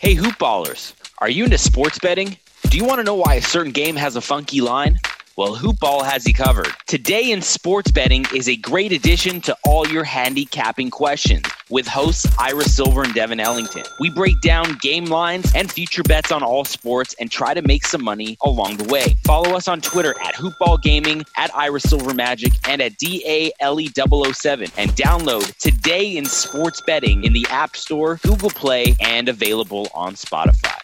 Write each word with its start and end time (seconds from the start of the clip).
Hey, 0.00 0.14
hoopballers, 0.14 0.92
are 1.18 1.28
you 1.28 1.42
into 1.42 1.58
sports 1.58 1.98
betting? 1.98 2.36
Do 2.70 2.78
you 2.78 2.84
want 2.84 3.00
to 3.00 3.04
know 3.04 3.16
why 3.16 3.34
a 3.34 3.42
certain 3.42 3.72
game 3.72 3.96
has 3.96 4.14
a 4.14 4.20
funky 4.20 4.60
line? 4.60 4.96
Well, 5.36 5.56
Hoopball 5.56 6.04
has 6.04 6.24
you 6.24 6.34
covered. 6.34 6.68
Today 6.86 7.32
in 7.32 7.42
sports 7.42 7.90
betting 7.90 8.24
is 8.32 8.48
a 8.48 8.54
great 8.54 8.92
addition 8.92 9.40
to 9.40 9.56
all 9.64 9.88
your 9.88 10.04
handicapping 10.04 10.90
questions 10.90 11.42
with 11.70 11.86
hosts 11.86 12.26
Ira 12.38 12.64
Silver 12.64 13.02
and 13.02 13.14
Devin 13.14 13.40
Ellington. 13.40 13.84
We 14.00 14.10
break 14.10 14.40
down 14.40 14.78
game 14.80 15.06
lines 15.06 15.52
and 15.54 15.70
future 15.70 16.02
bets 16.02 16.32
on 16.32 16.42
all 16.42 16.64
sports 16.64 17.14
and 17.20 17.30
try 17.30 17.54
to 17.54 17.62
make 17.62 17.86
some 17.86 18.02
money 18.02 18.36
along 18.42 18.78
the 18.78 18.92
way. 18.92 19.16
Follow 19.24 19.56
us 19.56 19.68
on 19.68 19.80
Twitter 19.80 20.14
at 20.22 20.34
Hoopball 20.34 20.82
Gaming, 20.82 21.24
at 21.36 21.54
Ira 21.54 21.80
Silver 21.80 22.14
Magic, 22.14 22.52
and 22.68 22.80
at 22.80 22.92
DALE007. 22.98 24.72
And 24.76 24.90
download 24.92 25.56
Today 25.56 26.16
in 26.16 26.24
Sports 26.24 26.80
Betting 26.80 27.24
in 27.24 27.32
the 27.32 27.46
App 27.50 27.76
Store, 27.76 28.18
Google 28.22 28.50
Play, 28.50 28.94
and 29.00 29.28
available 29.28 29.88
on 29.94 30.14
Spotify. 30.14 30.78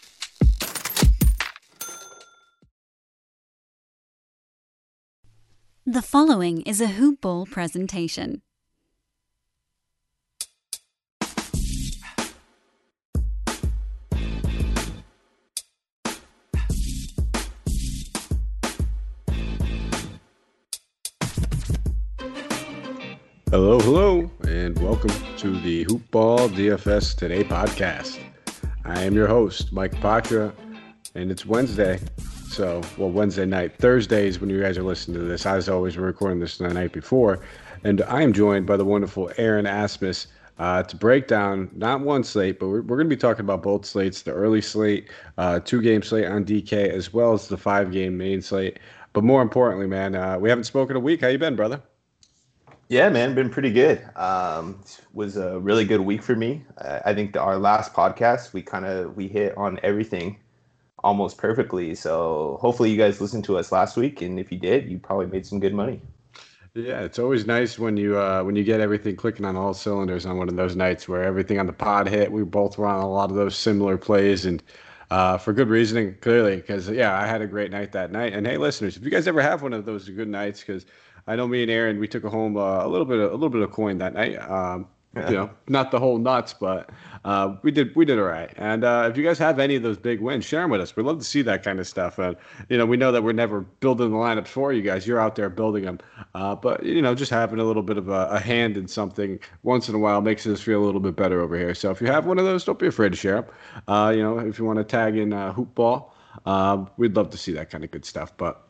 The 5.87 6.03
following 6.03 6.63
is 6.63 6.81
a 6.81 6.87
Hoop 6.87 7.21
Ball 7.21 7.45
presentation. 7.45 8.41
Hello, 23.55 23.79
hello, 23.79 24.29
and 24.49 24.77
welcome 24.83 25.13
to 25.37 25.61
the 25.61 25.85
Hoop 25.85 26.11
Ball 26.11 26.49
DFS 26.49 27.17
Today 27.17 27.45
podcast. 27.45 28.19
I 28.85 29.05
am 29.05 29.15
your 29.15 29.29
host, 29.29 29.73
Mike 29.73 29.93
Patra, 30.01 30.53
and 31.15 31.31
it's 31.31 31.47
Wednesday. 31.47 32.01
So, 32.49 32.83
well, 32.99 33.11
Wednesday 33.11 33.47
night. 33.47 33.79
Thursdays 33.79 34.41
when 34.41 34.51
you 34.51 34.61
guys 34.61 34.77
are 34.77 34.83
listening 34.83 35.21
to 35.21 35.25
this. 35.25 35.47
As 35.47 35.69
always, 35.69 35.97
we're 35.97 36.03
recording 36.03 36.41
this 36.41 36.59
the 36.59 36.67
night 36.67 36.91
before. 36.91 37.39
And 37.85 38.03
I 38.03 38.23
am 38.23 38.33
joined 38.33 38.67
by 38.67 38.77
the 38.77 38.85
wonderful 38.85 39.31
Aaron 39.37 39.67
Asmus 39.67 40.27
uh, 40.59 40.83
to 40.83 40.97
break 40.97 41.29
down 41.29 41.71
not 41.77 42.01
one 42.01 42.25
slate, 42.25 42.59
but 42.59 42.67
we're, 42.67 42.83
we're 42.83 42.97
going 42.97 43.09
to 43.09 43.17
be 43.17 43.21
talking 43.21 43.45
about 43.45 43.63
both 43.63 43.87
slates 43.87 44.23
the 44.23 44.33
early 44.33 44.63
slate, 44.63 45.11
uh, 45.39 45.61
two 45.61 45.81
game 45.81 46.03
slate 46.03 46.27
on 46.27 46.45
DK, 46.45 46.89
as 46.89 47.13
well 47.13 47.33
as 47.33 47.47
the 47.47 47.57
five 47.57 47.93
game 47.93 48.17
main 48.19 48.43
slate. 48.43 48.81
But 49.13 49.23
more 49.23 49.43
importantly, 49.43 49.87
man, 49.87 50.17
uh, 50.17 50.41
we 50.41 50.49
haven't 50.49 50.65
spoken 50.65 50.97
a 50.97 51.01
week. 51.01 51.21
How 51.21 51.29
you 51.29 51.39
been, 51.39 51.55
brother? 51.55 51.81
Yeah, 52.95 53.09
man, 53.09 53.35
been 53.35 53.51
pretty 53.51 53.73
good. 53.73 54.09
Um, 54.15 54.85
was 55.13 55.37
a 55.37 55.59
really 55.59 55.85
good 55.85 56.03
week 56.03 56.23
for 56.23 56.37
me. 56.37 56.63
I, 56.79 57.13
think 57.13 57.37
our 57.37 57.59
last 57.59 57.93
podcast 57.93 58.53
we 58.53 58.63
kind 58.63 58.85
of 58.85 59.17
we 59.17 59.27
hit 59.27 59.57
on 59.57 59.81
everything 59.83 60.39
almost 61.03 61.37
perfectly. 61.37 61.97
So 61.97 62.57
hopefully 62.61 62.93
you 62.93 62.97
guys 62.97 63.21
listened 63.21 63.43
to 63.47 63.59
us 63.59 63.73
last 63.73 63.97
week, 63.97 64.23
and 64.23 64.39
if 64.39 64.53
you 64.53 64.59
did, 64.59 64.89
you 64.89 65.01
probably 65.01 65.27
made 65.27 65.45
some 65.45 65.59
good 65.59 65.75
money. 65.75 66.01
Yeah, 66.75 67.01
it's 67.01 67.19
always 67.19 67.49
nice 67.49 67.81
when 67.81 67.97
you 67.97 68.17
uh, 68.17 68.45
when 68.45 68.55
you 68.55 68.63
get 68.63 68.79
everything 68.79 69.17
clicking 69.17 69.45
on 69.45 69.57
all 69.57 69.75
cylinders 69.75 70.25
on 70.25 70.39
one 70.39 70.49
of 70.49 70.55
those 70.55 70.77
nights 70.77 71.09
where 71.09 71.25
everything 71.25 71.59
on 71.59 71.67
the 71.67 71.73
pod 71.73 72.07
hit. 72.07 72.31
We 72.31 72.45
both 72.45 72.79
were 72.79 72.87
on 72.87 73.03
a 73.03 73.11
lot 73.11 73.29
of 73.29 73.35
those 73.35 73.57
similar 73.57 73.99
plays 73.99 74.47
and 74.47 74.63
uh, 75.11 75.37
for 75.37 75.53
good 75.53 75.69
reasoning, 75.69 76.15
clearly, 76.21 76.57
because 76.57 76.89
yeah, 76.89 77.21
I 77.21 77.27
had 77.27 77.43
a 77.43 77.47
great 77.49 77.73
night 77.73 77.91
that 77.91 78.13
night. 78.13 78.35
And 78.35 78.47
hey, 78.47 78.57
listeners, 78.57 78.97
if 78.97 79.03
you 79.03 79.11
guys 79.11 79.27
ever 79.27 79.43
have 79.43 79.63
one 79.63 79.73
of 79.73 79.85
those 79.85 80.09
good 80.09 80.29
nights, 80.29 80.61
because 80.61 80.87
I 81.27 81.37
know 81.37 81.47
me 81.49 81.63
and 81.63 81.71
Aaron, 81.71 81.99
we 81.99 82.09
took 82.09 82.25
home 82.25 82.57
uh, 82.57 82.85
a 82.85 82.89
little 82.89 83.07
bit, 83.07 83.19
of, 83.19 83.31
a 83.31 83.35
little 83.35 83.51
bit 83.51 83.63
of 83.63 83.71
coin 83.71 83.99
that 83.99 84.15
night. 84.15 84.37
Um, 84.37 84.87
yeah. 85.17 85.31
You 85.31 85.37
know, 85.37 85.51
not 85.69 85.91
the 85.91 85.99
whole 86.01 86.19
nuts, 86.19 86.55
but 86.55 86.91
uh, 87.25 87.55
we 87.63 87.71
did 87.71 87.95
we 87.95 88.05
did 88.05 88.19
all 88.19 88.25
right. 88.25 88.53
And 88.57 88.85
uh, 88.85 89.09
if 89.11 89.17
you 89.17 89.23
guys 89.23 89.39
have 89.39 89.59
any 89.59 89.77
of 89.77 89.83
those 89.83 89.97
big 89.97 90.21
wins, 90.21 90.45
share 90.45 90.63
them 90.63 90.71
with 90.71 90.81
us. 90.81 90.97
We'd 90.97 91.07
love 91.07 91.19
to 91.19 91.25
see 91.25 91.43
that 91.43 91.63
kind 91.63 91.79
of 91.79 91.87
stuff. 91.87 92.19
And 92.19 92.37
you 92.69 92.77
know, 92.77 92.87
we 92.87 92.97
know 92.97 93.13
that 93.13 93.23
we're 93.23 93.33
never 93.33 93.61
building 93.61 94.11
the 94.11 94.17
lineups 94.17 94.49
for 94.49 94.73
you 94.73 94.83
guys. 94.83 95.07
You're 95.07 95.21
out 95.21 95.37
there 95.37 95.49
building 95.49 95.85
them. 95.85 96.01
Uh, 96.35 96.57
but 96.57 96.83
you 96.85 97.01
know, 97.01 97.15
just 97.15 97.31
having 97.31 97.61
a 97.61 97.65
little 97.65 97.83
bit 97.83 97.97
of 97.97 98.09
a, 98.09 98.29
a, 98.31 98.41
hand 98.41 98.77
in 98.77 98.89
something 98.89 99.39
once 99.63 99.89
in 99.89 99.95
a 99.95 99.99
while 99.99 100.21
makes 100.21 100.47
us 100.47 100.61
feel 100.61 100.83
a 100.83 100.85
little 100.85 101.01
bit 101.01 101.15
better 101.15 101.41
over 101.41 101.57
here. 101.57 101.75
So 101.75 101.91
if 101.91 102.01
you 102.01 102.09
have 102.09 102.27
one 102.27 102.39
of 102.39 102.45
those, 102.45 102.65
don't 102.65 102.79
be 102.79 102.89
afraid 102.89 103.13
to 103.13 103.17
share 103.17 103.43
them. 103.43 103.47
Uh, 103.87 104.13
you 104.15 104.23
know, 104.23 104.41
if 104.41 104.59
you 104.59 104.65
want 104.65 104.79
to 104.79 104.85
tag 104.85 105.17
in 105.17 105.33
uh, 105.33 105.53
hoopball, 105.53 106.11
uh, 106.45 106.85
we'd 106.97 107.15
love 107.15 107.31
to 107.31 107.39
see 107.39 107.53
that 107.53 107.71
kind 107.71 107.85
of 107.85 107.93
good 107.93 108.05
stuff. 108.05 108.37
But 108.37 108.67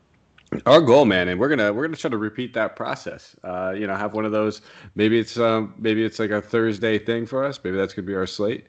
our 0.66 0.80
goal, 0.80 1.04
man, 1.04 1.28
and 1.28 1.38
we're 1.40 1.48
gonna 1.48 1.72
we're 1.72 1.86
gonna 1.86 1.96
try 1.96 2.10
to 2.10 2.18
repeat 2.18 2.54
that 2.54 2.76
process. 2.76 3.36
Uh, 3.44 3.74
you 3.76 3.86
know, 3.86 3.94
have 3.96 4.14
one 4.14 4.24
of 4.24 4.32
those. 4.32 4.62
Maybe 4.94 5.18
it's 5.18 5.38
um, 5.38 5.74
maybe 5.78 6.04
it's 6.04 6.18
like 6.18 6.30
a 6.30 6.40
Thursday 6.40 6.98
thing 6.98 7.26
for 7.26 7.44
us. 7.44 7.58
Maybe 7.62 7.76
that's 7.76 7.94
gonna 7.94 8.06
be 8.06 8.14
our 8.14 8.26
slate. 8.26 8.66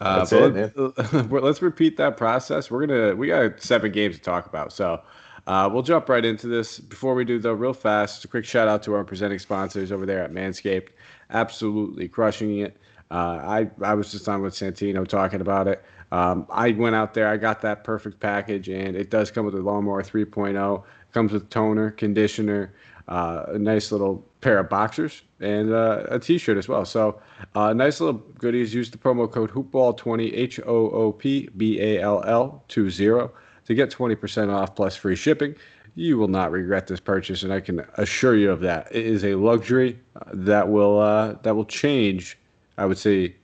Uh, 0.00 0.18
that's 0.18 0.32
it, 0.32 0.76
let's, 0.76 1.14
let's 1.30 1.62
repeat 1.62 1.96
that 1.96 2.16
process. 2.16 2.70
We're 2.70 2.86
gonna 2.86 3.16
we 3.16 3.28
got 3.28 3.60
seven 3.60 3.92
games 3.92 4.16
to 4.16 4.22
talk 4.22 4.46
about, 4.46 4.72
so 4.72 5.00
uh, 5.46 5.68
we'll 5.72 5.82
jump 5.82 6.08
right 6.08 6.24
into 6.24 6.46
this. 6.46 6.78
Before 6.78 7.14
we 7.14 7.24
do 7.24 7.38
though, 7.38 7.52
real 7.52 7.72
fast, 7.72 8.24
a 8.24 8.28
quick 8.28 8.44
shout 8.44 8.68
out 8.68 8.82
to 8.84 8.94
our 8.94 9.04
presenting 9.04 9.38
sponsors 9.38 9.92
over 9.92 10.06
there 10.06 10.22
at 10.22 10.32
Manscaped. 10.32 10.88
Absolutely 11.30 12.08
crushing 12.08 12.58
it. 12.58 12.76
Uh, 13.10 13.14
I 13.14 13.70
I 13.82 13.94
was 13.94 14.12
just 14.12 14.28
on 14.28 14.42
with 14.42 14.54
Santino 14.54 15.06
talking 15.06 15.40
about 15.40 15.66
it. 15.68 15.82
Um, 16.10 16.46
I 16.50 16.70
went 16.70 16.94
out 16.94 17.14
there, 17.14 17.28
I 17.28 17.36
got 17.36 17.60
that 17.62 17.84
perfect 17.84 18.20
package, 18.20 18.68
and 18.68 18.96
it 18.96 19.10
does 19.10 19.30
come 19.30 19.44
with 19.44 19.54
a 19.54 19.60
lawnmower 19.60 20.02
3.0. 20.02 20.82
Comes 21.12 21.32
with 21.32 21.48
toner, 21.50 21.90
conditioner, 21.92 22.72
uh, 23.08 23.46
a 23.48 23.58
nice 23.58 23.90
little 23.90 24.24
pair 24.40 24.58
of 24.58 24.68
boxers, 24.68 25.22
and 25.40 25.72
uh, 25.72 26.04
a 26.10 26.18
T-shirt 26.18 26.56
as 26.56 26.68
well. 26.68 26.84
So, 26.84 27.20
uh, 27.54 27.72
nice 27.72 28.00
little 28.00 28.20
goodies. 28.38 28.74
Use 28.74 28.90
the 28.90 28.98
promo 28.98 29.30
code 29.30 29.50
Hoopball20 29.50 30.32
H 30.34 30.60
O 30.60 30.90
O 30.90 31.12
P 31.12 31.48
B 31.56 31.80
A 31.80 32.00
L 32.00 32.22
L 32.24 32.62
20 32.68 32.90
to 32.94 33.74
get 33.74 33.90
20% 33.90 34.52
off 34.52 34.74
plus 34.74 34.96
free 34.96 35.16
shipping. 35.16 35.54
You 35.94 36.16
will 36.16 36.28
not 36.28 36.52
regret 36.52 36.86
this 36.86 37.00
purchase, 37.00 37.42
and 37.42 37.52
I 37.52 37.60
can 37.60 37.84
assure 37.96 38.36
you 38.36 38.50
of 38.50 38.60
that. 38.60 38.88
It 38.94 39.04
is 39.04 39.24
a 39.24 39.34
luxury 39.34 39.98
uh, 40.16 40.24
that 40.32 40.68
will 40.68 41.00
uh, 41.00 41.34
that 41.42 41.56
will 41.56 41.64
change, 41.64 42.38
I 42.76 42.84
would 42.86 42.98
say, 42.98 43.34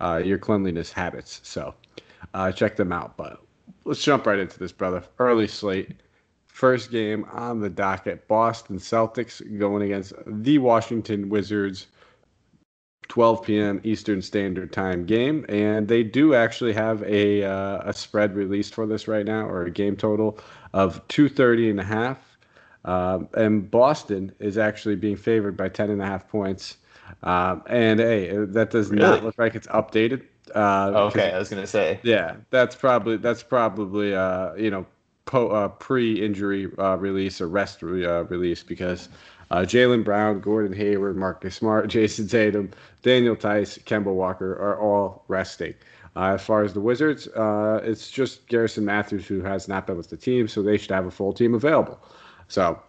uh, 0.00 0.22
your 0.24 0.38
cleanliness 0.38 0.92
habits. 0.92 1.40
So, 1.42 1.74
check 2.54 2.76
them 2.76 2.92
out. 2.92 3.16
But 3.16 3.42
let's 3.84 4.02
jump 4.02 4.26
right 4.26 4.38
into 4.38 4.58
this, 4.58 4.72
brother. 4.72 5.02
Early 5.18 5.48
slate. 5.48 6.00
First 6.58 6.90
game 6.90 7.24
on 7.30 7.60
the 7.60 7.70
docket 7.70 8.26
Boston 8.26 8.78
Celtics 8.78 9.40
going 9.60 9.80
against 9.80 10.12
the 10.26 10.58
Washington 10.58 11.28
Wizards. 11.28 11.86
12 13.06 13.42
p.m. 13.44 13.80
Eastern 13.84 14.20
Standard 14.20 14.72
Time 14.72 15.06
game, 15.06 15.46
and 15.48 15.86
they 15.86 16.02
do 16.02 16.34
actually 16.34 16.72
have 16.72 17.04
a 17.04 17.44
uh, 17.44 17.82
a 17.84 17.92
spread 17.92 18.34
released 18.34 18.74
for 18.74 18.88
this 18.88 19.06
right 19.06 19.24
now, 19.24 19.46
or 19.46 19.66
a 19.66 19.70
game 19.70 19.94
total 19.94 20.40
of 20.74 21.00
230 21.06 21.70
and 21.70 21.78
a 21.78 21.84
half. 21.84 22.36
Um, 22.84 23.28
and 23.34 23.70
Boston 23.70 24.32
is 24.40 24.58
actually 24.58 24.96
being 24.96 25.16
favored 25.16 25.56
by 25.56 25.68
10 25.68 25.90
and 25.90 26.02
a 26.02 26.06
half 26.06 26.28
points. 26.28 26.78
Um, 27.22 27.62
and 27.68 28.00
hey, 28.00 28.36
that 28.36 28.70
does 28.70 28.90
really? 28.90 29.02
not 29.02 29.22
look 29.22 29.38
like 29.38 29.54
it's 29.54 29.68
updated. 29.68 30.24
Uh, 30.52 30.90
okay, 31.06 31.30
I 31.30 31.38
was 31.38 31.50
gonna 31.50 31.68
say. 31.68 32.00
Yeah, 32.02 32.34
that's 32.50 32.74
probably 32.74 33.16
that's 33.16 33.44
probably 33.44 34.12
uh, 34.12 34.54
you 34.54 34.72
know 34.72 34.86
po- 35.28 35.50
uh, 35.50 35.68
pre-injury 35.68 36.68
uh, 36.78 36.96
release 36.96 37.40
or 37.40 37.48
rest 37.48 37.82
re- 37.82 38.04
uh, 38.04 38.22
release 38.24 38.62
because 38.62 39.08
uh, 39.50 39.58
Jaylen 39.58 40.02
Brown, 40.02 40.40
Gordon 40.40 40.72
Hayward, 40.72 41.16
Marcus 41.16 41.54
Smart, 41.54 41.88
Jayson 41.90 42.28
Tatum, 42.28 42.70
Daniel 43.02 43.36
Theis, 43.36 43.78
Kemba 43.84 44.12
Walker 44.12 44.52
are 44.54 44.80
all 44.80 45.24
resting. 45.28 45.74
Uh, 46.16 46.34
as 46.34 46.42
far 46.42 46.64
as 46.64 46.72
the 46.72 46.80
Wizards, 46.80 47.28
uh, 47.28 47.80
it's 47.84 48.10
just 48.10 48.48
Garrison 48.48 48.84
Matthews 48.84 49.26
who 49.26 49.40
has 49.42 49.68
not 49.68 49.86
been 49.86 49.96
with 49.96 50.10
the 50.10 50.16
team, 50.16 50.48
so 50.48 50.62
they 50.62 50.76
should 50.76 50.90
have 50.90 51.06
a 51.06 51.10
full 51.10 51.32
team 51.32 51.54
available. 51.54 52.00
So 52.48 52.80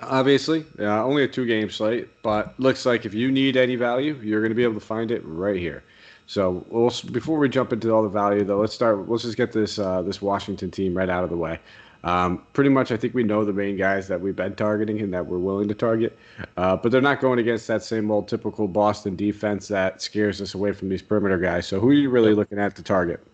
obviously, 0.00 0.66
only 0.78 1.22
a 1.22 1.28
two-game 1.28 1.70
slate, 1.70 2.08
but 2.22 2.58
looks 2.60 2.84
like 2.84 3.06
if 3.06 3.14
you 3.14 3.30
need 3.30 3.56
any 3.56 3.76
value, 3.76 4.18
you're 4.22 4.40
going 4.40 4.50
to 4.50 4.56
be 4.56 4.64
able 4.64 4.74
to 4.74 4.80
find 4.80 5.10
it 5.10 5.22
right 5.24 5.56
here. 5.56 5.84
So 6.26 6.64
we'll, 6.68 6.90
before 7.12 7.38
we 7.38 7.48
jump 7.48 7.72
into 7.72 7.92
all 7.92 8.02
the 8.02 8.08
value, 8.08 8.44
though, 8.44 8.58
let's 8.58 8.72
start. 8.72 9.08
Let's 9.08 9.24
just 9.24 9.36
get 9.36 9.52
this 9.52 9.78
uh, 9.78 10.02
this 10.02 10.22
Washington 10.22 10.70
team 10.70 10.96
right 10.96 11.08
out 11.08 11.24
of 11.24 11.30
the 11.30 11.36
way. 11.36 11.58
Um, 12.04 12.44
pretty 12.52 12.68
much, 12.68 12.92
I 12.92 12.98
think 12.98 13.14
we 13.14 13.22
know 13.22 13.46
the 13.46 13.52
main 13.52 13.78
guys 13.78 14.08
that 14.08 14.20
we've 14.20 14.36
been 14.36 14.54
targeting 14.54 15.00
and 15.00 15.12
that 15.14 15.24
we're 15.24 15.38
willing 15.38 15.68
to 15.68 15.74
target, 15.74 16.18
uh, 16.58 16.76
but 16.76 16.92
they're 16.92 17.00
not 17.00 17.18
going 17.18 17.38
against 17.38 17.66
that 17.68 17.82
same 17.82 18.10
old 18.10 18.28
typical 18.28 18.68
Boston 18.68 19.16
defense 19.16 19.68
that 19.68 20.02
scares 20.02 20.42
us 20.42 20.52
away 20.52 20.72
from 20.72 20.90
these 20.90 21.00
perimeter 21.00 21.38
guys. 21.38 21.66
So 21.66 21.80
who 21.80 21.88
are 21.88 21.94
you 21.94 22.10
really 22.10 22.34
looking 22.34 22.58
at 22.58 22.76
to 22.76 22.82
target? 22.82 23.26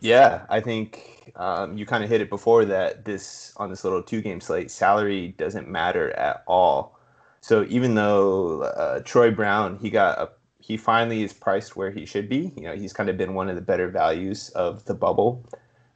Yeah, 0.00 0.46
I 0.48 0.60
think 0.60 1.30
um, 1.36 1.76
you 1.76 1.84
kind 1.84 2.02
of 2.02 2.08
hit 2.08 2.22
it 2.22 2.30
before 2.30 2.64
that. 2.64 3.04
This 3.04 3.52
on 3.58 3.68
this 3.68 3.84
little 3.84 4.02
two 4.02 4.22
game 4.22 4.40
slate, 4.40 4.70
salary 4.70 5.34
doesn't 5.36 5.68
matter 5.68 6.10
at 6.12 6.44
all. 6.46 6.98
So 7.42 7.66
even 7.68 7.94
though 7.94 8.62
uh, 8.62 9.00
Troy 9.00 9.30
Brown, 9.30 9.78
he 9.78 9.90
got 9.90 10.18
a 10.18 10.30
he 10.68 10.76
finally 10.76 11.22
is 11.22 11.32
priced 11.32 11.76
where 11.76 11.90
he 11.90 12.04
should 12.04 12.28
be. 12.28 12.52
You 12.54 12.64
know, 12.64 12.74
he's 12.74 12.92
kind 12.92 13.08
of 13.08 13.16
been 13.16 13.32
one 13.32 13.48
of 13.48 13.56
the 13.56 13.62
better 13.62 13.88
values 13.88 14.50
of 14.50 14.84
the 14.84 14.94
bubble 14.94 15.42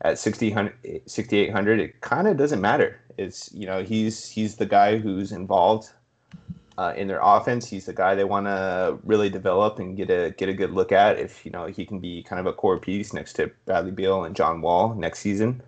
at 0.01 0.19
6,800. 0.19 1.81
It 1.81 2.01
kind 2.01 2.27
of 2.27 2.39
doesn't 2.39 2.61
matter. 2.61 2.99
It's 3.19 3.53
you 3.53 3.67
know 3.67 3.83
he's 3.83 4.31
he's 4.31 4.57
the 4.57 4.65
guy 4.65 4.97
who's 4.97 5.31
involved 5.31 5.91
uh, 6.79 6.95
in 6.97 7.07
their 7.07 7.21
offense. 7.23 7.69
He's 7.69 7.85
the 7.85 7.93
guy 7.93 8.15
they 8.15 8.25
want 8.25 8.47
to 8.47 8.99
really 9.05 9.29
develop 9.29 9.79
and 9.79 9.95
get 9.95 10.09
a 10.09 10.31
get 10.31 10.49
a 10.49 10.55
good 10.55 10.71
look 10.71 10.91
at 10.91 11.19
if 11.19 11.45
you 11.45 11.51
know 11.51 11.67
he 11.67 11.85
can 11.85 11.99
be 11.99 12.23
kind 12.23 12.41
of 12.41 12.47
a 12.47 12.55
core 12.55 12.79
piece 12.79 13.13
next 13.13 13.35
to 13.35 13.51
Bradley 13.67 13.91
Beal 13.91 14.25
and 14.25 14.35
John 14.35 14.63
Wall 14.63 14.95
next 14.95 15.19
season. 15.19 15.63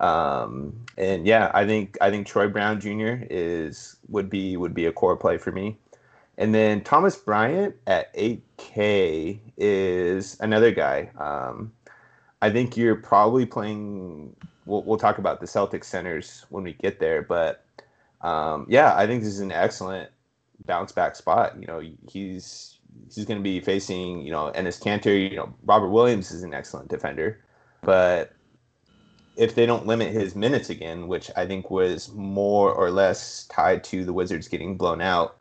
Um, 0.00 0.86
and 0.96 1.26
yeah, 1.26 1.50
I 1.52 1.66
think 1.66 1.98
I 2.00 2.10
think 2.10 2.26
Troy 2.26 2.48
Brown 2.48 2.80
Jr. 2.80 3.26
is 3.28 3.96
would 4.08 4.30
be 4.30 4.56
would 4.56 4.72
be 4.72 4.86
a 4.86 4.92
core 4.92 5.18
play 5.18 5.36
for 5.36 5.52
me. 5.52 5.76
And 6.38 6.54
then 6.54 6.82
Thomas 6.82 7.16
Bryant 7.16 7.74
at 7.88 8.14
8K 8.14 9.40
is 9.56 10.36
another 10.38 10.70
guy. 10.70 11.10
Um, 11.18 11.72
I 12.40 12.48
think 12.48 12.76
you're 12.76 12.94
probably 12.94 13.44
playing. 13.44 14.36
We'll, 14.64 14.84
we'll 14.84 14.98
talk 14.98 15.18
about 15.18 15.40
the 15.40 15.46
Celtics 15.46 15.84
centers 15.84 16.46
when 16.48 16.62
we 16.62 16.74
get 16.74 17.00
there, 17.00 17.22
but 17.22 17.64
um, 18.20 18.66
yeah, 18.68 18.94
I 18.96 19.06
think 19.08 19.24
this 19.24 19.32
is 19.32 19.40
an 19.40 19.50
excellent 19.50 20.10
bounce 20.64 20.92
back 20.92 21.16
spot. 21.16 21.60
You 21.60 21.66
know, 21.66 21.82
he's 22.08 22.78
he's 23.12 23.24
going 23.24 23.38
to 23.38 23.42
be 23.42 23.58
facing 23.60 24.22
you 24.22 24.30
know 24.30 24.52
Enes 24.54 24.80
Kanter. 24.80 25.30
You 25.30 25.36
know, 25.36 25.54
Robert 25.64 25.88
Williams 25.88 26.30
is 26.30 26.44
an 26.44 26.54
excellent 26.54 26.88
defender, 26.88 27.40
but 27.82 28.32
if 29.36 29.56
they 29.56 29.66
don't 29.66 29.86
limit 29.86 30.12
his 30.12 30.36
minutes 30.36 30.70
again, 30.70 31.08
which 31.08 31.32
I 31.36 31.46
think 31.46 31.68
was 31.68 32.12
more 32.12 32.72
or 32.72 32.92
less 32.92 33.46
tied 33.46 33.82
to 33.84 34.04
the 34.04 34.12
Wizards 34.12 34.46
getting 34.46 34.76
blown 34.76 35.00
out, 35.00 35.37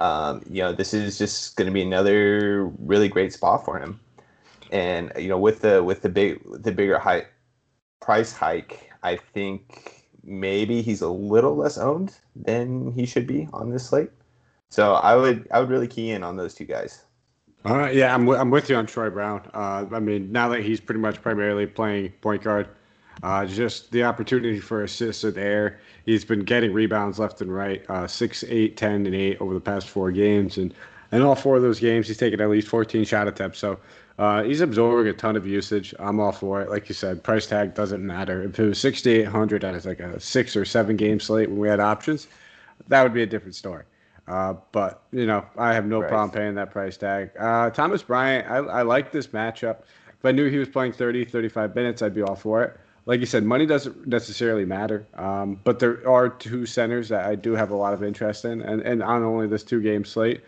um, 0.00 0.42
you 0.50 0.62
know, 0.62 0.72
this 0.72 0.94
is 0.94 1.18
just 1.18 1.56
going 1.56 1.66
to 1.66 1.72
be 1.72 1.82
another 1.82 2.64
really 2.78 3.08
great 3.08 3.32
spot 3.32 3.64
for 3.64 3.78
him. 3.78 4.00
And 4.72 5.12
you 5.16 5.28
know, 5.28 5.38
with 5.38 5.60
the 5.60 5.82
with 5.82 6.02
the 6.02 6.08
big 6.08 6.40
the 6.62 6.72
bigger 6.72 6.98
height 6.98 7.26
price 8.00 8.32
hike, 8.32 8.90
I 9.02 9.16
think 9.16 10.06
maybe 10.24 10.82
he's 10.82 11.00
a 11.02 11.08
little 11.08 11.56
less 11.56 11.76
owned 11.78 12.16
than 12.36 12.92
he 12.92 13.04
should 13.06 13.26
be 13.26 13.48
on 13.52 13.70
this 13.70 13.86
slate. 13.86 14.10
So 14.68 14.94
I 14.94 15.16
would 15.16 15.48
I 15.50 15.60
would 15.60 15.70
really 15.70 15.88
key 15.88 16.10
in 16.10 16.22
on 16.22 16.36
those 16.36 16.54
two 16.54 16.64
guys. 16.64 17.04
All 17.64 17.76
right, 17.76 17.94
yeah, 17.94 18.14
I'm, 18.14 18.22
w- 18.22 18.40
I'm 18.40 18.50
with 18.50 18.70
you 18.70 18.76
on 18.76 18.86
Troy 18.86 19.10
Brown. 19.10 19.50
Uh, 19.52 19.84
I 19.92 20.00
mean, 20.00 20.32
now 20.32 20.48
that 20.48 20.62
he's 20.62 20.80
pretty 20.80 21.00
much 21.00 21.20
primarily 21.20 21.66
playing 21.66 22.12
point 22.22 22.42
guard, 22.42 22.68
uh, 23.22 23.44
just 23.46 23.90
the 23.92 24.04
opportunity 24.04 24.60
for 24.60 24.82
assists 24.82 25.24
are 25.24 25.30
there. 25.30 25.80
He's 26.06 26.24
been 26.24 26.44
getting 26.44 26.72
rebounds 26.72 27.18
left 27.18 27.40
and 27.40 27.54
right, 27.54 27.84
uh, 27.88 28.06
6, 28.06 28.44
8, 28.48 28.76
10, 28.76 29.06
and 29.06 29.14
8 29.14 29.40
over 29.40 29.54
the 29.54 29.60
past 29.60 29.88
four 29.88 30.10
games. 30.10 30.56
And 30.56 30.72
in 31.12 31.22
all 31.22 31.34
four 31.34 31.56
of 31.56 31.62
those 31.62 31.80
games, 31.80 32.06
he's 32.08 32.16
taken 32.16 32.40
at 32.40 32.48
least 32.48 32.68
14 32.68 33.04
shot 33.04 33.28
attempts. 33.28 33.58
So 33.58 33.78
uh, 34.18 34.42
he's 34.42 34.60
absorbing 34.60 35.10
a 35.10 35.12
ton 35.12 35.36
of 35.36 35.46
usage. 35.46 35.94
I'm 35.98 36.20
all 36.20 36.32
for 36.32 36.62
it. 36.62 36.70
Like 36.70 36.88
you 36.88 36.94
said, 36.94 37.22
price 37.22 37.46
tag 37.46 37.74
doesn't 37.74 38.04
matter. 38.04 38.42
If 38.42 38.58
it 38.58 38.66
was 38.66 38.78
6,800 38.78 39.64
and 39.64 39.76
it's 39.76 39.86
like 39.86 40.00
a 40.00 40.18
six 40.20 40.56
or 40.56 40.64
seven 40.64 40.96
game 40.96 41.20
slate 41.20 41.48
when 41.48 41.58
we 41.58 41.68
had 41.68 41.80
options, 41.80 42.28
that 42.88 43.02
would 43.02 43.14
be 43.14 43.22
a 43.22 43.26
different 43.26 43.54
story. 43.54 43.84
Uh, 44.28 44.54
but 44.72 45.02
you 45.12 45.26
know, 45.26 45.44
I 45.58 45.74
have 45.74 45.86
no 45.86 46.00
right. 46.00 46.08
problem 46.08 46.30
paying 46.30 46.54
that 46.54 46.70
price 46.70 46.96
tag. 46.96 47.30
Uh, 47.38 47.70
Thomas 47.70 48.02
Bryant, 48.02 48.48
I, 48.48 48.58
I 48.58 48.82
like 48.82 49.10
this 49.10 49.28
matchup. 49.28 49.80
If 50.08 50.24
I 50.24 50.32
knew 50.32 50.48
he 50.48 50.58
was 50.58 50.68
playing 50.68 50.92
30, 50.92 51.24
35 51.24 51.74
minutes, 51.74 52.02
I'd 52.02 52.14
be 52.14 52.22
all 52.22 52.36
for 52.36 52.62
it. 52.62 52.78
Like 53.06 53.20
you 53.20 53.26
said, 53.26 53.44
money 53.44 53.66
doesn't 53.66 54.06
necessarily 54.06 54.64
matter. 54.64 55.06
Um, 55.14 55.60
but 55.64 55.78
there 55.78 56.06
are 56.08 56.28
two 56.28 56.66
centers 56.66 57.08
that 57.08 57.26
I 57.26 57.34
do 57.34 57.52
have 57.54 57.70
a 57.70 57.76
lot 57.76 57.92
of 57.92 58.02
interest 58.02 58.44
in, 58.44 58.62
and, 58.62 58.82
and 58.82 59.02
on 59.02 59.22
only 59.22 59.46
this 59.46 59.64
two 59.64 59.80
game 59.80 60.04
slate. 60.04 60.42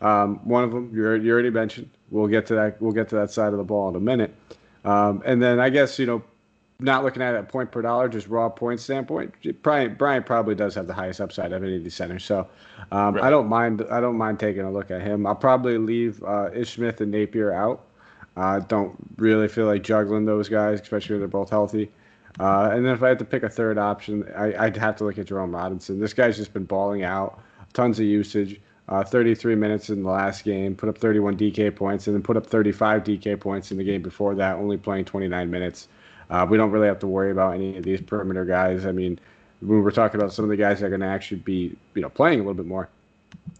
Um, 0.00 0.36
one 0.44 0.64
of 0.64 0.70
them 0.70 0.90
you 0.94 1.12
you 1.14 1.32
already 1.32 1.50
mentioned. 1.50 1.90
We'll 2.10 2.28
get 2.28 2.46
to 2.46 2.54
that. 2.54 2.80
We'll 2.80 2.92
get 2.92 3.08
to 3.10 3.16
that 3.16 3.30
side 3.30 3.52
of 3.52 3.58
the 3.58 3.64
ball 3.64 3.88
in 3.88 3.96
a 3.96 4.00
minute. 4.00 4.34
Um, 4.84 5.22
and 5.26 5.42
then 5.42 5.60
I 5.60 5.70
guess 5.70 5.98
you 5.98 6.06
know 6.06 6.22
not 6.80 7.02
looking 7.02 7.22
at 7.22 7.34
it 7.34 7.48
point 7.48 7.72
per 7.72 7.82
dollar, 7.82 8.08
just 8.08 8.28
raw 8.28 8.48
point 8.48 8.78
standpoint, 8.80 9.34
Brian 9.62 9.94
Bryant 9.94 10.26
probably 10.26 10.54
does 10.54 10.74
have 10.76 10.86
the 10.86 10.94
highest 10.94 11.20
upside 11.20 11.52
of 11.52 11.62
any 11.62 11.76
of 11.76 11.82
these 11.82 11.94
centers. 11.94 12.24
So 12.24 12.46
um, 12.92 13.16
right. 13.16 13.24
I 13.24 13.30
don't 13.30 13.48
mind. 13.48 13.84
I 13.90 14.00
don't 14.00 14.16
mind 14.16 14.38
taking 14.38 14.62
a 14.62 14.70
look 14.70 14.90
at 14.90 15.02
him. 15.02 15.26
I'll 15.26 15.34
probably 15.34 15.78
leave 15.78 16.22
uh, 16.22 16.50
Ish 16.54 16.74
Smith 16.74 17.00
and 17.00 17.10
Napier 17.10 17.52
out. 17.52 17.84
I 18.36 18.56
uh, 18.56 18.60
don't 18.60 18.94
really 19.16 19.48
feel 19.48 19.66
like 19.66 19.82
juggling 19.82 20.24
those 20.24 20.48
guys, 20.48 20.80
especially 20.80 21.16
if 21.16 21.20
they're 21.20 21.28
both 21.28 21.50
healthy. 21.50 21.90
Uh, 22.40 22.70
and 22.72 22.84
then 22.84 22.94
if 22.94 23.02
I 23.02 23.08
had 23.08 23.18
to 23.18 23.24
pick 23.24 23.42
a 23.42 23.48
third 23.48 23.78
option, 23.78 24.24
I, 24.36 24.64
would 24.64 24.76
have 24.76 24.96
to 24.96 25.04
look 25.04 25.18
at 25.18 25.26
Jerome 25.26 25.54
Robinson. 25.54 25.98
This 25.98 26.14
guy's 26.14 26.36
just 26.36 26.52
been 26.52 26.64
balling 26.64 27.02
out, 27.02 27.40
tons 27.72 27.98
of 27.98 28.06
usage. 28.06 28.60
Uh, 28.88 29.04
33 29.04 29.54
minutes 29.54 29.90
in 29.90 30.02
the 30.02 30.08
last 30.08 30.44
game, 30.44 30.74
put 30.74 30.88
up 30.88 30.96
31 30.96 31.36
DK 31.36 31.76
points, 31.76 32.06
and 32.06 32.16
then 32.16 32.22
put 32.22 32.38
up 32.38 32.46
35 32.46 33.04
DK 33.04 33.38
points 33.38 33.70
in 33.70 33.76
the 33.76 33.84
game 33.84 34.00
before 34.00 34.34
that, 34.34 34.56
only 34.56 34.78
playing 34.78 35.04
29 35.04 35.50
minutes. 35.50 35.88
Uh, 36.30 36.46
we 36.48 36.56
don't 36.56 36.70
really 36.70 36.86
have 36.86 36.98
to 36.98 37.06
worry 37.06 37.30
about 37.30 37.52
any 37.54 37.76
of 37.76 37.84
these 37.84 38.00
perimeter 38.00 38.46
guys. 38.46 38.86
I 38.86 38.92
mean, 38.92 39.18
when 39.60 39.82
we're 39.82 39.90
talking 39.90 40.18
about 40.18 40.32
some 40.32 40.44
of 40.44 40.48
the 40.48 40.56
guys 40.56 40.80
that 40.80 40.86
are 40.86 40.88
going 40.88 41.02
to 41.02 41.06
actually 41.06 41.40
be, 41.40 41.76
you 41.94 42.00
know, 42.00 42.08
playing 42.08 42.40
a 42.40 42.42
little 42.42 42.54
bit 42.54 42.64
more, 42.64 42.88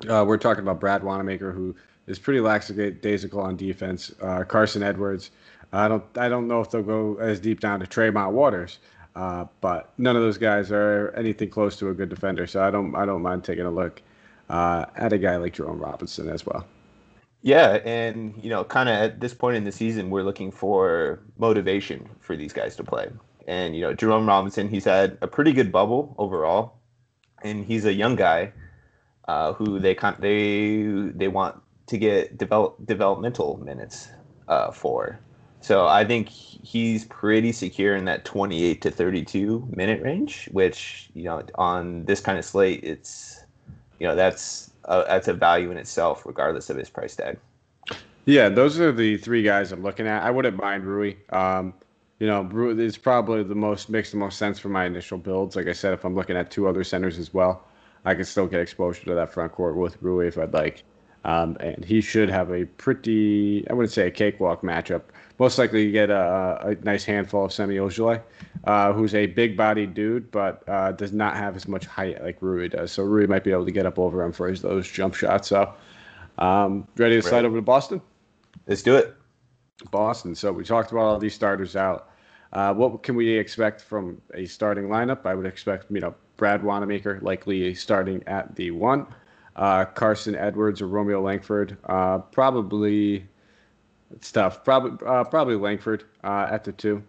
uh, 0.09 0.25
we're 0.27 0.39
talking 0.39 0.63
about 0.63 0.81
Brad 0.81 1.03
Wanamaker, 1.03 1.53
who 1.53 1.75
is 2.07 2.19
pretty 2.19 2.41
lackadaisical 2.41 3.41
on 3.41 3.57
defense. 3.57 4.13
Uh, 4.23 4.45
Carson 4.45 4.83
Edwards. 4.83 5.31
I 5.73 5.89
don't, 5.89 6.05
I 6.17 6.29
don't 6.29 6.49
know 6.49 6.61
if 6.61 6.71
they'll 6.71 6.83
go 6.83 7.17
as 7.17 7.41
deep 7.41 7.61
down 7.61 7.81
to 7.81 7.87
Tremont 7.87 8.33
Waters, 8.35 8.79
uh, 9.15 9.47
but 9.61 9.93
none 9.99 10.17
of 10.17 10.23
those 10.23 10.39
guys 10.39 10.73
are 10.73 11.13
anything 11.17 11.51
close 11.51 11.77
to 11.79 11.91
a 11.91 11.95
good 11.95 12.09
defender. 12.09 12.47
So 12.47 12.63
I 12.63 12.71
don't, 12.71 12.95
I 12.95 13.05
don't 13.05 13.23
mind 13.23 13.45
taking 13.45 13.67
a 13.67 13.71
look 13.71 14.03
uh, 14.49 14.87
at 14.97 15.13
a 15.13 15.19
guy 15.19 15.37
like 15.37 15.55
Jerome 15.55 15.79
Robinson 15.79 16.29
as 16.29 16.47
well. 16.47 16.67
Yeah, 17.43 17.79
and 17.85 18.35
you 18.43 18.51
know, 18.51 18.65
kind 18.65 18.89
of 18.89 18.97
at 18.97 19.21
this 19.21 19.33
point 19.33 19.57
in 19.57 19.65
the 19.65 19.73
season, 19.73 20.11
we're 20.11 20.23
looking 20.25 20.51
for 20.51 21.21
motivation 21.39 22.09
for 22.21 22.37
these 22.37 22.53
guys 22.53 22.75
to 22.77 22.85
play. 22.85 23.09
And 23.47 23.77
you 23.77 23.83
know, 23.83 23.95
Jerome 23.95 24.27
Robinson, 24.27 24.69
he's 24.69 24.85
had 24.85 25.19
a 25.23 25.29
pretty 25.29 25.53
good 25.53 25.71
bubble 25.71 26.15
overall, 26.19 26.75
and 27.43 27.65
he's 27.65 27.85
a 27.85 27.93
young 27.93 28.17
guy 28.17 28.53
uh, 29.29 29.53
who 29.53 29.79
they 29.79 29.95
con- 29.95 30.17
they 30.19 30.83
they 31.15 31.29
want 31.29 31.61
to 31.87 31.97
get 31.97 32.37
develop 32.37 32.77
developmental 32.85 33.59
minutes 33.59 34.09
uh, 34.49 34.73
for. 34.73 35.21
So 35.61 35.87
I 35.87 36.05
think 36.05 36.29
he's 36.29 37.05
pretty 37.07 37.53
secure 37.53 37.97
in 37.97 38.05
that 38.05 38.25
28 38.25 38.81
to 38.83 38.91
32 38.91 39.69
minute 39.75 40.03
range, 40.03 40.49
which 40.53 41.11
you 41.15 41.25
know 41.25 41.43
on 41.57 42.05
this 42.05 42.21
kind 42.21 42.39
of 42.39 42.45
slate, 42.45 42.81
it's 42.85 43.45
you 43.99 44.07
know 44.07 44.15
that's 44.15 44.71
uh, 44.85 45.05
that's 45.05 45.29
a 45.29 45.35
value 45.35 45.71
in 45.71 45.77
itself, 45.77 46.25
regardless 46.25 46.71
of 46.71 46.77
his 46.77 46.89
price 46.89 47.17
tag. 47.17 47.39
Yeah, 48.25 48.49
those 48.51 48.79
are 48.79 48.93
the 48.93 49.17
three 49.17 49.43
guys 49.43 49.73
I'm 49.73 49.83
looking 49.83 50.07
at. 50.07 50.23
I 50.23 50.31
wouldn't 50.31 50.57
mind 50.57 50.85
Rui. 50.85 51.15
Um, 51.31 51.75
you 52.19 52.27
know, 52.27 52.43
Rui 52.43 52.79
is 52.79 52.99
probably 52.99 53.43
the 53.43 53.55
most 53.55 53.89
makes 53.89 54.11
the 54.11 54.17
most 54.17 54.39
sense 54.39 54.59
for 54.59 54.69
my 54.69 54.85
initial 54.85 55.19
builds. 55.19 55.57
Like 55.57 55.67
I 55.67 55.73
said, 55.73 55.95
if 55.95 56.05
I'm 56.05 56.15
looking 56.15 56.37
at 56.37 56.51
two 56.51 56.69
other 56.69 56.85
centers 56.85 57.19
as 57.19 57.33
well, 57.33 57.65
I 58.05 58.15
can 58.15 58.25
still 58.25 58.47
get 58.47 58.61
exposure 58.61 59.05
to 59.05 59.15
that 59.15 59.33
front 59.33 59.53
court 59.53 59.77
with 59.77 60.01
Rui 60.03 60.29
if 60.29 60.39
I'd 60.39 60.53
like. 60.53 60.85
Um, 61.25 61.57
and 61.61 61.85
he 61.85 62.01
should 62.01 62.31
have 62.31 62.51
a 62.51 62.65
pretty, 62.65 63.67
I 63.69 63.73
wouldn't 63.75 63.93
say 63.93 64.07
a 64.07 64.11
cakewalk 64.11 64.63
matchup. 64.63 65.03
Most 65.39 65.59
likely, 65.59 65.85
you 65.85 65.93
get 65.93 66.11
a, 66.11 66.59
a 66.63 66.85
nice 66.85 67.05
handful 67.05 67.45
of 67.45 67.53
Semi 67.53 67.77
Ojeleye, 67.77 68.23
uh, 68.65 68.93
who's 68.93 69.15
a 69.15 69.27
big 69.27 69.57
bodied 69.57 69.95
dude, 69.95 70.31
but 70.31 70.69
uh, 70.69 70.93
does 70.93 71.13
not 71.13 71.37
have 71.37 71.55
as 71.55 71.69
much 71.69 71.87
height 71.87 72.23
like 72.23 72.39
Rui 72.41 72.69
does. 72.69 72.93
So 72.93 73.03
Rui 73.05 73.27
might 73.27 73.45
be 73.45 73.53
able 73.53 73.65
to 73.65 73.71
get 73.71 73.87
up 73.87 73.99
over 73.99 74.23
him 74.23 74.33
for 74.33 74.49
his, 74.49 74.63
those 74.63 74.91
jump 74.91 75.15
shots. 75.15 75.49
So, 75.49 75.73
um, 76.39 76.87
ready 76.97 77.17
to 77.17 77.23
slide 77.23 77.45
over 77.45 77.57
to 77.57 77.63
Boston? 77.63 78.01
Let's 78.67 78.83
do 78.83 78.97
it. 78.97 79.15
Boston. 79.91 80.35
So 80.35 80.53
we 80.53 80.65
talked 80.65 80.91
about 80.93 81.03
all 81.03 81.19
these 81.19 81.35
starters 81.35 81.77
out. 81.77 82.11
Uh, 82.53 82.75
what 82.75 83.03
can 83.03 83.15
we 83.15 83.29
expect 83.31 83.83
from 83.83 84.21
a 84.35 84.47
starting 84.47 84.85
lineup? 84.85 85.27
I 85.27 85.35
would 85.35 85.47
expect, 85.47 85.91
you 85.91 86.01
know, 86.01 86.15
Brad 86.37 86.63
Wanamaker 86.63 87.21
likely 87.21 87.75
starting 87.75 88.23
at 88.27 88.55
the 88.57 88.71
one 88.71 89.07
uh, 89.59 89.85
Carson 89.87 90.37
Edwards 90.37 90.81
or 90.81 90.87
Romeo 90.87 91.21
Langford. 91.21 91.77
Uh, 91.85 92.19
probably 92.19 93.27
tough. 94.23 94.65
Probably 94.65 95.07
uh, 95.07 95.25
probably 95.25 95.57
Langford 95.57 96.05
uh, 96.25 96.47
at 96.49 96.65
the 96.65 96.73
two. 96.73 97.03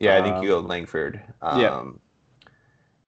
Yeah, 0.00 0.18
I 0.18 0.22
think 0.22 0.42
you 0.42 0.48
go 0.48 0.60
Langford. 0.60 1.22
Um, 1.42 1.60
yeah. 1.60 1.84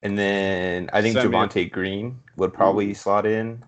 And 0.03 0.19
then 0.19 0.91
I 0.93 1.03
think 1.03 1.17
Javonte 1.17 1.73
Green 1.73 2.21
would 2.37 2.53
probably 2.53 2.95
slot 2.95 3.27
in, 3.27 3.65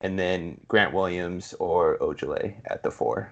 and 0.00 0.18
then 0.18 0.60
Grant 0.68 0.94
Williams 0.94 1.52
or 1.58 1.98
Ojeleye 1.98 2.54
at 2.66 2.82
the 2.82 2.90
four. 2.90 3.30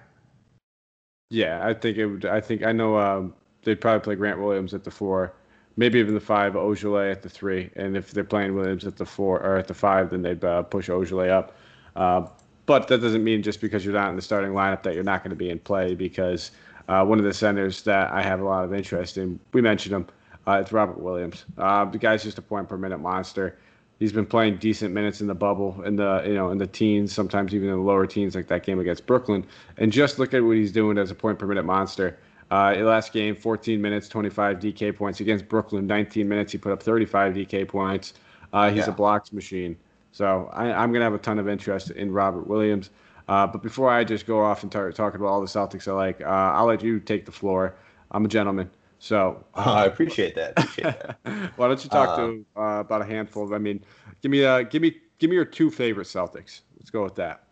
Yeah, 1.31 1.65
I 1.65 1.73
think 1.73 1.97
it 1.97 2.05
would. 2.05 2.25
I 2.25 2.41
think 2.41 2.63
I 2.63 2.73
know 2.73 2.99
um, 2.99 3.33
they'd 3.63 3.79
probably 3.79 4.01
play 4.01 4.15
Grant 4.15 4.39
Williams 4.39 4.73
at 4.73 4.83
the 4.83 4.91
four 4.91 5.33
maybe 5.79 5.97
even 5.97 6.13
the 6.13 6.19
five, 6.19 6.53
Ojeleye 6.53 7.09
at 7.09 7.21
the 7.21 7.29
three, 7.29 7.69
and 7.77 7.95
if 7.95 8.11
they're 8.11 8.25
playing 8.25 8.53
Williams 8.53 8.85
at 8.85 8.97
the 8.97 9.05
four 9.05 9.41
or 9.41 9.55
at 9.55 9.65
the 9.69 9.73
five, 9.73 10.09
then 10.09 10.21
they'd 10.21 10.43
uh, 10.43 10.61
push 10.63 10.89
Ojeleye 10.89 11.29
up. 11.29 11.55
Uh, 11.95 12.27
but 12.65 12.89
that 12.89 12.99
doesn't 12.99 13.23
mean 13.23 13.41
just 13.41 13.61
because 13.61 13.85
you're 13.85 13.93
not 13.93 14.09
in 14.09 14.17
the 14.17 14.21
starting 14.21 14.51
lineup 14.51 14.83
that 14.83 14.93
you're 14.93 15.05
not 15.05 15.23
going 15.23 15.29
to 15.29 15.37
be 15.37 15.49
in 15.49 15.57
play. 15.57 15.95
Because 15.95 16.51
uh, 16.89 17.05
one 17.05 17.17
of 17.17 17.23
the 17.23 17.33
centers 17.33 17.81
that 17.83 18.11
I 18.11 18.21
have 18.21 18.41
a 18.41 18.43
lot 18.43 18.65
of 18.65 18.73
interest 18.73 19.17
in, 19.17 19.39
we 19.53 19.61
mentioned 19.61 19.95
him, 19.95 20.07
uh, 20.45 20.59
it's 20.61 20.73
Robert 20.73 20.99
Williams. 20.99 21.45
Uh, 21.57 21.85
the 21.85 21.97
guy's 21.97 22.23
just 22.23 22.37
a 22.37 22.41
point 22.41 22.67
per 22.67 22.77
minute 22.77 22.99
monster. 22.99 23.57
He's 23.99 24.11
been 24.11 24.25
playing 24.25 24.57
decent 24.57 24.93
minutes 24.93 25.21
in 25.21 25.27
the 25.27 25.35
bubble, 25.35 25.81
in 25.83 25.95
the 25.95 26.23
you 26.25 26.33
know 26.33 26.49
in 26.51 26.57
the 26.57 26.67
teens, 26.67 27.13
sometimes 27.13 27.55
even 27.55 27.69
in 27.69 27.75
the 27.75 27.81
lower 27.81 28.05
teens, 28.05 28.35
like 28.35 28.47
that 28.47 28.63
game 28.63 28.79
against 28.81 29.05
Brooklyn. 29.05 29.45
And 29.77 29.93
just 29.93 30.19
look 30.19 30.33
at 30.33 30.43
what 30.43 30.57
he's 30.57 30.73
doing 30.73 30.97
as 30.97 31.09
a 31.09 31.15
point 31.15 31.39
per 31.39 31.47
minute 31.47 31.63
monster. 31.63 32.17
Uh, 32.51 32.75
last 32.79 33.13
game, 33.13 33.35
14 33.35 33.81
minutes, 33.81 34.07
25 34.07 34.59
DK 34.59 34.95
points 34.95 35.19
against 35.19 35.47
Brooklyn. 35.47 35.85
19 35.85 36.27
minutes, 36.27 36.51
he 36.51 36.57
put 36.57 36.71
up 36.71 36.81
35 36.81 37.33
DK 37.33 37.67
points. 37.67 38.13
Uh, 38.53 38.69
he's 38.69 38.85
yeah. 38.85 38.89
a 38.89 38.91
blocks 38.91 39.31
machine. 39.31 39.77
So 40.11 40.49
I, 40.53 40.83
am 40.83 40.91
going 40.91 41.01
to 41.01 41.05
have 41.05 41.13
a 41.13 41.19
ton 41.19 41.37
of 41.37 41.47
interest 41.47 41.91
in 41.91 42.11
Robert 42.11 42.47
Williams. 42.47 42.89
Uh, 43.27 43.45
but 43.45 43.61
before 43.61 43.91
I 43.91 44.03
just 44.03 44.25
go 44.25 44.43
off 44.43 44.63
and 44.63 44.71
start 44.71 44.95
talking 44.95 45.19
about 45.19 45.27
all 45.27 45.41
the 45.41 45.47
Celtics 45.47 45.87
I 45.87 45.91
like, 45.91 46.21
uh, 46.21 46.25
I'll 46.25 46.65
let 46.65 46.81
you 46.81 46.99
take 46.99 47.25
the 47.25 47.31
floor. 47.31 47.75
I'm 48.11 48.25
a 48.25 48.27
gentleman. 48.27 48.71
So 48.97 49.43
I 49.53 49.85
appreciate 49.85 50.33
that. 50.35 50.53
Appreciate 50.57 50.99
that. 50.99 51.17
why 51.55 51.67
don't 51.67 51.83
you 51.83 51.89
talk 51.89 52.17
to 52.17 52.45
uh, 52.55 52.59
uh, 52.59 52.79
about 52.79 53.01
a 53.01 53.05
handful 53.05 53.43
of? 53.43 53.53
I 53.53 53.59
mean, 53.59 53.83
give 54.21 54.31
me 54.31 54.43
uh, 54.43 54.63
give 54.63 54.81
me 54.81 54.97
give 55.19 55.29
me 55.29 55.35
your 55.35 55.45
two 55.45 55.69
favorite 55.69 56.07
Celtics. 56.07 56.61
Let's 56.77 56.89
go 56.89 57.03
with 57.03 57.15
that. 57.15 57.43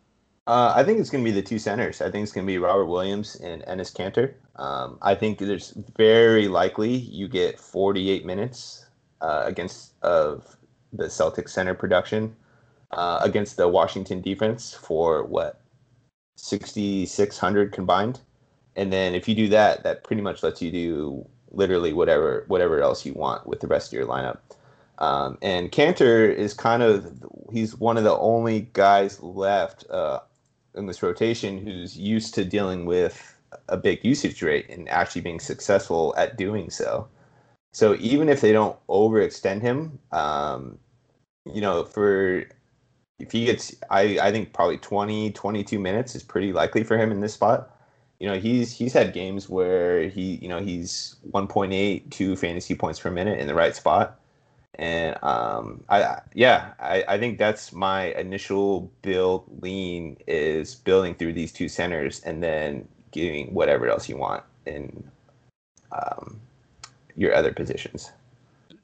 Uh, 0.48 0.72
I 0.74 0.84
think 0.86 1.00
it's 1.00 1.10
going 1.10 1.24
to 1.26 1.30
be 1.30 1.36
the 1.36 1.46
two 1.46 1.60
centers. 1.60 2.02
I 2.02 2.10
think 2.10 2.24
it's 2.24 2.32
going 2.32 2.48
to 2.48 2.52
be 2.52 2.58
Robert 2.58 2.86
Williams 2.86 3.36
and 3.36 3.64
Enes 3.64 3.94
Kanter. 3.94 4.34
Um, 4.56 4.98
I 5.02 5.14
think 5.14 5.40
there's 5.40 5.74
very 5.98 6.48
likely 6.48 6.96
you 6.96 7.28
get 7.28 7.60
48 7.60 8.26
minutes 8.26 8.86
uh, 9.20 9.44
against 9.46 10.02
of 10.04 10.56
the 10.94 11.06
Celtics 11.06 11.50
center 11.50 11.74
production 11.74 12.34
uh, 12.92 13.20
against 13.22 13.58
the 13.58 13.68
Washington 13.68 14.22
defense 14.22 14.74
for 14.74 15.26
what 15.26 15.60
6,600 16.38 17.74
combined. 17.74 18.22
And 18.78 18.94
then 18.94 19.16
if 19.16 19.28
you 19.28 19.36
do 19.36 19.50
that, 19.50 19.84
that 19.84 20.06
pretty 20.06 20.22
much 20.22 20.44
lets 20.44 20.62
you 20.62 20.72
do 20.72 21.28
literally 21.52 21.92
whatever 21.92 22.46
whatever 22.48 22.82
else 22.82 23.06
you 23.06 23.14
want 23.14 23.46
with 23.48 23.60
the 23.60 23.68
rest 23.68 23.92
of 23.92 23.98
your 24.00 24.08
lineup. 24.08 24.38
Um, 25.00 25.38
and 25.42 25.72
Kanter 25.72 26.34
is 26.34 26.54
kind 26.54 26.82
of 26.84 27.12
he's 27.52 27.76
one 27.76 27.98
of 27.98 28.06
the 28.06 28.18
only 28.18 28.70
guys 28.74 29.22
left 29.22 29.86
uh, 29.90 30.20
in 30.78 30.86
this 30.86 31.04
rotation 31.04 31.58
who's 31.58 31.98
used 31.98 32.34
to 32.36 32.46
dealing 32.46 32.86
with 32.86 33.36
a 33.70 33.78
big 33.78 34.04
usage 34.04 34.42
rate 34.42 34.70
and 34.70 34.88
actually 34.90 35.22
being 35.22 35.40
successful 35.40 36.14
at 36.18 36.38
doing 36.38 36.70
so. 36.70 37.08
So 37.74 37.96
even 38.00 38.30
if 38.30 38.42
they 38.42 38.52
don't 38.52 38.78
overextend 38.88 39.62
him, 39.62 40.00
um, 40.12 40.78
you 41.46 41.62
know, 41.62 41.84
for 41.84 42.46
if 43.20 43.32
he 43.32 43.46
gets, 43.46 43.76
I, 43.90 44.20
I 44.20 44.32
think 44.32 44.54
probably 44.54 44.78
20, 44.78 45.32
22 45.32 45.80
minutes 45.80 46.16
is 46.16 46.24
pretty 46.24 46.54
likely 46.54 46.84
for 46.84 46.98
him 46.98 47.12
in 47.12 47.20
this 47.20 47.34
spot. 47.34 47.74
You 48.20 48.28
know, 48.28 48.40
he's 48.40 48.72
he's 48.72 48.94
had 48.94 49.14
games 49.14 49.48
where 49.48 50.10
he, 50.10 50.36
you 50.42 50.48
know, 50.48 50.60
he's 50.60 51.18
1.8, 51.32 52.10
two 52.10 52.36
fantasy 52.36 52.74
points 52.74 53.00
per 53.00 53.12
minute 53.12 53.40
in 53.40 53.48
the 53.48 53.54
right 53.54 53.76
spot. 53.76 54.20
And 54.78 55.18
um, 55.24 55.84
I 55.90 56.20
yeah, 56.34 56.74
I, 56.80 57.04
I 57.08 57.18
think 57.18 57.40
that's 57.40 57.74
my 57.74 58.14
initial 58.14 58.92
build 59.02 59.46
lean 59.62 60.18
is 60.28 60.76
building 60.76 61.16
through 61.16 61.34
these 61.34 61.52
two 61.52 61.68
centers 61.68 62.22
and 62.22 62.44
then 62.44 62.88
getting 63.12 63.54
whatever 63.54 63.90
else 63.90 64.08
you 64.08 64.18
want 64.18 64.44
in 64.68 65.04
um, 65.92 66.40
your 67.16 67.34
other 67.34 67.52
positions. 67.52 68.12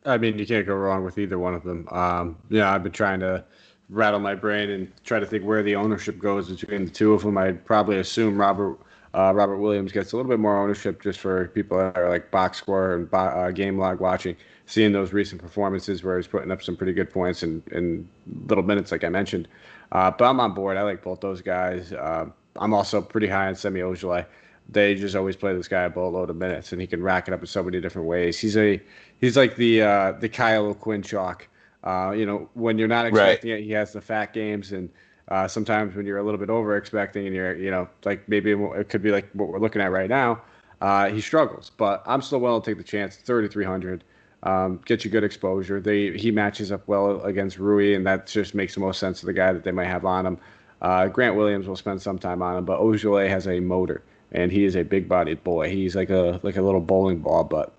I 0.06 0.18
mean, 0.18 0.38
you 0.40 0.46
can't 0.46 0.66
go 0.66 0.76
wrong 0.76 1.04
with 1.04 1.18
either 1.18 1.38
one 1.38 1.54
of 1.54 1.64
them. 1.64 1.88
Um, 1.92 2.38
yeah, 2.50 2.74
I've 2.74 2.84
been 2.84 2.92
trying 2.92 3.20
to 3.22 3.44
rattle 3.90 4.20
my 4.20 4.34
brain 4.34 4.70
and 4.72 4.92
try 5.04 5.20
to 5.20 5.26
think 5.26 5.46
where 5.46 5.62
the 5.62 5.76
ownership 5.76 6.18
goes 6.18 6.50
between 6.50 6.86
the 6.86 6.92
two 6.92 7.14
of 7.14 7.22
them. 7.22 7.38
I'd 7.38 7.64
probably 7.66 8.00
assume 8.00 8.38
Robert 8.38 8.80
uh, 9.14 9.32
Robert 9.36 9.58
Williams 9.58 9.92
gets 9.92 10.12
a 10.12 10.18
little 10.18 10.30
bit 10.30 10.40
more 10.40 10.58
ownership 10.58 11.02
just 11.02 11.20
for 11.20 11.48
people 11.50 11.78
that 11.78 11.96
are 11.96 12.10
like 12.10 12.32
box 12.32 12.58
score 12.58 12.96
and 12.96 13.14
uh, 13.14 13.52
game 13.52 13.78
log 13.78 14.00
watching, 14.00 14.36
seeing 14.66 14.92
those 14.92 15.14
recent 15.14 15.42
performances 15.42 16.04
where 16.04 16.18
he's 16.18 16.28
putting 16.28 16.52
up 16.52 16.62
some 16.64 16.76
pretty 16.76 16.94
good 16.94 17.12
points 17.12 17.44
in, 17.44 17.62
in 17.72 18.08
little 18.48 18.64
minutes, 18.64 18.92
like 18.92 19.04
I 19.04 19.10
mentioned. 19.10 19.48
Uh, 19.92 20.12
but 20.12 20.26
I'm 20.26 20.40
on 20.40 20.54
board. 20.54 20.78
I 20.78 20.84
like 20.84 21.04
both 21.04 21.22
those 21.22 21.42
guys. 21.42 21.92
Uh, 21.92 22.26
I'm 22.56 22.74
also 22.74 23.02
pretty 23.02 23.28
high 23.28 23.48
on 23.48 23.56
Semi 23.56 23.82
Ojeleye. 23.82 24.26
They 24.70 24.96
just 24.96 25.16
always 25.16 25.36
play 25.36 25.54
this 25.54 25.68
guy 25.68 25.84
a 25.84 25.90
boatload 25.90 26.30
of 26.30 26.38
minutes, 26.38 26.72
and 26.72 26.80
he 26.80 26.88
can 26.88 27.04
rack 27.04 27.28
it 27.28 27.34
up 27.34 27.42
in 27.42 27.48
so 27.48 27.62
many 27.62 27.82
different 27.82 28.08
ways. 28.08 28.40
He's 28.40 28.56
a 28.56 28.82
he's 29.20 29.36
like 29.36 29.58
the 29.58 29.82
uh, 29.82 30.12
the 30.14 30.30
Kyle 30.30 30.68
O'Quinn 30.68 31.02
chalk. 31.02 31.48
Uh, 31.84 32.14
you 32.16 32.26
know, 32.26 32.50
when 32.54 32.78
you're 32.78 32.88
not 32.88 33.06
expecting 33.06 33.52
right. 33.52 33.60
it, 33.60 33.66
he 33.66 33.72
has 33.72 33.92
the 33.92 34.00
fat 34.00 34.32
games, 34.32 34.72
and 34.72 34.90
uh, 35.28 35.50
sometimes 35.50 35.96
when 35.96 36.06
you're 36.06 36.18
a 36.18 36.24
little 36.24 36.40
bit 36.40 36.50
over 36.50 36.78
expecting, 36.78 37.28
and 37.28 37.36
you're 37.36 37.56
you 37.56 37.70
know 37.70 37.90
like 38.06 38.28
maybe 38.30 38.52
it 38.54 38.90
could 38.90 39.04
be 39.04 39.12
like 39.12 39.30
what 39.34 39.50
we're 39.50 39.60
looking 39.60 39.82
at 39.82 39.92
right 39.92 40.10
now, 40.10 40.42
uh, 40.82 41.10
he 41.10 41.20
struggles. 41.20 41.70
But 41.76 42.02
I'm 42.06 42.22
still 42.22 42.40
willing 42.40 42.62
to 42.62 42.66
take 42.66 42.78
the 42.78 42.86
chance. 42.86 43.18
3,300. 43.18 44.06
Um, 44.44 44.82
get 44.86 45.06
you 45.06 45.12
good 45.12 45.24
exposure. 45.24 45.80
They 45.80 46.18
he 46.18 46.30
matches 46.30 46.72
up 46.72 46.86
well 46.88 47.22
against 47.24 47.58
Rui, 47.58 47.96
and 47.96 48.06
that 48.06 48.28
just 48.28 48.54
makes 48.54 48.74
the 48.74 48.82
most 48.82 49.00
sense 49.00 49.22
to 49.22 49.26
the 49.26 49.34
guy 49.34 49.54
that 49.54 49.64
they 49.64 49.72
might 49.72 49.88
have 49.88 50.06
on 50.06 50.26
him. 50.26 50.38
Uh, 50.82 51.08
Grant 51.08 51.36
Williams 51.36 51.66
will 51.66 51.78
spend 51.78 52.02
some 52.02 52.20
time 52.20 52.42
on 52.42 52.58
him, 52.58 52.66
but 52.66 52.82
Ojeleye 52.82 53.30
has 53.30 53.48
a 53.48 53.62
motor, 53.62 54.04
and 54.34 54.52
he 54.52 54.66
is 54.66 54.76
a 54.76 54.84
big-bodied 54.84 55.44
boy. 55.46 55.70
He's 55.70 55.96
like 55.96 56.10
a 56.10 56.42
like 56.44 56.58
a 56.58 56.62
little 56.62 56.82
bowling 56.82 57.20
ball. 57.20 57.46
But 57.46 57.74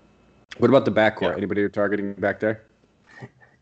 what 0.58 0.70
about 0.70 0.86
the 0.86 0.90
backcourt? 0.90 1.32
Yeah. 1.32 1.36
Anybody 1.36 1.60
you're 1.60 1.68
targeting 1.68 2.14
back 2.14 2.40
there? 2.40 2.62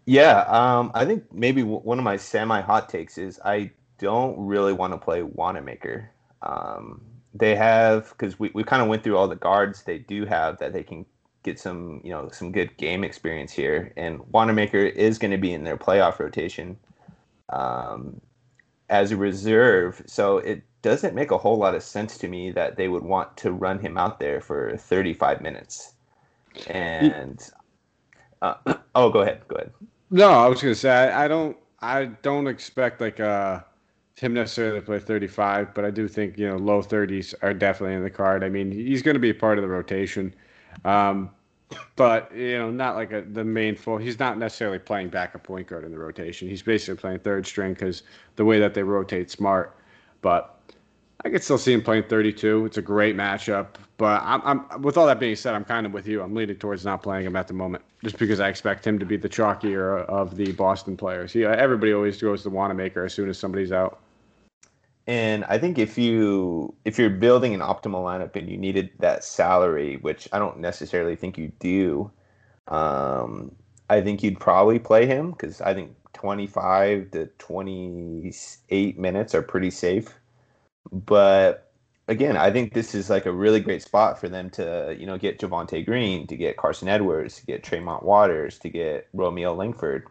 Yeah, 0.05 0.41
um, 0.43 0.91
I 0.95 1.05
think 1.05 1.33
maybe 1.33 1.63
w- 1.63 1.81
one 1.81 1.99
of 1.99 2.05
my 2.05 2.17
semi-hot 2.17 2.89
takes 2.89 3.19
is 3.19 3.41
I 3.45 3.71
don't 3.99 4.37
really 4.47 4.73
want 4.73 4.93
to 4.93 4.99
play 4.99 5.23
Wanamaker. 5.23 6.11
Um, 6.43 7.01
they 7.35 7.55
have 7.55 8.11
because 8.11 8.39
we, 8.39 8.51
we 8.53 8.65
kind 8.65 8.83
of 8.83 8.89
went 8.89 9.05
through 9.05 9.17
all 9.17 9.29
the 9.29 9.37
guards 9.37 9.85
they 9.85 9.99
do 9.99 10.25
have 10.27 10.59
that 10.59 10.73
they 10.73 10.83
can 10.83 11.07
get 11.43 11.59
some 11.59 12.01
you 12.05 12.11
know 12.11 12.29
some 12.31 12.53
good 12.53 12.77
game 12.77 13.05
experience 13.05 13.53
here, 13.53 13.93
and 13.97 14.21
Wanamaker 14.33 14.79
is 14.79 15.19
going 15.19 15.31
to 15.31 15.39
be 15.39 15.53
in 15.53 15.65
their 15.65 15.77
playoff 15.77 16.19
rotation. 16.19 16.77
Um, 17.49 18.21
as 18.93 19.11
a 19.11 19.17
reserve. 19.17 20.03
So 20.07 20.39
it 20.39 20.63
doesn't 20.83 21.15
make 21.15 21.31
a 21.31 21.39
whole 21.39 21.57
lot 21.57 21.75
of 21.75 21.83
sense 21.83 22.19
to 22.19 22.29
me 22.29 22.53
that 22.53 22.77
they 22.77 22.89
would 22.89 23.03
want 23.03 23.37
to 23.39 23.51
run 23.51 23.79
him 23.79 23.97
out 23.97 24.21
there 24.21 24.41
for 24.41 24.77
35 24.77 25.41
minutes. 25.41 25.95
And 26.69 27.41
uh, 28.43 28.55
oh, 28.95 29.11
go 29.11 29.23
ahead. 29.23 29.41
Go 29.49 29.57
ahead. 29.57 29.73
No, 30.11 30.29
I 30.29 30.47
was 30.47 30.61
going 30.61 30.75
to 30.75 30.79
say 30.79 30.91
I, 30.91 31.25
I, 31.25 31.29
don't 31.29 31.57
I 31.81 32.05
don't 32.05 32.47
expect 32.47 33.01
like 33.01 33.19
uh 33.19 33.61
him 34.17 34.35
necessarily 34.35 34.79
to 34.79 34.85
play 34.85 34.99
35, 34.99 35.75
but 35.75 35.87
I 35.87 35.91
do 35.91 36.07
think 36.07 36.39
you 36.39 36.47
know 36.47 36.57
low 36.57 36.83
30s 36.83 37.35
are 37.43 37.55
definitely 37.55 37.97
in 37.97 38.05
the 38.05 38.11
card. 38.11 38.45
I 38.45 38.51
mean, 38.51 38.71
he's 38.71 39.03
going 39.03 39.15
to 39.15 39.21
be 39.21 39.31
a 39.31 39.35
part 39.35 39.59
of 39.59 39.63
the 39.63 39.69
rotation. 39.69 40.35
Um, 40.85 41.31
but 41.97 42.35
you 42.35 42.59
know, 42.59 42.71
not 42.71 42.97
like 42.97 43.13
a, 43.13 43.23
the 43.23 43.45
main 43.45 43.77
full. 43.77 43.97
He's 43.97 44.19
not 44.19 44.39
necessarily 44.39 44.79
playing 44.79 45.09
backup 45.09 45.43
point 45.43 45.67
guard 45.67 45.85
in 45.85 45.91
the 45.91 45.99
rotation. 45.99 46.49
He's 46.49 46.63
basically 46.63 47.01
playing 47.01 47.21
third 47.21 47.47
string 47.47 47.75
because 47.75 48.03
the 48.37 48.45
way 48.45 48.59
that 48.61 48.75
they 48.75 48.83
rotate 48.83 49.31
smart. 49.31 49.77
But 50.21 50.59
I 51.25 51.31
could 51.31 51.43
still 51.43 51.59
see 51.59 51.73
him 51.73 51.83
playing 51.83 52.05
32. 52.05 52.67
It's 52.67 52.79
a 52.79 52.83
great 52.83 53.17
matchup. 53.17 53.69
But 53.97 54.23
I'm, 54.25 54.43
I'm 54.45 54.83
with 54.83 54.97
all 54.97 55.07
that 55.07 55.21
being 55.21 55.37
said, 55.37 55.55
I'm 55.55 55.65
kind 55.65 55.87
of 55.87 55.93
with 55.93 56.07
you. 56.07 56.23
I'm 56.23 56.35
leaning 56.35 56.57
towards 56.57 56.85
not 56.85 57.03
playing 57.03 57.27
him 57.27 57.37
at 57.37 57.47
the 57.47 57.55
moment, 57.55 57.85
just 58.03 58.19
because 58.19 58.41
I 58.41 58.49
expect 58.49 58.87
him 58.87 58.99
to 58.99 59.07
be 59.07 59.17
the 59.17 59.29
chalkier 59.29 60.05
of 60.07 60.37
the 60.37 60.53
Boston 60.53 60.97
players. 60.97 61.35
Yeah, 61.35 61.55
everybody 61.57 61.93
always 61.93 62.21
goes 62.21 62.43
to 62.43 62.51
Wanamaker 62.51 63.05
as 63.05 63.15
soon 63.15 63.29
as 63.29 63.39
somebody's 63.39 63.71
out. 63.71 64.01
And 65.07 65.45
I 65.47 65.59
think 65.59 65.79
if 65.79 65.99
you 65.99 66.75
if 66.85 66.99
you're 66.99 67.11
building 67.11 67.55
an 67.55 67.61
optimal 67.61 68.05
lineup 68.05 68.37
and 68.37 68.49
you 68.49 68.57
needed 68.57 68.91
that 69.01 69.25
salary, 69.25 69.97
which 69.97 70.29
I 70.33 70.39
don't 70.39 70.59
necessarily 70.61 71.17
think 71.17 71.37
you 71.39 71.53
do, 71.59 72.11
um, 72.69 73.55
I 73.91 74.01
think 74.01 74.23
you'd 74.23 74.39
probably 74.41 74.79
play 74.79 75.07
him 75.07 75.33
because 75.33 75.61
I 75.61 75.75
think 75.75 75.97
25 76.15 77.11
to 77.13 77.27
28 77.39 78.99
minutes 78.99 79.35
are 79.35 79.43
pretty 79.43 79.71
safe. 79.71 80.15
But 80.93 81.73
again, 82.09 82.37
I 82.37 82.51
think 82.53 82.75
this 82.75 82.95
is 82.95 83.11
like 83.11 83.27
a 83.27 83.33
really 83.33 83.61
great 83.61 83.83
spot 83.83 84.21
for 84.21 84.29
them 84.29 84.51
to, 84.51 84.97
you 84.99 85.07
know, 85.07 85.19
get 85.19 85.39
Javonte 85.41 85.85
Green, 85.85 86.27
to 86.29 86.37
get 86.37 86.57
Carson 86.57 86.89
Edwards, 86.89 87.37
to 87.41 87.47
get 87.47 87.65
Tremont 87.65 88.05
Waters, 88.05 88.59
to 88.61 88.69
get 88.69 89.09
Romeo 89.13 89.55
Langford 89.55 90.07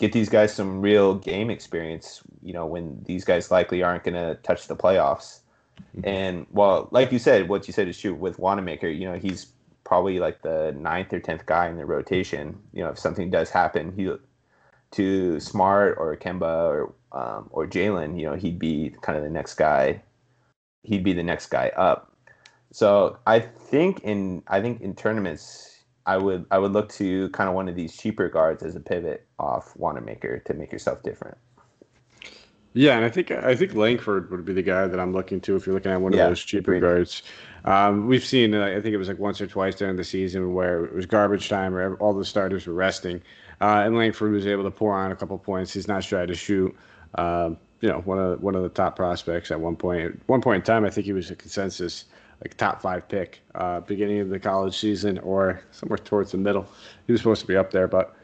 get 0.00 0.12
these 0.12 0.30
guys 0.30 0.52
some 0.52 0.80
real 0.80 1.14
game 1.14 1.50
experience, 1.50 2.22
you 2.42 2.54
know, 2.54 2.64
when 2.64 3.02
these 3.04 3.22
guys 3.22 3.50
likely 3.50 3.82
aren't 3.82 4.02
going 4.02 4.14
to 4.14 4.34
touch 4.42 4.66
the 4.66 4.74
playoffs. 4.74 5.40
Mm-hmm. 5.94 6.08
And 6.08 6.46
well, 6.50 6.88
like 6.90 7.12
you 7.12 7.18
said, 7.18 7.48
what 7.48 7.68
you 7.68 7.74
said 7.74 7.86
is 7.86 8.00
true 8.00 8.14
with 8.14 8.38
Wanamaker, 8.38 8.88
you 8.88 9.06
know, 9.06 9.18
he's 9.18 9.46
probably 9.84 10.18
like 10.18 10.40
the 10.40 10.74
ninth 10.78 11.12
or 11.12 11.20
tenth 11.20 11.44
guy 11.44 11.68
in 11.68 11.76
the 11.76 11.84
rotation. 11.84 12.58
You 12.72 12.82
know, 12.82 12.90
if 12.90 12.98
something 12.98 13.30
does 13.30 13.50
happen, 13.50 13.92
he 13.92 14.10
to 14.92 15.38
Smart 15.38 15.96
or 15.98 16.16
Kemba 16.16 16.42
or 16.42 16.94
um, 17.12 17.48
or 17.50 17.66
Jaylen, 17.66 18.18
you 18.18 18.26
know, 18.26 18.36
he'd 18.36 18.58
be 18.58 18.94
kind 19.02 19.18
of 19.18 19.24
the 19.24 19.30
next 19.30 19.54
guy. 19.54 20.00
He'd 20.82 21.04
be 21.04 21.12
the 21.12 21.22
next 21.22 21.48
guy 21.48 21.68
up. 21.76 22.16
So 22.72 23.18
I 23.26 23.40
think 23.40 24.00
in 24.00 24.42
I 24.46 24.62
think 24.62 24.80
in 24.80 24.94
tournaments 24.94 25.69
I 26.10 26.16
would 26.16 26.44
I 26.50 26.58
would 26.58 26.72
look 26.72 26.88
to 26.94 27.28
kind 27.28 27.48
of 27.48 27.54
one 27.54 27.68
of 27.68 27.76
these 27.76 27.96
cheaper 27.96 28.28
guards 28.28 28.64
as 28.64 28.74
a 28.74 28.80
pivot 28.80 29.28
off 29.38 29.76
Wanamaker 29.76 30.40
to 30.40 30.54
make 30.54 30.72
yourself 30.72 31.04
different. 31.04 31.38
Yeah, 32.72 32.96
and 32.96 33.04
I 33.04 33.10
think 33.10 33.30
I 33.30 33.54
think 33.54 33.74
Langford 33.74 34.28
would 34.32 34.44
be 34.44 34.52
the 34.52 34.62
guy 34.62 34.88
that 34.88 34.98
I'm 34.98 35.12
looking 35.12 35.40
to 35.42 35.54
if 35.54 35.66
you're 35.66 35.74
looking 35.74 35.92
at 35.92 36.00
one 36.00 36.12
yeah, 36.12 36.24
of 36.24 36.30
those 36.30 36.44
cheaper 36.44 36.74
agreed. 36.74 36.80
guards. 36.80 37.22
Um, 37.64 38.08
we've 38.08 38.24
seen, 38.24 38.54
uh, 38.54 38.64
I 38.64 38.80
think 38.80 38.92
it 38.92 38.96
was 38.96 39.06
like 39.06 39.20
once 39.20 39.40
or 39.40 39.46
twice 39.46 39.76
during 39.76 39.94
the 39.94 40.02
season 40.02 40.52
where 40.52 40.84
it 40.84 40.94
was 40.94 41.06
garbage 41.06 41.48
time, 41.48 41.76
or 41.76 41.94
all 41.96 42.12
the 42.12 42.24
starters 42.24 42.66
were 42.66 42.74
resting, 42.74 43.22
uh, 43.60 43.82
and 43.84 43.96
Langford 43.96 44.32
was 44.32 44.48
able 44.48 44.64
to 44.64 44.70
pour 44.72 44.94
on 44.94 45.12
a 45.12 45.16
couple 45.16 45.38
points. 45.38 45.72
He's 45.72 45.86
not 45.86 46.02
shy 46.02 46.26
to 46.26 46.34
shoot. 46.34 46.74
Um, 47.14 47.56
you 47.80 47.88
know, 47.88 48.00
one 48.00 48.18
of 48.18 48.42
one 48.42 48.56
of 48.56 48.64
the 48.64 48.68
top 48.68 48.96
prospects 48.96 49.52
at 49.52 49.60
one 49.60 49.76
point. 49.76 50.06
At 50.06 50.28
one 50.28 50.40
point 50.40 50.56
in 50.56 50.62
time, 50.62 50.84
I 50.84 50.90
think 50.90 51.04
he 51.06 51.12
was 51.12 51.30
a 51.30 51.36
consensus 51.36 52.06
like 52.42 52.56
top 52.56 52.80
five 52.82 53.08
pick, 53.08 53.40
uh, 53.54 53.80
beginning 53.80 54.20
of 54.20 54.28
the 54.30 54.38
college 54.40 54.78
season 54.78 55.18
or 55.18 55.60
somewhere 55.72 55.98
towards 55.98 56.32
the 56.32 56.38
middle. 56.38 56.66
He 57.06 57.12
was 57.12 57.20
supposed 57.20 57.40
to 57.42 57.46
be 57.46 57.56
up 57.56 57.70
there, 57.70 57.88
but 57.88 58.16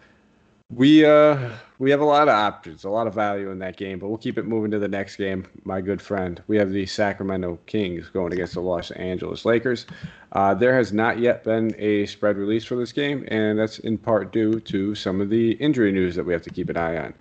We 0.70 1.04
uh 1.04 1.50
we 1.78 1.90
have 1.92 2.00
a 2.00 2.04
lot 2.04 2.26
of 2.28 2.34
options, 2.34 2.82
a 2.84 2.90
lot 2.90 3.06
of 3.06 3.14
value 3.14 3.50
in 3.50 3.58
that 3.60 3.76
game, 3.76 3.98
but 4.00 4.08
we'll 4.08 4.18
keep 4.18 4.36
it 4.38 4.46
moving 4.46 4.70
to 4.72 4.78
the 4.80 4.88
next 4.88 5.16
game. 5.16 5.46
My 5.64 5.80
good 5.80 6.02
friend, 6.02 6.42
we 6.48 6.56
have 6.56 6.70
the 6.72 6.86
Sacramento 6.86 7.58
Kings 7.66 8.08
going 8.08 8.32
against 8.32 8.54
the 8.54 8.62
Los 8.62 8.90
Angeles 8.92 9.44
Lakers. 9.44 9.86
Uh, 10.32 10.54
there 10.54 10.74
has 10.74 10.92
not 10.92 11.18
yet 11.20 11.44
been 11.44 11.72
a 11.78 12.06
spread 12.06 12.36
release 12.36 12.64
for 12.64 12.74
this 12.74 12.92
game, 12.92 13.24
and 13.28 13.58
that's 13.58 13.78
in 13.80 13.96
part 13.96 14.32
due 14.32 14.58
to 14.60 14.94
some 14.96 15.20
of 15.20 15.30
the 15.30 15.52
injury 15.52 15.92
news 15.92 16.16
that 16.16 16.24
we 16.24 16.32
have 16.32 16.42
to 16.42 16.50
keep 16.50 16.68
an 16.68 16.76
eye 16.76 16.96
on. 16.98 17.14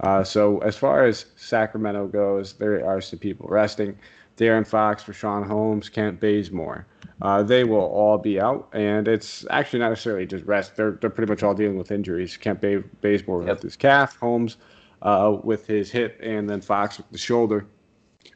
Uh, 0.00 0.22
so 0.24 0.58
as 0.58 0.76
far 0.76 1.04
as 1.04 1.26
Sacramento 1.36 2.06
goes, 2.08 2.54
there 2.54 2.84
are 2.86 3.00
some 3.00 3.18
people 3.18 3.46
resting. 3.48 3.96
De'Aaron 4.40 4.66
Fox, 4.66 5.04
Richaun 5.04 5.46
Holmes, 5.46 5.88
Kent 5.88 6.18
Bazemore 6.20 6.86
uh, 7.22 7.42
they 7.42 7.64
will 7.64 7.80
all 7.80 8.18
be 8.18 8.40
out. 8.40 8.68
And 8.72 9.06
it's 9.06 9.44
actually 9.50 9.80
not 9.80 9.90
necessarily 9.90 10.26
just 10.26 10.44
rest. 10.44 10.76
They're, 10.76 10.92
they're 10.92 11.10
pretty 11.10 11.30
much 11.30 11.42
all 11.42 11.54
dealing 11.54 11.76
with 11.76 11.90
injuries. 11.90 12.36
Kent 12.36 12.60
Bazemore 13.00 13.42
yep. 13.42 13.56
with 13.56 13.62
his 13.62 13.76
calf, 13.76 14.16
Holmes 14.16 14.56
uh, 15.02 15.36
with 15.42 15.66
his 15.66 15.90
hip, 15.90 16.18
and 16.22 16.48
then 16.48 16.60
Fox 16.60 16.98
with 16.98 17.10
the 17.10 17.18
shoulder. 17.18 17.66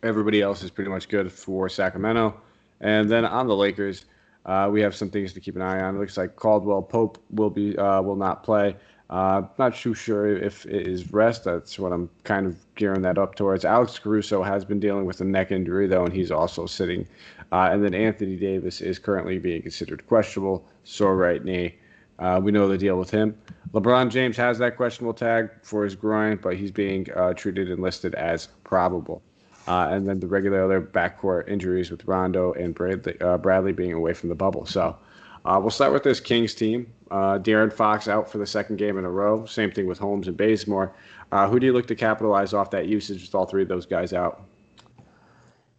Everybody 0.02 0.42
else 0.42 0.62
is 0.62 0.70
pretty 0.70 0.90
much 0.90 1.08
good 1.08 1.32
for 1.32 1.68
Sacramento. 1.68 2.40
And 2.80 3.10
then 3.10 3.24
on 3.24 3.46
the 3.46 3.56
Lakers, 3.56 4.04
uh, 4.44 4.68
we 4.70 4.82
have 4.82 4.94
some 4.94 5.08
things 5.08 5.32
to 5.32 5.40
keep 5.40 5.56
an 5.56 5.62
eye 5.62 5.80
on. 5.80 5.96
It 5.96 5.98
looks 5.98 6.18
like 6.18 6.36
Caldwell 6.36 6.82
Pope 6.82 7.22
will 7.30 7.50
be 7.50 7.76
uh, 7.78 8.02
will 8.02 8.16
not 8.16 8.42
play. 8.42 8.76
Uh, 9.10 9.42
not 9.58 9.74
too 9.74 9.94
sure 9.94 10.34
if 10.36 10.64
it 10.66 10.86
is 10.86 11.12
rest. 11.12 11.44
That's 11.44 11.78
what 11.78 11.92
I'm 11.92 12.08
kind 12.24 12.46
of 12.46 12.56
gearing 12.74 13.02
that 13.02 13.18
up 13.18 13.34
towards. 13.34 13.64
Alex 13.64 13.98
Caruso 13.98 14.42
has 14.42 14.64
been 14.64 14.80
dealing 14.80 15.04
with 15.04 15.20
a 15.20 15.24
neck 15.24 15.52
injury 15.52 15.86
though, 15.86 16.04
and 16.04 16.12
he's 16.12 16.30
also 16.30 16.66
sitting 16.66 17.06
uh, 17.54 17.68
and 17.70 17.84
then 17.84 17.94
Anthony 17.94 18.34
Davis 18.34 18.80
is 18.80 18.98
currently 18.98 19.38
being 19.38 19.62
considered 19.62 20.04
questionable, 20.08 20.66
sore 20.82 21.16
right 21.16 21.44
knee. 21.44 21.76
Uh, 22.18 22.40
we 22.42 22.50
know 22.50 22.66
the 22.66 22.76
deal 22.76 22.98
with 22.98 23.10
him. 23.10 23.36
LeBron 23.72 24.10
James 24.10 24.36
has 24.36 24.58
that 24.58 24.76
questionable 24.76 25.14
tag 25.14 25.50
for 25.62 25.84
his 25.84 25.94
groin, 25.94 26.36
but 26.42 26.56
he's 26.56 26.72
being 26.72 27.06
uh, 27.14 27.32
treated 27.34 27.70
and 27.70 27.80
listed 27.80 28.14
as 28.16 28.48
probable. 28.64 29.22
Uh, 29.68 29.88
and 29.90 30.06
then 30.06 30.18
the 30.18 30.26
regular 30.26 30.64
other 30.64 30.80
backcourt 30.80 31.48
injuries 31.48 31.92
with 31.92 32.04
Rondo 32.06 32.52
and 32.54 32.74
Bradley, 32.74 33.20
uh, 33.20 33.38
Bradley 33.38 33.72
being 33.72 33.92
away 33.92 34.14
from 34.14 34.30
the 34.30 34.34
bubble. 34.34 34.66
So 34.66 34.96
uh, 35.44 35.58
we'll 35.60 35.70
start 35.70 35.92
with 35.92 36.02
this 36.02 36.20
Kings 36.20 36.54
team. 36.54 36.92
Uh, 37.10 37.38
De'Aaron 37.38 37.72
Fox 37.72 38.08
out 38.08 38.30
for 38.30 38.38
the 38.38 38.46
second 38.46 38.76
game 38.76 38.98
in 38.98 39.04
a 39.04 39.10
row. 39.10 39.44
Same 39.46 39.70
thing 39.70 39.86
with 39.86 39.98
Holmes 39.98 40.28
and 40.28 40.36
Bazemore. 40.36 40.94
who 41.30 41.60
do 41.60 41.66
you 41.66 41.72
look 41.72 41.86
to 41.88 41.94
capitalize 41.94 42.52
off 42.52 42.70
that 42.70 42.86
usage 42.86 43.22
with 43.22 43.34
all 43.34 43.46
three 43.46 43.62
of 43.62 43.68
those 43.68 43.86
guys 43.86 44.12
out? 44.12 44.44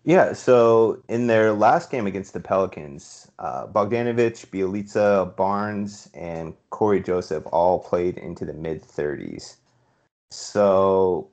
Yeah, 0.06 0.34
so 0.34 1.02
in 1.10 1.26
their 1.26 1.52
last 1.52 1.90
game 1.90 2.06
against 2.06 2.34
the 2.34 2.40
Pelicans, 2.40 3.32
uh, 3.40 3.66
Bogdanovich, 3.66 4.46
Bjelica, 4.48 5.36
Barnes, 5.36 6.12
and 6.14 6.54
Cory 6.70 7.02
Joseph 7.02 7.44
all 7.52 7.80
played 7.80 8.20
into 8.20 8.46
the 8.46 8.54
mid 8.54 8.84
30s. 8.84 9.56
So 10.30 11.28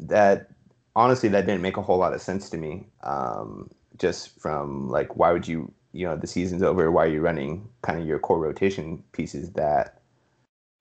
that 0.00 0.48
honestly, 0.96 1.28
that 1.28 1.46
didn't 1.46 1.62
make 1.62 1.76
a 1.76 1.82
whole 1.82 1.98
lot 1.98 2.14
of 2.14 2.20
sense 2.20 2.50
to 2.50 2.56
me. 2.56 2.88
Um, 3.04 3.70
just 3.96 4.40
from 4.40 4.88
like, 4.88 5.14
why 5.14 5.30
would 5.30 5.46
you, 5.46 5.72
you 5.96 6.06
know, 6.06 6.16
the 6.16 6.26
season's 6.26 6.62
over, 6.62 6.90
why 6.90 7.04
are 7.04 7.08
you 7.08 7.20
running 7.20 7.68
kind 7.82 7.98
of 7.98 8.06
your 8.06 8.18
core 8.18 8.38
rotation 8.38 9.02
pieces 9.12 9.50
that 9.52 10.00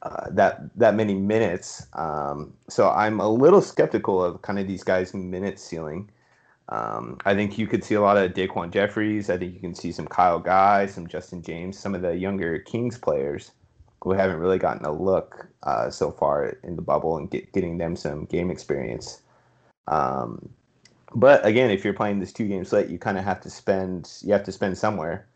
uh, 0.02 0.28
that 0.32 0.78
that 0.78 0.96
many 0.96 1.16
minutes? 1.16 1.88
Um, 1.94 2.54
so 2.70 2.90
I'm 2.90 3.20
a 3.20 3.30
little 3.30 3.62
skeptical 3.62 4.24
of 4.24 4.42
kind 4.42 4.60
of 4.60 4.68
these 4.68 4.84
guys' 4.84 5.14
minute 5.14 5.60
ceiling. 5.60 6.10
Um, 6.68 7.18
I 7.26 7.36
think 7.36 7.58
you 7.58 7.68
could 7.68 7.84
see 7.84 7.96
a 7.96 8.02
lot 8.02 8.18
of 8.18 8.34
Daquan 8.34 8.72
Jeffries. 8.72 9.30
I 9.30 9.38
think 9.38 9.54
you 9.54 9.60
can 9.60 9.76
see 9.76 9.92
some 9.92 10.08
Kyle 10.08 10.40
Guy, 10.40 10.88
some 10.88 11.08
Justin 11.08 11.42
James, 11.42 11.78
some 11.78 11.96
of 11.96 12.02
the 12.02 12.16
younger 12.16 12.60
Kings 12.60 12.98
players 12.98 13.52
who 14.02 14.12
haven't 14.12 14.38
really 14.38 14.60
gotten 14.60 14.86
a 14.86 14.92
look 14.92 15.48
uh, 15.64 15.90
so 15.90 16.12
far 16.12 16.58
in 16.64 16.76
the 16.76 16.82
bubble 16.82 17.18
and 17.18 17.30
get, 17.32 17.54
getting 17.54 17.78
them 17.78 17.96
some 17.96 18.26
game 18.26 18.52
experience. 18.52 19.22
Um, 19.88 20.50
but 21.16 21.46
again, 21.46 21.72
if 21.72 21.84
you're 21.84 21.94
playing 21.94 22.20
this 22.20 22.34
two 22.34 22.48
game 22.48 22.66
slate, 22.66 22.90
you 22.90 23.00
kind 23.00 23.18
of 23.18 23.24
have 23.24 23.42
to 23.42 23.50
spend 23.50 24.12
you 24.22 24.34
have 24.34 24.44
to 24.44 24.52
spend 24.52 24.78
somewhere. 24.78 25.28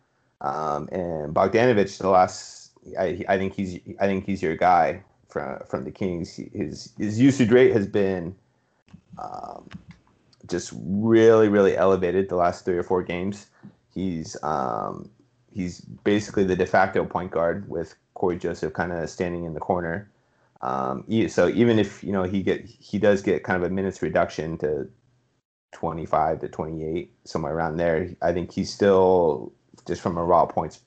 Um, 0.41 0.88
and 0.91 1.33
Bogdanovich, 1.33 1.98
the 1.98 2.09
last, 2.09 2.71
I, 2.98 3.24
I 3.27 3.38
think 3.38 3.53
he's 3.53 3.79
I 4.00 4.05
think 4.05 4.25
he's 4.25 4.41
your 4.41 4.55
guy 4.55 5.04
from 5.30 5.60
from 5.67 5.86
the 5.86 5.91
Kings. 5.91 6.36
His 6.36 6.91
his 6.97 7.19
usage 7.19 7.49
rate 7.51 7.71
has 7.73 7.88
been 7.88 8.36
um, 9.17 9.69
just 10.49 10.73
really, 10.75 11.47
really 11.47 11.77
elevated 11.77 12.30
the 12.30 12.36
last 12.36 12.65
three 12.65 12.77
or 12.77 12.84
four 12.84 13.01
games. 13.01 13.47
He's 13.93 14.36
um, 14.43 15.10
he's 15.54 15.80
basically 15.80 16.43
the 16.43 16.56
de 16.56 16.65
facto 16.65 17.06
point 17.06 17.32
guard 17.32 17.69
with 17.69 17.95
Cory 18.15 18.38
Joseph 18.38 18.73
kind 18.73 18.91
of 18.91 19.10
standing 19.10 19.45
in 19.45 19.54
the 19.54 19.60
corner. 19.60 20.10
Um, 20.62 21.06
so 21.30 21.47
even 21.47 21.80
if 21.80 22.04
you 22.04 22.12
know 22.12 22.23
he 22.23 22.43
get 22.43 22.65
he 22.65 22.97
does 22.97 23.21
get 23.21 23.43
kind 23.43 23.62
of 23.62 23.69
a 23.69 23.73
minutes 23.73 24.01
reduction 24.01 24.58
to 24.58 24.89
25 25.71 26.39
to 26.41 26.47
28 26.47 27.12
somewhere 27.25 27.53
around 27.53 27.77
there, 27.77 28.10
I 28.21 28.34
think 28.34 28.51
he's 28.51 28.71
still 28.71 29.51
just 29.88 30.01
from 30.01 30.17
a 30.17 30.23
raw 30.23 30.45
points 30.45 30.82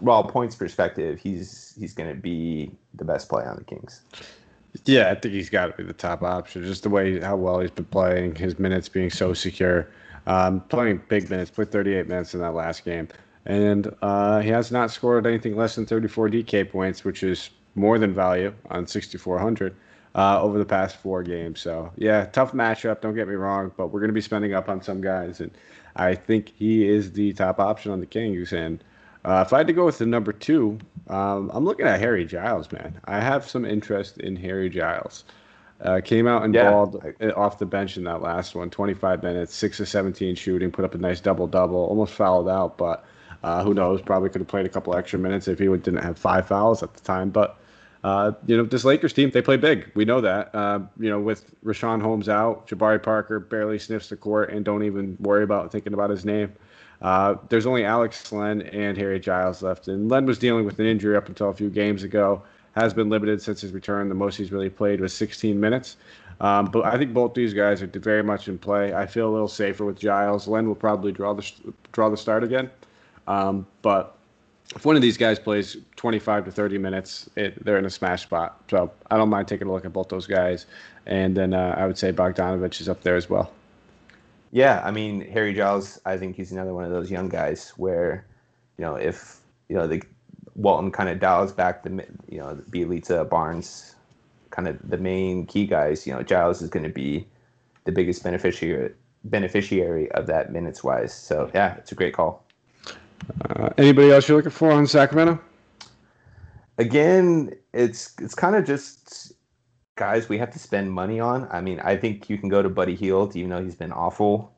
raw 0.00 0.22
points 0.22 0.54
perspective, 0.56 1.18
he's 1.18 1.74
he's 1.78 1.94
going 1.94 2.08
to 2.08 2.20
be 2.20 2.70
the 2.94 3.04
best 3.04 3.28
play 3.28 3.44
on 3.44 3.56
the 3.56 3.64
Kings. 3.64 4.02
Yeah, 4.86 5.10
I 5.10 5.14
think 5.14 5.34
he's 5.34 5.50
got 5.50 5.66
to 5.66 5.72
be 5.76 5.84
the 5.84 5.92
top 5.92 6.22
option. 6.22 6.64
Just 6.64 6.82
the 6.82 6.90
way 6.90 7.20
how 7.20 7.36
well 7.36 7.60
he's 7.60 7.70
been 7.70 7.84
playing, 7.84 8.34
his 8.34 8.58
minutes 8.58 8.88
being 8.88 9.10
so 9.10 9.32
secure, 9.32 9.88
um, 10.26 10.60
playing 10.62 11.02
big 11.08 11.30
minutes. 11.30 11.50
Played 11.50 11.70
38 11.70 12.08
minutes 12.08 12.34
in 12.34 12.40
that 12.40 12.54
last 12.54 12.84
game, 12.84 13.08
and 13.46 13.94
uh, 14.02 14.40
he 14.40 14.48
has 14.48 14.72
not 14.72 14.90
scored 14.90 15.26
anything 15.26 15.56
less 15.56 15.76
than 15.76 15.86
34 15.86 16.28
DK 16.30 16.70
points, 16.70 17.04
which 17.04 17.22
is 17.22 17.50
more 17.76 17.98
than 17.98 18.14
value 18.14 18.52
on 18.70 18.86
6,400 18.86 19.74
uh, 20.14 20.40
over 20.40 20.58
the 20.58 20.64
past 20.64 20.96
four 20.96 21.22
games. 21.22 21.60
So 21.60 21.92
yeah, 21.96 22.26
tough 22.26 22.52
matchup. 22.52 23.00
Don't 23.00 23.14
get 23.14 23.28
me 23.28 23.34
wrong, 23.34 23.72
but 23.76 23.88
we're 23.88 24.00
going 24.00 24.08
to 24.08 24.14
be 24.14 24.20
spending 24.20 24.54
up 24.54 24.68
on 24.68 24.82
some 24.82 25.00
guys, 25.00 25.40
and 25.40 25.50
I 25.96 26.14
think 26.14 26.52
he 26.56 26.88
is 26.88 27.12
the 27.12 27.32
top 27.32 27.58
option 27.58 27.92
on 27.92 28.00
the 28.00 28.06
Kings. 28.06 28.52
And 28.52 28.82
uh, 29.24 29.44
if 29.46 29.52
I 29.52 29.58
had 29.58 29.66
to 29.66 29.72
go 29.72 29.86
with 29.86 29.98
the 29.98 30.06
number 30.06 30.32
two, 30.32 30.78
um, 31.08 31.50
I'm 31.52 31.64
looking 31.64 31.86
at 31.86 32.00
Harry 32.00 32.24
Giles, 32.24 32.70
man. 32.72 33.00
I 33.04 33.20
have 33.20 33.48
some 33.48 33.64
interest 33.64 34.18
in 34.18 34.36
Harry 34.36 34.68
Giles. 34.68 35.24
Uh, 35.80 36.00
came 36.02 36.26
out 36.26 36.44
and 36.44 36.54
yeah. 36.54 36.70
balled 36.70 37.04
off 37.36 37.58
the 37.58 37.66
bench 37.66 37.96
in 37.96 38.04
that 38.04 38.22
last 38.22 38.54
one, 38.54 38.70
25 38.70 39.22
minutes, 39.22 39.54
6 39.54 39.80
of 39.80 39.88
17 39.88 40.34
shooting, 40.36 40.70
put 40.70 40.84
up 40.84 40.94
a 40.94 40.98
nice 40.98 41.20
double 41.20 41.46
double, 41.46 41.76
almost 41.76 42.14
fouled 42.14 42.48
out, 42.48 42.78
but 42.78 43.04
uh, 43.42 43.62
who 43.62 43.74
knows? 43.74 44.00
Probably 44.00 44.30
could 44.30 44.40
have 44.40 44.48
played 44.48 44.64
a 44.64 44.70
couple 44.70 44.94
extra 44.96 45.18
minutes 45.18 45.48
if 45.48 45.58
he 45.58 45.66
didn't 45.66 45.98
have 45.98 46.16
five 46.16 46.46
fouls 46.46 46.82
at 46.82 46.94
the 46.94 47.00
time. 47.00 47.28
But, 47.28 47.58
uh, 48.04 48.32
you 48.46 48.54
know, 48.54 48.64
this 48.64 48.84
Lakers 48.84 49.14
team, 49.14 49.30
they 49.30 49.40
play 49.40 49.56
big. 49.56 49.90
We 49.94 50.04
know 50.04 50.20
that. 50.20 50.54
Uh, 50.54 50.80
you 51.00 51.08
know, 51.08 51.18
with 51.18 51.50
Richaun 51.64 52.02
Holmes 52.02 52.28
out, 52.28 52.68
Jabari 52.68 53.02
Parker 53.02 53.40
barely 53.40 53.78
sniffs 53.78 54.10
the 54.10 54.16
court 54.16 54.50
and 54.50 54.62
don't 54.62 54.84
even 54.84 55.16
worry 55.20 55.42
about 55.42 55.72
thinking 55.72 55.94
about 55.94 56.10
his 56.10 56.22
name. 56.22 56.52
Uh, 57.00 57.36
there's 57.48 57.64
only 57.64 57.82
Alex 57.82 58.30
Len 58.30 58.60
and 58.60 58.98
Harry 58.98 59.18
Giles 59.18 59.62
left, 59.62 59.88
and 59.88 60.10
Len 60.10 60.26
was 60.26 60.38
dealing 60.38 60.66
with 60.66 60.78
an 60.78 60.86
injury 60.86 61.16
up 61.16 61.28
until 61.28 61.48
a 61.48 61.54
few 61.54 61.70
games 61.70 62.02
ago. 62.02 62.42
Has 62.74 62.92
been 62.92 63.08
limited 63.08 63.40
since 63.40 63.60
his 63.60 63.72
return. 63.72 64.08
The 64.08 64.16
most 64.16 64.36
he's 64.36 64.50
really 64.52 64.68
played 64.68 65.00
was 65.00 65.14
16 65.14 65.58
minutes. 65.58 65.96
Um, 66.40 66.66
but 66.66 66.84
I 66.84 66.98
think 66.98 67.14
both 67.14 67.32
these 67.32 67.54
guys 67.54 67.80
are 67.82 67.86
very 67.86 68.22
much 68.22 68.48
in 68.48 68.58
play. 68.58 68.92
I 68.92 69.06
feel 69.06 69.30
a 69.30 69.32
little 69.32 69.48
safer 69.48 69.84
with 69.84 69.96
Giles. 69.96 70.48
Len 70.48 70.66
will 70.66 70.74
probably 70.74 71.12
draw 71.12 71.32
the 71.32 71.48
draw 71.92 72.10
the 72.10 72.16
start 72.16 72.42
again. 72.44 72.68
Um, 73.28 73.66
but 73.80 74.18
if 74.74 74.84
one 74.84 74.96
of 74.96 75.02
these 75.02 75.16
guys 75.16 75.38
plays 75.38 75.76
25 75.96 76.46
to 76.46 76.50
30 76.50 76.78
minutes, 76.78 77.28
it, 77.36 77.62
they're 77.64 77.78
in 77.78 77.84
a 77.84 77.90
smash 77.90 78.22
spot. 78.22 78.62
So 78.70 78.90
I 79.10 79.16
don't 79.16 79.28
mind 79.28 79.46
taking 79.48 79.68
a 79.68 79.72
look 79.72 79.84
at 79.84 79.92
both 79.92 80.08
those 80.08 80.26
guys. 80.26 80.66
And 81.06 81.36
then 81.36 81.52
uh, 81.52 81.74
I 81.76 81.86
would 81.86 81.98
say 81.98 82.12
Bogdanovich 82.12 82.80
is 82.80 82.88
up 82.88 83.02
there 83.02 83.16
as 83.16 83.28
well. 83.28 83.52
Yeah, 84.52 84.80
I 84.84 84.92
mean 84.92 85.20
Harry 85.32 85.52
Giles. 85.52 86.00
I 86.06 86.16
think 86.16 86.36
he's 86.36 86.52
another 86.52 86.72
one 86.72 86.84
of 86.84 86.92
those 86.92 87.10
young 87.10 87.28
guys 87.28 87.72
where, 87.76 88.24
you 88.78 88.84
know, 88.84 88.94
if 88.94 89.40
you 89.68 89.74
know 89.74 89.88
the 89.88 90.00
Walton 90.54 90.92
kind 90.92 91.08
of 91.08 91.18
dials 91.18 91.52
back 91.52 91.82
the 91.82 92.06
you 92.28 92.38
know 92.38 92.56
Bjelica, 92.70 93.28
Barnes, 93.28 93.96
kind 94.50 94.68
of 94.68 94.78
the 94.88 94.96
main 94.96 95.44
key 95.46 95.66
guys. 95.66 96.06
You 96.06 96.12
know, 96.12 96.22
Giles 96.22 96.62
is 96.62 96.70
going 96.70 96.84
to 96.84 96.88
be 96.88 97.26
the 97.82 97.90
biggest 97.90 98.22
beneficiary 98.22 98.92
beneficiary 99.24 100.10
of 100.12 100.28
that 100.28 100.52
minutes 100.52 100.84
wise. 100.84 101.12
So 101.12 101.50
yeah, 101.52 101.74
it's 101.74 101.90
a 101.90 101.96
great 101.96 102.14
call. 102.14 102.43
Uh, 103.50 103.70
anybody 103.78 104.10
else 104.10 104.28
you're 104.28 104.36
looking 104.36 104.50
for 104.50 104.70
on 104.70 104.86
Sacramento? 104.86 105.40
Again, 106.78 107.54
it's 107.72 108.14
it's 108.20 108.34
kind 108.34 108.56
of 108.56 108.64
just 108.64 109.32
guys 109.96 110.28
we 110.28 110.38
have 110.38 110.50
to 110.50 110.58
spend 110.58 110.90
money 110.90 111.20
on. 111.20 111.48
I 111.50 111.60
mean, 111.60 111.80
I 111.80 111.96
think 111.96 112.28
you 112.28 112.38
can 112.38 112.48
go 112.48 112.62
to 112.62 112.68
Buddy 112.68 112.94
Hield, 112.94 113.36
even 113.36 113.50
though 113.50 113.62
he's 113.62 113.76
been 113.76 113.92
awful, 113.92 114.52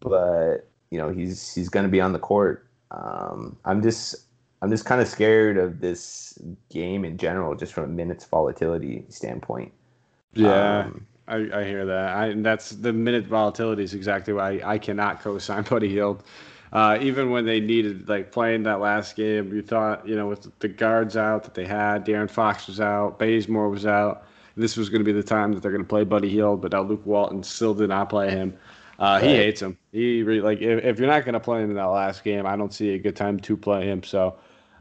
but 0.00 0.68
you 0.90 0.98
know 0.98 1.10
he's 1.10 1.54
he's 1.54 1.68
going 1.68 1.84
to 1.84 1.90
be 1.90 2.00
on 2.00 2.12
the 2.12 2.18
court. 2.18 2.66
Um, 2.90 3.56
I'm 3.64 3.82
just 3.82 4.14
I'm 4.62 4.70
just 4.70 4.84
kind 4.84 5.00
of 5.00 5.08
scared 5.08 5.56
of 5.56 5.80
this 5.80 6.38
game 6.70 7.04
in 7.04 7.16
general, 7.16 7.54
just 7.54 7.72
from 7.72 7.84
a 7.84 7.88
minutes 7.88 8.24
volatility 8.24 9.04
standpoint. 9.08 9.72
Yeah, 10.34 10.80
um, 10.80 11.06
I, 11.28 11.36
I 11.36 11.64
hear 11.64 11.86
that. 11.86 12.16
I, 12.16 12.34
that's 12.34 12.70
the 12.70 12.92
minute 12.92 13.26
volatility 13.26 13.82
is 13.82 13.94
exactly 13.94 14.34
why 14.34 14.58
I, 14.58 14.74
I 14.74 14.78
cannot 14.78 15.20
co-sign 15.20 15.62
Buddy 15.70 15.88
Hield. 15.88 16.22
Uh, 16.74 16.98
even 17.00 17.30
when 17.30 17.46
they 17.46 17.60
needed 17.60 18.08
like 18.08 18.32
playing 18.32 18.64
that 18.64 18.80
last 18.80 19.14
game, 19.14 19.54
you 19.54 19.62
thought 19.62 20.06
you 20.06 20.16
know 20.16 20.26
with 20.26 20.50
the 20.58 20.68
guards 20.68 21.16
out 21.16 21.44
that 21.44 21.54
they 21.54 21.64
had, 21.64 22.04
De'Aaron 22.04 22.28
Fox 22.28 22.66
was 22.66 22.80
out, 22.80 23.18
Bazemore 23.18 23.70
was 23.70 23.86
out. 23.86 24.26
This 24.56 24.76
was 24.76 24.88
going 24.88 25.00
to 25.00 25.04
be 25.04 25.12
the 25.12 25.22
time 25.22 25.52
that 25.52 25.62
they're 25.62 25.72
going 25.72 25.84
to 25.84 25.88
play 25.88 26.04
Buddy 26.04 26.28
Hield, 26.28 26.60
but 26.60 26.72
now 26.72 26.82
Luke 26.82 27.06
Walton 27.06 27.42
still 27.42 27.74
did 27.74 27.88
not 27.88 28.08
play 28.08 28.30
him. 28.30 28.56
Uh. 28.98 29.20
He 29.20 29.28
hates 29.28 29.62
him. 29.62 29.78
He 29.92 30.22
really, 30.22 30.40
like 30.40 30.60
if, 30.60 30.84
if 30.84 30.98
you're 30.98 31.08
not 31.08 31.24
going 31.24 31.34
to 31.34 31.40
play 31.40 31.62
him 31.62 31.70
in 31.70 31.76
that 31.76 31.84
last 31.84 32.24
game, 32.24 32.46
I 32.46 32.56
don't 32.56 32.74
see 32.74 32.90
a 32.90 32.98
good 32.98 33.16
time 33.16 33.38
to 33.40 33.56
play 33.56 33.86
him. 33.86 34.02
So 34.02 34.36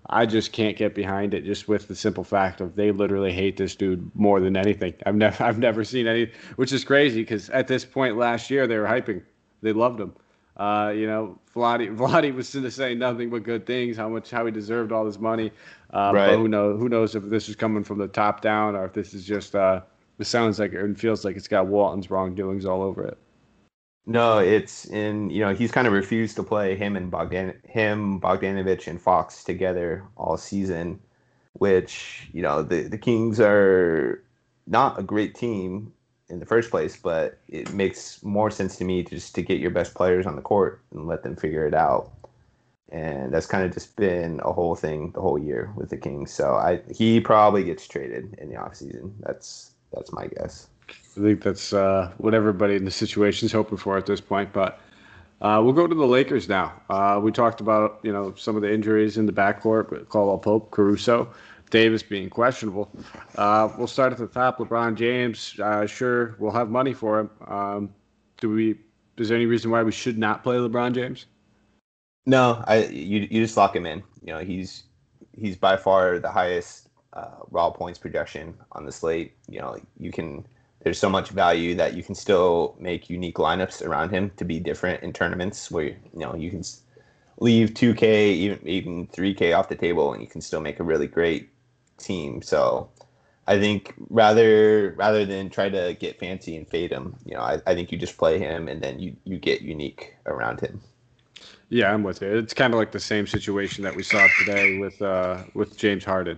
I 0.10 0.26
just 0.26 0.52
can't 0.52 0.76
get 0.76 0.96
behind 0.96 1.34
it. 1.34 1.46
Just 1.46 1.68
with 1.68 1.88
the 1.88 1.96
simple 1.96 2.24
fact 2.24 2.60
of 2.60 2.76
they 2.76 2.92
literally 2.92 3.32
hate 3.32 3.58
this 3.58 3.76
dude 3.76 4.12
more 4.16 4.40
than 4.40 4.58
anything. 4.58 4.94
I've 5.06 5.16
never 5.16 5.44
I've 5.48 5.60
never 5.60 5.84
seen 5.84 6.08
any, 6.08 6.32
which 6.56 6.72
is 6.72 6.84
crazy 6.84 7.22
because 7.22 7.50
at 7.52 7.68
this 7.68 7.86
point 7.86 8.18
last 8.18 8.50
year 8.50 8.68
they 8.68 8.78
were 8.78 8.88
hyping, 8.88 9.22
they 9.62 9.74
loved 9.74 10.00
him. 10.00 10.14
Uh, 10.58 10.94
you 10.96 11.08
know, 11.08 11.40
Vlade 11.56 11.96
Vlade 11.98 12.34
was 12.36 12.50
saying 12.76 13.00
nothing 13.00 13.30
but 13.30 13.44
good 13.44 13.66
things. 13.66 13.98
How 13.98 14.10
much 14.10 14.30
how 14.30 14.46
he 14.46 14.52
deserved 14.52 14.92
all 14.92 15.06
this 15.06 15.20
money. 15.20 15.52
Um, 15.92 16.16
right. 16.16 16.30
But 16.30 16.38
who 16.38 16.48
knows? 16.48 16.80
Who 16.80 16.90
knows 16.90 17.16
if 17.16 17.24
this 17.24 17.50
is 17.50 17.56
coming 17.56 17.84
from 17.84 18.00
the 18.00 18.08
top 18.08 18.42
down 18.42 18.76
or 18.76 18.86
if 18.86 18.94
this 18.94 19.14
is 19.14 19.26
just. 19.26 19.56
Uh, 19.56 19.82
it 20.20 20.26
sounds 20.26 20.60
like 20.60 20.74
it 20.74 21.00
feels 21.00 21.26
like 21.26 21.36
it's 21.36 21.48
got 21.48 21.68
Walton's 21.68 22.10
wrongdoings 22.10 22.66
all 22.66 22.82
over 22.82 23.04
it. 23.06 23.18
No, 24.06 24.40
it's 24.40 24.86
in 24.86 25.30
you 25.30 25.42
know 25.42 25.54
he's 25.54 25.72
kind 25.72 25.88
of 25.88 25.94
refused 25.94 26.36
to 26.36 26.44
play 26.44 26.76
him 26.76 26.96
and 26.96 27.10
Bogdan 27.10 27.54
him 27.68 28.20
Bogdanovich 28.20 28.88
and 28.88 29.02
Fox 29.02 29.44
together 29.44 30.04
all 30.18 30.38
season, 30.38 31.00
which 31.54 32.30
you 32.34 32.42
know 32.42 32.62
the 32.62 32.84
the 32.84 32.98
Kings 32.98 33.40
are 33.40 34.24
not 34.68 35.00
a 35.00 35.04
great 35.04 35.36
team 35.36 35.93
in 36.30 36.40
the 36.40 36.46
first 36.46 36.72
place, 36.72 36.98
but 36.98 37.38
it 37.48 37.74
makes 37.74 38.24
more 38.24 38.50
sense 38.50 38.78
to 38.78 38.86
me 38.86 39.04
just 39.04 39.36
to 39.36 39.42
get 39.42 39.60
your 39.60 39.72
best 39.72 39.94
players 39.94 40.26
on 40.26 40.36
the 40.36 40.42
court 40.42 40.82
and 40.92 41.08
let 41.08 41.24
them 41.24 41.36
figure 41.36 41.66
it 41.66 41.74
out. 41.74 42.12
And 42.90 43.34
that's 43.34 43.48
kind 43.48 43.66
of 43.66 43.74
just 43.74 43.96
been 43.96 44.40
a 44.44 44.52
whole 44.52 44.76
thing 44.76 45.12
the 45.12 45.22
whole 45.22 45.40
year 45.40 45.72
with 45.76 45.90
the 45.90 45.98
Kings. 45.98 46.32
So 46.32 46.56
I 46.56 46.82
he 46.94 47.20
probably 47.20 47.64
gets 47.64 47.88
traded 47.88 48.36
in 48.38 48.50
the 48.50 48.56
offseason. 48.56 49.14
That's 49.20 49.72
that's 49.92 50.12
my 50.12 50.28
guess. 50.28 50.68
I 50.90 51.22
think 51.22 51.42
that's 51.42 51.74
uh, 51.74 52.12
what 52.18 52.34
everybody 52.34 52.76
in 52.76 52.86
the 52.86 52.92
situation 52.92 53.48
is 53.48 53.52
hoping 53.52 53.78
for 53.78 53.98
at 53.98 54.06
this 54.06 54.22
point. 54.22 54.54
But 54.54 54.80
uh, 55.42 55.62
we'll 55.64 55.74
go 55.74 55.88
to 55.88 55.96
the 55.96 56.06
Lakers 56.06 56.48
now. 56.48 56.74
Uh, 56.90 57.20
we 57.22 57.32
talked 57.32 57.62
about 57.62 58.00
you 58.04 58.14
know 58.14 58.34
some 58.38 58.56
of 58.56 58.62
the 58.62 58.72
injuries 58.72 59.18
in 59.18 59.26
the 59.26 59.34
backcourt, 59.34 59.90
but 59.90 60.10
Caldwell 60.10 60.38
Pope, 60.38 60.72
Caruso. 60.72 61.34
Davis 61.74 62.04
being 62.04 62.30
questionable. 62.30 62.92
Uh, 63.36 63.68
we'll 63.80 63.88
start 63.88 64.14
at 64.14 64.20
the 64.20 64.28
top. 64.28 64.60
LeBron 64.60 64.94
James, 64.94 65.60
uh, 65.60 65.88
sure, 65.88 66.36
we'll 66.38 66.52
have 66.52 66.70
money 66.70 66.94
for 66.94 67.20
him. 67.20 67.30
Um, 67.48 67.94
do 68.40 68.52
we? 68.52 68.76
Is 69.18 69.30
there 69.30 69.36
any 69.36 69.48
reason 69.48 69.72
why 69.72 69.82
we 69.82 69.92
should 69.92 70.20
not 70.20 70.44
play 70.44 70.58
LeBron 70.58 70.94
James? 70.94 71.26
No, 72.28 72.64
I 72.68 72.86
you 72.86 73.28
you 73.30 73.42
just 73.42 73.58
lock 73.58 73.76
him 73.76 73.88
in. 73.88 74.04
You 74.22 74.34
know 74.34 74.40
he's 74.40 74.84
he's 75.36 75.58
by 75.58 75.76
far 75.76 76.20
the 76.20 76.30
highest 76.30 76.90
uh, 77.14 77.38
raw 77.50 77.72
points 77.72 77.98
projection 77.98 78.54
on 78.74 78.86
the 78.86 78.92
slate. 78.92 79.34
You 79.50 79.60
know 79.60 79.78
you 79.98 80.12
can. 80.12 80.46
There's 80.84 81.00
so 81.00 81.10
much 81.10 81.30
value 81.30 81.74
that 81.76 81.96
you 81.96 82.04
can 82.04 82.14
still 82.14 82.76
make 82.78 83.10
unique 83.10 83.38
lineups 83.38 83.82
around 83.84 84.12
him 84.12 84.32
to 84.38 84.46
be 84.46 84.60
different 84.60 85.02
in 85.02 85.12
tournaments 85.12 85.72
where 85.72 85.86
you 85.86 85.98
know 86.14 86.36
you 86.36 86.52
can 86.52 86.64
leave 87.40 87.72
2K 87.72 88.04
even 88.04 88.68
even 88.68 89.08
3K 89.08 89.58
off 89.58 89.70
the 89.70 89.76
table 89.76 90.14
and 90.14 90.22
you 90.22 90.28
can 90.28 90.40
still 90.40 90.62
make 90.62 90.80
a 90.80 90.84
really 90.84 91.08
great 91.08 91.50
team. 92.04 92.42
So 92.42 92.90
I 93.48 93.60
think 93.60 93.94
rather 94.10 94.94
rather 94.98 95.26
than 95.26 95.50
try 95.50 95.70
to 95.70 95.96
get 96.00 96.20
fancy 96.20 96.56
and 96.56 96.68
fade 96.68 96.92
him, 96.92 97.16
you 97.26 97.34
know, 97.34 97.42
I, 97.42 97.62
I 97.66 97.76
think 97.76 97.92
you 97.92 97.98
just 97.98 98.18
play 98.18 98.40
him 98.40 98.68
and 98.68 98.82
then 98.82 99.00
you 99.00 99.16
you 99.26 99.38
get 99.38 99.62
unique 99.62 100.16
around 100.26 100.62
him. 100.62 100.82
Yeah, 101.70 101.92
I'm 101.92 102.04
with 102.04 102.22
you. 102.22 102.38
It's 102.38 102.54
kind 102.54 102.74
of 102.74 102.80
like 102.80 102.92
the 102.92 103.00
same 103.00 103.26
situation 103.26 103.84
that 103.84 103.96
we 103.96 104.04
saw 104.04 104.28
today 104.40 104.78
with 104.78 105.02
uh, 105.02 105.44
with 105.54 105.78
James 105.78 106.06
Harden. 106.06 106.38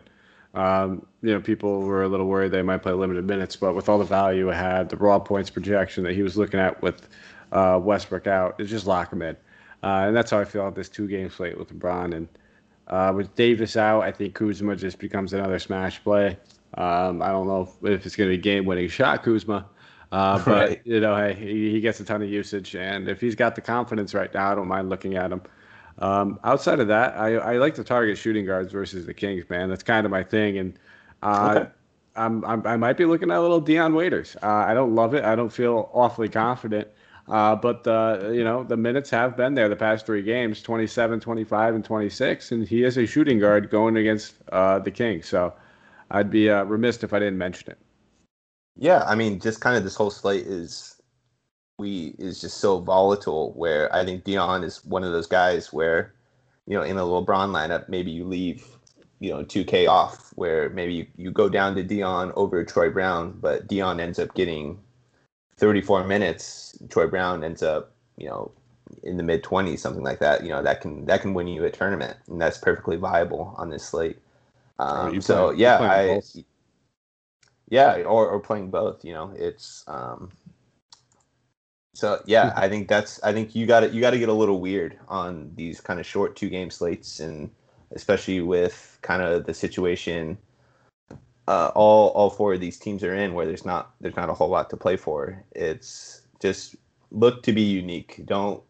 Um, 0.53 1.05
you 1.21 1.33
know, 1.33 1.41
people 1.41 1.81
were 1.81 2.03
a 2.03 2.07
little 2.07 2.27
worried 2.27 2.51
they 2.51 2.61
might 2.61 2.81
play 2.81 2.93
limited 2.93 3.25
minutes, 3.25 3.57
but 3.57 3.75
with 3.75 3.89
all 3.89 3.97
the 3.97 4.05
value 4.05 4.49
it 4.49 4.55
had, 4.55 4.87
the 4.87 4.95
raw 4.95 5.19
points 5.19 5.49
projection 5.49 6.05
that 6.05 6.13
he 6.13 6.23
was 6.23 6.37
looking 6.37 6.61
at 6.61 6.81
with 6.81 7.09
uh, 7.51 7.77
Westbrook 7.81 8.25
out, 8.27 8.55
it's 8.57 8.69
just 8.69 8.87
lock 8.87 9.11
him 9.11 9.21
in. 9.21 9.35
Uh, 9.83 10.05
and 10.07 10.15
that's 10.15 10.31
how 10.31 10.39
I 10.39 10.45
feel 10.45 10.61
about 10.61 10.75
this 10.75 10.87
two 10.87 11.07
game 11.07 11.29
slate 11.29 11.57
with 11.59 11.77
LeBron. 11.77 12.15
And 12.15 12.29
uh, 12.87 13.13
with 13.15 13.33
Davis 13.35 13.77
out, 13.77 14.01
I 14.01 14.11
think 14.11 14.35
Kuzma 14.35 14.75
just 14.75 14.99
becomes 14.99 15.33
another 15.33 15.59
smash 15.59 16.03
play. 16.03 16.37
Um, 16.75 17.21
I 17.21 17.29
don't 17.29 17.47
know 17.47 17.69
if 17.83 18.05
it's 18.05 18.15
going 18.15 18.29
to 18.29 18.35
be 18.35 18.41
game 18.41 18.65
winning 18.65 18.89
shot, 18.89 19.23
Kuzma. 19.23 19.65
Uh, 20.11 20.37
but, 20.45 20.47
right. 20.47 20.81
you 20.83 20.99
know, 20.99 21.15
hey, 21.15 21.33
he, 21.33 21.71
he, 21.71 21.81
gets 21.81 21.99
a 21.99 22.05
ton 22.05 22.21
of 22.21 22.29
usage. 22.29 22.75
And 22.75 23.07
if 23.07 23.19
he's 23.19 23.35
got 23.35 23.55
the 23.55 23.61
confidence 23.61 24.13
right 24.13 24.31
now, 24.33 24.51
I 24.51 24.55
don't 24.55 24.67
mind 24.67 24.89
looking 24.89 25.15
at 25.15 25.31
him. 25.31 25.41
Um, 25.99 26.39
outside 26.43 26.79
of 26.79 26.87
that, 26.89 27.17
I, 27.17 27.35
I 27.35 27.57
like 27.57 27.75
to 27.75 27.83
target 27.83 28.17
shooting 28.17 28.45
guards 28.45 28.71
versus 28.71 29.05
the 29.05 29.13
Kings, 29.13 29.49
man. 29.49 29.69
That's 29.69 29.83
kind 29.83 30.05
of 30.05 30.11
my 30.11 30.23
thing. 30.23 30.57
And 30.57 30.79
uh, 31.23 31.55
okay. 31.57 31.69
I'm, 32.15 32.45
I'm, 32.45 32.65
i 32.67 32.77
might 32.77 32.97
be 32.97 33.05
looking 33.05 33.31
at 33.31 33.37
a 33.37 33.41
little 33.41 33.61
Dion 33.61 33.93
Waiters. 33.95 34.35
Uh, 34.43 34.47
I 34.47 34.73
don't 34.73 34.93
love 34.93 35.13
it. 35.13 35.23
I 35.23 35.35
don't 35.35 35.51
feel 35.51 35.89
awfully 35.93 36.29
confident. 36.29 36.87
Uh, 37.27 37.55
but 37.55 37.87
uh, 37.87 38.29
you 38.31 38.43
know 38.43 38.63
the 38.63 38.77
minutes 38.77 39.09
have 39.09 39.35
been 39.35 39.55
there 39.55 39.67
the 39.67 39.75
past 39.75 40.05
three 40.05 40.21
games 40.21 40.61
27 40.61 41.19
25 41.19 41.73
and 41.73 41.83
26 41.83 42.51
and 42.51 42.67
he 42.67 42.83
is 42.83 42.97
a 42.97 43.05
shooting 43.05 43.39
guard 43.39 43.71
going 43.71 43.97
against 43.97 44.35
uh, 44.51 44.77
the 44.77 44.91
kings 44.91 45.27
so 45.27 45.51
i'd 46.11 46.29
be 46.29 46.51
uh, 46.51 46.63
remiss 46.65 47.01
if 47.01 47.13
i 47.13 47.19
didn't 47.19 47.37
mention 47.37 47.71
it. 47.71 47.79
Yeah 48.75 49.03
i 49.07 49.15
mean 49.15 49.39
just 49.39 49.59
kind 49.59 49.75
of 49.75 49.83
this 49.83 49.95
whole 49.95 50.11
slate 50.11 50.45
is 50.45 51.01
we 51.79 52.15
is 52.19 52.41
just 52.41 52.57
so 52.59 52.79
volatile 52.79 53.53
where 53.53 53.93
i 53.93 54.05
think 54.05 54.23
dion 54.23 54.63
is 54.63 54.85
one 54.85 55.03
of 55.03 55.11
those 55.11 55.27
guys 55.27 55.73
where 55.73 56.13
you 56.67 56.77
know 56.77 56.83
in 56.83 56.95
a 56.97 57.01
lebron 57.01 57.49
lineup 57.49 57.89
maybe 57.89 58.11
you 58.11 58.23
leave 58.23 58.67
you 59.19 59.31
know 59.31 59.43
2k 59.43 59.89
off 59.89 60.31
where 60.35 60.69
maybe 60.69 60.93
you, 60.93 61.07
you 61.17 61.31
go 61.31 61.49
down 61.49 61.73
to 61.73 61.81
dion 61.81 62.31
over 62.35 62.63
troy 62.63 62.87
brown 62.87 63.35
but 63.41 63.67
dion 63.67 63.99
ends 63.99 64.19
up 64.19 64.31
getting 64.35 64.79
34 65.57 66.03
minutes, 66.03 66.77
Troy 66.89 67.07
Brown 67.07 67.43
ends 67.43 67.63
up, 67.63 67.91
you 68.17 68.27
know, 68.27 68.51
in 69.03 69.17
the 69.17 69.23
mid 69.23 69.43
20s, 69.43 69.79
something 69.79 70.03
like 70.03 70.19
that. 70.19 70.43
You 70.43 70.49
know, 70.49 70.61
that 70.61 70.81
can 70.81 71.05
that 71.05 71.21
can 71.21 71.33
win 71.33 71.47
you 71.47 71.63
a 71.63 71.71
tournament, 71.71 72.17
and 72.27 72.39
that's 72.39 72.57
perfectly 72.57 72.97
viable 72.97 73.53
on 73.57 73.69
this 73.69 73.83
slate. 73.83 74.17
Um, 74.79 75.21
so 75.21 75.49
play, 75.49 75.57
yeah, 75.59 75.79
I 75.79 76.07
both. 76.07 76.35
yeah, 77.69 77.95
or 78.03 78.27
or 78.27 78.39
playing 78.39 78.69
both. 78.69 79.03
You 79.03 79.13
know, 79.13 79.33
it's 79.35 79.83
um. 79.87 80.31
So 81.93 82.21
yeah, 82.25 82.51
I 82.57 82.67
think 82.67 82.89
that's 82.89 83.23
I 83.23 83.31
think 83.31 83.55
you 83.55 83.65
got 83.65 83.81
to 83.81 83.89
you 83.89 84.01
got 84.01 84.11
to 84.11 84.19
get 84.19 84.27
a 84.27 84.33
little 84.33 84.59
weird 84.59 84.99
on 85.07 85.51
these 85.55 85.79
kind 85.79 85.99
of 85.99 86.05
short 86.05 86.35
two 86.35 86.49
game 86.49 86.69
slates, 86.69 87.21
and 87.21 87.49
especially 87.91 88.41
with 88.41 88.99
kind 89.01 89.21
of 89.21 89.45
the 89.45 89.53
situation 89.53 90.37
uh, 91.47 91.71
all 91.75 92.09
all 92.09 92.29
four 92.29 92.53
of 92.53 92.59
these 92.59 92.77
teams 92.77 93.03
are 93.03 93.15
in 93.15 93.33
where 93.33 93.45
there's 93.45 93.65
not 93.65 93.93
there's 94.01 94.15
not 94.15 94.29
a 94.29 94.33
whole 94.33 94.49
lot 94.49 94.69
to 94.71 94.77
play 94.77 94.97
for. 94.97 95.43
It's 95.51 96.21
just 96.41 96.75
look 97.11 97.43
to 97.43 97.53
be 97.53 97.61
unique. 97.61 98.21
Don't 98.25 98.61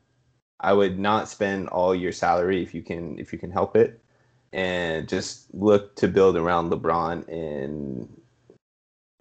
I 0.60 0.74
would 0.74 1.00
not 1.00 1.30
spend 1.30 1.70
all 1.70 1.96
your 1.96 2.12
salary 2.12 2.62
if 2.64 2.74
you 2.74 2.82
can 2.82 3.18
if 3.20 3.32
you 3.32 3.40
can 3.40 3.52
help 3.52 3.76
it, 3.76 4.02
and 4.54 5.08
just 5.08 5.54
look 5.54 5.96
to 5.96 6.08
build 6.08 6.36
around 6.36 6.72
LeBron 6.72 7.28
in 7.30 8.10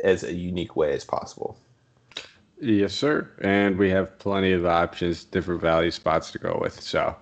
as 0.02 0.24
a 0.24 0.32
unique 0.32 0.76
way 0.76 0.92
as 0.92 1.04
possible. 1.04 1.56
Yes, 2.60 2.94
sir. 2.94 3.30
And 3.40 3.76
we 3.76 3.90
have 3.90 4.18
plenty 4.18 4.52
of 4.52 4.64
options, 4.64 5.24
different 5.24 5.60
value 5.60 5.90
spots 5.90 6.30
to 6.32 6.38
go 6.38 6.58
with. 6.60 6.80
So, 6.80 7.00
uh, 7.00 7.14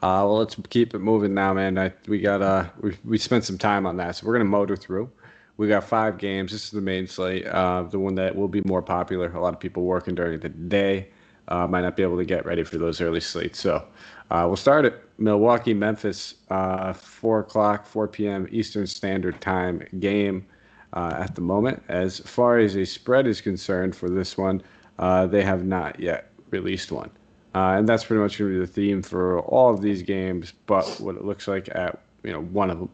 well, 0.00 0.38
let's 0.38 0.56
keep 0.70 0.94
it 0.94 1.00
moving 1.00 1.34
now, 1.34 1.52
man. 1.52 1.78
I, 1.78 1.92
we 2.06 2.20
got 2.20 2.42
uh, 2.42 2.68
we 2.80 2.96
we 3.04 3.18
spent 3.18 3.44
some 3.44 3.58
time 3.58 3.86
on 3.86 3.96
that, 3.98 4.16
so 4.16 4.26
we're 4.26 4.34
gonna 4.34 4.44
motor 4.44 4.76
through. 4.76 5.10
We 5.58 5.66
got 5.66 5.82
five 5.82 6.18
games. 6.18 6.52
This 6.52 6.64
is 6.64 6.70
the 6.70 6.80
main 6.80 7.08
slate, 7.08 7.44
uh, 7.44 7.82
the 7.82 7.98
one 7.98 8.14
that 8.14 8.34
will 8.34 8.46
be 8.46 8.62
more 8.64 8.80
popular. 8.80 9.30
A 9.32 9.40
lot 9.40 9.52
of 9.52 9.60
people 9.60 9.82
working 9.82 10.14
during 10.14 10.38
the 10.38 10.48
day 10.48 11.08
uh, 11.48 11.66
might 11.66 11.80
not 11.80 11.96
be 11.96 12.04
able 12.04 12.16
to 12.16 12.24
get 12.24 12.46
ready 12.46 12.62
for 12.62 12.78
those 12.78 13.00
early 13.00 13.18
slates. 13.18 13.58
So 13.58 13.84
uh, 14.30 14.44
we'll 14.46 14.54
start 14.56 14.84
at 14.84 15.02
Milwaukee, 15.18 15.74
Memphis, 15.74 16.36
uh, 16.50 16.92
4 16.92 17.40
o'clock, 17.40 17.86
4 17.86 18.06
p.m. 18.06 18.46
Eastern 18.52 18.86
Standard 18.86 19.40
Time 19.40 19.84
game 19.98 20.46
uh, 20.92 21.14
at 21.18 21.34
the 21.34 21.40
moment. 21.40 21.82
As 21.88 22.20
far 22.20 22.58
as 22.58 22.76
a 22.76 22.86
spread 22.86 23.26
is 23.26 23.40
concerned 23.40 23.96
for 23.96 24.08
this 24.08 24.38
one, 24.38 24.62
uh, 25.00 25.26
they 25.26 25.42
have 25.42 25.64
not 25.64 25.98
yet 25.98 26.30
released 26.50 26.92
one. 26.92 27.10
and 27.54 27.88
that's 27.88 28.04
pretty 28.04 28.22
much 28.22 28.38
going 28.38 28.52
to 28.52 28.60
be 28.60 28.64
the 28.64 28.72
theme 28.72 29.02
for 29.02 29.40
all 29.40 29.74
of 29.74 29.80
these 29.80 30.02
games, 30.02 30.52
but 30.66 30.86
what 31.00 31.16
it 31.16 31.24
looks 31.24 31.48
like 31.48 31.68
at 31.74 32.00
you 32.22 32.32
know 32.32 32.42
one 32.42 32.70
of 32.70 32.78
them 32.78 32.90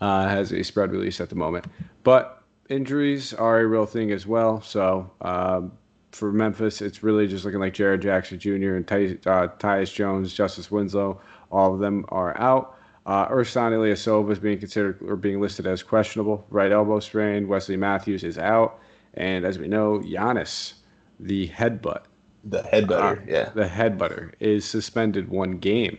uh, 0.00 0.28
has 0.28 0.52
a 0.52 0.62
spread 0.62 0.92
release 0.92 1.20
at 1.20 1.28
the 1.28 1.34
moment. 1.34 1.66
But 2.04 2.42
injuries 2.68 3.34
are 3.34 3.60
a 3.60 3.66
real 3.66 3.86
thing 3.86 4.10
as 4.12 4.26
well. 4.26 4.60
So 4.62 5.10
um, 5.20 5.72
for 6.12 6.32
Memphis, 6.32 6.80
it's 6.80 7.02
really 7.02 7.26
just 7.26 7.44
looking 7.44 7.60
like 7.60 7.74
Jaren 7.74 8.02
Jackson 8.02 8.38
Jr. 8.38 8.74
and 8.74 8.86
Ty, 8.86 9.18
uh, 9.26 9.48
Tyus 9.58 9.92
Jones, 9.92 10.32
Justice 10.34 10.70
Winslow, 10.70 11.20
all 11.50 11.74
of 11.74 11.80
them 11.80 12.04
are 12.08 12.38
out. 12.38 12.76
Uh, 13.06 13.26
Ersan 13.28 13.72
Ilyasova 13.72 14.32
is 14.32 14.38
being 14.38 14.58
considered 14.58 15.00
or 15.02 15.16
being 15.16 15.40
listed 15.40 15.66
as 15.66 15.82
questionable. 15.82 16.44
Right 16.50 16.70
elbow 16.70 17.00
strain. 17.00 17.48
Wesley 17.48 17.76
Matthews 17.76 18.22
is 18.22 18.36
out. 18.36 18.80
And 19.14 19.46
as 19.46 19.58
we 19.58 19.66
know, 19.66 20.00
Giannis, 20.00 20.74
the 21.18 21.48
headbutt. 21.48 22.02
The 22.44 22.62
headbutter, 22.62 23.18
uh, 23.18 23.24
yeah. 23.26 23.50
The 23.54 23.64
headbutter 23.64 24.32
is 24.40 24.64
suspended 24.64 25.28
one 25.28 25.52
game. 25.58 25.98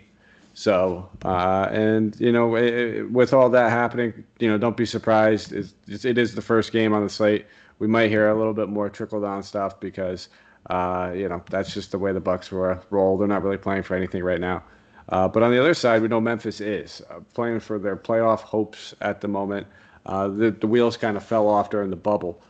So, 0.60 1.10
uh, 1.24 1.70
and 1.72 2.20
you 2.20 2.34
know, 2.34 2.58
it, 2.58 3.10
with 3.10 3.32
all 3.32 3.50
that 3.50 3.70
happening, 3.70 4.26
you 4.40 4.50
know, 4.50 4.58
don't 4.58 4.76
be 4.76 4.86
surprised. 4.86 5.54
It's, 5.54 6.04
it 6.04 6.18
is 6.18 6.36
the 6.36 6.42
first 6.42 6.74
game 6.74 6.92
on 6.92 7.02
the 7.02 7.10
slate. 7.10 7.46
We 7.80 7.88
might 7.88 8.10
hear 8.10 8.28
a 8.28 8.38
little 8.38 8.54
bit 8.54 8.68
more 8.68 8.90
trickle 8.90 9.22
down 9.22 9.42
stuff 9.42 9.80
because, 9.80 10.28
uh, 10.70 11.14
you 11.16 11.30
know, 11.30 11.42
that's 11.50 11.74
just 11.74 11.92
the 11.92 11.98
way 11.98 12.12
the 12.12 12.20
Bucks 12.20 12.52
were 12.52 12.78
roll. 12.90 13.18
They're 13.18 13.26
not 13.26 13.42
really 13.42 13.58
playing 13.58 13.84
for 13.84 13.96
anything 13.96 14.22
right 14.22 14.42
now. 14.42 14.62
Uh, 15.08 15.30
but 15.30 15.44
on 15.44 15.52
the 15.52 15.60
other 15.62 15.74
side, 15.74 16.02
we 16.02 16.10
know 16.10 16.20
Memphis 16.20 16.60
is 16.60 17.02
uh, 17.10 17.22
playing 17.34 17.62
for 17.62 17.80
their 17.80 17.96
playoff 17.96 18.42
hopes 18.42 18.94
at 19.00 19.22
the 19.22 19.30
moment. 19.30 19.66
Uh, 20.06 20.28
the, 20.28 20.52
the 20.52 20.68
wheels 20.68 20.98
kind 20.98 21.16
of 21.16 21.24
fell 21.24 21.48
off 21.48 21.70
during 21.70 21.90
the 21.90 21.96
bubble. 21.96 22.44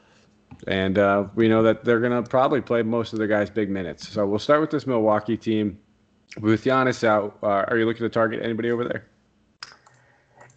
And 0.65 0.97
uh, 0.97 1.27
we 1.35 1.47
know 1.47 1.61
that 1.61 1.85
they're 1.85 1.99
going 1.99 2.23
to 2.23 2.27
probably 2.27 2.61
play 2.61 2.81
most 2.81 3.13
of 3.13 3.19
their 3.19 3.27
guys 3.27 3.51
big 3.51 3.69
minutes. 3.69 4.09
So 4.09 4.25
we'll 4.25 4.39
start 4.39 4.61
with 4.61 4.71
this 4.71 4.87
Milwaukee 4.87 5.37
team. 5.37 5.77
With 6.37 6.63
Giannis 6.63 7.03
out, 7.03 7.37
uh, 7.41 7.65
are 7.67 7.77
you 7.77 7.85
looking 7.85 8.03
to 8.03 8.09
target 8.09 8.41
anybody 8.43 8.69
over 8.71 8.83
there? 8.83 9.05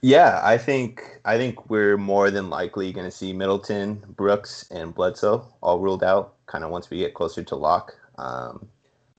Yeah, 0.03 0.41
I 0.43 0.59
think 0.59 1.21
I 1.25 1.39
think 1.39 1.71
we're 1.71 1.97
more 1.97 2.31
than 2.31 2.51
likely 2.51 2.93
going 2.93 3.07
to 3.07 3.11
see 3.11 3.33
Middleton, 3.33 4.03
Brooks, 4.17 4.67
and 4.71 4.93
Bledsoe 4.93 5.47
all 5.63 5.79
ruled 5.79 6.03
out. 6.03 6.35
Kind 6.47 6.65
of 6.65 6.71
once 6.71 6.91
we 6.91 6.99
get 6.99 7.15
closer 7.15 7.43
to 7.45 7.55
lock. 7.55 7.95
Um, 8.19 8.69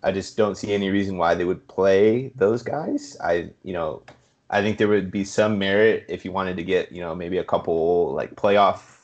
I 0.04 0.12
just 0.12 0.36
don't 0.36 0.56
see 0.56 0.74
any 0.74 0.90
reason 0.90 1.18
why 1.18 1.36
they 1.36 1.46
would 1.46 1.66
play 1.70 2.34
those 2.36 2.62
guys. 2.62 3.16
I 3.24 3.52
you 3.64 3.72
know 3.72 4.04
I 4.50 4.62
think 4.62 4.78
there 4.78 4.90
would 4.90 5.10
be 5.10 5.24
some 5.24 5.58
merit 5.58 6.06
if 6.10 6.26
you 6.26 6.34
wanted 6.34 6.58
to 6.58 6.64
get 6.64 6.92
you 6.92 7.00
know 7.00 7.16
maybe 7.16 7.38
a 7.38 7.46
couple 7.46 8.14
like 8.14 8.36
playoff 8.36 8.98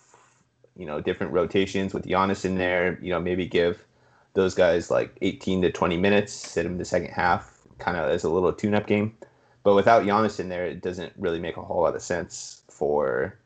you 0.76 0.86
know 0.86 1.00
different 1.00 1.32
rotations 1.32 1.94
with 1.94 2.06
Giannis 2.06 2.44
in 2.44 2.58
there. 2.58 3.00
You 3.02 3.12
know 3.12 3.22
maybe 3.22 3.48
give 3.48 3.86
those 4.34 4.54
guys 4.54 4.92
like 4.92 5.18
18 5.22 5.62
to 5.64 5.72
20 5.72 5.98
minutes, 5.98 6.34
sit 6.34 6.64
them 6.64 6.78
the 6.78 6.86
second 6.86 7.12
half, 7.12 7.62
kind 7.80 7.98
of 7.98 8.10
as 8.10 8.24
a 8.24 8.30
little 8.30 8.54
tune-up 8.54 8.88
game. 8.88 9.16
But 9.64 9.76
without 9.76 10.04
Giannis 10.04 10.40
in 10.40 10.50
there, 10.50 10.66
it 10.66 10.82
doesn't 10.82 11.14
really 11.18 11.40
make 11.40 11.58
a 11.58 11.62
whole 11.62 11.82
lot 11.82 11.96
of 11.96 12.02
sense 12.02 12.62
for 12.70 13.38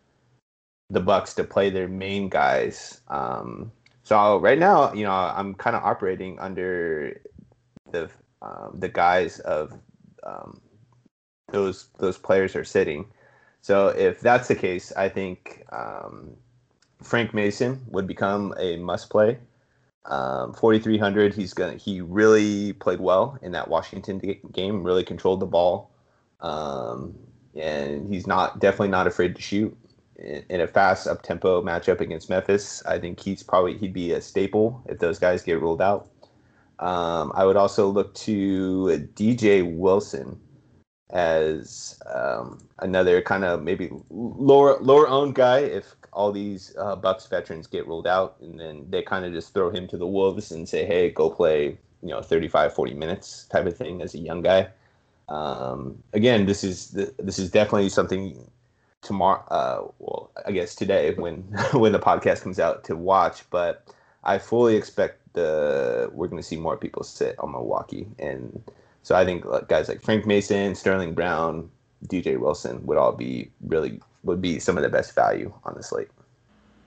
the 0.90 1.00
Bucks 1.00 1.34
to 1.36 1.44
play 1.44 1.70
their 1.70 1.88
main 1.88 2.30
guys. 2.30 3.02
Um, 3.08 3.72
so 4.04 4.38
right 4.38 4.60
now, 4.60 4.94
you 4.94 5.04
know, 5.04 5.12
I'm 5.12 5.56
kind 5.56 5.76
of 5.76 5.84
operating 5.84 6.40
under 6.40 7.20
the 7.92 8.10
um, 8.42 8.76
the 8.78 8.90
guise 8.90 9.40
of 9.40 9.74
um, 10.24 10.62
those 11.52 11.88
those 11.98 12.18
players 12.18 12.56
are 12.56 12.66
sitting. 12.66 13.06
So 13.62 13.88
if 13.88 14.20
that's 14.20 14.50
the 14.50 14.56
case, 14.56 14.92
I 14.98 15.08
think 15.08 15.64
um, 15.72 16.36
Frank 17.02 17.34
Mason 17.34 17.82
would 17.88 18.08
become 18.08 18.54
a 18.60 18.78
must 18.78 19.10
play. 19.10 19.40
Um, 20.06 20.54
4300 20.54 21.34
he's 21.34 21.54
gonna 21.54 21.76
he 21.76 22.02
really 22.02 22.74
played 22.74 23.00
well 23.00 23.38
in 23.42 23.54
that 23.54 23.70
washington 23.70 24.20
game 24.52 24.84
really 24.84 25.04
controlled 25.04 25.40
the 25.40 25.46
ball. 25.46 25.92
Um, 26.42 27.16
and 27.56 28.14
he's 28.14 28.28
not 28.28 28.60
definitely 28.60 28.90
not 28.90 29.08
afraid 29.08 29.36
to 29.36 29.42
shoot. 29.42 29.78
In, 30.18 30.62
a 30.62 30.68
fast 30.68 31.08
up 31.08 31.22
tempo 31.24 31.62
matchup 31.64 32.00
against 32.00 32.30
memphis 32.30 32.84
i 32.86 33.00
think 33.00 33.20
he's 33.20 33.42
probably 33.44 33.78
he'd 33.78 33.94
be 33.94 34.12
a 34.12 34.22
staple 34.22 34.82
if 34.88 35.00
those 35.00 35.20
guys 35.20 35.42
get 35.42 35.60
ruled 35.60 35.82
out. 35.82 36.08
Um, 36.80 37.32
i 37.36 37.44
would 37.46 37.58
also 37.58 37.88
look 37.88 38.14
to 38.16 39.10
dj 39.16 39.76
wilson 39.76 40.40
as 41.10 42.00
um, 42.14 42.60
another 42.80 43.22
kind 43.22 43.44
of 43.44 43.62
maybe 43.62 43.92
lower 44.10 44.80
lower 44.80 45.08
owned 45.08 45.36
guy 45.36 45.60
if 45.60 45.96
all 46.14 46.32
these 46.32 46.76
uh, 46.78 46.96
Bucks 46.96 47.28
veterans 47.28 47.68
get 47.68 47.88
ruled 47.88 48.08
out, 48.08 48.36
and 48.42 48.60
then 48.60 48.86
they 48.90 49.02
kind 49.02 49.26
of 49.26 49.34
just 49.34 49.54
throw 49.54 49.70
him 49.70 49.88
to 49.88 49.98
the 49.98 50.08
wolves 50.08 50.52
and 50.52 50.68
say, 50.68 50.86
"Hey, 50.86 51.10
go 51.10 51.30
play, 51.30 51.78
you 52.02 52.10
know, 52.10 52.22
35, 52.22 52.74
40 52.74 52.94
minutes 52.94 53.46
type 53.46 53.66
of 53.66 53.76
thing 53.76 54.02
as 54.02 54.14
a 54.14 54.20
young 54.20 54.42
guy." 54.42 54.70
Um, 55.30 56.02
again, 56.14 56.46
this 56.46 56.64
is 56.64 56.92
this 56.92 57.40
is 57.40 57.52
definitely 57.52 57.90
something 57.90 58.50
tomorrow. 59.02 59.44
Uh, 59.50 59.88
well, 60.00 60.32
I 60.46 60.52
guess 60.52 60.76
today 60.76 61.14
when 61.16 61.38
when 61.74 61.92
the 61.92 62.00
podcast 62.00 62.42
comes 62.44 62.60
out 62.60 62.84
to 62.86 62.96
watch, 62.96 63.50
but 63.50 63.88
I 64.24 64.38
fully 64.38 64.76
expect 64.76 65.20
the 65.34 66.10
we're 66.14 66.28
going 66.28 66.42
to 66.42 66.48
see 66.48 66.58
more 66.58 66.78
people 66.78 67.04
sit 67.04 67.38
on 67.40 67.52
Milwaukee, 67.52 68.08
and 68.20 68.64
so 69.04 69.16
I 69.16 69.26
think 69.26 69.46
guys 69.68 69.90
like 69.90 70.02
Frank 70.02 70.26
Mason, 70.26 70.76
Sterling 70.76 71.14
Brown, 71.14 71.70
DJ 72.08 72.40
Wilson 72.40 72.86
would 72.86 72.98
all 72.98 73.12
be 73.12 73.52
really 73.62 74.02
would 74.24 74.42
be 74.42 74.60
some 74.60 74.78
of 74.78 74.84
the 74.84 74.90
best 74.90 75.14
value 75.14 75.54
on 75.66 75.74
the 75.76 75.84
slate. 75.84 76.10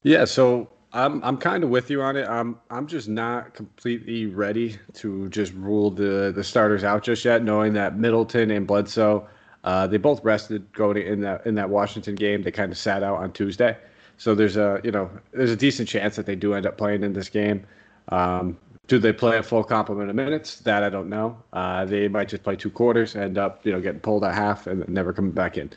Yeah, 0.03 0.25
so 0.25 0.69
I'm 0.93 1.23
I'm 1.23 1.37
kind 1.37 1.63
of 1.63 1.71
with 1.71 1.91
you 1.91 2.01
on 2.03 2.17
it. 2.17 2.27
I'm 2.29 2.59
I'm 2.71 2.87
just 2.87 3.09
not 3.09 3.55
completely 3.55 4.27
ready 4.27 4.79
to 4.95 5.29
just 5.29 5.53
rule 5.55 5.91
the 5.91 6.33
the 6.35 6.43
starters 6.43 6.85
out 6.85 7.03
just 7.03 7.25
yet, 7.25 7.43
knowing 7.43 7.75
that 7.75 7.99
Middleton 7.99 8.51
and 8.51 8.67
Bledsoe, 8.67 9.29
uh, 9.65 9.87
they 9.87 9.99
both 9.99 10.25
rested 10.25 10.73
going 10.73 10.97
in 10.97 11.21
that 11.21 11.47
in 11.47 11.55
that 11.57 11.69
Washington 11.69 12.15
game. 12.15 12.43
They 12.43 12.51
kind 12.51 12.73
of 12.73 12.79
sat 12.79 13.03
out 13.03 13.19
on 13.19 13.33
Tuesday, 13.33 13.77
so 14.17 14.35
there's 14.35 14.57
a 14.57 14.81
you 14.85 14.91
know 14.91 15.11
there's 15.33 15.51
a 15.51 15.57
decent 15.57 15.89
chance 15.89 16.17
that 16.17 16.25
they 16.25 16.37
do 16.37 16.55
end 16.55 16.65
up 16.65 16.79
playing 16.79 17.03
in 17.03 17.13
this 17.13 17.29
game. 17.29 17.67
Um, 18.09 18.57
do 18.89 18.99
they 18.99 19.13
play 19.13 19.39
a 19.39 19.43
full 19.43 19.65
complement 19.65 20.11
of 20.11 20.17
minutes? 20.17 20.61
That 20.61 20.83
I 20.83 20.89
don't 20.89 21.09
know. 21.09 21.37
Uh, 21.53 21.85
they 21.85 22.09
might 22.09 22.29
just 22.29 22.43
play 22.43 22.57
two 22.57 22.71
quarters, 22.71 23.17
end 23.17 23.39
up 23.39 23.65
you 23.65 23.73
know 23.73 23.81
getting 23.81 24.01
pulled 24.01 24.25
at 24.25 24.35
half, 24.35 24.67
and 24.67 24.89
never 24.89 25.13
coming 25.13 25.33
back 25.33 25.59
in. 25.59 25.71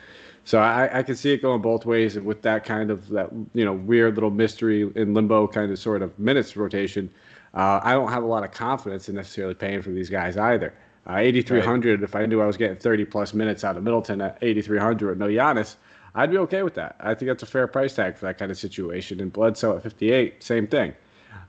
So 0.46 0.60
I, 0.60 1.00
I 1.00 1.04
can 1.04 1.16
see 1.16 1.32
it 1.32 1.42
going 1.42 1.62
both 1.62 1.86
ways, 1.86 2.16
and 2.16 2.26
with 2.26 2.42
that 2.44 2.64
kind 2.64 2.92
of 2.92 3.10
that 3.10 3.30
you 3.54 3.66
know 3.66 3.74
weird 3.74 4.16
little 4.16 4.32
mystery 4.32 4.90
in 4.96 5.14
limbo 5.14 5.48
kind 5.48 5.72
of 5.72 5.80
sort 5.80 6.02
of 6.02 6.18
minutes 6.20 6.56
rotation, 6.56 7.10
uh, 7.54 7.80
I 7.84 7.94
don't 7.94 8.12
have 8.12 8.24
a 8.24 8.28
lot 8.28 8.44
of 8.44 8.52
confidence 8.52 9.10
in 9.10 9.16
necessarily 9.16 9.56
paying 9.56 9.82
for 9.82 9.92
these 9.92 10.10
guys 10.10 10.38
either. 10.38 10.74
Uh, 11.08 11.16
8,300. 11.18 12.02
Right. 12.02 12.04
If 12.04 12.16
I 12.16 12.26
knew 12.26 12.42
I 12.42 12.46
was 12.46 12.58
getting 12.58 12.78
30 12.78 13.06
plus 13.06 13.34
minutes 13.34 13.64
out 13.64 13.78
of 13.78 13.84
Middleton 13.84 14.22
at 14.22 14.38
8,300, 14.42 15.18
no 15.18 15.28
Giannis, 15.28 15.76
I'd 16.14 16.30
be 16.30 16.38
okay 16.40 16.62
with 16.62 16.76
that. 16.76 16.98
I 17.00 17.16
think 17.16 17.30
that's 17.30 17.42
a 17.42 17.48
fair 17.48 17.66
price 17.66 17.96
tag 17.96 18.18
for 18.18 18.26
that 18.26 18.38
kind 18.38 18.52
of 18.52 18.58
situation. 18.58 19.20
And 19.20 19.34
Bledsoe 19.34 19.78
at 19.78 19.84
58, 19.84 20.44
same 20.44 20.68
thing. 20.68 20.94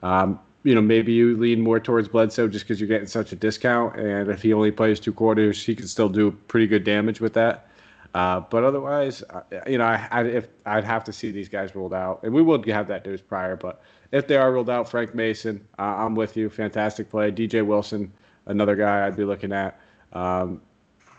Um, 0.02 0.38
you 0.62 0.74
know, 0.74 0.80
maybe 0.82 1.12
you 1.12 1.36
lean 1.36 1.60
more 1.60 1.80
towards 1.80 2.08
Bledsoe 2.08 2.48
just 2.48 2.64
because 2.64 2.80
you're 2.80 2.88
getting 2.88 3.06
such 3.06 3.32
a 3.32 3.36
discount, 3.36 3.96
and 3.96 4.30
if 4.30 4.42
he 4.42 4.52
only 4.52 4.70
plays 4.70 5.00
two 5.00 5.12
quarters, 5.12 5.64
he 5.64 5.74
can 5.74 5.86
still 5.86 6.08
do 6.08 6.30
pretty 6.48 6.66
good 6.66 6.84
damage 6.84 7.20
with 7.20 7.32
that. 7.34 7.66
Uh, 8.12 8.40
but 8.40 8.64
otherwise, 8.64 9.22
uh, 9.30 9.42
you 9.66 9.78
know, 9.78 9.84
I, 9.84 10.08
I, 10.10 10.24
if 10.24 10.48
I'd 10.66 10.84
have 10.84 11.04
to 11.04 11.12
see 11.12 11.30
these 11.30 11.48
guys 11.48 11.74
ruled 11.74 11.94
out, 11.94 12.20
and 12.22 12.34
we 12.34 12.42
will 12.42 12.62
have 12.64 12.88
that 12.88 13.06
news 13.06 13.20
prior. 13.20 13.56
But 13.56 13.82
if 14.12 14.26
they 14.26 14.36
are 14.36 14.52
ruled 14.52 14.68
out, 14.68 14.90
Frank 14.90 15.14
Mason, 15.14 15.66
uh, 15.78 15.82
I'm 15.82 16.14
with 16.14 16.36
you. 16.36 16.50
Fantastic 16.50 17.08
play. 17.08 17.30
DJ 17.30 17.64
Wilson, 17.64 18.12
another 18.46 18.74
guy 18.74 19.06
I'd 19.06 19.16
be 19.16 19.24
looking 19.24 19.52
at. 19.52 19.80
Um, 20.12 20.60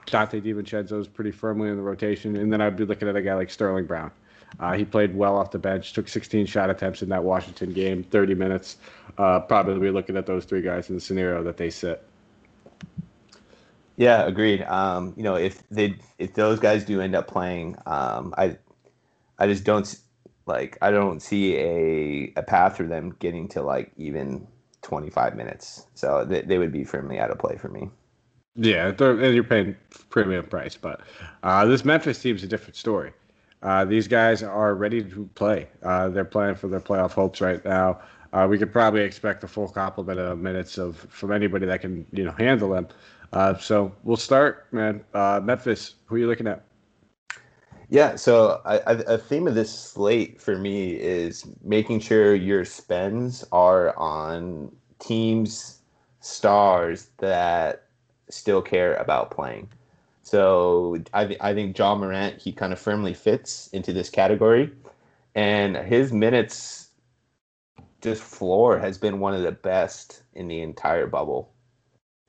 Donte 0.08 0.42
DiVincenzo 0.42 1.00
is 1.00 1.08
pretty 1.08 1.32
firmly 1.32 1.70
in 1.70 1.78
the 1.78 1.82
rotation, 1.82 2.36
and 2.36 2.52
then 2.52 2.62
I'd 2.62 2.76
be 2.76 2.86
looking 2.86 3.08
at 3.08 3.16
a 3.16 3.22
guy 3.22 3.36
like 3.36 3.50
Sterling 3.50 3.86
Brown. 3.86 4.12
Uh, 4.60 4.74
he 4.74 4.86
played 4.86 5.16
well 5.16 5.38
off 5.38 5.52
the 5.52 5.60
bench, 5.60 5.94
took 5.94 6.08
16 6.08 6.46
shot 6.46 6.70
attempts 6.70 7.02
in 7.02 7.10
that 7.10 7.24
Washington 7.24 7.74
game, 7.74 8.04
30 8.04 8.36
minutes. 8.36 8.78
Uh, 9.18 9.40
probably 9.40 9.90
looking 9.92 10.18
at 10.18 10.26
those 10.26 10.46
three 10.46 10.62
guys 10.62 10.90
in 10.90 10.96
the 10.96 11.02
scenario 11.02 11.44
that 11.44 11.58
they 11.58 11.70
sit. 11.70 12.04
Yeah, 13.98 14.26
agreed. 14.26 14.64
Um, 14.64 15.14
you 15.16 15.24
know, 15.24 15.36
if 15.36 15.68
they 15.70 15.96
if 16.18 16.34
those 16.34 16.60
guys 16.60 16.84
do 16.84 17.02
end 17.02 17.16
up 17.16 17.28
playing, 17.28 17.78
um, 17.86 18.34
I 18.38 18.58
I 19.38 19.48
just 19.48 19.64
don't 19.64 19.96
like 20.46 20.78
I 20.82 20.92
don't 20.92 21.22
see 21.22 21.56
a 21.58 22.34
a 22.36 22.42
path 22.42 22.78
for 22.78 22.84
them 22.84 23.16
getting 23.20 23.48
to 23.50 23.62
like 23.62 23.92
even 23.98 24.48
25 24.82 25.36
minutes. 25.36 25.86
So 25.94 26.26
they, 26.26 26.42
they 26.42 26.58
would 26.58 26.72
be 26.72 26.84
firmly 26.84 27.20
out 27.20 27.32
of 27.32 27.38
play 27.38 27.58
for 27.58 27.70
me. 27.70 27.90
Yeah, 28.56 28.92
and 29.00 29.36
you're 29.36 29.44
paying 29.44 29.76
premium 30.10 30.46
price, 30.46 30.76
but 30.76 31.02
uh, 31.44 31.66
this 31.66 31.86
Memphis 31.86 32.22
team 32.22 32.36
is 32.36 32.44
a 32.44 32.48
different 32.48 32.76
story. 32.76 33.14
Uh, 33.62 33.86
these 33.86 34.08
guys 34.08 34.42
are 34.42 34.76
ready 34.76 35.04
to 35.04 35.30
play. 35.36 35.68
Uh, 35.84 36.10
they're 36.10 36.26
playing 36.26 36.56
for 36.56 36.68
their 36.68 36.80
playoff 36.80 37.12
hopes 37.12 37.42
right 37.42 37.64
now. 37.64 38.00
Uh, 38.34 38.48
we 38.50 38.58
could 38.58 38.72
probably 38.72 39.02
expect 39.02 39.44
a 39.44 39.48
full 39.48 39.68
complement 39.68 40.20
of 40.20 40.40
minutes 40.40 40.78
of 40.78 40.98
from 41.10 41.32
anybody 41.32 41.66
that 41.66 41.82
can 41.82 42.06
you 42.12 42.24
know 42.24 42.32
handle 42.32 42.70
them. 42.70 42.88
Uh, 43.34 43.58
so 43.58 43.94
we'll 44.04 44.18
start, 44.18 44.72
man. 44.72 45.04
Uh, 45.14 45.40
Memphis, 45.44 45.96
who 46.06 46.16
are 46.16 46.18
you 46.18 46.28
looking 46.28 46.48
at? 46.48 46.64
Yeah, 47.90 48.16
so 48.16 48.62
I, 48.64 48.78
I, 48.80 48.92
a 49.06 49.18
theme 49.18 49.48
of 49.48 49.56
this 49.56 49.78
slate 49.78 50.42
for 50.42 50.58
me 50.58 50.94
is 50.94 51.46
making 51.62 52.00
sure 52.00 52.34
your 52.36 52.64
spends 52.64 53.44
are 53.52 53.98
on 53.98 54.74
teams, 55.00 55.80
stars 56.22 57.10
that 57.18 57.84
still 58.30 58.62
care 58.62 58.96
about 58.96 59.30
playing. 59.30 59.68
So 60.32 60.96
I, 61.14 61.36
I 61.42 61.54
think 61.54 61.78
Ja 61.78 61.94
Morant, 61.94 62.42
he 62.42 62.54
kind 62.54 62.72
of 62.72 62.80
firmly 62.80 63.14
fits 63.14 63.68
into 63.74 63.92
this 63.92 64.10
category. 64.10 64.72
And 65.36 65.76
his 65.76 66.14
minutes, 66.14 66.92
just 68.02 68.24
floor, 68.24 68.80
has 68.80 68.98
been 68.98 69.20
one 69.20 69.34
of 69.34 69.42
the 69.44 69.52
best 69.52 70.24
in 70.34 70.48
the 70.48 70.62
entire 70.62 71.06
bubble 71.06 71.52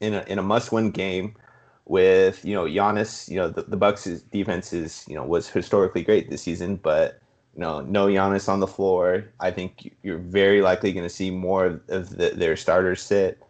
in 0.00 0.14
a 0.14 0.24
in 0.26 0.40
a 0.40 0.42
must 0.42 0.72
win 0.72 0.90
game 0.90 1.36
with 1.84 2.44
you 2.44 2.56
know 2.56 2.64
Giannis. 2.64 3.28
You 3.28 3.36
know 3.36 3.48
the, 3.48 3.62
the 3.62 3.76
Bucks' 3.76 4.22
defense 4.32 4.72
is 4.72 5.04
you 5.06 5.14
know 5.14 5.22
was 5.22 5.48
historically 5.48 6.02
great 6.02 6.28
this 6.28 6.42
season, 6.42 6.80
but 6.82 7.20
you 7.54 7.60
know 7.60 7.82
no 7.82 8.06
Giannis 8.06 8.48
on 8.48 8.58
the 8.58 8.66
floor. 8.66 9.26
I 9.38 9.52
think 9.52 9.94
you're 10.02 10.18
very 10.18 10.60
likely 10.60 10.92
going 10.92 11.06
to 11.06 11.14
see 11.14 11.30
more 11.30 11.80
of 11.88 12.10
the, 12.10 12.32
their 12.34 12.56
starters 12.56 13.00
sit. 13.00 13.40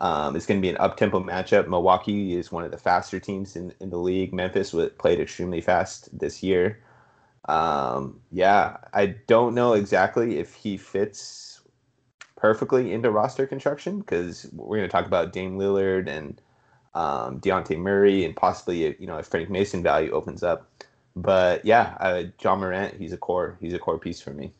Um, 0.00 0.36
it's 0.36 0.46
going 0.46 0.60
to 0.60 0.62
be 0.62 0.70
an 0.70 0.76
up-tempo 0.78 1.22
matchup. 1.24 1.68
Milwaukee 1.68 2.36
is 2.36 2.52
one 2.52 2.64
of 2.64 2.70
the 2.70 2.78
faster 2.78 3.18
teams 3.18 3.56
in, 3.56 3.74
in 3.80 3.90
the 3.90 3.98
league. 3.98 4.32
Memphis 4.32 4.74
played 4.98 5.18
extremely 5.18 5.60
fast 5.60 6.16
this 6.16 6.42
year. 6.42 6.80
Um, 7.48 8.20
yeah, 8.30 8.76
I 8.92 9.06
don't 9.26 9.54
know 9.54 9.72
exactly 9.72 10.38
if 10.38 10.54
he 10.54 10.76
fits 10.76 11.60
perfectly 12.36 12.92
into 12.92 13.10
roster 13.10 13.46
construction 13.46 13.98
because 13.98 14.48
we're 14.52 14.76
going 14.76 14.88
to 14.88 14.92
talk 14.92 15.06
about 15.06 15.32
Dame 15.32 15.58
Lillard 15.58 16.08
and 16.08 16.40
um, 16.94 17.40
Dejounte 17.40 17.76
Murray 17.78 18.24
and 18.24 18.36
possibly 18.36 18.96
you 19.00 19.06
know 19.06 19.18
if 19.18 19.26
Frank 19.26 19.50
Mason 19.50 19.82
value 19.82 20.10
opens 20.12 20.42
up. 20.42 20.68
But 21.16 21.64
yeah, 21.64 21.96
uh, 22.00 22.24
Ja 22.40 22.54
Morant, 22.54 22.94
he's 22.94 23.12
a 23.12 23.16
core. 23.16 23.56
He's 23.60 23.74
a 23.74 23.78
core 23.78 23.98
piece 23.98 24.20
for 24.20 24.30
me. 24.30 24.52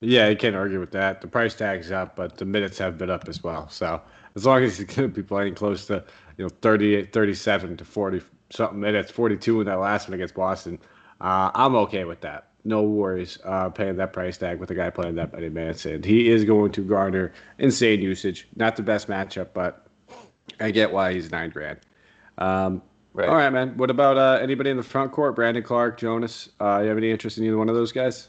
Yeah, 0.00 0.28
you 0.28 0.36
can't 0.36 0.56
argue 0.56 0.80
with 0.80 0.92
that. 0.92 1.20
The 1.20 1.28
price 1.28 1.54
tag's 1.54 1.90
up, 1.90 2.16
but 2.16 2.36
the 2.38 2.44
minutes 2.44 2.78
have 2.78 2.98
been 2.98 3.10
up 3.10 3.28
as 3.28 3.42
well. 3.42 3.68
So 3.68 4.00
as 4.36 4.46
long 4.46 4.62
as 4.62 4.78
he's 4.78 4.86
going 4.86 5.08
to 5.08 5.14
be 5.14 5.22
playing 5.22 5.54
close 5.54 5.86
to 5.86 6.04
you 6.36 6.44
know 6.44 6.48
38, 6.60 7.12
37 7.12 7.76
to 7.76 7.84
40 7.84 8.22
something 8.50 8.80
minutes, 8.80 9.10
42 9.10 9.60
in 9.60 9.66
that 9.66 9.78
last 9.78 10.08
one 10.08 10.14
against 10.14 10.34
Boston, 10.34 10.78
uh, 11.20 11.50
I'm 11.54 11.74
okay 11.76 12.04
with 12.04 12.20
that. 12.22 12.48
No 12.64 12.82
worries 12.82 13.38
uh, 13.44 13.70
paying 13.70 13.96
that 13.96 14.12
price 14.12 14.36
tag 14.36 14.58
with 14.58 14.70
a 14.70 14.74
guy 14.74 14.90
playing 14.90 15.14
that 15.14 15.32
many 15.32 15.48
minutes. 15.48 15.86
And 15.86 16.04
he 16.04 16.28
is 16.28 16.44
going 16.44 16.72
to 16.72 16.82
garner 16.82 17.32
insane 17.58 18.02
usage. 18.02 18.46
Not 18.54 18.76
the 18.76 18.82
best 18.82 19.08
matchup, 19.08 19.48
but 19.54 19.86
I 20.58 20.70
get 20.70 20.92
why 20.92 21.14
he's 21.14 21.30
nine 21.30 21.50
grand. 21.50 21.78
Um, 22.36 22.82
right. 23.14 23.28
All 23.28 23.36
right, 23.36 23.50
man. 23.50 23.76
What 23.78 23.90
about 23.90 24.18
uh, 24.18 24.38
anybody 24.42 24.70
in 24.70 24.76
the 24.76 24.82
front 24.82 25.12
court? 25.12 25.36
Brandon 25.36 25.62
Clarke, 25.62 25.98
Jonas. 25.98 26.50
Uh, 26.60 26.80
you 26.82 26.88
have 26.88 26.98
any 26.98 27.10
interest 27.10 27.38
in 27.38 27.44
either 27.44 27.56
one 27.56 27.70
of 27.70 27.74
those 27.74 27.92
guys? 27.92 28.28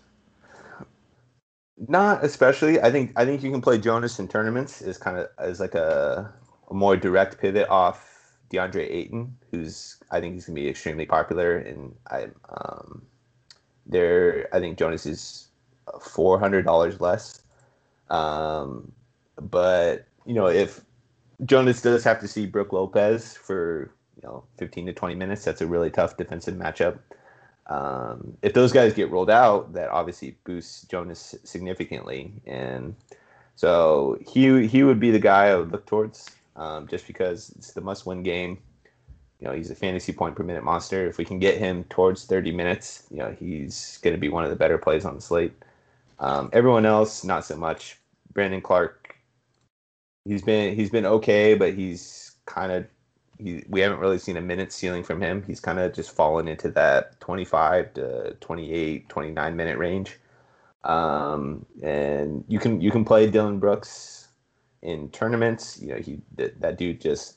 Not 1.88 2.24
especially. 2.24 2.80
I 2.80 2.92
think 2.92 3.12
I 3.16 3.26
think 3.26 3.42
you 3.42 3.52
can 3.52 3.62
play 3.62 3.78
Jonas 3.80 4.20
in 4.20 4.28
tournaments 4.28 4.82
is 4.82 4.98
kind 4.98 5.18
of 5.18 5.28
as 5.40 5.60
like 5.60 5.74
a, 5.74 6.32
a, 6.70 6.74
more 6.74 6.96
direct 6.96 7.40
pivot 7.40 7.68
off 7.70 8.38
DeAndre 8.52 8.88
Ayton, 8.90 9.36
who's 9.50 9.98
I 10.12 10.20
think 10.20 10.36
he's 10.36 10.46
gonna 10.46 10.56
be 10.56 10.70
extremely 10.70 11.08
popular, 11.08 11.58
and 11.58 11.96
I 12.12 12.28
um, 12.50 13.02
there 13.88 14.48
I 14.54 14.60
think 14.60 14.78
Jonas 14.78 15.08
is 15.08 15.48
four 16.00 16.40
hundred 16.40 16.66
dollars 16.66 17.02
less. 17.02 17.42
Um, 18.12 18.92
but 19.40 20.06
you 20.26 20.36
know 20.36 20.48
if 20.48 20.82
Jonas 21.46 21.82
does 21.82 22.04
have 22.04 22.20
to 22.20 22.28
see 22.28 22.46
Brook 22.46 22.74
Lopez 22.74 23.34
for 23.34 23.92
you 24.22 24.28
know 24.28 24.44
15 24.58 24.88
to 24.88 24.94
20 24.94 25.16
minutes. 25.16 25.44
That's 25.44 25.62
a 25.62 25.68
really 25.68 25.90
tough 25.90 26.18
defensive 26.18 26.56
matchup. 26.56 27.00
Um, 27.72 28.38
if 28.42 28.54
those 28.54 28.74
guys 28.74 28.94
get 28.94 29.10
rolled 29.12 29.30
out, 29.30 29.72
that 29.74 29.90
obviously 29.90 30.36
boosts 30.44 30.86
Jonas 30.88 31.36
significantly, 31.46 32.34
and 32.46 32.96
so 33.56 34.18
he 34.28 34.68
he 34.68 34.84
would 34.84 35.00
be 35.00 35.10
the 35.10 35.20
guy 35.20 35.48
I 35.48 35.56
would 35.56 35.72
look 35.72 35.86
towards, 35.86 36.30
um, 36.58 36.88
just 36.88 37.08
because 37.08 37.54
it's 37.56 37.72
the 37.72 37.80
must-win 37.80 38.24
game. 38.24 38.58
You 39.40 39.48
know, 39.48 39.54
he's 39.54 39.72
a 39.72 39.76
fantasy 39.76 40.12
point 40.12 40.36
per 40.36 40.44
minute 40.44 40.66
monster. 40.66 41.08
If 41.08 41.18
we 41.18 41.24
can 41.24 41.40
get 41.40 41.60
him 41.60 41.86
towards 41.86 42.26
30 42.26 42.52
minutes, 42.52 43.08
you 43.10 43.18
know, 43.18 43.32
he's 43.40 44.00
going 44.02 44.14
to 44.14 44.20
be 44.20 44.28
one 44.28 44.44
of 44.44 44.50
the 44.50 44.56
better 44.58 44.78
plays 44.78 45.06
on 45.06 45.16
the 45.16 45.22
slate. 45.22 45.54
Um, 46.20 46.50
everyone 46.52 46.86
else, 46.86 47.24
not 47.24 47.46
so 47.46 47.56
much. 47.56 47.98
Brandon 48.34 48.60
Clarke, 48.62 49.16
he's 50.26 50.42
been 50.42 50.76
he's 50.76 50.90
been 50.90 51.06
okay, 51.06 51.56
but 51.56 51.74
he's 51.74 52.36
kind 52.46 52.74
of 52.74 52.86
he, 53.42 53.64
we 53.68 53.82
haven't 53.82 54.00
really 54.00 54.20
seen 54.20 54.38
a 54.38 54.42
minute 54.42 54.72
ceiling 54.72 55.04
from 55.04 55.22
him. 55.22 55.44
He's 55.46 55.60
kind 55.60 55.80
of 55.80 55.94
just 55.94 56.12
fallen 56.12 56.48
into 56.48 56.70
that 56.72 57.20
25 57.20 57.94
to 57.96 58.38
28, 58.40 59.10
29 59.10 59.56
minute 59.56 59.78
range. 59.78 60.18
Um, 60.84 61.66
and 61.84 62.44
you 62.48 62.60
can 62.60 62.82
you 62.82 62.92
can 62.92 63.06
play 63.06 63.30
Dillon 63.30 63.60
Brooks 63.60 64.30
in 64.82 65.10
tournaments. 65.10 65.80
You 65.82 65.90
know, 65.90 65.98
he 65.98 66.22
that, 66.36 66.60
that 66.62 66.78
dude 66.78 67.02
just 67.02 67.36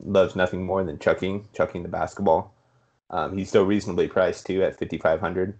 loves 0.00 0.36
nothing 0.36 0.64
more 0.64 0.84
than 0.84 0.98
chucking 0.98 1.48
chucking 1.54 1.82
the 1.82 1.88
basketball. 1.88 2.54
Um, 3.10 3.36
he's 3.36 3.48
still 3.48 3.64
reasonably 3.64 4.08
priced 4.08 4.46
too 4.46 4.62
at 4.62 4.78
5500. 4.78 5.58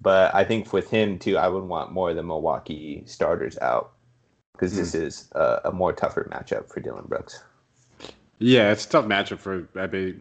But 0.00 0.34
I 0.34 0.42
think 0.42 0.72
with 0.72 0.90
him 0.90 1.18
too, 1.18 1.38
I 1.38 1.46
would 1.46 1.62
want 1.62 1.92
more 1.92 2.10
of 2.10 2.16
the 2.16 2.24
Milwaukee 2.24 3.04
starters 3.06 3.56
out 3.58 3.92
because 4.52 4.72
mm. 4.72 4.78
this 4.78 4.94
is 4.94 5.28
a, 5.32 5.60
a 5.66 5.72
more 5.72 5.92
tougher 5.92 6.28
matchup 6.32 6.68
for 6.68 6.80
Dillon 6.80 7.04
Brooks. 7.06 7.40
Yeah, 8.42 8.72
it's 8.72 8.84
a 8.86 8.88
tough 8.88 9.04
matchup 9.04 9.38
for 9.38 9.60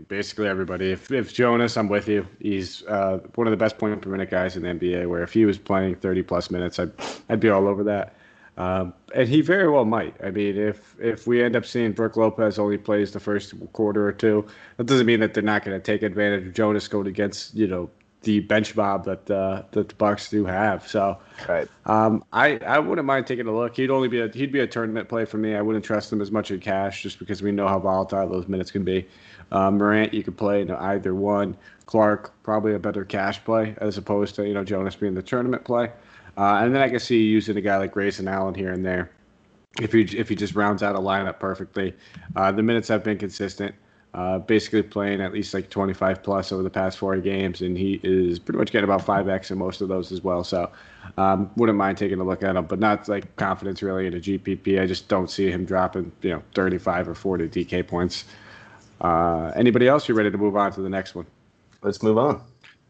basically 0.07 0.47
everybody. 0.47 0.91
If, 0.91 1.11
if 1.11 1.33
Jonas, 1.33 1.75
I'm 1.75 1.87
with 1.87 2.07
you. 2.07 2.27
He's 2.39 2.85
uh, 2.85 3.17
one 3.33 3.47
of 3.47 3.51
the 3.51 3.57
best 3.57 3.79
point 3.79 3.99
per 3.99 4.09
minute 4.11 4.29
guys 4.29 4.55
in 4.55 4.61
the 4.61 4.69
NBA. 4.69 5.09
Where 5.09 5.23
if 5.23 5.33
he 5.33 5.43
was 5.45 5.57
playing 5.57 5.95
30 5.95 6.21
plus 6.21 6.51
minutes, 6.51 6.77
I'd 6.77 6.91
I'd 7.29 7.39
be 7.39 7.49
all 7.49 7.67
over 7.67 7.83
that. 7.83 8.15
Um, 8.57 8.93
and 9.15 9.27
he 9.27 9.41
very 9.41 9.67
well 9.67 9.85
might. 9.85 10.15
I 10.23 10.29
mean, 10.29 10.55
if 10.55 10.95
if 10.99 11.25
we 11.25 11.43
end 11.43 11.55
up 11.55 11.65
seeing 11.65 11.93
Brook 11.93 12.15
Lopez 12.15 12.59
only 12.59 12.77
plays 12.77 13.11
the 13.11 13.19
first 13.19 13.55
quarter 13.73 14.07
or 14.07 14.11
two, 14.11 14.45
that 14.77 14.85
doesn't 14.85 15.07
mean 15.07 15.19
that 15.21 15.33
they're 15.33 15.41
not 15.41 15.65
going 15.65 15.75
to 15.75 15.83
take 15.83 16.03
advantage 16.03 16.45
of 16.45 16.53
Jonas 16.53 16.87
going 16.87 17.07
against 17.07 17.55
you 17.55 17.65
know 17.65 17.89
the 18.23 18.39
bench 18.41 18.75
mob 18.75 19.05
that 19.05 19.29
uh, 19.29 19.63
that 19.71 19.89
the 19.89 19.95
Bucks 19.95 20.29
do 20.29 20.45
have. 20.45 20.87
So, 20.87 21.17
right. 21.49 21.67
Um, 21.85 22.23
I 22.31 22.57
I 22.57 22.79
wouldn't 22.79 23.05
mind 23.05 23.25
taking 23.25 23.47
a 23.47 23.55
look. 23.55 23.75
He'd 23.75 23.89
only 23.89 24.07
be 24.07 24.21
a 24.21 24.29
he'd 24.29 24.51
be 24.51 24.59
a 24.59 24.67
tournament 24.67 25.09
play 25.09 25.25
for 25.25 25.37
me. 25.37 25.55
I 25.55 25.61
wouldn't 25.61 25.83
trust 25.83 26.13
him 26.13 26.21
as 26.21 26.31
much 26.31 26.51
in 26.51 26.59
cash 26.59 27.01
just 27.01 27.17
because 27.19 27.41
we 27.41 27.51
know 27.51 27.67
how 27.67 27.79
volatile 27.79 28.29
those 28.29 28.47
minutes 28.47 28.69
can 28.71 28.83
be. 28.83 29.07
Um, 29.51 29.77
Morant, 29.77 30.13
you 30.13 30.23
could 30.23 30.37
play 30.37 30.61
in 30.61 30.71
either 30.71 31.15
one. 31.15 31.57
Clarke 31.85 32.31
probably 32.43 32.73
a 32.73 32.79
better 32.79 33.03
cash 33.03 33.43
play 33.43 33.75
as 33.81 33.97
opposed 33.97 34.35
to 34.35 34.47
you 34.47 34.53
know 34.53 34.63
Jonas 34.63 34.95
being 34.95 35.15
the 35.15 35.23
tournament 35.23 35.63
play. 35.63 35.91
Uh, 36.37 36.61
and 36.61 36.73
then 36.73 36.81
I 36.81 36.89
can 36.89 36.99
see 36.99 37.21
using 37.21 37.57
a 37.57 37.61
guy 37.61 37.77
like 37.77 37.91
Grayson 37.91 38.27
Allen 38.27 38.55
here 38.55 38.71
and 38.71 38.85
there 38.85 39.11
if 39.81 39.91
he 39.91 40.01
if 40.01 40.29
he 40.29 40.35
just 40.35 40.55
rounds 40.55 40.83
out 40.83 40.95
a 40.95 40.99
lineup 40.99 41.39
perfectly. 41.39 41.93
Uh, 42.35 42.51
the 42.51 42.61
minutes 42.61 42.87
have 42.87 43.03
been 43.03 43.17
consistent 43.17 43.73
uh, 44.13 44.39
basically 44.39 44.81
playing 44.83 45.21
at 45.21 45.31
least 45.31 45.53
like 45.53 45.69
25 45.69 46.21
plus 46.21 46.51
over 46.51 46.63
the 46.63 46.69
past 46.69 46.97
four 46.97 47.15
games, 47.17 47.61
and 47.61 47.77
he 47.77 47.99
is 48.03 48.39
pretty 48.39 48.57
much 48.57 48.71
getting 48.71 48.83
about 48.83 49.05
5x 49.05 49.51
in 49.51 49.57
most 49.57 49.81
of 49.81 49.87
those 49.87 50.11
as 50.11 50.21
well. 50.21 50.43
So, 50.43 50.69
um, 51.17 51.49
wouldn't 51.55 51.77
mind 51.77 51.97
taking 51.97 52.19
a 52.19 52.23
look 52.23 52.43
at 52.43 52.55
him, 52.55 52.65
but 52.65 52.79
not 52.79 53.07
like 53.07 53.33
confidence 53.37 53.81
really 53.81 54.07
in 54.07 54.13
a 54.13 54.19
GPP. 54.19 54.81
I 54.81 54.85
just 54.85 55.07
don't 55.07 55.29
see 55.29 55.49
him 55.49 55.63
dropping, 55.63 56.11
you 56.21 56.31
know, 56.31 56.43
35 56.55 57.09
or 57.09 57.15
40 57.15 57.47
DK 57.47 57.87
points. 57.87 58.25
Uh, 58.99 59.51
anybody 59.55 59.87
else? 59.87 60.09
You 60.09 60.15
ready 60.15 60.29
to 60.29 60.37
move 60.37 60.57
on 60.57 60.71
to 60.73 60.81
the 60.81 60.89
next 60.89 61.15
one? 61.15 61.25
Let's 61.81 62.03
move 62.03 62.17
on. 62.17 62.43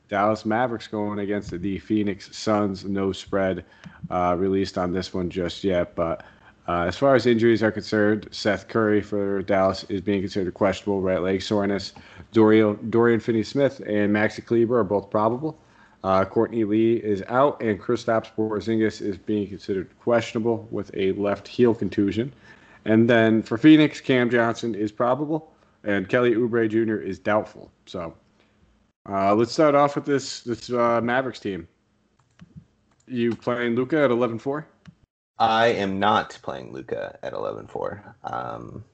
Dallas 0.09 0.43
Mavericks 0.43 0.87
going 0.87 1.19
against 1.19 1.51
the 1.51 1.79
Phoenix 1.79 2.35
Suns. 2.35 2.83
No 2.83 3.13
spread 3.13 3.63
uh, 4.09 4.35
released 4.37 4.77
on 4.77 4.91
this 4.91 5.13
one 5.13 5.29
just 5.29 5.63
yet, 5.63 5.95
but 5.95 6.25
uh, 6.67 6.83
as 6.83 6.95
far 6.95 7.15
as 7.15 7.25
injuries 7.25 7.63
are 7.63 7.71
concerned, 7.71 8.27
Seth 8.31 8.67
Curry 8.67 9.01
for 9.01 9.41
Dallas 9.41 9.83
is 9.89 10.01
being 10.01 10.21
considered 10.21 10.53
questionable, 10.53 11.01
right 11.01 11.21
leg 11.21 11.41
soreness. 11.41 11.93
Dorian, 12.31 12.77
Dorian 12.89 13.19
Finney-Smith 13.19 13.79
and 13.81 14.15
Maxi 14.15 14.45
Kleber 14.45 14.79
are 14.79 14.83
both 14.83 15.09
probable. 15.09 15.59
Uh, 16.03 16.25
Courtney 16.25 16.63
Lee 16.63 16.95
is 16.95 17.23
out, 17.27 17.61
and 17.61 17.79
Kristaps 17.79 18.31
Porzingis 18.35 19.01
is 19.01 19.17
being 19.17 19.47
considered 19.47 19.89
questionable 19.99 20.67
with 20.71 20.91
a 20.95 21.11
left 21.13 21.47
heel 21.47 21.75
contusion. 21.75 22.31
And 22.85 23.09
then 23.09 23.43
for 23.43 23.57
Phoenix, 23.57 24.01
Cam 24.01 24.29
Johnson 24.29 24.73
is 24.73 24.91
probable, 24.91 25.51
and 25.83 26.09
Kelly 26.09 26.33
Oubre 26.33 26.67
Jr. 26.67 26.95
is 26.95 27.19
doubtful. 27.19 27.71
So 27.85 28.15
uh, 29.07 29.35
let's 29.35 29.51
start 29.51 29.75
off 29.75 29.95
with 29.95 30.05
this 30.05 30.41
this 30.41 30.71
uh, 30.71 31.01
Mavericks 31.01 31.39
team. 31.39 31.67
You 33.07 33.35
playing 33.35 33.75
Luka 33.75 34.03
at 34.03 34.09
11-4? 34.09 34.63
I 35.41 35.67
am 35.69 35.99
not 35.99 36.37
playing 36.43 36.71
Luka 36.71 37.17
at 37.23 37.33
11-4. 37.33 38.13
Um, 38.23 38.85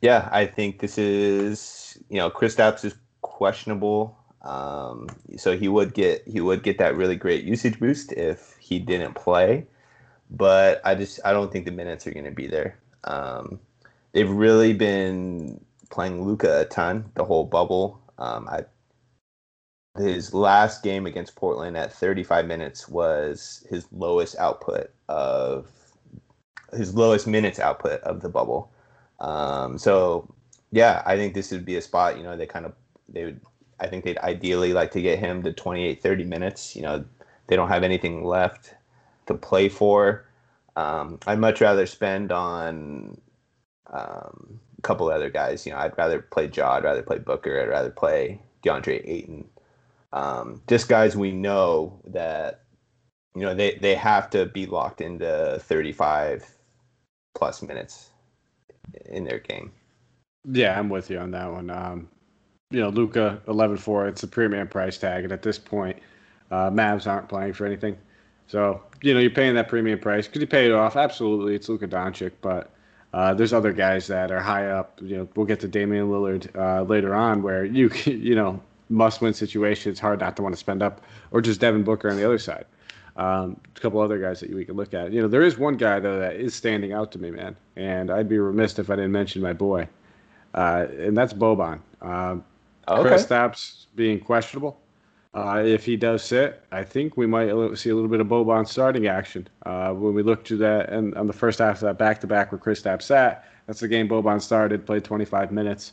yeah, 0.00 0.26
I 0.32 0.46
think 0.46 0.80
this 0.80 0.96
is 0.96 1.98
you 2.08 2.16
know 2.16 2.30
Kristaps 2.30 2.82
is 2.84 2.94
questionable, 3.20 4.16
um, 4.40 5.08
so 5.36 5.56
he 5.56 5.68
would 5.68 5.92
get 5.92 6.26
he 6.26 6.40
would 6.40 6.62
get 6.62 6.78
that 6.78 6.96
really 6.96 7.16
great 7.16 7.44
usage 7.44 7.78
boost 7.78 8.12
if 8.12 8.56
he 8.58 8.78
didn't 8.78 9.14
play, 9.14 9.66
but 10.30 10.80
I 10.84 10.94
just 10.94 11.20
I 11.26 11.32
don't 11.32 11.52
think 11.52 11.66
the 11.66 11.72
minutes 11.72 12.06
are 12.06 12.12
going 12.12 12.24
to 12.24 12.30
be 12.30 12.46
there. 12.46 12.78
Um, 13.04 13.60
they've 14.12 14.30
really 14.30 14.72
been 14.72 15.62
playing 15.90 16.24
Luka 16.24 16.60
a 16.60 16.64
ton 16.64 17.10
the 17.14 17.24
whole 17.24 17.44
bubble. 17.44 18.00
Um, 18.18 18.48
I 18.48 18.64
his 19.98 20.34
last 20.34 20.82
game 20.82 21.06
against 21.06 21.36
Portland 21.36 21.76
at 21.76 21.92
35 21.92 22.46
minutes 22.46 22.88
was 22.88 23.66
his 23.68 23.86
lowest 23.92 24.36
output 24.36 24.90
of 25.08 25.68
his 26.72 26.94
lowest 26.94 27.26
minutes 27.26 27.58
output 27.58 28.00
of 28.02 28.20
the 28.20 28.28
bubble. 28.28 28.70
Um, 29.20 29.78
so 29.78 30.32
yeah, 30.72 31.02
I 31.06 31.16
think 31.16 31.34
this 31.34 31.50
would 31.50 31.64
be 31.64 31.76
a 31.76 31.82
spot. 31.82 32.16
You 32.16 32.24
know, 32.24 32.36
they 32.36 32.46
kind 32.46 32.66
of 32.66 32.72
they 33.08 33.24
would. 33.24 33.40
I 33.78 33.86
think 33.88 34.04
they'd 34.04 34.18
ideally 34.18 34.72
like 34.72 34.90
to 34.92 35.02
get 35.02 35.18
him 35.18 35.42
to 35.42 35.52
28, 35.52 36.02
30 36.02 36.24
minutes. 36.24 36.74
You 36.74 36.82
know, 36.82 37.04
they 37.46 37.56
don't 37.56 37.68
have 37.68 37.82
anything 37.82 38.24
left 38.24 38.74
to 39.26 39.34
play 39.34 39.68
for. 39.68 40.24
Um, 40.76 41.18
I'd 41.26 41.38
much 41.38 41.60
rather 41.60 41.86
spend 41.86 42.32
on 42.32 43.20
um, 43.88 44.60
a 44.78 44.82
couple 44.82 45.10
other 45.10 45.30
guys. 45.30 45.66
You 45.66 45.72
know, 45.72 45.78
I'd 45.78 45.96
rather 45.98 46.22
play 46.22 46.50
Ja, 46.52 46.72
I'd 46.72 46.84
rather 46.84 47.02
play 47.02 47.18
Booker. 47.18 47.60
I'd 47.60 47.68
rather 47.68 47.90
play 47.90 48.40
DeAndre 48.64 49.02
Ayton. 49.06 49.46
Um, 50.16 50.62
just 50.66 50.88
guys 50.88 51.14
we 51.14 51.30
know 51.30 52.00
that 52.06 52.62
you 53.34 53.42
know 53.42 53.54
they, 53.54 53.74
they 53.74 53.94
have 53.94 54.30
to 54.30 54.46
be 54.46 54.64
locked 54.64 55.02
into 55.02 55.58
35 55.60 56.50
plus 57.34 57.60
minutes 57.60 58.08
in 59.04 59.24
their 59.24 59.38
game. 59.38 59.72
Yeah, 60.50 60.78
I'm 60.78 60.88
with 60.88 61.10
you 61.10 61.18
on 61.18 61.32
that 61.32 61.52
one. 61.52 61.68
Um, 61.68 62.08
you 62.70 62.80
know, 62.80 62.88
Luka 62.88 63.42
11-4, 63.46 64.08
it's 64.08 64.22
a 64.22 64.28
premium 64.28 64.68
price 64.68 64.96
tag, 64.96 65.24
and 65.24 65.32
at 65.32 65.42
this 65.42 65.58
point, 65.58 65.98
uh, 66.50 66.70
Mavs 66.70 67.06
aren't 67.06 67.28
playing 67.28 67.52
for 67.52 67.66
anything. 67.66 67.98
So, 68.46 68.80
you 69.02 69.12
know, 69.12 69.20
you're 69.20 69.30
paying 69.30 69.54
that 69.54 69.68
premium 69.68 69.98
price. 69.98 70.28
Could 70.28 70.40
you 70.40 70.46
pay 70.46 70.66
it 70.66 70.72
off? 70.72 70.96
Absolutely. 70.96 71.54
It's 71.54 71.68
Luka 71.68 71.88
Doncic, 71.88 72.32
but 72.40 72.72
uh, 73.12 73.34
there's 73.34 73.52
other 73.52 73.72
guys 73.72 74.06
that 74.06 74.30
are 74.30 74.40
high 74.40 74.68
up. 74.68 74.98
You 75.02 75.18
know, 75.18 75.28
we'll 75.36 75.46
get 75.46 75.60
to 75.60 75.68
Damian 75.68 76.08
Lillard 76.08 76.48
uh, 76.56 76.84
later 76.84 77.14
on, 77.14 77.42
where 77.42 77.64
you 77.64 77.90
you 78.04 78.34
know 78.34 78.62
must-win 78.88 79.34
situation. 79.34 79.90
It's 79.90 80.00
hard 80.00 80.20
not 80.20 80.36
to 80.36 80.42
want 80.42 80.54
to 80.54 80.58
spend 80.58 80.82
up, 80.82 81.00
or 81.30 81.40
just 81.40 81.60
Devin 81.60 81.82
Booker 81.82 82.10
on 82.10 82.16
the 82.16 82.24
other 82.24 82.38
side. 82.38 82.66
Um, 83.16 83.58
a 83.74 83.80
couple 83.80 84.00
other 84.00 84.18
guys 84.18 84.40
that 84.40 84.52
we 84.52 84.64
can 84.64 84.76
look 84.76 84.92
at. 84.92 85.12
You 85.12 85.22
know, 85.22 85.28
there 85.28 85.42
is 85.42 85.56
one 85.56 85.76
guy 85.76 86.00
though 86.00 86.18
that 86.18 86.36
is 86.36 86.54
standing 86.54 86.92
out 86.92 87.12
to 87.12 87.18
me, 87.18 87.30
man, 87.30 87.56
and 87.76 88.10
I'd 88.10 88.28
be 88.28 88.38
remiss 88.38 88.78
if 88.78 88.90
I 88.90 88.96
didn't 88.96 89.12
mention 89.12 89.40
my 89.40 89.54
boy, 89.54 89.88
uh, 90.54 90.86
and 90.98 91.16
that's 91.16 91.32
Boban. 91.32 91.80
Uh, 92.02 92.36
okay. 92.88 93.10
Kristaps 93.10 93.86
being 93.94 94.20
questionable. 94.20 94.78
Uh, 95.36 95.62
if 95.62 95.84
he 95.84 95.96
does 95.96 96.22
sit, 96.22 96.62
I 96.72 96.82
think 96.82 97.18
we 97.18 97.26
might 97.26 97.48
see 97.76 97.90
a 97.90 97.94
little 97.94 98.08
bit 98.08 98.20
of 98.20 98.26
Boban 98.26 98.66
starting 98.66 99.06
action. 99.06 99.46
Uh, 99.66 99.92
when 99.92 100.14
we 100.14 100.22
look 100.22 100.44
to 100.44 100.56
that 100.56 100.88
and 100.88 101.14
on 101.14 101.26
the 101.26 101.32
first 101.34 101.58
half 101.58 101.76
of 101.76 101.80
that 101.82 101.98
back 101.98 102.22
to 102.22 102.26
back 102.26 102.52
where 102.52 102.58
Kristaps 102.58 103.02
sat, 103.02 103.44
that's 103.66 103.80
the 103.80 103.88
game 103.88 104.08
Boban 104.08 104.40
started, 104.40 104.86
played 104.86 105.04
25 105.04 105.52
minutes. 105.52 105.92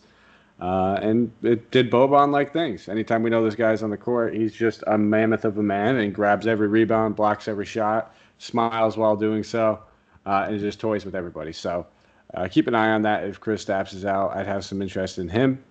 Uh, 0.60 0.98
and 1.02 1.32
it 1.42 1.72
did 1.72 1.92
Boban 1.92 2.32
like 2.32 2.54
things. 2.54 2.88
Anytime 2.88 3.24
we 3.24 3.30
know 3.30 3.44
this 3.44 3.56
guy's 3.56 3.84
on 3.84 3.90
the 3.90 3.98
court, 3.98 4.34
he's 4.34 4.54
just 4.54 4.84
a 4.88 4.98
mammoth 4.98 5.46
of 5.46 5.58
a 5.58 5.64
man 5.64 5.98
and 5.98 6.14
grabs 6.14 6.48
every 6.48 6.68
rebound, 6.68 7.16
blocks 7.16 7.48
every 7.48 7.66
shot, 7.66 8.16
smiles 8.38 8.96
while 8.96 9.16
doing 9.16 9.44
so, 9.44 9.80
uh, 10.26 10.46
and 10.48 10.60
just 10.60 10.80
toys 10.80 11.06
with 11.06 11.16
everybody. 11.16 11.52
So 11.52 11.86
uh, 12.34 12.48
keep 12.50 12.68
an 12.68 12.76
eye 12.76 12.92
on 12.92 13.02
that. 13.02 13.26
If 13.26 13.42
Kristaps 13.42 13.94
is 13.94 14.06
out, 14.06 14.36
I'd 14.36 14.48
have 14.48 14.64
some 14.64 14.82
interest 14.82 15.18
in 15.18 15.28
him. 15.28 15.64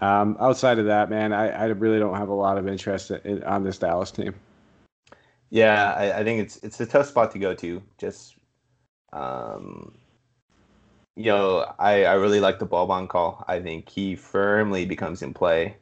Um, 0.00 0.36
outside 0.40 0.78
of 0.78 0.86
that, 0.86 1.10
man, 1.10 1.32
I, 1.32 1.48
I, 1.48 1.64
really 1.66 1.98
don't 1.98 2.16
have 2.16 2.28
a 2.28 2.34
lot 2.34 2.58
of 2.58 2.66
interest 2.66 3.10
in, 3.10 3.42
on 3.44 3.64
this 3.64 3.78
Dallas 3.78 4.10
team. 4.10 4.34
Yeah, 5.50 5.92
I, 5.92 6.20
I, 6.20 6.24
think 6.24 6.40
it's 6.40 6.56
it's 6.58 6.80
a 6.80 6.86
tough 6.86 7.06
spot 7.06 7.32
to 7.32 7.38
go 7.38 7.54
to. 7.54 7.82
Just, 7.98 8.36
um, 9.12 9.98
you 11.20 11.26
know, 11.26 11.70
I, 11.78 12.04
I 12.04 12.14
really 12.14 12.40
like 12.40 12.60
the 12.60 12.66
Boban 12.66 13.06
call. 13.06 13.44
I 13.46 13.60
think 13.60 13.90
he 13.90 14.16
firmly 14.16 14.86
becomes 14.86 15.20
in 15.20 15.34
play. 15.34 15.76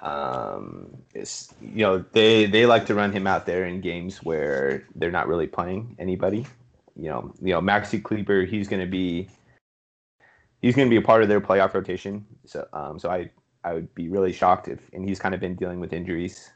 Um, 0.00 0.96
it's 1.12 1.52
you 1.60 1.82
know 1.84 2.04
they 2.12 2.46
they 2.46 2.66
like 2.66 2.86
to 2.86 2.94
run 2.94 3.10
him 3.10 3.26
out 3.26 3.46
there 3.46 3.64
in 3.66 3.80
games 3.80 4.22
where 4.22 4.86
they're 4.94 5.10
not 5.10 5.26
really 5.26 5.48
playing 5.48 5.96
anybody. 5.98 6.46
You 6.94 7.08
know, 7.08 7.34
you 7.42 7.52
know 7.52 7.60
Maxi 7.60 8.00
Kleber, 8.00 8.44
he's 8.44 8.68
going 8.68 8.80
to 8.80 8.88
be 8.88 9.28
he's 10.62 10.76
going 10.76 10.86
to 10.86 10.90
be 10.90 11.02
a 11.02 11.02
part 11.02 11.22
of 11.22 11.28
their 11.28 11.40
playoff 11.40 11.74
rotation. 11.74 12.24
So, 12.46 12.66
um, 12.72 13.00
so 13.00 13.10
I 13.10 13.28
I 13.64 13.74
would 13.74 13.92
be 13.96 14.08
really 14.08 14.32
shocked 14.32 14.68
if, 14.68 14.78
and 14.92 15.06
he's 15.06 15.18
kind 15.18 15.34
of 15.34 15.40
been 15.40 15.56
dealing 15.56 15.80
with 15.80 15.92
injuries 15.92 16.48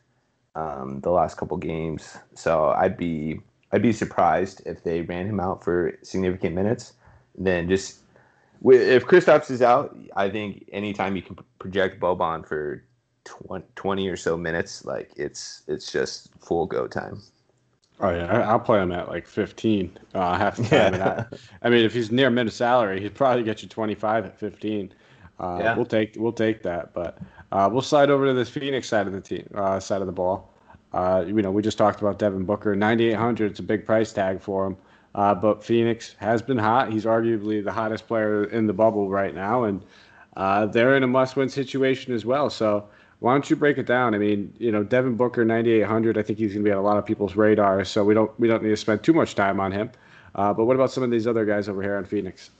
um, 0.55 1.01
the 1.01 1.11
last 1.11 1.37
couple 1.37 1.57
games. 1.57 2.17
So 2.35 2.69
I'd 2.69 2.97
be 2.97 3.41
I'd 3.73 3.83
be 3.83 3.93
surprised 3.93 4.62
if 4.67 4.85
they 4.85 5.03
ran 5.03 5.27
him 5.27 5.41
out 5.41 5.65
for 5.65 5.99
significant 6.03 6.55
minutes. 6.55 6.93
Then 7.37 7.69
just 7.69 8.03
if 8.65 9.05
Kristaps 9.05 9.51
is 9.51 9.62
out, 9.62 9.97
I 10.17 10.31
think 10.31 10.69
anytime 10.73 11.17
you 11.17 11.23
can 11.23 11.39
project 11.59 12.01
Boban 12.01 12.47
for 12.47 12.83
20, 13.25 13.65
20 13.75 14.09
or 14.09 14.17
so 14.17 14.37
minutes, 14.37 14.85
like 14.85 15.11
it's 15.17 15.62
it's 15.67 15.91
just 15.91 16.31
full 16.41 16.67
go 16.67 16.87
time. 16.87 17.21
Oh 18.01 18.11
yeah, 18.11 18.49
I'll 18.51 18.59
play 18.59 18.83
him 18.83 18.91
at 18.93 19.09
like 19.09 19.27
15 19.27 19.99
uh, 20.15 20.37
half 20.37 20.57
the 20.57 20.65
time. 20.65 20.95
Yeah. 20.95 21.25
I, 21.31 21.67
I, 21.67 21.71
mean, 21.71 21.85
if 21.85 21.95
he's 21.95 22.11
near 22.11 22.29
minimum 22.29 22.51
salary, 22.51 23.01
he'd 23.01 23.15
probably 23.15 23.45
get 23.45 23.62
you 23.62 23.69
25 23.69 24.27
at 24.27 24.39
15. 24.39 24.93
Uh, 25.39 25.59
yeah. 25.61 25.77
We'll 25.77 25.87
take 25.87 26.15
we'll 26.17 26.33
take 26.33 26.62
that, 26.62 26.93
but 26.93 27.19
uh, 27.53 27.69
we'll 27.71 27.83
slide 27.83 28.11
over 28.11 28.27
to 28.27 28.33
this 28.33 28.49
Phoenix 28.49 28.89
side 28.89 29.07
of 29.07 29.12
the 29.12 29.21
team 29.21 29.49
uh, 29.55 29.79
side 29.81 30.01
of 30.01 30.07
the 30.07 30.12
ball. 30.12 30.51
Uh, 30.93 31.25
you 31.27 31.35
know, 31.35 31.51
we 31.51 31.61
just 31.61 31.77
talked 31.77 32.01
about 32.01 32.21
Devin 32.21 32.45
Booker, 32.45 32.77
9,800. 32.77 33.51
It's 33.51 33.59
a 33.59 33.65
big 33.65 33.85
price 33.85 34.12
tag 34.12 34.41
for 34.41 34.65
him, 34.65 34.77
uh, 35.15 35.35
but 35.35 35.65
Phoenix 35.65 36.15
has 36.19 36.43
been 36.43 36.59
hot. 36.59 36.93
He's 36.93 37.05
arguably 37.05 37.62
the 37.62 37.73
hottest 37.73 38.07
player 38.07 38.45
in 38.45 38.67
the 38.67 38.73
bubble 38.73 39.09
right 39.09 39.35
now, 39.35 39.65
and 39.65 39.83
they're 40.73 40.97
in 40.97 41.03
a 41.03 41.09
must-win 41.09 41.49
situation 41.49 42.12
as 42.12 42.25
well. 42.25 42.51
So 42.51 42.89
why 43.25 43.33
don't 43.33 43.49
you 43.49 43.57
break 43.57 43.79
it 43.79 43.87
down? 43.87 44.15
I 44.15 44.19
mean, 44.19 44.53
you 44.59 44.71
know, 44.71 44.85
Devin 44.85 45.17
Booker, 45.17 45.47
9,800. 45.47 46.19
I 46.19 46.23
think 46.23 46.39
he's 46.39 46.53
going 46.53 46.62
to 46.62 46.69
be 46.69 46.73
on 46.73 46.79
a 46.79 46.83
lot 46.83 46.99
of 46.99 47.07
people's 47.07 47.37
radar, 47.37 47.83
so 47.85 48.05
we 48.05 48.12
don't 48.12 48.31
we 48.39 48.47
don't 48.47 48.62
need 48.62 48.69
to 48.69 48.77
spend 48.77 49.03
too 49.03 49.15
much 49.15 49.35
time 49.35 49.61
on 49.61 49.73
him. 49.73 49.91
Uh, 50.35 50.53
but 50.53 50.65
what 50.65 50.77
about 50.77 50.91
some 50.91 51.03
of 51.03 51.11
these 51.11 51.27
other 51.27 51.47
guys 51.47 51.69
over 51.69 51.81
here 51.81 51.97
in 51.97 52.05
Phoenix? 52.05 52.51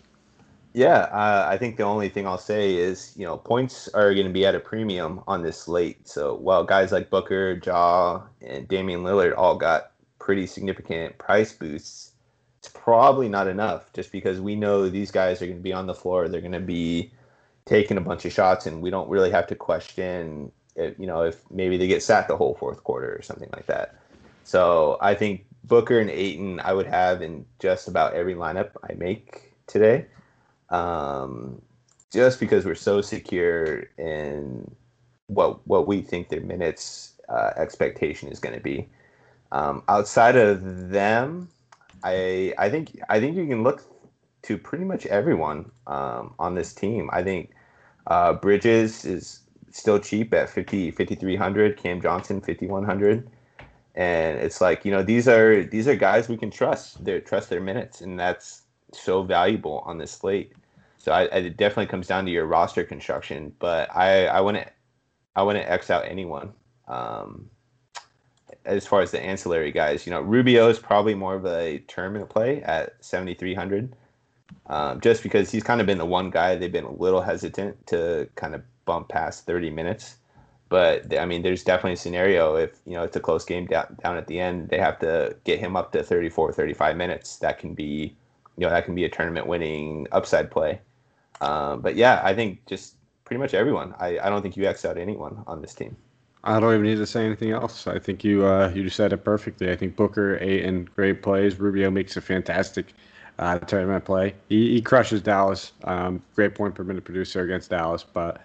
Yeah, 0.73 1.01
uh, 1.13 1.47
I 1.49 1.59
think 1.59 1.77
the 1.77 1.83
only 1.83 2.09
thing 2.09 2.27
I'll 2.27 2.39
say 2.39 2.75
is, 2.75 3.13
you 3.15 3.27
know, 3.27 3.37
points 3.37 3.89
are 3.89 4.13
going 4.15 4.27
to 4.27 4.33
be 4.33 4.47
at 4.47 4.55
a 4.55 4.61
premium 4.61 5.23
on 5.29 5.43
this 5.43 5.59
slate. 5.59 6.09
So 6.09 6.35
while 6.35 6.65
guys 6.65 6.91
like 6.93 7.11
Booker, 7.11 7.61
Ja, 7.65 8.23
and 8.41 8.67
Damian 8.67 9.03
Lillard 9.03 9.35
all 9.37 9.57
got 9.57 9.93
pretty 10.19 10.47
significant 10.47 11.17
price 11.19 11.53
boosts, 11.53 12.13
it's 12.65 12.73
probably 12.73 13.29
not 13.29 13.47
enough 13.47 13.93
just 13.93 14.11
because 14.11 14.41
we 14.41 14.57
know 14.57 14.89
these 14.89 15.11
guys 15.11 15.43
are 15.43 15.47
going 15.47 15.59
to 15.59 15.62
be 15.62 15.75
on 15.75 15.87
the 15.87 15.93
floor. 15.93 16.29
They're 16.29 16.41
going 16.41 16.53
to 16.53 16.61
be 16.61 17.12
taking 17.67 17.99
a 17.99 18.01
bunch 18.01 18.25
of 18.25 18.33
shots, 18.33 18.65
and 18.65 18.81
we 18.81 18.89
don't 18.89 19.07
really 19.11 19.31
have 19.31 19.47
to 19.49 19.55
question, 19.55 20.51
if, 20.75 20.99
you 20.99 21.07
know, 21.07 21.21
if 21.25 21.43
maybe 21.51 21.77
they 21.77 21.87
get 21.87 22.03
sat 22.03 22.27
the 22.27 22.39
whole 22.39 22.55
fourth 22.55 22.83
quarter 22.83 23.15
or 23.15 23.21
something 23.21 23.51
like 23.53 23.67
that. 23.67 23.97
So 24.45 24.97
I 25.03 25.15
think 25.15 25.45
Booker 25.65 25.99
and 25.99 26.09
Ayton 26.09 26.59
I 26.61 26.73
would 26.73 26.87
have 26.87 27.21
in 27.21 27.45
just 27.59 27.87
about 27.87 28.15
every 28.15 28.35
lineup 28.35 28.71
I 28.89 28.95
make 28.95 29.53
today, 29.67 30.07
um, 30.71 31.61
just 32.11 32.41
because 32.41 32.65
we're 32.65 32.75
so 32.75 33.03
secure 33.03 33.85
in 33.99 34.75
what 35.27 35.67
what 35.67 35.87
we 35.87 36.01
think 36.01 36.31
their 36.31 36.41
minutes 36.41 37.12
uh, 37.29 37.51
expectation 37.59 38.31
is 38.31 38.39
going 38.39 38.55
to 38.55 38.62
be. 38.62 38.89
Um, 39.53 39.83
outside 39.87 40.37
of 40.37 40.89
them, 40.89 41.49
I 42.05 42.55
I 42.59 42.69
think 42.71 43.01
I 43.09 43.19
think 43.19 43.37
you 43.37 43.47
can 43.47 43.63
look 43.63 43.83
to 44.43 44.59
pretty 44.59 44.85
much 44.85 45.07
everyone 45.07 45.71
um, 45.87 46.35
on 46.39 46.55
this 46.55 46.75
team. 46.75 47.09
I 47.13 47.23
think 47.23 47.51
uh, 48.07 48.35
Bridges 48.35 49.05
is 49.05 49.41
still 49.71 49.99
cheap 49.99 50.33
at 50.35 50.49
50 50.49 50.93
5300 50.93 51.77
Cam 51.77 52.01
Johnson 52.01 52.41
5100 52.41 53.29
and 53.97 54.39
it's 54.39 54.61
like 54.61 54.85
you 54.85 54.93
know 54.93 55.03
these 55.03 55.27
are 55.27 55.65
these 55.65 55.89
are 55.89 55.97
guys 55.97 56.29
we 56.29 56.37
can 56.37 56.51
trust. 56.51 57.05
Their 57.05 57.21
trust 57.21 57.51
their 57.51 57.61
minutes 57.61 58.01
and 58.03 58.19
that's 58.19 58.63
so 58.93 59.23
valuable 59.23 59.83
on 59.87 59.99
this 59.99 60.13
slate. 60.13 60.53
So 60.99 61.13
I, 61.13 61.23
I, 61.23 61.37
it 61.39 61.57
definitely 61.57 61.87
comes 61.87 62.07
down 62.07 62.25
to 62.27 62.31
your 62.31 62.47
roster 62.47 62.85
construction 62.85 63.53
but 63.59 63.95
i 63.95 64.27
i 64.27 64.41
wouldn't 64.41 64.69
i 65.37 65.43
wouldn't 65.43 65.69
x 65.69 65.91
out 65.91 66.05
anyone 66.07 66.53
um, 66.89 67.51
as 68.65 68.87
far 68.87 69.01
as 69.01 69.11
the 69.11 69.21
ancillary 69.21 69.73
guys 69.73 70.07
you 70.07 70.11
know 70.11 70.21
rubio 70.21 70.69
is 70.69 70.79
probably 70.79 71.15
more 71.15 71.35
of 71.35 71.45
a 71.47 71.79
tournament 71.89 72.29
play 72.29 72.62
at 72.62 72.95
7300 73.01 73.95
um, 74.67 75.01
just 75.01 75.23
because 75.23 75.51
he's 75.51 75.62
kind 75.62 75.81
of 75.81 75.87
been 75.87 75.99
the 75.99 76.07
one 76.07 76.31
guy 76.31 76.55
they've 76.55 76.73
been 76.73 76.85
a 76.85 76.93
little 76.93 77.21
hesitant 77.21 77.87
to 77.87 78.29
kind 78.37 78.55
of 78.55 78.62
bump 78.85 79.09
past 79.09 79.47
30 79.47 79.71
minutes. 79.71 80.17
But 80.69 81.17
I 81.17 81.27
mean, 81.27 81.43
there's 81.43 81.62
definitely 81.62 81.93
a 81.93 81.99
scenario 81.99 82.57
if 82.57 82.81
you 82.87 82.95
know 82.95 83.03
it's 83.03 83.17
a 83.17 83.21
close 83.21 83.45
game 83.45 83.67
down, 83.67 83.97
down 84.03 84.17
at 84.17 84.27
the 84.27 84.41
end, 84.41 84.71
they 84.71 84.79
have 84.79 84.99
to 85.01 85.37
get 85.45 85.59
him 85.59 85.77
up 85.77 85.93
to 85.93 86.03
34, 86.03 86.53
35 86.53 86.97
minutes. 86.97 87.37
That 87.37 87.59
can 87.59 87.75
be, 87.75 88.17
you 88.57 88.67
know, 88.67 88.71
that 88.71 88.85
can 88.85 88.95
be 88.95 89.05
a 89.05 89.09
tournament 89.09 89.47
winning 89.47 90.09
upside 90.11 90.51
play. 90.51 90.81
Um, 91.41 91.81
but 91.81 91.97
yeah, 91.97 92.21
I 92.25 92.35
think 92.35 92.65
just 92.67 92.95
pretty 93.25 93.41
much 93.41 93.55
everyone. 93.55 93.95
I, 93.99 94.19
I 94.19 94.31
don't 94.31 94.43
think 94.43 94.57
you 94.57 94.65
X 94.65 94.85
out 94.85 94.97
anyone 94.97 95.45
on 95.47 95.61
this 95.61 95.75
team. 95.75 95.97
I 96.45 96.61
don't 96.61 96.74
even 96.74 96.84
need 96.84 96.97
to 96.97 97.07
say 97.07 97.24
anything 97.24 97.53
else. 97.53 97.86
I 97.86 97.99
think 97.99 98.22
you 98.22 98.47
uh, 98.47 98.70
you 98.74 98.88
said 98.90 99.12
it 99.14 99.24
perfectly. 99.24 99.70
I 99.70 99.76
think 99.76 99.97
Booker, 99.97 100.36
Ayton, 100.42 100.88
great 100.95 101.22
plays. 101.22 101.59
Rubio 101.59 101.90
makes 101.90 102.18
a 102.18 102.20
fantastic 102.20 102.92
uh, 103.38 103.59
tournament 103.61 104.05
play. 104.05 104.34
He, 104.51 104.74
he 104.74 104.82
crushes 104.82 105.22
Dallas. 105.22 105.72
Um, 105.84 106.22
great 106.34 106.55
point 106.55 106.74
per 106.74 106.84
minute 106.84 107.05
producer 107.05 107.42
against 107.42 107.70
Dallas, 107.70 108.05
but 108.05 108.42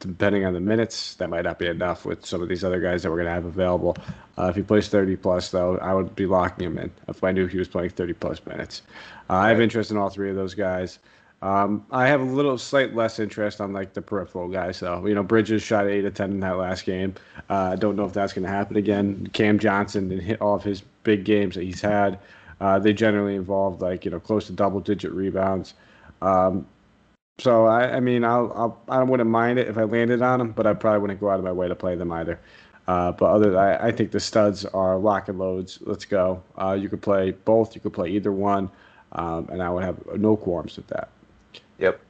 depending 0.00 0.44
on 0.44 0.54
the 0.54 0.60
minutes, 0.60 1.14
that 1.16 1.28
might 1.28 1.44
not 1.44 1.58
be 1.58 1.66
enough 1.66 2.04
with 2.04 2.24
some 2.24 2.42
of 2.42 2.48
these 2.48 2.64
other 2.64 2.80
guys 2.80 3.02
that 3.02 3.10
we're 3.10 3.16
going 3.16 3.26
to 3.26 3.32
have 3.32 3.44
available. 3.44 3.96
Uh, 4.38 4.46
if 4.46 4.56
he 4.56 4.62
plays 4.62 4.88
30 4.88 5.16
plus, 5.16 5.50
though, 5.50 5.78
I 5.78 5.94
would 5.94 6.16
be 6.16 6.26
locking 6.26 6.66
him 6.66 6.78
in 6.78 6.90
if 7.08 7.22
I 7.22 7.30
knew 7.32 7.46
he 7.46 7.58
was 7.58 7.68
playing 7.68 7.90
30 7.90 8.14
plus 8.14 8.44
minutes. 8.46 8.82
Uh, 9.30 9.34
I 9.34 9.48
have 9.50 9.60
interest 9.60 9.90
in 9.90 9.96
all 9.96 10.10
three 10.10 10.30
of 10.30 10.36
those 10.36 10.54
guys. 10.54 10.98
Um, 11.44 11.84
I 11.90 12.06
have 12.06 12.22
a 12.22 12.24
little 12.24 12.56
slight 12.56 12.94
less 12.94 13.18
interest 13.18 13.60
on 13.60 13.74
like 13.74 13.92
the 13.92 14.00
peripheral 14.00 14.48
guys, 14.48 14.78
So 14.78 15.04
You 15.06 15.14
know, 15.14 15.22
Bridges 15.22 15.62
shot 15.62 15.86
eight 15.86 16.00
to 16.00 16.10
ten 16.10 16.30
in 16.30 16.40
that 16.40 16.56
last 16.56 16.86
game. 16.86 17.14
Uh, 17.50 17.52
I 17.52 17.72
uh, 17.72 17.76
don't 17.76 17.96
know 17.96 18.06
if 18.06 18.14
that's 18.14 18.32
going 18.32 18.44
to 18.44 18.50
happen 18.50 18.78
again. 18.78 19.28
Cam 19.34 19.58
Johnson 19.58 20.10
and 20.10 20.22
hit 20.22 20.40
all 20.40 20.54
of 20.54 20.62
his 20.62 20.80
big 21.02 21.26
games 21.26 21.54
that 21.56 21.64
he's 21.64 21.82
had. 21.82 22.18
Uh, 22.62 22.78
they 22.78 22.94
generally 22.94 23.34
involved 23.34 23.82
like 23.82 24.06
you 24.06 24.10
know 24.10 24.18
close 24.18 24.46
to 24.46 24.54
double 24.54 24.80
digit 24.80 25.12
rebounds. 25.12 25.74
Um, 26.22 26.66
so 27.36 27.66
I, 27.66 27.96
I 27.96 28.00
mean, 28.00 28.24
I'll, 28.24 28.50
I'll 28.56 28.82
I 28.88 29.02
wouldn't 29.02 29.28
mind 29.28 29.58
it 29.58 29.68
if 29.68 29.76
I 29.76 29.84
landed 29.84 30.22
on 30.22 30.38
them, 30.38 30.52
but 30.52 30.66
I 30.66 30.72
probably 30.72 31.00
wouldn't 31.00 31.20
go 31.20 31.28
out 31.28 31.38
of 31.38 31.44
my 31.44 31.52
way 31.52 31.68
to 31.68 31.74
play 31.74 31.94
them 31.94 32.10
either. 32.10 32.40
Uh, 32.88 33.12
but 33.12 33.26
other, 33.26 33.58
I, 33.58 33.88
I 33.88 33.92
think 33.92 34.12
the 34.12 34.20
studs 34.20 34.64
are 34.64 34.96
lock 34.96 35.28
and 35.28 35.38
loads. 35.38 35.78
Let's 35.82 36.06
go. 36.06 36.42
Uh, 36.56 36.72
you 36.72 36.88
could 36.88 37.02
play 37.02 37.32
both. 37.32 37.74
You 37.74 37.82
could 37.82 37.92
play 37.92 38.08
either 38.08 38.32
one, 38.32 38.70
um, 39.12 39.46
and 39.52 39.62
I 39.62 39.68
would 39.68 39.84
have 39.84 39.98
no 40.16 40.38
qualms 40.38 40.78
with 40.78 40.86
that. 40.86 41.10
Yep. 41.78 42.00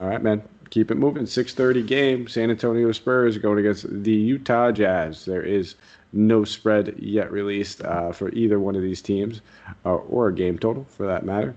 All 0.00 0.08
right, 0.08 0.22
man. 0.22 0.42
Keep 0.70 0.90
it 0.90 0.96
moving. 0.96 1.24
6:30 1.24 1.86
game. 1.86 2.28
San 2.28 2.50
Antonio 2.50 2.92
Spurs 2.92 3.36
going 3.38 3.58
against 3.58 3.86
the 4.04 4.12
Utah 4.12 4.70
Jazz. 4.70 5.24
There 5.24 5.42
is 5.42 5.74
no 6.12 6.44
spread 6.44 6.94
yet 6.98 7.30
released 7.30 7.82
uh, 7.82 8.12
for 8.12 8.30
either 8.30 8.58
one 8.58 8.76
of 8.76 8.82
these 8.82 9.02
teams, 9.02 9.40
uh, 9.84 9.94
or 9.94 10.28
a 10.28 10.34
game 10.34 10.58
total 10.58 10.84
for 10.84 11.06
that 11.06 11.24
matter. 11.24 11.54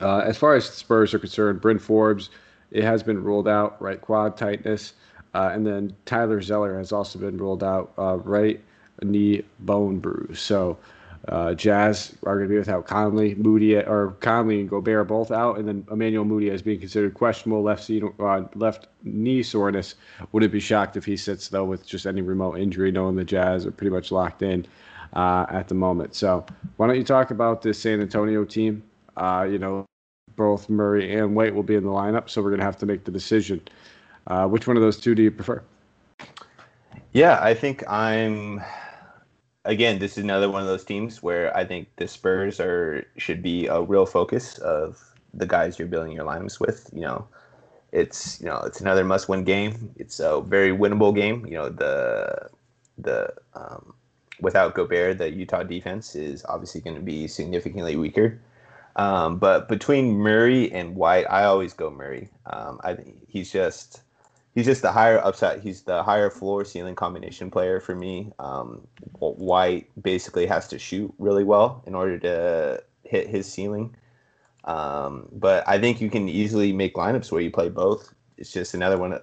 Uh, 0.00 0.18
as 0.18 0.36
far 0.36 0.54
as 0.54 0.64
Spurs 0.64 1.12
are 1.12 1.18
concerned, 1.18 1.60
Bryn 1.60 1.78
Forbes, 1.78 2.30
it 2.70 2.84
has 2.84 3.02
been 3.02 3.22
ruled 3.22 3.48
out, 3.48 3.80
right 3.80 4.00
quad 4.00 4.36
tightness. 4.36 4.94
Uh, 5.34 5.50
and 5.52 5.66
then 5.66 5.94
Tyler 6.04 6.40
Zeller 6.42 6.76
has 6.76 6.92
also 6.92 7.18
been 7.18 7.38
ruled 7.38 7.62
out, 7.62 7.92
uh, 7.98 8.16
right 8.18 8.60
knee 9.02 9.42
bone 9.60 9.98
bruise. 9.98 10.40
So 10.40 10.78
uh, 11.28 11.54
Jazz 11.54 12.16
are 12.24 12.36
going 12.36 12.48
to 12.48 12.52
be 12.52 12.58
without 12.58 12.86
Conley, 12.86 13.36
Mudiay, 13.36 13.86
or 13.88 14.16
Conley 14.20 14.60
and 14.60 14.68
Gobert 14.68 15.06
both 15.06 15.30
out, 15.30 15.58
and 15.58 15.68
then 15.68 15.86
Emmanuel 15.90 16.24
Mudiay 16.24 16.50
is 16.50 16.62
being 16.62 16.80
considered 16.80 17.14
questionable 17.14 17.62
left, 17.62 17.88
uh, 18.18 18.42
left 18.54 18.88
knee 19.04 19.42
soreness. 19.42 19.94
Wouldn't 20.32 20.52
be 20.52 20.60
shocked 20.60 20.96
if 20.96 21.04
he 21.04 21.16
sits 21.16 21.48
though 21.48 21.64
with 21.64 21.86
just 21.86 22.06
any 22.06 22.22
remote 22.22 22.58
injury, 22.58 22.90
knowing 22.90 23.14
the 23.14 23.24
Jazz 23.24 23.66
are 23.66 23.70
pretty 23.70 23.90
much 23.90 24.10
locked 24.10 24.42
in 24.42 24.66
uh, 25.12 25.46
at 25.48 25.68
the 25.68 25.74
moment. 25.74 26.14
So 26.16 26.44
why 26.76 26.88
don't 26.88 26.96
you 26.96 27.04
talk 27.04 27.30
about 27.30 27.62
this 27.62 27.78
San 27.78 28.00
Antonio 28.00 28.44
team? 28.44 28.82
Uh, 29.16 29.46
you 29.48 29.58
know, 29.58 29.86
both 30.34 30.68
Murray 30.68 31.14
and 31.14 31.36
White 31.36 31.54
will 31.54 31.62
be 31.62 31.76
in 31.76 31.84
the 31.84 31.90
lineup, 31.90 32.30
so 32.30 32.42
we're 32.42 32.50
going 32.50 32.60
to 32.60 32.66
have 32.66 32.78
to 32.78 32.86
make 32.86 33.04
the 33.04 33.12
decision. 33.12 33.60
Uh, 34.26 34.48
which 34.48 34.66
one 34.66 34.76
of 34.76 34.82
those 34.82 34.98
two 34.98 35.14
do 35.14 35.22
you 35.22 35.30
prefer? 35.30 35.62
Yeah, 37.12 37.38
I 37.42 37.54
think 37.54 37.84
I'm 37.88 38.62
again, 39.64 39.98
this 39.98 40.12
is 40.18 40.24
another 40.24 40.50
one 40.50 40.62
of 40.62 40.68
those 40.68 40.84
teams 40.84 41.22
where 41.22 41.54
I 41.56 41.64
think 41.64 41.88
the 41.96 42.08
Spurs 42.08 42.60
are 42.60 43.06
should 43.16 43.42
be 43.42 43.66
a 43.66 43.80
real 43.80 44.06
focus 44.06 44.58
of 44.58 44.98
the 45.34 45.46
guys 45.46 45.78
you're 45.78 45.88
building 45.88 46.12
your 46.12 46.24
lineups 46.24 46.60
with. 46.60 46.90
You 46.92 47.02
know, 47.02 47.28
it's 47.92 48.40
you 48.40 48.46
know 48.46 48.60
it's 48.60 48.80
another 48.80 49.04
must-win 49.04 49.44
game. 49.44 49.94
It's 49.96 50.20
a 50.20 50.40
very 50.40 50.70
winnable 50.70 51.14
game. 51.14 51.46
You 51.46 51.54
know 51.54 51.68
the 51.68 52.48
the 52.98 53.32
um, 53.54 53.94
without 54.40 54.74
Gobert, 54.74 55.18
the 55.18 55.30
Utah 55.30 55.62
defense 55.62 56.14
is 56.14 56.44
obviously 56.48 56.80
going 56.80 56.96
to 56.96 57.02
be 57.02 57.28
significantly 57.28 57.96
weaker. 57.96 58.40
Um, 58.96 59.38
but 59.38 59.68
between 59.68 60.18
Murray 60.18 60.70
and 60.70 60.94
White, 60.94 61.24
I 61.30 61.44
always 61.44 61.72
go 61.72 61.90
Murray. 61.90 62.28
Um, 62.46 62.80
I 62.84 62.98
he's 63.26 63.50
just 63.50 64.01
he's 64.54 64.66
just 64.66 64.82
the 64.82 64.92
higher 64.92 65.18
upside. 65.18 65.60
He's 65.60 65.82
the 65.82 66.02
higher 66.02 66.30
floor 66.30 66.64
ceiling 66.64 66.94
combination 66.94 67.50
player 67.50 67.80
for 67.80 67.94
me. 67.94 68.32
Um, 68.38 68.86
White 69.18 69.90
basically 70.02 70.46
has 70.46 70.68
to 70.68 70.78
shoot 70.78 71.12
really 71.18 71.44
well 71.44 71.82
in 71.86 71.94
order 71.94 72.18
to 72.20 72.82
hit 73.04 73.28
his 73.28 73.50
ceiling. 73.50 73.94
Um, 74.64 75.28
but 75.32 75.66
I 75.66 75.78
think 75.78 76.00
you 76.00 76.10
can 76.10 76.28
easily 76.28 76.72
make 76.72 76.94
lineups 76.94 77.32
where 77.32 77.40
you 77.40 77.50
play 77.50 77.68
both. 77.68 78.14
It's 78.36 78.52
just 78.52 78.74
another 78.74 78.98
one 78.98 79.14
of 79.14 79.22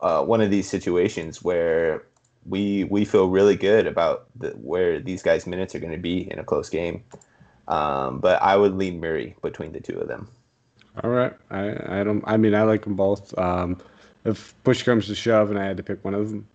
uh, 0.00 0.24
one 0.24 0.40
of 0.40 0.50
these 0.50 0.68
situations 0.68 1.42
where 1.42 2.04
we 2.46 2.84
we 2.84 3.04
feel 3.04 3.28
really 3.28 3.56
good 3.56 3.86
about 3.86 4.26
the, 4.36 4.50
where 4.50 5.00
these 5.00 5.22
guys' 5.22 5.46
minutes 5.46 5.74
are 5.74 5.80
going 5.80 5.92
to 5.92 5.98
be 5.98 6.30
in 6.30 6.38
a 6.38 6.44
close 6.44 6.70
game. 6.70 7.02
Um, 7.66 8.20
but 8.20 8.40
I 8.40 8.56
would 8.56 8.76
lean 8.76 9.00
Murray 9.00 9.36
between 9.42 9.72
the 9.72 9.80
two 9.80 9.98
of 9.98 10.08
them. 10.08 10.28
All 11.04 11.10
right, 11.10 11.34
I, 11.50 12.00
I 12.00 12.04
don't. 12.04 12.24
I 12.26 12.36
mean, 12.36 12.54
I 12.54 12.62
like 12.62 12.82
them 12.82 12.96
both. 12.96 13.36
Um, 13.38 13.80
if 14.28 14.54
push 14.64 14.82
comes 14.82 15.06
to 15.06 15.14
shove 15.14 15.50
and 15.50 15.58
I 15.58 15.64
had 15.64 15.76
to 15.76 15.82
pick 15.82 16.04
one 16.04 16.14
of 16.14 16.30
them, 16.30 16.46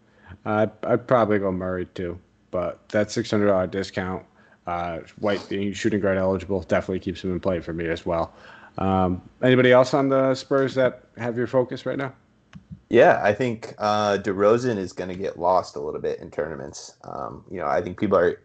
I'd, 0.45 1.07
probably 1.07 1.39
go 1.39 1.51
Murray 1.51 1.87
too. 1.93 2.19
But 2.51 2.87
that 2.89 3.11
six 3.11 3.31
hundred 3.31 3.47
dollar 3.47 3.67
discount, 3.67 4.23
uh, 4.67 4.99
White 5.19 5.47
being 5.49 5.73
shooting 5.73 5.99
guard 5.99 6.17
eligible, 6.17 6.61
definitely 6.61 6.99
keeps 6.99 7.23
him 7.23 7.31
in 7.31 7.39
play 7.39 7.59
for 7.59 7.73
me 7.73 7.87
as 7.87 8.05
well. 8.05 8.33
Um, 8.77 9.21
anybody 9.41 9.71
else 9.71 9.93
on 9.93 10.09
the 10.09 10.35
Spurs 10.35 10.75
that 10.75 11.03
have 11.17 11.37
your 11.37 11.47
focus 11.47 11.85
right 11.85 11.97
now? 11.97 12.13
Yeah, 12.89 13.19
I 13.23 13.33
think 13.33 13.73
uh, 13.79 14.17
DeRozan 14.21 14.77
is 14.77 14.93
going 14.93 15.09
to 15.09 15.15
get 15.15 15.39
lost 15.39 15.75
a 15.75 15.79
little 15.79 15.99
bit 15.99 16.19
in 16.19 16.29
tournaments. 16.29 16.95
Um, 17.03 17.43
you 17.49 17.57
know, 17.57 17.65
I 17.65 17.81
think 17.81 17.99
people 17.99 18.17
are 18.17 18.39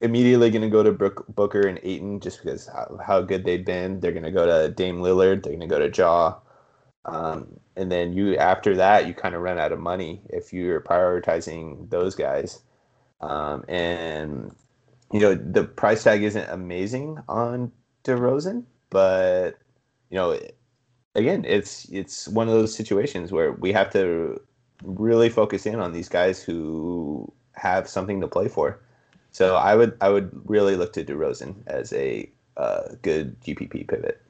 immediately 0.00 0.50
going 0.50 0.62
to 0.62 0.68
go 0.68 0.82
to 0.82 0.92
Booker 0.92 1.68
and 1.68 1.78
Ayton 1.82 2.20
just 2.20 2.42
because 2.42 2.66
how, 2.66 2.98
how 3.04 3.20
good 3.20 3.44
they've 3.44 3.64
been. 3.64 4.00
They're 4.00 4.12
going 4.12 4.24
to 4.24 4.32
go 4.32 4.44
to 4.44 4.72
Dame 4.72 4.98
Lillard. 4.98 5.42
They're 5.42 5.52
going 5.52 5.60
to 5.60 5.66
go 5.66 5.78
to 5.78 5.90
Ja. 5.96 6.34
Um, 7.06 7.60
and 7.76 7.90
then 7.90 8.12
you 8.12 8.36
after 8.36 8.74
that 8.76 9.06
you 9.06 9.14
kind 9.14 9.34
of 9.34 9.40
run 9.40 9.58
out 9.58 9.72
of 9.72 9.78
money 9.78 10.20
if 10.28 10.52
you're 10.52 10.80
prioritizing 10.80 11.88
those 11.88 12.14
guys. 12.14 12.62
Um, 13.20 13.64
and 13.68 14.54
you 15.12 15.20
know 15.20 15.34
the 15.34 15.64
price 15.64 16.02
tag 16.02 16.22
isn't 16.22 16.50
amazing 16.50 17.18
on 17.28 17.72
DeRozan 18.04 18.64
but 18.90 19.58
you 20.10 20.16
know 20.16 20.38
again 21.14 21.44
it's 21.46 21.88
it's 21.90 22.28
one 22.28 22.48
of 22.48 22.54
those 22.54 22.74
situations 22.74 23.32
where 23.32 23.52
we 23.52 23.72
have 23.72 23.90
to 23.92 24.40
really 24.82 25.30
focus 25.30 25.64
in 25.64 25.80
on 25.80 25.92
these 25.92 26.08
guys 26.08 26.42
who 26.42 27.32
have 27.52 27.88
something 27.88 28.20
to 28.20 28.28
play 28.28 28.48
for. 28.48 28.80
So 29.30 29.56
I 29.56 29.74
would 29.74 29.96
I 30.00 30.08
would 30.08 30.30
really 30.48 30.76
look 30.76 30.92
to 30.94 31.04
DeRozan 31.04 31.56
as 31.66 31.92
a 31.92 32.30
uh, 32.56 32.94
good 33.02 33.40
GPP 33.40 33.88
pivot 33.88 34.20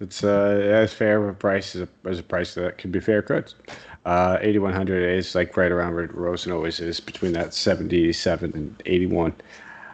it's 0.00 0.24
uh, 0.24 0.60
as 0.72 0.92
fair 0.92 1.22
of 1.22 1.28
a 1.28 1.34
price 1.34 1.74
as 1.74 1.82
a, 1.82 2.08
as 2.08 2.18
a 2.18 2.22
price 2.22 2.54
that 2.54 2.78
can 2.78 2.90
be 2.90 3.00
fair 3.00 3.22
goods. 3.22 3.54
Uh, 4.04 4.38
8100 4.40 5.02
is 5.02 5.34
like 5.34 5.56
right 5.56 5.72
around 5.72 5.94
where 5.94 6.06
Rosen 6.08 6.52
always 6.52 6.78
is, 6.80 7.00
between 7.00 7.32
that 7.32 7.54
77 7.54 8.52
and 8.54 8.82
81. 8.84 9.34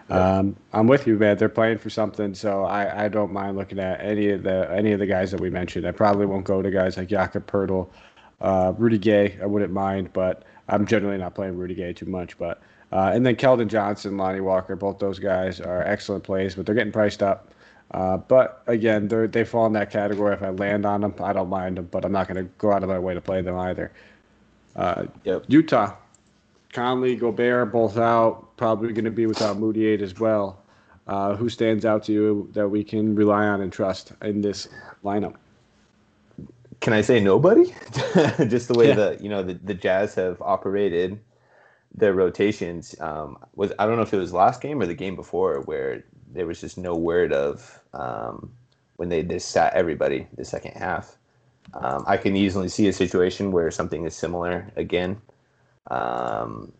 Um, 0.08 0.56
I'm 0.72 0.88
with 0.88 1.06
you, 1.06 1.16
man. 1.16 1.36
They're 1.36 1.48
playing 1.48 1.78
for 1.78 1.88
something, 1.88 2.34
so 2.34 2.64
I, 2.64 3.04
I 3.04 3.08
don't 3.08 3.32
mind 3.32 3.56
looking 3.56 3.78
at 3.78 4.00
any 4.00 4.30
of 4.30 4.42
the 4.42 4.68
any 4.72 4.90
of 4.90 4.98
the 4.98 5.06
guys 5.06 5.30
that 5.30 5.40
we 5.40 5.50
mentioned. 5.50 5.86
I 5.86 5.92
probably 5.92 6.26
won't 6.26 6.44
go 6.44 6.60
to 6.60 6.70
guys 6.70 6.96
like 6.96 7.06
Jakob 7.06 7.46
Poeltl, 7.46 7.88
uh, 8.40 8.72
Rudy 8.76 8.98
Gay. 8.98 9.38
I 9.40 9.46
wouldn't 9.46 9.72
mind, 9.72 10.12
but 10.12 10.42
I'm 10.68 10.84
generally 10.84 11.18
not 11.18 11.36
playing 11.36 11.56
Rudy 11.56 11.76
Gay 11.76 11.92
too 11.92 12.06
much. 12.06 12.36
But 12.38 12.60
uh, 12.90 13.12
and 13.14 13.24
then 13.24 13.36
Keldon 13.36 13.68
Johnson, 13.68 14.16
Lonnie 14.16 14.40
Walker, 14.40 14.74
both 14.74 14.98
those 14.98 15.20
guys 15.20 15.60
are 15.60 15.82
excellent 15.84 16.24
plays, 16.24 16.56
but 16.56 16.66
they're 16.66 16.74
getting 16.74 16.92
priced 16.92 17.22
up. 17.22 17.52
Uh, 17.90 18.16
but 18.16 18.62
again, 18.66 19.08
they 19.08 19.26
they 19.26 19.44
fall 19.44 19.66
in 19.66 19.72
that 19.72 19.90
category. 19.90 20.34
If 20.34 20.42
I 20.42 20.50
land 20.50 20.86
on 20.86 21.00
them, 21.00 21.14
I 21.20 21.32
don't 21.32 21.48
mind 21.48 21.76
them, 21.76 21.88
but 21.90 22.04
I'm 22.04 22.12
not 22.12 22.28
going 22.28 22.44
to 22.44 22.50
go 22.58 22.72
out 22.72 22.82
of 22.82 22.88
my 22.88 22.98
way 22.98 23.14
to 23.14 23.20
play 23.20 23.42
them 23.42 23.58
either. 23.58 23.90
Uh, 24.76 25.06
yep. 25.24 25.44
Utah, 25.48 25.94
Conley, 26.72 27.16
Gobert, 27.16 27.72
both 27.72 27.98
out. 27.98 28.56
Probably 28.56 28.92
going 28.92 29.06
to 29.06 29.10
be 29.10 29.26
without 29.26 29.56
Mudiay 29.56 30.00
as 30.00 30.18
well. 30.20 30.62
Uh, 31.08 31.34
who 31.34 31.48
stands 31.48 31.84
out 31.84 32.04
to 32.04 32.12
you 32.12 32.48
that 32.52 32.68
we 32.68 32.84
can 32.84 33.16
rely 33.16 33.46
on 33.46 33.60
and 33.60 33.72
trust 33.72 34.12
in 34.22 34.40
this 34.40 34.68
lineup? 35.04 35.34
Can 36.78 36.92
I 36.92 37.00
say 37.00 37.18
nobody? 37.18 37.64
Just 38.46 38.68
the 38.68 38.74
way 38.74 38.88
yeah. 38.88 38.94
the 38.94 39.18
you 39.20 39.28
know 39.28 39.42
the, 39.42 39.54
the 39.54 39.74
Jazz 39.74 40.14
have 40.14 40.40
operated 40.40 41.18
their 41.92 42.14
rotations 42.14 42.94
um, 43.00 43.36
was 43.56 43.72
I 43.78 43.86
don't 43.86 43.96
know 43.96 44.02
if 44.02 44.14
it 44.14 44.18
was 44.18 44.32
last 44.32 44.60
game 44.60 44.80
or 44.80 44.86
the 44.86 44.94
game 44.94 45.16
before 45.16 45.60
where 45.62 46.04
there 46.32 46.46
was 46.46 46.60
just 46.60 46.78
no 46.78 46.94
word 46.94 47.32
of 47.32 47.79
um, 47.94 48.52
when 48.96 49.08
they 49.08 49.22
just 49.22 49.50
sat 49.50 49.72
everybody 49.74 50.26
the 50.36 50.44
second 50.44 50.72
half. 50.72 51.16
Um, 51.74 52.04
I 52.06 52.16
can 52.16 52.36
easily 52.36 52.68
see 52.68 52.88
a 52.88 52.92
situation 52.92 53.52
where 53.52 53.70
something 53.70 54.04
is 54.04 54.14
similar 54.14 54.70
again. 54.76 55.20
Um, 55.90 56.72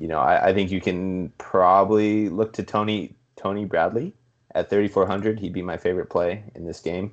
you 0.00 0.08
know, 0.08 0.18
I, 0.18 0.48
I, 0.48 0.54
think 0.54 0.70
you 0.70 0.80
can 0.80 1.30
probably 1.38 2.28
look 2.28 2.52
to 2.54 2.62
Tony 2.62 3.14
Tony 3.36 3.64
Bradley 3.64 4.14
at 4.54 4.70
3,400. 4.70 5.38
He'd 5.38 5.52
be 5.52 5.62
my 5.62 5.76
favorite 5.76 6.10
play 6.10 6.42
in 6.54 6.66
this 6.66 6.80
game. 6.80 7.12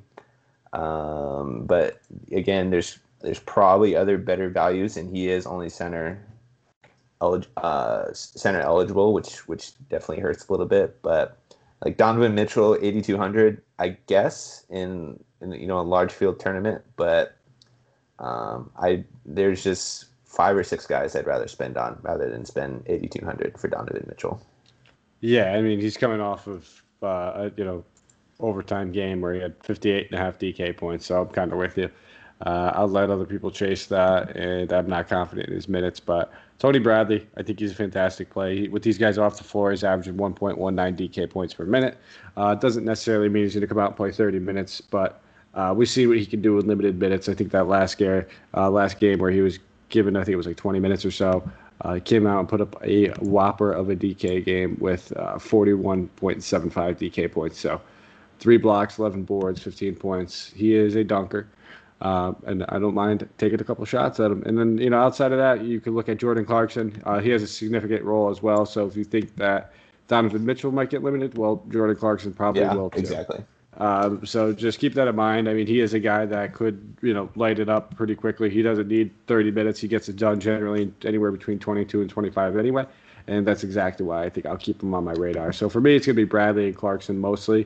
Um, 0.74 1.66
but 1.66 2.02
again, 2.32 2.70
there's 2.70 3.00
there's 3.22 3.40
probably 3.40 3.96
other 3.96 4.18
better 4.18 4.50
values, 4.50 4.98
and 4.98 5.10
he 5.10 5.30
is 5.30 5.46
only 5.46 5.70
center 5.70 6.22
uh, 7.22 8.14
center 8.14 8.60
eligible, 8.60 9.14
which 9.14 9.48
which 9.48 9.72
definitely 9.90 10.22
hurts 10.22 10.48
a 10.48 10.52
little 10.52 10.66
bit. 10.66 11.02
But 11.02 11.38
like 11.84 11.98
Donovan 11.98 12.36
Mitchell, 12.36 12.78
8200, 12.82 13.62
I 13.80 13.90
guess 14.08 14.66
in, 14.70 15.22
in 15.42 15.52
you 15.52 15.68
know 15.68 15.80
a 15.80 15.82
large 15.82 16.12
field 16.12 16.40
tournament, 16.40 16.84
but 16.96 17.36
um, 18.20 18.72
I 18.78 19.04
there's 19.26 19.64
just 19.64 20.06
five 20.24 20.56
or 20.56 20.64
six 20.64 20.86
guys 20.86 21.16
I'd 21.16 21.28
rather 21.28 21.48
spend 21.48 21.78
on 21.78 21.98
rather 22.02 22.30
than 22.30 22.46
spend 22.46 22.84
8200 22.88 23.58
for 23.58 23.68
Donovan 23.68 24.06
Mitchell. 24.08 24.42
Yeah, 25.22 25.54
I 25.54 25.62
mean 25.62 25.80
he's 25.80 25.98
coming 25.98 26.22
off 26.22 26.48
of 26.48 26.84
uh, 27.02 27.50
you 27.58 27.66
know 27.66 27.84
overtime 28.40 28.92
game 28.92 29.22
where 29.22 29.34
he 29.34 29.40
had 29.40 29.56
58 29.64 30.12
and 30.12 30.20
a 30.20 30.22
half 30.22 30.38
DK 30.38 30.76
points, 30.76 31.06
so 31.06 31.22
I'm 31.22 31.30
kind 31.30 31.52
of 31.52 31.58
with 31.58 31.78
you. 31.78 31.90
Uh, 32.42 32.72
I'll 32.76 32.88
let 32.88 33.10
other 33.10 33.26
people 33.26 33.50
chase 33.50 33.86
that, 33.88 34.36
and 34.36 34.72
I'm 34.74 34.88
not 34.88 35.08
confident 35.08 35.48
in 35.48 35.56
his 35.56 35.70
minutes. 35.70 36.00
But 36.00 36.32
Tony 36.60 36.80
Bradley, 36.80 37.28
I 37.38 37.44
think 37.44 37.60
he's 37.60 37.72
a 37.72 37.76
fantastic 37.76 38.30
play. 38.30 38.58
He, 38.58 38.68
with 38.68 38.84
these 38.84 38.98
guys 38.98 39.18
off 39.18 39.38
the 39.38 39.44
floor, 39.44 39.72
he's 39.72 39.84
averaging 39.84 40.16
1.19 40.16 40.98
DK 40.98 41.30
points 41.30 41.54
per 41.54 41.66
minute. 41.66 41.98
Uh, 42.36 42.56
doesn't 42.56 42.86
necessarily 42.86 43.30
mean 43.30 43.44
he's 43.44 43.54
going 43.54 43.62
to 43.62 43.68
come 43.68 43.80
out 43.80 43.88
and 43.88 43.98
play 43.98 44.12
30 44.12 44.40
minutes, 44.40 44.82
but 44.82 45.22
uh, 45.54 45.74
we 45.76 45.86
see 45.86 46.08
what 46.08 46.18
he 46.18 46.26
can 46.26 46.42
do 46.42 46.54
with 46.54 46.66
limited 46.66 47.00
minutes. 47.00 47.30
I 47.30 47.34
think 47.34 47.52
that 47.52 47.68
last 47.68 47.98
game, 47.98 48.26
uh, 48.56 48.70
last 48.70 49.00
game 49.00 49.20
where 49.20 49.32
he 49.32 49.42
was 49.42 49.60
given, 49.90 50.16
I 50.18 50.24
think 50.24 50.34
it 50.34 50.38
was 50.38 50.48
like 50.48 50.58
20 50.58 50.80
minutes 50.80 51.06
or 51.06 51.12
so, 51.12 51.50
uh, 51.82 52.00
came 52.04 52.28
out 52.28 52.40
and 52.40 52.50
put 52.50 52.62
up 52.62 52.76
a 52.84 53.10
whopper 53.20 53.72
of 53.72 53.90
a 53.90 53.96
DK 53.96 54.44
game 54.44 54.78
with 54.80 55.14
uh, 55.18 55.36
41.75 55.36 56.10
DK 56.42 57.32
points. 57.32 57.60
So 57.60 57.82
three 58.40 58.58
blocks, 58.58 58.98
11 58.98 59.24
boards, 59.24 59.62
15 59.62 59.96
points. 59.96 60.52
He 60.56 60.76
is 60.76 60.96
a 60.96 61.04
dunker. 61.04 61.48
Uh, 62.06 62.34
and 62.46 62.64
I 62.70 62.78
don't 62.78 62.94
mind 62.94 63.28
taking 63.40 63.60
a 63.60 63.64
couple 63.64 63.84
shots 63.84 64.20
at 64.20 64.30
him. 64.30 64.44
And 64.46 64.60
then, 64.60 64.78
you 64.78 64.92
know, 64.92 65.00
outside 65.00 65.32
of 65.32 65.40
that, 65.40 65.66
you 65.66 65.80
can 65.80 65.96
look 65.96 66.08
at 66.08 66.18
Jordan 66.18 66.46
Clarkson. 66.46 67.02
Uh, 67.04 67.20
he 67.20 67.32
has 67.32 67.42
a 67.42 67.48
significant 67.48 68.04
role 68.04 68.30
as 68.30 68.44
well. 68.44 68.68
So 68.68 68.86
if 68.86 68.96
you 68.96 69.04
think 69.04 69.36
that 69.38 69.74
Donovan 70.08 70.46
Mitchell 70.46 70.72
might 70.72 70.92
get 70.92 71.02
limited, 71.02 71.36
well, 71.36 71.64
Jordan 71.70 71.96
Clarkson 71.96 72.32
probably 72.32 72.62
yeah, 72.62 72.76
will 72.76 72.92
too. 72.92 73.00
Exactly. 73.00 73.44
Um, 73.78 74.24
so 74.24 74.54
just 74.54 74.78
keep 74.78 74.94
that 74.94 75.08
in 75.08 75.16
mind. 75.16 75.50
I 75.50 75.56
mean, 75.56 75.66
he 75.66 75.80
is 75.80 75.96
a 75.96 76.00
guy 76.00 76.28
that 76.28 76.54
could, 76.54 76.96
you 77.02 77.12
know, 77.12 77.28
light 77.36 77.58
it 77.58 77.70
up 77.70 77.96
pretty 77.96 78.14
quickly. 78.14 78.52
He 78.52 78.62
doesn't 78.62 78.88
need 78.88 79.10
30 79.26 79.50
minutes. 79.50 79.80
He 79.80 79.88
gets 79.88 80.08
it 80.08 80.16
done 80.16 80.40
generally 80.40 80.94
anywhere 81.04 81.32
between 81.32 81.58
22 81.58 82.02
and 82.02 82.10
25 82.10 82.56
anyway. 82.56 82.86
And 83.26 83.48
that's 83.48 83.64
exactly 83.64 84.06
why 84.06 84.26
I 84.26 84.30
think 84.30 84.46
I'll 84.46 84.58
keep 84.58 84.84
him 84.84 84.94
on 84.94 85.04
my 85.04 85.14
radar. 85.14 85.52
So 85.54 85.70
for 85.70 85.82
me, 85.82 85.96
it's 85.96 86.06
going 86.06 86.16
to 86.16 86.22
be 86.22 86.30
Bradley 86.30 86.68
and 86.68 86.76
Clarkson 86.76 87.18
mostly. 87.18 87.66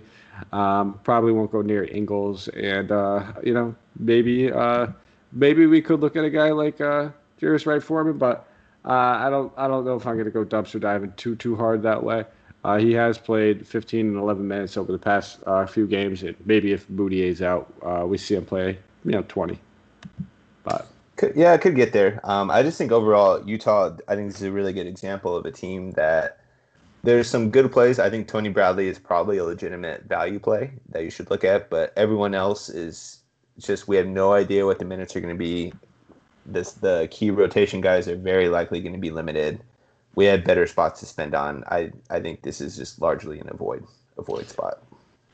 Um, 0.51 0.99
probably 1.03 1.31
won't 1.31 1.51
go 1.51 1.61
near 1.61 1.83
Ingles. 1.83 2.47
And, 2.49 2.91
uh, 2.91 3.33
you 3.43 3.53
know, 3.53 3.75
maybe 3.97 4.51
uh, 4.51 4.87
maybe 5.31 5.65
we 5.65 5.81
could 5.81 5.99
look 5.99 6.15
at 6.15 6.23
a 6.23 6.29
guy 6.29 6.51
like 6.51 6.81
uh, 6.81 7.09
Jarius 7.41 7.65
Wright 7.65 7.83
Foreman, 7.83 8.17
but 8.17 8.47
uh, 8.85 8.91
I 8.91 9.29
don't 9.29 9.51
I 9.57 9.67
don't 9.67 9.85
know 9.85 9.95
if 9.95 10.07
I'm 10.07 10.15
going 10.15 10.25
to 10.25 10.31
go 10.31 10.45
dumpster 10.45 10.79
diving 10.79 11.13
too 11.17 11.35
too 11.35 11.55
hard 11.55 11.83
that 11.83 12.03
way. 12.03 12.25
Uh, 12.63 12.77
he 12.77 12.91
has 12.93 13.17
played 13.17 13.65
15 13.65 14.07
and 14.07 14.17
11 14.17 14.45
minutes 14.45 14.75
over 14.75 14.91
the 14.91 14.97
past 14.97 15.39
uh, 15.45 15.65
few 15.65 15.87
games. 15.87 16.23
And 16.23 16.35
maybe 16.45 16.73
if 16.73 16.89
Mudiay's 16.89 17.41
out, 17.41 17.73
uh, 17.81 18.05
we 18.05 18.17
see 18.17 18.35
him 18.35 18.45
play, 18.45 18.77
you 19.05 19.11
know, 19.11 19.23
20. 19.29 19.57
But 20.63 20.87
could, 21.15 21.35
yeah, 21.37 21.53
it 21.53 21.61
could 21.61 21.75
get 21.75 21.93
there. 21.93 22.19
Um, 22.25 22.51
I 22.51 22.61
just 22.63 22.77
think 22.77 22.91
overall, 22.91 23.41
Utah. 23.47 23.95
I 24.09 24.15
think 24.15 24.29
this 24.31 24.41
is 24.41 24.47
a 24.47 24.51
really 24.51 24.73
good 24.73 24.87
example 24.87 25.37
of 25.37 25.45
a 25.45 25.51
team 25.51 25.91
that 25.91 26.38
there's 27.03 27.29
some 27.29 27.49
good 27.49 27.71
plays. 27.71 27.99
I 27.99 28.09
think 28.09 28.27
Tony 28.27 28.49
Bradley 28.49 28.87
is 28.87 28.99
probably 28.99 29.37
a 29.37 29.45
legitimate 29.45 30.03
value 30.03 30.39
play 30.39 30.71
that 30.89 31.03
you 31.03 31.09
should 31.09 31.29
look 31.29 31.43
at, 31.43 31.69
but 31.69 31.93
everyone 31.95 32.33
else 32.33 32.69
is 32.69 33.19
just 33.57 33.87
we 33.87 33.95
have 33.97 34.07
no 34.07 34.33
idea 34.33 34.65
what 34.65 34.79
the 34.79 34.85
minutes 34.85 35.15
are 35.15 35.21
going 35.21 35.33
to 35.33 35.37
be. 35.37 35.73
This 36.45 36.73
the 36.73 37.07
key 37.11 37.31
rotation 37.31 37.81
guys 37.81 38.07
are 38.07 38.15
very 38.15 38.49
likely 38.49 38.81
going 38.81 38.93
to 38.93 38.99
be 38.99 39.11
limited 39.11 39.61
we 40.15 40.25
had 40.25 40.43
better 40.43 40.67
spots 40.67 40.99
to 40.99 41.05
spend 41.05 41.33
on. 41.33 41.63
I 41.67 41.91
I 42.09 42.19
think 42.19 42.41
this 42.41 42.61
is 42.61 42.75
just 42.75 43.01
largely 43.01 43.39
an 43.39 43.47
avoid 43.49 43.85
avoid 44.17 44.49
spot. 44.49 44.83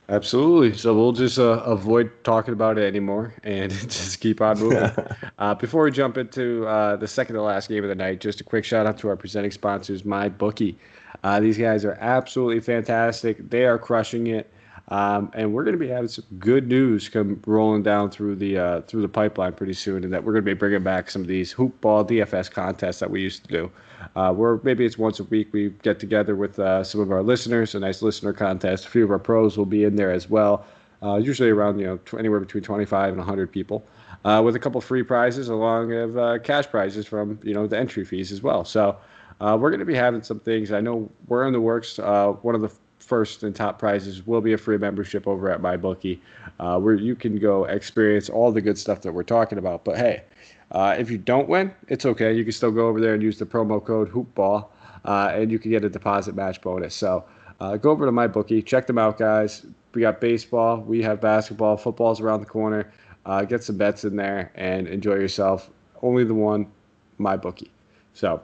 Absolutely. 0.09 0.78
So 0.78 0.93
we'll 0.93 1.11
just 1.11 1.39
uh, 1.39 1.63
avoid 1.66 2.11
talking 2.24 2.53
about 2.53 2.78
it 2.78 2.84
anymore 2.84 3.34
and 3.43 3.72
just 3.89 4.20
keep 4.20 4.39
on 4.41 4.59
moving. 4.59 4.91
uh, 5.39 5.55
before 5.55 5.84
we 5.84 5.89
jump 5.89 6.18
into 6.18 6.68
uh, 6.68 6.95
the 6.95 7.07
second 7.07 7.34
to 7.34 7.41
last 7.41 7.70
game 7.70 7.84
of 7.84 7.89
the 7.89 7.95
night, 7.95 8.20
just 8.20 8.39
a 8.39 8.43
quick 8.43 8.63
shout 8.63 8.86
out 8.86 8.99
to 8.99 9.07
our 9.07 9.16
presenting 9.16 9.49
sponsors, 9.49 10.03
MyBookie. 10.03 10.76
Uh, 11.24 11.39
these 11.39 11.57
guys 11.57 11.86
are 11.86 11.97
absolutely 11.99 12.59
fantastic. 12.59 13.49
They 13.49 13.66
are 13.66 13.78
crushing 13.78 14.28
it. 14.28 14.51
Um, 14.89 15.32
and 15.34 15.51
we're 15.51 15.63
going 15.63 15.74
to 15.74 15.80
be 15.80 15.88
having 15.88 16.09
some 16.09 16.26
good 16.38 16.68
news 16.68 17.09
come 17.09 17.41
rolling 17.47 17.82
down 17.82 18.11
through 18.11 18.36
the 18.36 18.57
uh, 18.57 18.82
through 18.82 19.01
the 19.01 19.09
pipeline 19.09 19.53
pretty 19.53 19.74
soon, 19.74 20.03
and 20.03 20.13
that 20.13 20.24
we're 20.24 20.34
going 20.34 20.45
to 20.45 20.51
be 20.51 20.53
bringing 20.53 20.84
back 20.84 21.09
some 21.09 21.24
of 21.24 21.28
these 21.28 21.51
hoop 21.51 21.80
ball 21.82 22.05
DFS 22.05 22.51
contests 22.51 22.99
that 22.99 23.09
we 23.09 23.22
used 23.22 23.43
to 23.45 23.49
do. 23.49 23.72
Uh, 24.16 24.32
where 24.32 24.59
maybe 24.63 24.86
it's 24.86 24.97
once 24.97 25.20
a 25.20 25.24
week 25.26 25.51
we 25.51 25.72
get 25.82 25.99
together 25.99 26.36
with 26.36 26.59
uh, 26.59 26.84
some 26.84 27.01
of 27.01 27.11
our 27.11 27.24
listeners, 27.24 27.74
a 27.74 27.80
nice 27.80 28.03
listener 28.03 28.32
contest. 28.32 28.86
A 28.86 28.89
few 28.89 29.03
of 29.03 29.09
our 29.09 29.18
pros 29.18 29.57
will 29.57 29.66
be 29.66 29.84
in 29.86 29.95
there 29.95 30.11
as 30.11 30.30
well. 30.30 30.66
Uh, 31.01 31.16
usually 31.16 31.49
around 31.49 31.80
you 31.80 31.88
know 31.88 31.99
anywhere 32.20 32.39
between 32.39 32.63
25 32.63 33.09
and 33.09 33.18
100 33.18 33.51
people, 33.51 33.88
uh, 34.24 34.39
with 34.45 34.55
a 34.55 34.59
couple 34.59 34.80
free 34.82 35.03
prizes 35.03 35.49
along 35.49 35.88
with 35.88 36.16
uh, 36.16 36.38
cash 36.39 36.68
prizes 36.68 37.07
from 37.07 37.39
you 37.41 37.55
know 37.55 37.66
the 37.66 37.78
entry 37.78 38.05
fees 38.05 38.32
as 38.32 38.43
well. 38.43 38.63
So. 38.63 38.97
Uh, 39.42 39.58
we're 39.60 39.70
going 39.70 39.80
to 39.80 39.86
be 39.86 39.96
having 39.96 40.24
some 40.24 40.40
things. 40.40 40.72
I 40.72 40.82
know 40.82 41.10
we're 41.28 41.46
in 41.48 41.54
the 41.54 41.62
works. 41.62 41.98
one 41.98 42.56
of 42.56 42.62
the 42.62 42.72
first 43.06 43.44
and 43.44 43.56
top 43.56 43.78
prizes 43.80 44.26
will 44.26 44.42
be 44.42 44.54
a 44.54 44.58
free 44.58 44.78
membership 44.78 45.28
over 45.28 45.50
at 45.50 45.62
MyBookie, 45.62 46.20
uh, 46.60 46.80
where 46.80 46.96
you 46.96 47.16
can 47.16 47.38
go 47.38 47.66
experience 47.66 48.30
all 48.30 48.52
the 48.52 48.62
good 48.62 48.78
stuff 48.78 49.02
that 49.02 49.12
we're 49.12 49.24
talking 49.24 49.58
about. 49.58 49.86
But 49.86 49.98
hey, 49.98 50.24
uh, 50.72 50.96
if 50.98 51.12
you 51.12 51.18
don't 51.18 51.48
win, 51.48 51.74
it's 51.88 52.06
okay. 52.06 52.34
You 52.34 52.44
can 52.44 52.52
still 52.52 52.72
go 52.72 52.88
over 52.88 53.00
there 53.00 53.14
and 53.14 53.22
use 53.22 53.38
the 53.38 53.46
promo 53.46 53.84
code 53.84 54.12
HoopBall, 54.12 54.68
uh, 55.06 55.32
and 55.34 55.52
you 55.52 55.60
can 55.60 55.72
get 55.72 55.84
a 55.84 55.90
deposit 55.90 56.36
match 56.36 56.62
bonus. 56.62 56.96
So 56.96 57.24
uh, 57.60 57.78
go 57.78 57.92
over 57.92 58.06
to 58.06 58.12
MyBookie, 58.12 58.66
check 58.66 58.88
them 58.88 58.98
out, 58.98 59.18
guys. 59.18 59.66
We 59.94 60.02
got 60.02 60.20
baseball, 60.20 60.82
we 60.82 61.02
have 61.04 61.22
basketball, 61.22 61.78
football's 61.78 62.20
around 62.20 62.42
the 62.42 62.48
corner. 62.48 62.92
Uh, 63.26 63.44
get 63.44 63.64
some 63.64 63.78
bets 63.78 64.04
in 64.04 64.16
there 64.16 64.52
and 64.56 64.88
enjoy 64.88 65.16
yourself. 65.16 65.70
Only 66.02 66.24
the 66.26 66.34
one, 66.34 66.68
MyBookie. 67.20 67.70
So, 68.14 68.42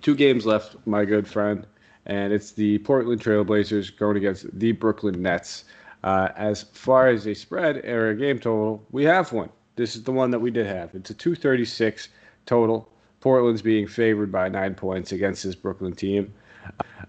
two 0.00 0.14
games 0.14 0.46
left, 0.46 0.76
my 0.86 1.04
good 1.04 1.26
friend 1.26 1.66
and 2.06 2.32
it's 2.32 2.52
the 2.52 2.78
Portland 2.78 3.20
Trailblazers 3.20 3.96
going 3.96 4.16
against 4.16 4.46
the 4.58 4.72
Brooklyn 4.72 5.22
Nets. 5.22 5.64
Uh, 6.02 6.28
as 6.36 6.62
far 6.62 7.08
as 7.08 7.26
a 7.26 7.34
spread 7.34 7.84
or 7.84 8.10
a 8.10 8.16
game 8.16 8.38
total, 8.38 8.84
we 8.90 9.04
have 9.04 9.32
one. 9.32 9.50
This 9.76 9.94
is 9.94 10.02
the 10.02 10.12
one 10.12 10.30
that 10.30 10.38
we 10.38 10.50
did 10.50 10.66
have. 10.66 10.94
It's 10.94 11.10
a 11.10 11.14
236 11.14 12.08
total. 12.46 12.90
Portland's 13.20 13.62
being 13.62 13.86
favored 13.86 14.32
by 14.32 14.48
nine 14.48 14.74
points 14.74 15.12
against 15.12 15.44
this 15.44 15.54
Brooklyn 15.54 15.94
team. 15.94 16.32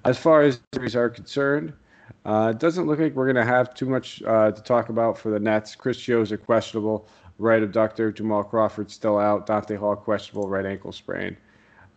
As 0.03 0.17
far 0.17 0.41
as 0.41 0.59
injuries 0.73 0.95
are 0.95 1.09
concerned, 1.09 1.73
uh, 2.25 2.51
it 2.53 2.59
doesn't 2.59 2.85
look 2.85 2.99
like 2.99 3.15
we're 3.15 3.31
going 3.31 3.43
to 3.43 3.51
have 3.51 3.73
too 3.73 3.87
much 3.87 4.21
uh, 4.23 4.51
to 4.51 4.61
talk 4.61 4.89
about 4.89 5.17
for 5.17 5.31
the 5.31 5.39
Nets. 5.39 5.73
Chris 5.73 5.97
Chiozza 5.97 6.33
are 6.33 6.37
questionable, 6.37 7.07
right 7.39 7.63
abductor. 7.63 8.11
Jamal 8.11 8.43
Crawford 8.43 8.91
still 8.91 9.17
out. 9.17 9.47
Donta 9.47 9.77
Hall 9.77 9.95
questionable, 9.95 10.49
right 10.49 10.65
ankle 10.65 10.91
sprain. 10.91 11.37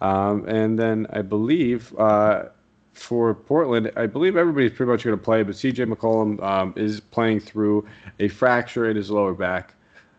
Um, 0.05 0.47
and 0.47 0.79
then 0.79 1.07
I 1.11 1.23
believe 1.23 1.95
uh, 1.99 2.45
for 2.93 3.35
Portland, 3.35 3.91
I 3.97 4.07
believe 4.07 4.37
everybody's 4.37 4.73
pretty 4.73 4.93
much 4.93 5.03
going 5.03 5.17
to 5.17 5.23
play, 5.23 5.43
but 5.43 5.55
CJ 5.55 5.91
McCollum 5.91 6.43
um, 6.43 6.75
is 6.77 7.01
playing 7.01 7.41
through 7.41 7.87
a 8.21 8.29
fracture 8.29 8.91
in 8.91 8.97
his 8.97 9.11
lower 9.11 9.33
back. 9.33 9.75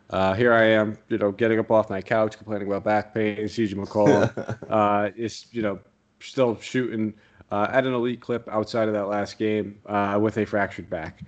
Uh, 0.09 0.33
here 0.33 0.53
I 0.53 0.63
am, 0.63 0.97
you 1.09 1.19
know, 1.19 1.31
getting 1.31 1.59
up 1.59 1.69
off 1.69 1.91
my 1.91 2.01
couch 2.01 2.35
complaining 2.35 2.67
about 2.67 2.83
back 2.83 3.13
pain. 3.13 3.37
CJ 3.37 3.75
McCollum 3.75 4.57
uh, 4.71 5.11
is, 5.15 5.45
you 5.51 5.61
know, 5.61 5.79
still 6.19 6.59
shooting 6.59 7.13
uh, 7.51 7.67
at 7.69 7.85
an 7.85 7.93
elite 7.93 8.21
clip 8.21 8.49
outside 8.49 8.87
of 8.87 8.95
that 8.95 9.07
last 9.07 9.37
game 9.37 9.79
uh, 9.85 10.17
with 10.19 10.37
a 10.39 10.45
fractured 10.45 10.89
back. 10.89 11.21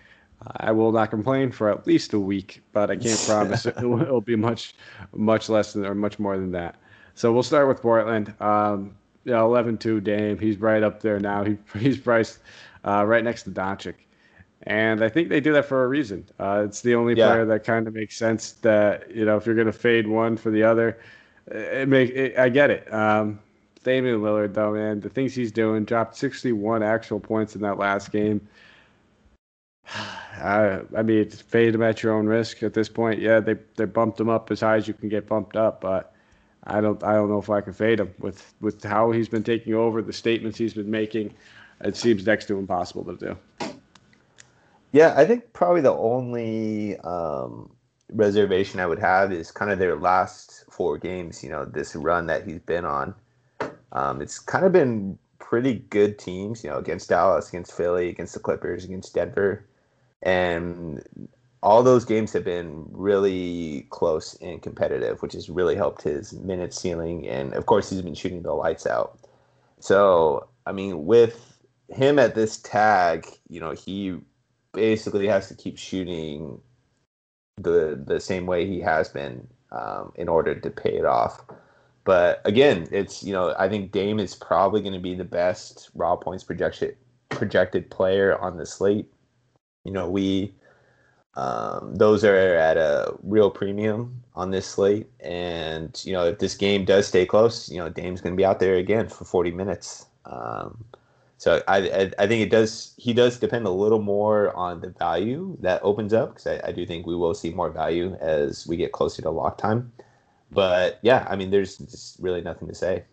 I 0.58 0.72
will 0.72 0.92
not 0.92 1.12
complain 1.12 1.52
for 1.52 1.70
at 1.70 1.86
least 1.86 2.14
a 2.14 2.20
week, 2.20 2.64
but 2.72 2.90
I 2.90 2.96
can't 2.96 3.24
promise 3.28 3.68
it 3.68 3.78
will, 3.82 4.02
it'll 4.02 4.22
be 4.22 4.36
much, 4.36 4.74
much 5.14 5.48
less 5.48 5.74
than 5.74 5.86
or 5.86 5.94
much 5.94 6.18
more 6.18 6.38
than 6.38 6.52
that. 6.54 6.76
So 7.18 7.34
we'll 7.34 7.42
start 7.42 7.68
with 7.68 7.82
Portland. 7.82 8.32
Um, 8.40 8.96
yeah, 9.26 9.38
11-2 9.38 10.04
Dame. 10.04 10.38
He's 10.38 10.58
right 10.58 10.84
up 10.84 11.02
there 11.02 11.20
now. 11.20 11.44
He, 11.44 11.58
he's 11.80 11.98
priced 11.98 12.38
uh, 12.86 13.04
right 13.08 13.24
next 13.24 13.44
to 13.44 13.50
Doncic. 13.50 13.96
And 14.64 15.04
I 15.04 15.10
think 15.10 15.30
they 15.30 15.40
do 15.40 15.52
that 15.54 15.66
for 15.66 15.84
a 15.84 15.88
reason. 15.88 16.28
Uh, 16.40 16.62
it's 16.64 16.82
the 16.82 16.94
only 16.94 17.16
yeah. 17.16 17.28
player 17.28 17.46
that 17.46 17.64
kind 17.64 17.88
of 17.88 17.96
makes 17.96 18.16
sense 18.16 18.52
that, 18.62 19.10
you 19.10 19.26
know, 19.26 19.36
if 19.36 19.48
you're 19.48 19.56
going 19.56 19.66
to 19.66 19.74
fade 19.74 20.08
one 20.08 20.38
for 20.38 20.52
the 20.52 20.62
other, 20.62 21.00
it 21.48 21.90
make 21.90 22.12
it, 22.12 22.38
I 22.38 22.50
get 22.50 22.70
it. 22.70 22.94
Um, 22.94 23.40
Damian 23.84 24.22
Lillard, 24.22 24.54
though, 24.54 24.74
man, 24.74 25.00
the 25.00 25.10
things 25.10 25.34
he's 25.34 25.52
doing, 25.52 25.86
dropped 25.86 26.16
61 26.18 26.84
actual 26.84 27.20
points 27.20 27.56
in 27.56 27.62
that 27.62 27.80
last 27.80 28.12
game. 28.12 28.48
I, 29.96 30.82
I 30.96 31.02
mean, 31.02 31.28
fade 31.32 31.74
him 31.74 31.82
at 31.82 32.04
your 32.04 32.14
own 32.14 32.28
risk 32.28 32.62
at 32.62 32.76
this 32.76 32.90
point. 32.90 33.20
Yeah, 33.20 33.40
they 33.40 33.56
they 33.76 33.86
bumped 33.86 34.20
him 34.20 34.30
up 34.30 34.52
as 34.52 34.60
high 34.60 34.76
as 34.76 34.88
you 34.88 34.94
can 34.94 35.10
get 35.10 35.28
bumped 35.28 35.56
up, 35.56 35.82
but 35.82 36.14
I 36.68 36.82
don't 36.82 37.02
I 37.04 37.14
don't 37.14 37.30
know 37.30 37.40
if 37.40 37.50
I 37.50 37.62
can 37.62 37.74
fade 37.74 38.00
him 38.00 38.14
with 38.20 38.54
with 38.62 38.84
how 38.84 39.12
he's 39.12 39.30
been 39.30 39.44
taking 39.44 39.74
over, 39.74 40.02
the 40.02 40.14
statements 40.14 40.58
he's 40.58 40.74
been 40.74 40.92
making. 40.92 41.34
It 41.82 41.96
seems 41.96 42.26
next 42.26 42.46
to 42.46 42.58
impossible 42.58 43.06
to 43.06 43.16
do. 43.16 43.70
Yeah, 44.92 45.14
I 45.16 45.26
think 45.26 45.54
probably 45.54 45.82
the 45.82 45.94
only 45.94 46.98
um, 47.00 47.70
reservation 48.12 48.80
I 48.80 48.88
would 48.88 49.00
have 49.00 49.32
is 49.32 49.52
kind 49.52 49.72
of 49.72 49.80
their 49.80 49.96
last 49.96 50.66
four 50.70 50.98
games. 50.98 51.44
You 51.44 51.50
know, 51.50 51.66
this 51.66 51.96
run 51.96 52.28
that 52.28 52.48
he's 52.48 52.60
been 52.60 52.86
on. 52.86 53.16
Um, 53.92 54.22
it's 54.22 54.40
kind 54.40 54.66
of 54.66 54.72
been 54.72 55.18
pretty 55.40 55.86
good 55.90 56.20
teams. 56.20 56.64
You 56.64 56.72
know, 56.72 56.78
against 56.78 57.10
Dallas, 57.10 57.50
against 57.50 57.74
Philly, 57.74 58.10
against 58.10 58.34
the 58.34 58.40
Clippers, 58.40 58.84
against 58.84 59.14
Denver, 59.14 59.66
and 60.22 61.30
all 61.64 61.84
those 61.84 62.06
games 62.06 62.34
have 62.34 62.44
been 62.44 62.86
really 62.92 63.88
close 63.90 64.36
and 64.42 64.62
competitive, 64.62 65.22
which 65.22 65.34
has 65.34 65.50
really 65.50 65.76
helped 65.76 66.02
his 66.04 66.34
minute 66.34 66.74
ceiling. 66.74 67.28
And 67.28 67.54
of 67.54 67.66
course, 67.66 67.90
he's 67.90 68.02
been 68.02 68.16
shooting 68.16 68.44
the 68.44 68.54
lights 68.54 68.86
out. 68.86 69.20
So, 69.80 70.48
I 70.66 70.72
mean, 70.72 71.06
with 71.06 71.58
him 71.90 72.20
at 72.20 72.36
this 72.36 72.58
tag, 72.58 73.28
you 73.50 73.60
know, 73.60 73.72
he 73.72 74.18
basically 74.74 75.28
has 75.28 75.48
to 75.48 75.56
keep 75.56 75.78
shooting 75.78 76.62
the 77.58 78.02
the 78.06 78.20
same 78.20 78.46
way 78.46 78.68
he 78.68 78.80
has 78.80 79.10
been 79.10 79.48
um, 79.72 80.12
in 80.16 80.30
order 80.30 80.54
to 80.56 80.70
pay 80.70 80.96
it 80.96 81.06
off. 81.06 81.44
But 82.04 82.42
again, 82.46 82.88
it's 82.92 83.24
you 83.24 83.34
know 83.34 83.56
I 83.58 83.68
think 83.68 83.92
Dame 83.92 84.20
is 84.20 84.36
probably 84.36 84.82
going 84.82 84.94
to 84.94 85.00
be 85.00 85.16
the 85.16 85.26
best 85.26 85.90
raw 85.96 86.16
points 86.16 86.44
projection 86.44 86.94
projected 87.30 87.90
player 87.90 88.38
on 88.40 88.58
the 88.58 88.66
slate. 88.66 89.12
You 89.84 89.92
know 89.92 90.10
we 90.10 90.54
um, 91.38 91.96
those 91.96 92.24
are 92.24 92.36
at 92.36 92.78
a 92.78 93.14
real 93.24 93.52
premium 93.52 94.24
on 94.36 94.52
this 94.52 94.66
slate. 94.66 95.08
And, 95.22 96.02
you 96.04 96.14
know, 96.14 96.26
if 96.26 96.40
this 96.40 96.56
game 96.56 96.84
does 96.84 97.08
stay 97.08 97.26
close, 97.28 97.70
you 97.70 97.78
know, 97.78 97.90
Dame's 97.90 98.22
going 98.22 98.34
to 98.34 98.38
be 98.38 98.46
out 98.46 98.60
there 98.60 98.76
again 98.76 99.08
for 99.08 99.24
40 99.26 99.52
minutes. 99.52 100.08
Um, 100.26 100.84
So 101.38 101.62
I, 101.68 101.78
I, 101.78 102.12
I 102.20 102.28
think 102.28 102.42
it 102.42 102.50
does 102.50 102.94
he 102.98 103.14
does 103.14 103.38
depend 103.40 103.68
a 103.68 103.70
little 103.70 104.02
more 104.02 104.56
on 104.56 104.82
the 104.82 104.90
value 104.90 105.56
that 105.62 105.82
opens 105.84 106.14
up 106.14 106.30
because 106.34 106.48
I, 106.48 106.70
I 106.70 106.72
do 106.72 106.86
think 106.86 107.06
we 107.06 107.16
will 107.16 107.36
see 107.36 107.52
more 107.54 107.70
value 107.70 108.16
as 108.20 108.66
we 108.68 108.76
get 108.78 108.92
closer 108.92 109.22
to 109.22 109.30
lock 109.30 109.58
time. 109.60 109.92
But 110.52 111.00
yeah, 111.04 111.28
I 111.30 111.36
mean, 111.36 111.52
there's 111.52 111.78
just 111.78 112.20
really 112.20 112.42
nothing 112.42 112.68
to 112.68 112.76
say. 112.76 113.04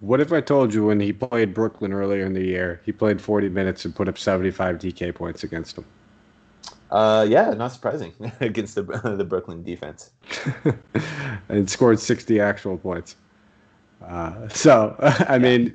What 0.00 0.20
if 0.20 0.32
I 0.32 0.42
told 0.42 0.74
you 0.74 0.84
when 0.86 1.00
he 1.00 1.12
played 1.12 1.54
Brooklyn 1.54 1.92
earlier 1.92 2.26
in 2.26 2.34
the 2.34 2.44
year, 2.44 2.80
he 2.84 2.92
played 2.92 3.20
40 3.22 3.48
minutes 3.48 3.84
and 3.86 3.94
put 3.94 4.08
up 4.08 4.18
75 4.18 4.78
DK 4.78 5.14
points 5.14 5.44
against 5.44 5.76
them? 5.76 5.86
Uh, 6.94 7.26
yeah, 7.28 7.52
not 7.54 7.72
surprising 7.72 8.12
against 8.40 8.76
the 8.76 8.82
the 9.18 9.24
Brooklyn 9.24 9.64
defense. 9.64 10.10
and 11.48 11.68
scored 11.68 11.98
60 11.98 12.40
actual 12.40 12.78
points. 12.78 13.16
Uh, 14.00 14.48
so 14.48 14.94
I 15.00 15.38
mean, 15.38 15.74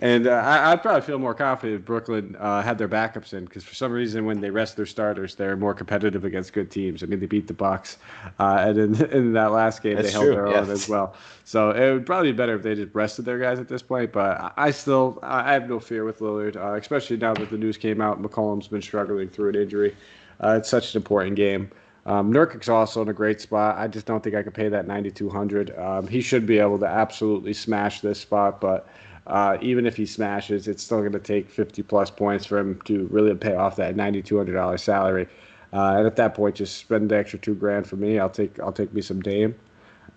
and 0.00 0.26
uh, 0.26 0.30
I, 0.30 0.70
would 0.70 0.82
probably 0.82 1.02
feel 1.02 1.18
more 1.20 1.34
confident 1.34 1.80
if 1.80 1.84
Brooklyn 1.84 2.34
uh, 2.40 2.62
had 2.62 2.76
their 2.76 2.88
backups 2.88 3.34
in 3.34 3.44
because 3.44 3.62
for 3.62 3.74
some 3.74 3.92
reason 3.92 4.24
when 4.24 4.40
they 4.40 4.50
rest 4.50 4.76
their 4.76 4.86
starters, 4.86 5.36
they're 5.36 5.56
more 5.56 5.74
competitive 5.74 6.24
against 6.24 6.52
good 6.52 6.72
teams. 6.72 7.04
I 7.04 7.06
mean, 7.06 7.20
they 7.20 7.26
beat 7.26 7.46
the 7.46 7.54
Bucks, 7.54 7.98
uh, 8.40 8.64
and 8.66 8.78
in, 8.78 9.04
in 9.12 9.32
that 9.34 9.52
last 9.52 9.80
game 9.80 9.94
That's 9.94 10.08
they 10.08 10.12
held 10.12 10.24
true, 10.24 10.34
their 10.34 10.48
own 10.48 10.70
as 10.70 10.88
well. 10.88 11.14
So 11.44 11.70
it 11.70 11.92
would 11.92 12.06
probably 12.06 12.32
be 12.32 12.36
better 12.36 12.56
if 12.56 12.62
they 12.62 12.74
just 12.74 12.92
rested 12.94 13.26
their 13.26 13.38
guys 13.38 13.60
at 13.60 13.68
this 13.68 13.82
point. 13.82 14.12
But 14.12 14.54
I 14.56 14.72
still 14.72 15.20
I 15.22 15.52
have 15.52 15.68
no 15.68 15.78
fear 15.78 16.04
with 16.04 16.18
Lillard, 16.18 16.56
uh, 16.56 16.74
especially 16.74 17.16
now 17.18 17.34
that 17.34 17.50
the 17.50 17.58
news 17.58 17.76
came 17.76 18.00
out. 18.00 18.20
McCollum's 18.20 18.66
been 18.66 18.82
struggling 18.82 19.28
through 19.28 19.50
an 19.50 19.54
injury. 19.56 19.94
Uh, 20.42 20.56
it's 20.58 20.68
such 20.68 20.94
an 20.94 20.98
important 20.98 21.36
game. 21.36 21.70
Um, 22.06 22.32
Nurkic's 22.32 22.68
also 22.68 23.02
in 23.02 23.08
a 23.08 23.12
great 23.12 23.40
spot. 23.40 23.76
I 23.76 23.86
just 23.86 24.06
don't 24.06 24.22
think 24.22 24.34
I 24.34 24.42
could 24.42 24.54
pay 24.54 24.68
that 24.68 24.86
9,200. 24.86 25.78
Um, 25.78 26.06
he 26.06 26.22
should 26.22 26.46
be 26.46 26.58
able 26.58 26.78
to 26.78 26.86
absolutely 26.86 27.52
smash 27.52 28.00
this 28.00 28.18
spot, 28.18 28.60
but 28.60 28.88
uh, 29.26 29.58
even 29.60 29.84
if 29.84 29.94
he 29.94 30.06
smashes, 30.06 30.68
it's 30.68 30.82
still 30.82 31.00
going 31.00 31.12
to 31.12 31.18
take 31.18 31.50
50 31.50 31.82
plus 31.82 32.10
points 32.10 32.46
for 32.46 32.58
him 32.58 32.80
to 32.86 33.06
really 33.08 33.34
pay 33.34 33.54
off 33.54 33.76
that 33.76 33.94
$9,200 33.94 34.80
salary. 34.80 35.28
Uh, 35.72 35.96
and 35.98 36.06
at 36.06 36.16
that 36.16 36.34
point, 36.34 36.56
just 36.56 36.78
spend 36.78 37.10
the 37.10 37.16
extra 37.16 37.38
two 37.38 37.54
grand 37.54 37.86
for 37.86 37.96
me. 37.96 38.18
I'll 38.18 38.30
take 38.30 38.58
I'll 38.58 38.72
take 38.72 38.92
me 38.94 39.02
some 39.02 39.20
Dame. 39.20 39.54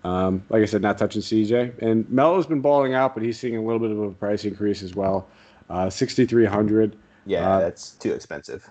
Um, 0.02 0.42
like 0.48 0.62
I 0.62 0.64
said, 0.64 0.80
not 0.80 0.96
touching 0.96 1.20
CJ. 1.20 1.82
And 1.82 2.08
Melo's 2.08 2.46
been 2.46 2.62
balling 2.62 2.94
out, 2.94 3.14
but 3.14 3.22
he's 3.22 3.38
seeing 3.38 3.56
a 3.56 3.62
little 3.62 3.78
bit 3.78 3.90
of 3.90 3.98
a 4.00 4.10
price 4.12 4.44
increase 4.44 4.82
as 4.82 4.94
well. 4.94 5.28
Uh, 5.68 5.90
6,300. 5.90 6.96
Yeah, 7.26 7.48
uh, 7.48 7.60
that's 7.60 7.92
too 7.92 8.12
expensive. 8.12 8.68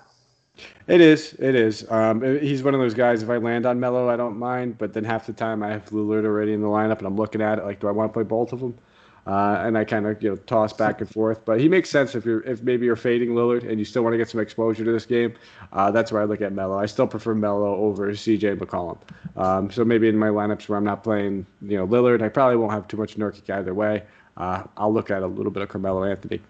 It 0.92 1.00
is. 1.00 1.34
It 1.40 1.56
is. 1.56 1.90
Um, 1.90 2.22
he's 2.42 2.64
one 2.64 2.74
of 2.74 2.82
those 2.82 2.94
guys. 2.94 3.24
If 3.24 3.30
I 3.30 3.38
land 3.38 3.66
on 3.66 3.80
Melo, 3.80 4.10
I 4.10 4.18
don't 4.18 4.38
mind. 4.38 4.78
But 4.78 4.92
then 4.92 5.06
half 5.06 5.26
the 5.26 5.32
time, 5.32 5.64
I 5.64 5.70
have 5.70 5.86
Lillard 5.86 6.26
already 6.26 6.52
in 6.52 6.62
the 6.62 6.68
lineup, 6.68 6.98
and 6.98 7.08
I'm 7.08 7.16
looking 7.16 7.42
at 7.42 7.60
it 7.60 7.64
like, 7.64 7.80
do 7.80 7.88
I 7.88 7.92
want 7.92 8.10
to 8.10 8.14
play 8.14 8.24
both 8.24 8.52
of 8.52 8.60
them? 8.60 8.78
Uh, 9.26 9.62
and 9.64 9.78
I 9.78 9.86
kind 9.86 10.06
of 10.06 10.22
you 10.22 10.32
know 10.32 10.36
toss 10.36 10.74
back 10.74 11.00
and 11.00 11.10
forth. 11.10 11.46
But 11.46 11.62
he 11.62 11.70
makes 11.70 11.90
sense 11.90 12.14
if 12.14 12.26
you're 12.26 12.42
if 12.42 12.62
maybe 12.64 12.86
you're 12.86 12.98
fading 12.98 13.30
Lillard 13.30 13.70
and 13.70 13.80
you 13.80 13.86
still 13.86 14.04
want 14.04 14.14
to 14.16 14.18
get 14.18 14.30
some 14.30 14.42
exposure 14.42 14.84
to 14.84 14.92
this 14.92 15.06
game. 15.06 15.34
Uh, 15.72 15.92
that's 15.92 16.12
where 16.12 16.22
I 16.22 16.26
look 16.26 16.42
at 16.42 16.52
Melo. 16.52 16.78
I 16.78 16.88
still 16.88 17.08
prefer 17.08 17.36
Melo 17.36 17.76
over 17.76 18.12
CJ 18.12 18.58
McCollum. 18.58 18.98
Um, 19.38 19.72
so 19.72 19.86
maybe 19.86 20.10
in 20.10 20.18
my 20.18 20.28
lineups 20.28 20.68
where 20.68 20.78
I'm 20.78 20.84
not 20.84 21.04
playing 21.04 21.46
you 21.62 21.78
know 21.78 21.88
Lillard, 21.88 22.22
I 22.22 22.28
probably 22.28 22.58
won't 22.58 22.74
have 22.74 22.88
too 22.90 22.98
much 22.98 23.16
Nurkic 23.16 23.50
either 23.50 23.74
way. 23.74 24.04
Uh, 24.36 24.64
I'll 24.76 24.92
look 24.92 25.10
at 25.10 25.24
a 25.24 25.28
little 25.28 25.52
bit 25.52 25.64
of 25.64 25.70
Carmelo 25.70 26.04
Anthony. 26.04 26.42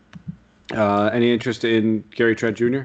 Uh, 0.73 1.11
any 1.13 1.31
interest 1.31 1.65
in 1.65 2.05
Gary 2.15 2.35
Trent 2.35 2.57
Jr.? 2.57 2.83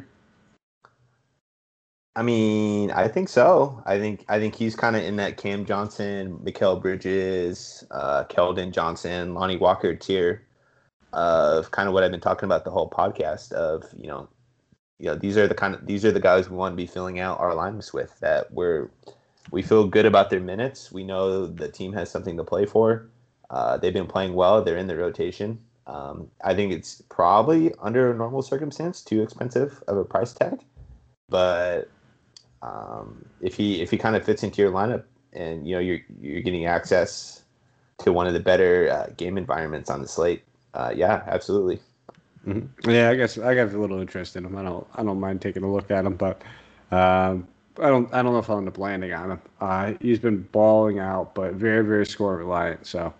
I 2.16 2.22
mean, 2.22 2.90
I 2.92 3.08
think 3.08 3.28
so. 3.28 3.82
I 3.84 3.98
think 3.98 4.24
I 4.26 4.38
think 4.38 4.54
he's 4.54 4.74
kind 4.74 4.96
of 4.96 5.02
in 5.02 5.16
that 5.16 5.36
Cam 5.36 5.66
Johnson, 5.66 6.38
Mikal 6.42 6.80
Bridges, 6.80 7.84
uh, 7.90 8.24
Keldon 8.24 8.72
Johnson, 8.72 9.34
Lonnie 9.34 9.58
Walker 9.58 9.94
tier 9.94 10.42
of 11.12 11.70
kind 11.72 11.88
of 11.88 11.92
what 11.92 12.02
I've 12.02 12.10
been 12.10 12.20
talking 12.20 12.46
about 12.46 12.64
the 12.64 12.70
whole 12.70 12.88
podcast. 12.88 13.52
Of 13.52 13.84
you 13.98 14.08
know, 14.08 14.30
you 14.98 15.06
know, 15.06 15.14
these 15.14 15.36
are 15.36 15.46
the 15.46 15.54
kind 15.54 15.74
of 15.74 15.84
these 15.84 16.06
are 16.06 16.10
the 16.10 16.18
guys 16.18 16.48
we 16.48 16.56
want 16.56 16.72
to 16.72 16.76
be 16.76 16.86
filling 16.86 17.20
out 17.20 17.38
our 17.38 17.50
lineups 17.50 17.92
with. 17.92 18.18
That 18.20 18.50
we're 18.50 18.88
we 19.50 19.60
feel 19.60 19.86
good 19.86 20.06
about 20.06 20.30
their 20.30 20.40
minutes. 20.40 20.90
We 20.90 21.04
know 21.04 21.46
the 21.46 21.68
team 21.68 21.92
has 21.92 22.10
something 22.10 22.38
to 22.38 22.44
play 22.44 22.64
for. 22.64 23.10
Uh, 23.50 23.76
they've 23.76 23.92
been 23.92 24.06
playing 24.06 24.32
well. 24.32 24.64
They're 24.64 24.78
in 24.78 24.86
the 24.86 24.96
rotation. 24.96 25.58
Um, 25.86 26.30
I 26.42 26.54
think 26.54 26.72
it's 26.72 27.02
probably 27.10 27.74
under 27.78 28.10
a 28.10 28.14
normal 28.16 28.40
circumstance 28.40 29.02
too 29.02 29.22
expensive 29.22 29.84
of 29.86 29.98
a 29.98 30.04
price 30.04 30.32
tag, 30.32 30.64
but 31.28 31.90
um, 32.62 33.24
if 33.40 33.57
he 33.57 33.82
if 33.82 33.90
he 33.90 33.98
kind 33.98 34.16
of 34.16 34.24
fits 34.24 34.42
into 34.42 34.62
your 34.62 34.70
lineup 34.70 35.04
and 35.32 35.66
you 35.66 35.74
know 35.74 35.80
you're 35.80 36.00
you're 36.20 36.42
getting 36.42 36.66
access 36.66 37.42
to 37.98 38.12
one 38.12 38.26
of 38.26 38.34
the 38.34 38.40
better 38.40 38.90
uh, 38.90 39.12
game 39.16 39.38
environments 39.38 39.90
on 39.90 40.02
the 40.02 40.09
slate, 40.09 40.42
uh, 40.74 40.92
yeah, 40.94 41.22
absolutely. 41.26 41.80
Mm-hmm. 42.46 42.90
Yeah, 42.90 43.11
I 43.11 43.14
guess 43.14 43.38
I 43.38 43.54
got 43.54 43.72
a 43.72 43.78
little 43.78 44.00
interest 44.00 44.36
in 44.36 44.44
him. 44.44 44.57
I 44.57 44.62
don't 44.62 44.86
I 44.94 45.02
don't 45.02 45.20
mind 45.20 45.40
taking 45.40 45.64
a 45.64 45.72
look 45.72 45.90
at 45.90 46.04
him, 46.04 46.16
but 46.16 46.42
um, 46.90 47.46
I 47.78 47.88
don't 47.88 48.12
I 48.14 48.22
don't 48.22 48.32
know 48.32 48.38
if 48.38 48.48
I'll 48.48 48.59
end 48.59 48.68
up 48.68 48.78
landing 48.78 49.12
on 49.12 49.32
him. 49.32 49.40
Uh, 49.61 49.94
he's 50.00 50.18
been 50.18 50.42
balling 50.52 50.98
out, 50.98 51.34
but 51.34 51.54
very 51.54 51.84
very 51.84 52.07
score 52.07 52.36
reliant. 52.36 52.86
So 52.86 53.12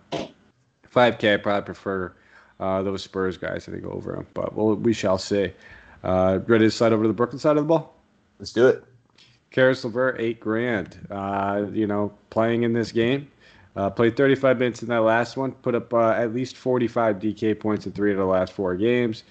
5K, 0.93 1.33
I 1.33 1.37
probably 1.37 1.65
prefer 1.65 2.13
uh, 2.59 2.81
those 2.83 3.03
Spurs 3.03 3.37
guys 3.37 3.67
I 3.67 3.71
think 3.71 3.85
over 3.85 4.15
him, 4.15 4.27
but 4.33 4.55
we'll, 4.55 4.75
we 4.75 4.93
shall 4.93 5.17
see. 5.17 5.51
Uh, 6.03 6.39
ready 6.47 6.65
to 6.65 6.71
slide 6.71 6.93
over 6.93 7.03
to 7.03 7.07
the 7.07 7.13
Brooklyn 7.13 7.39
side 7.39 7.57
of 7.57 7.63
the 7.63 7.67
ball? 7.67 7.95
Let's 8.39 8.53
do 8.53 8.67
it. 8.67 8.83
Caris 9.57 9.83
LeVert, 9.83 10.17
eight 10.19 10.39
grand. 10.39 10.99
Uh, 11.09 11.65
you 11.71 11.87
know, 11.87 12.13
playing 12.29 12.61
in 12.61 12.73
this 12.73 12.91
game. 12.91 13.27
Uh, 13.75 13.89
played 13.89 14.15
35 14.15 14.59
minutes 14.59 14.83
in 14.83 14.89
that 14.89 15.01
last 15.01 15.35
one. 15.35 15.51
Put 15.51 15.73
up 15.73 15.91
uh, 15.95 16.11
at 16.11 16.31
least 16.31 16.57
45 16.57 17.17
DK 17.17 17.59
points 17.59 17.87
in 17.87 17.91
three 17.91 18.11
of 18.11 18.17
the 18.19 18.25
last 18.25 18.53
four 18.53 18.75
games. 18.75 19.23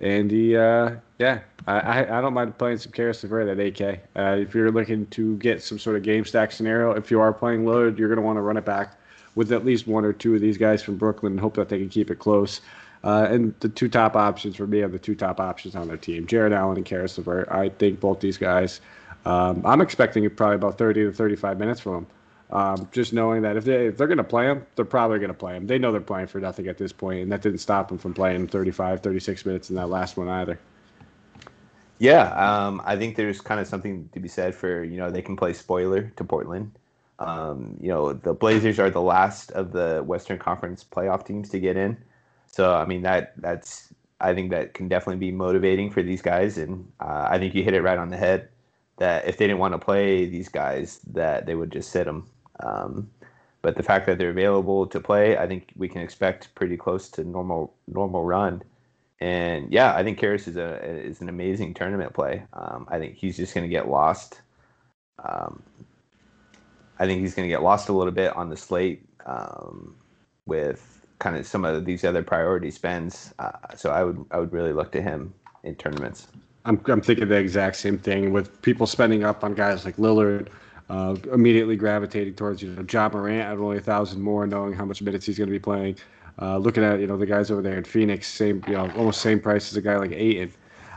And 0.00 0.32
he, 0.32 0.56
uh, 0.56 0.96
yeah, 1.20 1.42
I, 1.68 2.00
I 2.02 2.20
don't 2.20 2.34
mind 2.34 2.58
playing 2.58 2.78
some 2.78 2.90
Caris 2.90 3.22
LeVert 3.22 3.48
at 3.48 3.58
8K. 3.58 4.00
Uh, 4.16 4.40
if 4.40 4.52
you're 4.52 4.72
looking 4.72 5.06
to 5.06 5.36
get 5.36 5.62
some 5.62 5.78
sort 5.78 5.94
of 5.94 6.02
game 6.02 6.24
stack 6.24 6.50
scenario, 6.50 6.90
if 6.90 7.08
you 7.08 7.20
are 7.20 7.32
playing 7.32 7.64
loaded, 7.64 8.00
you're 8.00 8.08
going 8.08 8.16
to 8.16 8.22
want 8.22 8.36
to 8.36 8.42
run 8.42 8.56
it 8.56 8.64
back 8.64 8.98
with 9.36 9.52
at 9.52 9.64
least 9.64 9.86
one 9.86 10.04
or 10.04 10.12
two 10.12 10.34
of 10.34 10.40
these 10.40 10.58
guys 10.58 10.82
from 10.82 10.96
Brooklyn 10.96 11.34
and 11.34 11.40
hope 11.40 11.54
that 11.54 11.68
they 11.68 11.78
can 11.78 11.88
keep 11.88 12.10
it 12.10 12.18
close. 12.18 12.62
Uh, 13.04 13.28
and 13.30 13.54
the 13.60 13.68
two 13.68 13.88
top 13.88 14.16
options 14.16 14.56
for 14.56 14.66
me 14.66 14.80
are 14.80 14.88
the 14.88 14.98
two 14.98 15.14
top 15.14 15.38
options 15.38 15.76
on 15.76 15.86
their 15.86 15.96
team, 15.96 16.26
Jarrett 16.26 16.52
Allen 16.52 16.78
and 16.78 16.84
Caris 16.84 17.16
LeVert. 17.16 17.48
I 17.48 17.68
think 17.68 18.00
both 18.00 18.18
these 18.18 18.38
guys– 18.38 18.80
um, 19.28 19.62
I'm 19.66 19.82
expecting 19.82 20.28
probably 20.30 20.56
about 20.56 20.78
30 20.78 21.04
to 21.04 21.12
35 21.12 21.58
minutes 21.58 21.80
from 21.80 21.92
them. 21.92 22.06
Um, 22.50 22.88
just 22.92 23.12
knowing 23.12 23.42
that 23.42 23.58
if 23.58 23.64
they 23.64 23.88
if 23.88 23.98
they're 23.98 24.06
going 24.06 24.16
to 24.16 24.24
play 24.24 24.46
him, 24.46 24.64
they're 24.74 24.86
probably 24.86 25.18
going 25.18 25.28
to 25.28 25.34
play 25.34 25.54
him. 25.54 25.66
They 25.66 25.78
know 25.78 25.92
they're 25.92 26.00
playing 26.00 26.28
for 26.28 26.40
nothing 26.40 26.66
at 26.66 26.78
this 26.78 26.94
point, 26.94 27.20
and 27.20 27.30
that 27.30 27.42
didn't 27.42 27.58
stop 27.58 27.88
them 27.88 27.98
from 27.98 28.14
playing 28.14 28.46
35, 28.46 29.02
36 29.02 29.44
minutes 29.44 29.68
in 29.68 29.76
that 29.76 29.90
last 29.90 30.16
one 30.16 30.30
either. 30.30 30.58
Yeah, 31.98 32.28
um, 32.30 32.80
I 32.86 32.96
think 32.96 33.16
there's 33.16 33.42
kind 33.42 33.60
of 33.60 33.66
something 33.66 34.08
to 34.14 34.20
be 34.20 34.28
said 34.28 34.54
for 34.54 34.82
you 34.82 34.96
know 34.96 35.10
they 35.10 35.20
can 35.20 35.36
play 35.36 35.52
spoiler 35.52 36.10
to 36.16 36.24
Portland. 36.24 36.72
Um, 37.18 37.76
you 37.82 37.88
know 37.88 38.14
the 38.14 38.32
Blazers 38.32 38.78
are 38.78 38.88
the 38.88 39.02
last 39.02 39.50
of 39.50 39.72
the 39.72 40.02
Western 40.06 40.38
Conference 40.38 40.86
playoff 40.90 41.26
teams 41.26 41.50
to 41.50 41.60
get 41.60 41.76
in, 41.76 41.98
so 42.46 42.74
I 42.74 42.86
mean 42.86 43.02
that 43.02 43.34
that's 43.36 43.92
I 44.22 44.32
think 44.32 44.52
that 44.52 44.72
can 44.72 44.88
definitely 44.88 45.20
be 45.20 45.32
motivating 45.32 45.90
for 45.90 46.02
these 46.02 46.22
guys, 46.22 46.56
and 46.56 46.90
uh, 46.98 47.28
I 47.30 47.38
think 47.38 47.54
you 47.54 47.62
hit 47.62 47.74
it 47.74 47.82
right 47.82 47.98
on 47.98 48.08
the 48.08 48.16
head 48.16 48.48
that 48.98 49.26
if 49.26 49.36
they 49.36 49.46
didn't 49.46 49.60
want 49.60 49.74
to 49.74 49.78
play 49.78 50.26
these 50.26 50.48
guys, 50.48 51.00
that 51.12 51.46
they 51.46 51.54
would 51.54 51.72
just 51.72 51.90
sit 51.90 52.04
them. 52.04 52.28
Um, 52.60 53.10
but 53.62 53.76
the 53.76 53.82
fact 53.82 54.06
that 54.06 54.18
they're 54.18 54.30
available 54.30 54.86
to 54.86 55.00
play, 55.00 55.36
I 55.36 55.46
think 55.46 55.72
we 55.76 55.88
can 55.88 56.02
expect 56.02 56.54
pretty 56.54 56.76
close 56.76 57.08
to 57.10 57.24
normal 57.24 57.74
normal 57.86 58.24
run. 58.24 58.62
And 59.20 59.72
yeah, 59.72 59.94
I 59.94 60.04
think 60.04 60.18
Caris 60.18 60.46
is 60.46 60.56
a 60.56 60.82
is 60.84 61.20
an 61.20 61.28
amazing 61.28 61.74
tournament 61.74 62.12
play. 62.12 62.44
Um, 62.52 62.86
I 62.88 62.98
think 62.98 63.16
he's 63.16 63.36
just 63.36 63.54
going 63.54 63.64
to 63.64 63.68
get 63.68 63.88
lost. 63.88 64.40
Um, 65.24 65.62
I 67.00 67.06
think 67.06 67.20
he's 67.20 67.34
going 67.34 67.48
to 67.48 67.52
get 67.52 67.62
lost 67.62 67.88
a 67.88 67.92
little 67.92 68.12
bit 68.12 68.36
on 68.36 68.48
the 68.48 68.56
slate 68.56 69.04
um, 69.26 69.96
with 70.46 71.06
kind 71.18 71.36
of 71.36 71.46
some 71.46 71.64
of 71.64 71.84
these 71.84 72.04
other 72.04 72.22
priority 72.22 72.70
spends. 72.70 73.34
Uh, 73.38 73.52
so 73.76 73.90
I 73.90 74.04
would 74.04 74.24
I 74.30 74.38
would 74.38 74.52
really 74.52 74.72
look 74.72 74.92
to 74.92 75.02
him 75.02 75.34
in 75.64 75.74
tournaments. 75.74 76.28
I'm, 76.68 76.80
I'm 76.86 77.00
thinking 77.00 77.28
the 77.28 77.36
exact 77.36 77.76
same 77.76 77.96
thing 77.98 78.30
with 78.30 78.60
people 78.60 78.86
spending 78.86 79.24
up 79.24 79.42
on 79.42 79.54
guys 79.54 79.86
like 79.86 79.96
Lillard, 79.96 80.48
uh, 80.90 81.16
immediately 81.32 81.76
gravitating 81.76 82.34
towards 82.34 82.62
you 82.62 82.70
know 82.70 82.84
Ja 82.90 83.08
Morant 83.08 83.42
at 83.42 83.56
only 83.56 83.78
a 83.78 83.80
thousand 83.80 84.20
more, 84.20 84.46
knowing 84.46 84.74
how 84.74 84.84
much 84.84 85.00
minutes 85.00 85.24
he's 85.24 85.38
going 85.38 85.48
to 85.48 85.52
be 85.52 85.58
playing. 85.58 85.96
Uh, 86.40 86.58
looking 86.58 86.84
at 86.84 87.00
you 87.00 87.06
know 87.06 87.16
the 87.16 87.26
guys 87.26 87.50
over 87.50 87.62
there 87.62 87.78
in 87.78 87.84
Phoenix, 87.84 88.28
same 88.28 88.62
you 88.66 88.74
know 88.74 88.90
almost 88.96 89.22
same 89.22 89.40
price 89.40 89.72
as 89.72 89.76
a 89.78 89.82
guy 89.82 89.96
like 89.96 90.12
Ayton. 90.12 90.52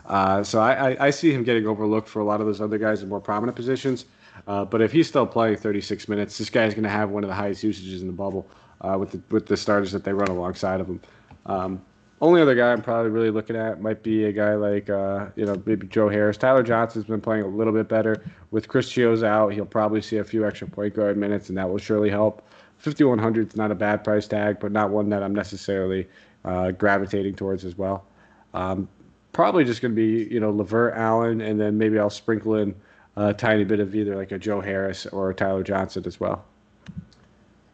Uh, 0.05 0.43
so 0.43 0.59
I, 0.59 0.91
I, 0.91 1.05
I, 1.07 1.09
see 1.09 1.31
him 1.31 1.43
getting 1.43 1.65
overlooked 1.67 2.09
for 2.09 2.19
a 2.19 2.25
lot 2.25 2.41
of 2.41 2.47
those 2.47 2.59
other 2.59 2.77
guys 2.77 3.01
in 3.01 3.07
more 3.07 3.21
prominent 3.21 3.55
positions. 3.55 4.05
Uh, 4.47 4.65
but 4.65 4.81
if 4.81 4.91
he's 4.91 5.07
still 5.07 5.27
playing 5.27 5.55
36 5.55 6.09
minutes, 6.09 6.37
this 6.37 6.49
guy's 6.49 6.73
going 6.73 6.83
to 6.83 6.89
have 6.89 7.11
one 7.11 7.23
of 7.23 7.29
the 7.29 7.35
highest 7.35 7.63
usages 7.63 8.01
in 8.01 8.07
the 8.07 8.13
bubble 8.13 8.49
uh, 8.81 8.97
with 8.99 9.11
the 9.11 9.21
with 9.29 9.45
the 9.45 9.55
starters 9.55 9.91
that 9.93 10.03
they 10.03 10.11
run 10.11 10.27
alongside 10.27 10.81
of 10.81 10.87
him. 10.87 10.99
Um, 11.45 11.81
only 12.21 12.41
other 12.41 12.55
guy 12.55 12.71
I'm 12.71 12.81
probably 12.81 13.09
really 13.11 13.31
looking 13.31 13.55
at 13.55 13.81
might 13.81 14.03
be 14.03 14.25
a 14.25 14.31
guy 14.31 14.53
like, 14.53 14.89
uh, 14.89 15.27
you 15.35 15.45
know, 15.45 15.61
maybe 15.65 15.87
Joe 15.87 16.07
Harris. 16.07 16.37
Tyler 16.37 16.63
Johnson's 16.63 17.05
been 17.05 17.21
playing 17.21 17.43
a 17.43 17.47
little 17.47 17.73
bit 17.73 17.89
better. 17.89 18.23
With 18.51 18.67
Chris 18.67 18.89
Chiozza 18.89 19.25
out, 19.25 19.53
he'll 19.53 19.65
probably 19.65 20.01
see 20.01 20.17
a 20.17 20.23
few 20.23 20.45
extra 20.45 20.67
point 20.67 20.93
guard 20.93 21.17
minutes, 21.17 21.49
and 21.49 21.57
that 21.57 21.69
will 21.69 21.79
surely 21.79 22.09
help. 22.09 22.43
5100 22.77 23.49
is 23.49 23.55
not 23.55 23.71
a 23.71 23.75
bad 23.75 24.03
price 24.03 24.27
tag, 24.27 24.59
but 24.59 24.71
not 24.71 24.91
one 24.91 25.09
that 25.09 25.23
I'm 25.23 25.33
necessarily 25.33 26.07
uh, 26.45 26.71
gravitating 26.71 27.35
towards 27.35 27.65
as 27.65 27.77
well. 27.77 28.05
Um, 28.53 28.87
probably 29.33 29.63
just 29.63 29.81
going 29.81 29.93
to 29.93 29.95
be 29.95 30.31
you 30.31 30.39
know 30.39 30.51
Levert, 30.51 30.93
Allen, 30.95 31.41
and 31.41 31.59
then 31.59 31.77
maybe 31.77 31.97
I'll 31.99 32.09
sprinkle 32.09 32.55
in 32.55 32.75
a 33.15 33.33
tiny 33.33 33.63
bit 33.63 33.79
of 33.79 33.95
either 33.95 34.15
like 34.15 34.31
a 34.31 34.39
Joe 34.39 34.61
Harris 34.61 35.05
or 35.07 35.33
Tyler 35.33 35.63
Johnson 35.63 36.03
as 36.05 36.19
well. 36.19 36.43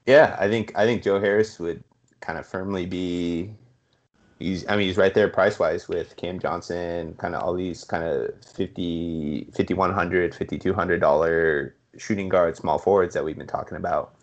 Yeah, 0.06 0.36
I 0.40 0.48
think 0.48 0.72
I 0.76 0.86
think 0.86 1.04
Joe 1.04 1.20
Harris 1.20 1.60
would 1.60 1.84
kind 2.22 2.40
of 2.40 2.46
firmly 2.46 2.86
be. 2.86 3.54
He's, 4.40 4.68
I 4.68 4.76
mean, 4.78 4.88
he's 4.88 4.98
right 4.98 5.14
there 5.14 5.28
price 5.28 5.58
wise 5.58 5.88
with 5.88 6.16
Cam 6.16 6.40
Johnson, 6.40 7.16
kind 7.16 7.34
of 7.34 7.42
all 7.42 7.56
these 7.56 7.84
kind 7.84 8.04
of 8.04 8.34
50, 8.46 9.50
5100 9.56 10.36
5200 10.36 11.00
dollar 11.00 11.76
shooting 11.98 12.30
guard, 12.30 12.56
small 12.56 12.78
forwards 12.78 13.14
that 13.16 13.26
we've 13.26 13.38
been 13.38 13.48
talking 13.48 13.78
about. 13.78 14.14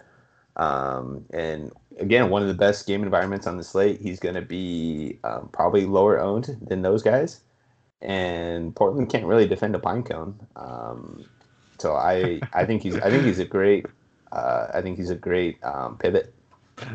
Um, 0.57 1.25
and 1.33 1.73
again, 1.99 2.31
one 2.31 2.43
of 2.43 2.49
the 2.49 2.55
best 2.55 2.87
game 2.87 3.03
environments 3.03 3.47
on 3.47 3.57
the 3.57 3.65
slate. 3.65 4.01
He's 4.01 4.21
going 4.21 4.37
to 4.37 4.43
be 4.43 5.19
um, 5.25 5.49
probably 5.53 5.85
lower 5.85 6.21
owned 6.21 6.57
than 6.61 6.83
those 6.83 7.03
guys, 7.03 7.41
and 8.01 8.75
Portland 8.75 9.11
can't 9.11 9.27
really 9.27 9.49
defend 9.49 9.75
a 9.75 9.79
pine 9.79 10.03
cone. 10.03 10.39
Um, 10.57 11.25
so 11.79 11.95
I, 11.95 12.41
I 12.53 12.65
think 12.65 12.83
he's, 12.83 12.97
I 12.97 13.11
think 13.11 13.25
he's 13.25 13.41
a 13.41 13.45
great, 13.45 13.87
uh, 14.33 14.69
I 14.73 14.81
think 14.81 14.97
he's 14.97 15.11
a 15.11 15.17
great 15.17 15.63
um, 15.65 15.99
pivot. 15.99 16.33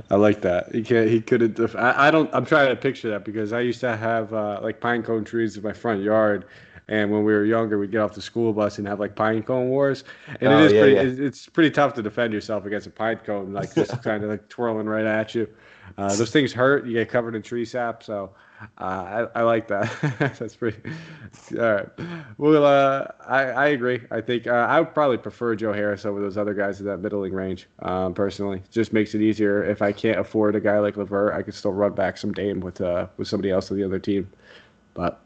I 0.10 0.16
like 0.16 0.42
that. 0.42 0.74
He 0.74 0.84
can't. 0.84 1.10
He 1.10 1.22
couldn't. 1.22 1.56
Def- 1.56 1.76
I, 1.76 2.08
I 2.08 2.12
don't. 2.12 2.30
I'm 2.34 2.46
trying 2.46 2.70
to 2.70 2.76
picture 2.76 3.10
that 3.10 3.24
because 3.24 3.54
I 3.54 3.62
used 3.62 3.80
to 3.82 3.96
have 3.96 4.34
uh, 4.34 4.60
like 4.62 4.82
pine 4.82 5.04
cone 5.04 5.24
trees 5.24 5.56
in 5.58 5.64
my 5.64 5.74
front 5.74 6.02
yard, 6.02 6.46
and 6.90 7.12
when 7.12 7.24
we 7.24 7.32
were 7.32 7.46
younger, 7.46 7.78
we'd 7.78 7.92
get 7.92 8.02
off 8.02 8.14
the 8.14 8.22
school 8.22 8.52
bus 8.52 8.78
and 8.78 8.88
have 8.88 9.00
like 9.00 9.16
pine 9.16 9.44
cone 9.44 9.70
wars. 9.70 10.04
And 10.42 10.52
oh, 10.52 10.60
it 10.60 10.66
is 10.66 10.74
yeah, 10.74 10.82
pretty, 10.82 10.96
yeah. 10.96 11.28
it's 11.28 11.48
pretty 11.48 11.72
tough 11.72 11.94
to 11.94 12.02
defend 12.02 12.34
yourself 12.34 12.66
against 12.66 12.88
a 12.88 12.90
pine 12.90 13.18
cone, 13.18 13.54
like 13.54 13.74
just 13.74 14.02
kind 14.04 14.24
of 14.24 14.30
like 14.30 14.50
twirling 14.50 14.88
right 14.88 15.06
at 15.06 15.36
you. 15.36 15.48
Uh, 15.98 16.16
those 16.16 16.32
things 16.32 16.52
hurt. 16.52 16.86
You 16.86 16.94
get 16.94 17.10
covered 17.10 17.36
in 17.36 17.42
tree 17.42 17.66
sap. 17.66 18.04
So 18.04 18.32
uh, 18.78 19.28
I, 19.36 19.40
I 19.40 19.42
like 19.44 19.68
that. 19.70 19.92
That's 20.40 20.56
pretty. 20.56 20.82
All 21.58 21.74
right. 21.74 21.88
Well, 22.38 22.66
uh, 22.66 23.08
I, 23.26 23.44
I 23.44 23.68
agree. 23.68 24.02
I 24.12 24.22
think 24.22 24.48
uh, 24.48 24.52
I 24.52 24.80
would 24.80 24.94
probably 24.94 25.18
prefer 25.18 25.56
Joe 25.56 25.74
Harris 25.74 26.06
over 26.06 26.20
those 26.20 26.38
other 26.38 26.54
guys 26.54 26.80
in 26.80 26.86
that 26.88 26.98
middling 26.98 27.34
range. 27.34 27.68
Um, 27.80 28.14
personally, 28.14 28.62
just 28.72 28.92
makes 28.94 29.16
it 29.16 29.22
easier. 29.22 29.64
If 29.64 29.82
I 29.82 29.92
can't 29.92 30.20
afford 30.20 30.56
a 30.56 30.60
guy 30.60 30.80
like 30.80 30.98
Levert, 30.98 31.34
I 31.34 31.42
could 31.42 31.54
still 31.54 31.72
run 31.72 31.94
back 31.94 32.18
some 32.18 32.34
Dame 32.34 32.60
with 32.60 32.82
uh, 32.82 33.08
with 33.18 33.28
somebody 33.28 33.52
else 33.52 33.72
on 33.72 33.78
the 33.78 33.84
other 33.84 34.00
team. 34.00 34.30
But 34.94 35.22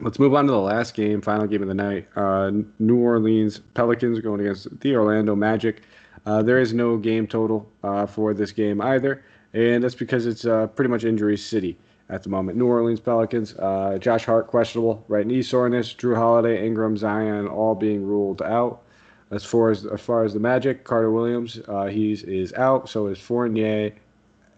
Let's 0.00 0.20
move 0.20 0.34
on 0.34 0.46
to 0.46 0.52
the 0.52 0.60
last 0.60 0.94
game, 0.94 1.20
final 1.20 1.46
game 1.46 1.62
of 1.62 1.66
the 1.66 1.74
night. 1.74 2.06
Uh, 2.14 2.52
New 2.78 2.98
Orleans 2.98 3.58
Pelicans 3.74 4.20
going 4.20 4.40
against 4.40 4.78
the 4.78 4.94
Orlando 4.94 5.34
Magic. 5.34 5.82
Uh, 6.24 6.40
there 6.40 6.60
is 6.60 6.72
no 6.72 6.96
game 6.96 7.26
total 7.26 7.68
uh, 7.82 8.06
for 8.06 8.32
this 8.32 8.52
game 8.52 8.80
either, 8.80 9.24
and 9.54 9.82
that's 9.82 9.96
because 9.96 10.26
it's 10.26 10.44
uh, 10.44 10.68
pretty 10.68 10.90
much 10.90 11.04
injury 11.04 11.36
city 11.36 11.76
at 12.10 12.22
the 12.22 12.28
moment. 12.28 12.56
New 12.58 12.66
Orleans 12.66 13.00
Pelicans, 13.00 13.54
uh, 13.58 13.98
Josh 13.98 14.24
Hart 14.24 14.46
questionable, 14.46 15.04
right 15.08 15.26
knee 15.26 15.42
soreness, 15.42 15.92
Jrue 15.92 16.16
Holiday, 16.16 16.64
Ingram, 16.66 16.96
Zion 16.96 17.46
all 17.46 17.74
being 17.74 18.04
ruled 18.04 18.42
out. 18.42 18.82
As 19.30 19.44
far 19.44 19.70
as 19.70 19.84
as 19.84 20.00
far 20.00 20.24
as 20.24 20.32
the 20.32 20.40
Magic, 20.40 20.84
Carter 20.84 21.10
Williams, 21.10 21.60
uh, 21.68 21.86
he's 21.86 22.22
is 22.22 22.54
out. 22.54 22.88
So 22.88 23.08
is 23.08 23.18
Fournier, 23.18 23.92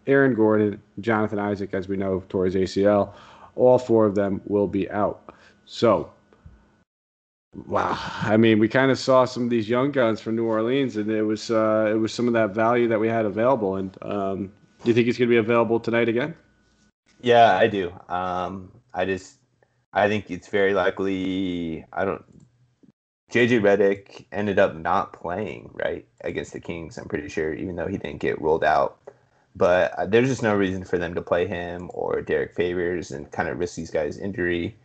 Aaron 0.06 0.34
Gordon, 0.34 0.80
Jonathan 1.00 1.40
Isaac, 1.40 1.74
as 1.74 1.88
we 1.88 1.96
know, 1.96 2.22
towards 2.28 2.54
ACL 2.54 3.12
all 3.56 3.78
four 3.78 4.06
of 4.06 4.14
them 4.14 4.40
will 4.46 4.66
be 4.66 4.90
out. 4.90 5.34
So, 5.66 6.10
wow. 7.66 7.96
I 8.22 8.36
mean, 8.36 8.58
we 8.58 8.68
kind 8.68 8.90
of 8.90 8.98
saw 8.98 9.24
some 9.24 9.44
of 9.44 9.50
these 9.50 9.68
young 9.68 9.92
guns 9.92 10.20
from 10.20 10.36
New 10.36 10.46
Orleans, 10.46 10.96
and 10.96 11.10
it 11.10 11.22
was 11.22 11.50
uh, 11.50 11.90
it 11.90 11.98
was 11.98 12.12
some 12.12 12.26
of 12.26 12.32
that 12.34 12.50
value 12.50 12.88
that 12.88 12.98
we 12.98 13.08
had 13.08 13.26
available. 13.26 13.76
And 13.76 13.96
um, 14.02 14.52
do 14.82 14.88
you 14.88 14.94
think 14.94 15.06
he's 15.06 15.18
going 15.18 15.28
to 15.28 15.32
be 15.32 15.38
available 15.38 15.78
tonight 15.78 16.08
again? 16.08 16.34
Yeah, 17.22 17.56
I 17.56 17.66
do. 17.66 17.92
Um, 18.08 18.70
I 18.94 19.04
just 19.04 19.36
I 19.92 20.08
think 20.08 20.30
it's 20.30 20.48
very 20.48 20.74
likely. 20.74 21.84
I 21.92 22.04
don't. 22.04 22.24
JJ 23.30 23.60
Redick 23.60 24.26
ended 24.32 24.58
up 24.58 24.74
not 24.74 25.12
playing 25.12 25.70
right 25.74 26.04
against 26.22 26.52
the 26.52 26.60
Kings. 26.60 26.98
I'm 26.98 27.08
pretty 27.08 27.28
sure, 27.28 27.54
even 27.54 27.76
though 27.76 27.86
he 27.86 27.98
didn't 27.98 28.20
get 28.20 28.40
ruled 28.40 28.64
out. 28.64 28.98
But 29.56 29.92
uh, 29.98 30.06
there's 30.06 30.28
just 30.28 30.42
no 30.42 30.54
reason 30.54 30.84
for 30.84 30.98
them 30.98 31.14
to 31.14 31.22
play 31.22 31.46
him 31.46 31.90
or 31.94 32.22
Derrick 32.22 32.54
Favors 32.54 33.10
and 33.10 33.30
kind 33.32 33.48
of 33.48 33.58
risk 33.58 33.76
these 33.76 33.90
guys' 33.90 34.18
injury. 34.18 34.76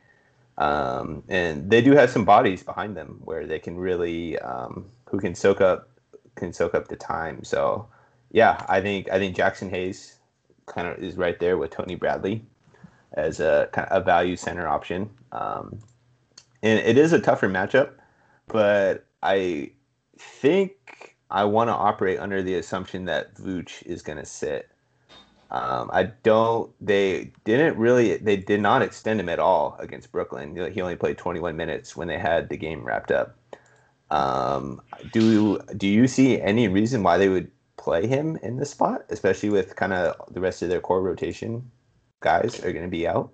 Um, 0.57 1.23
and 1.29 1.69
they 1.69 1.81
do 1.81 1.93
have 1.93 2.09
some 2.09 2.25
bodies 2.25 2.63
behind 2.63 2.97
them 2.97 3.21
where 3.25 3.45
they 3.45 3.59
can 3.59 3.77
really 3.77 4.39
um, 4.39 4.91
who 5.09 5.19
can 5.19 5.35
soak 5.35 5.61
up 5.61 5.89
can 6.35 6.53
soak 6.53 6.75
up 6.75 6.87
the 6.87 6.95
time. 6.97 7.43
So 7.43 7.87
yeah, 8.31 8.65
I 8.69 8.81
think 8.81 9.09
I 9.11 9.19
think 9.19 9.35
Jaxson 9.35 9.69
Hayes 9.69 10.14
kind 10.65 10.87
of 10.87 10.97
is 11.03 11.15
right 11.15 11.39
there 11.39 11.57
with 11.57 11.71
Tony 11.71 11.95
Bradley 11.95 12.43
as 13.13 13.39
a 13.39 13.69
kind 13.71 13.87
of 13.89 14.01
a 14.01 14.05
value 14.05 14.35
center 14.35 14.67
option. 14.67 15.09
Um, 15.31 15.79
and 16.61 16.79
it 16.79 16.97
is 16.97 17.13
a 17.13 17.19
tougher 17.19 17.49
matchup, 17.49 17.91
but 18.47 19.05
I 19.21 19.71
think 20.17 21.15
I 21.29 21.43
want 21.45 21.69
to 21.69 21.73
operate 21.73 22.19
under 22.19 22.41
the 22.41 22.55
assumption 22.55 23.05
that 23.05 23.35
Vooch 23.35 23.83
is 23.85 24.01
going 24.01 24.17
to 24.17 24.25
sit. 24.25 24.69
Um, 25.51 25.89
I 25.93 26.03
don't. 26.23 26.71
They 26.81 27.31
didn't 27.43 27.77
really. 27.77 28.17
They 28.17 28.35
did 28.35 28.61
not 28.61 28.81
extend 28.81 29.19
him 29.19 29.29
at 29.29 29.39
all 29.39 29.75
against 29.79 30.11
Brooklyn. 30.11 30.55
He 30.71 30.81
only 30.81 30.95
played 30.95 31.17
21 31.17 31.55
minutes 31.55 31.95
when 31.95 32.07
they 32.07 32.17
had 32.17 32.49
the 32.49 32.57
game 32.57 32.83
wrapped 32.83 33.11
up. 33.11 33.37
Um, 34.09 34.81
do 35.13 35.59
Do 35.77 35.87
you 35.87 36.07
see 36.07 36.41
any 36.41 36.67
reason 36.67 37.03
why 37.03 37.17
they 37.17 37.29
would 37.29 37.51
play 37.77 38.07
him 38.07 38.37
in 38.41 38.57
this 38.57 38.71
spot, 38.71 39.05
especially 39.09 39.49
with 39.49 39.75
kind 39.75 39.93
of 39.93 40.15
the 40.33 40.39
rest 40.39 40.61
of 40.61 40.69
their 40.69 40.81
core 40.81 41.01
rotation 41.01 41.71
guys 42.21 42.63
are 42.63 42.71
going 42.71 42.85
to 42.85 42.91
be 42.91 43.07
out? 43.07 43.31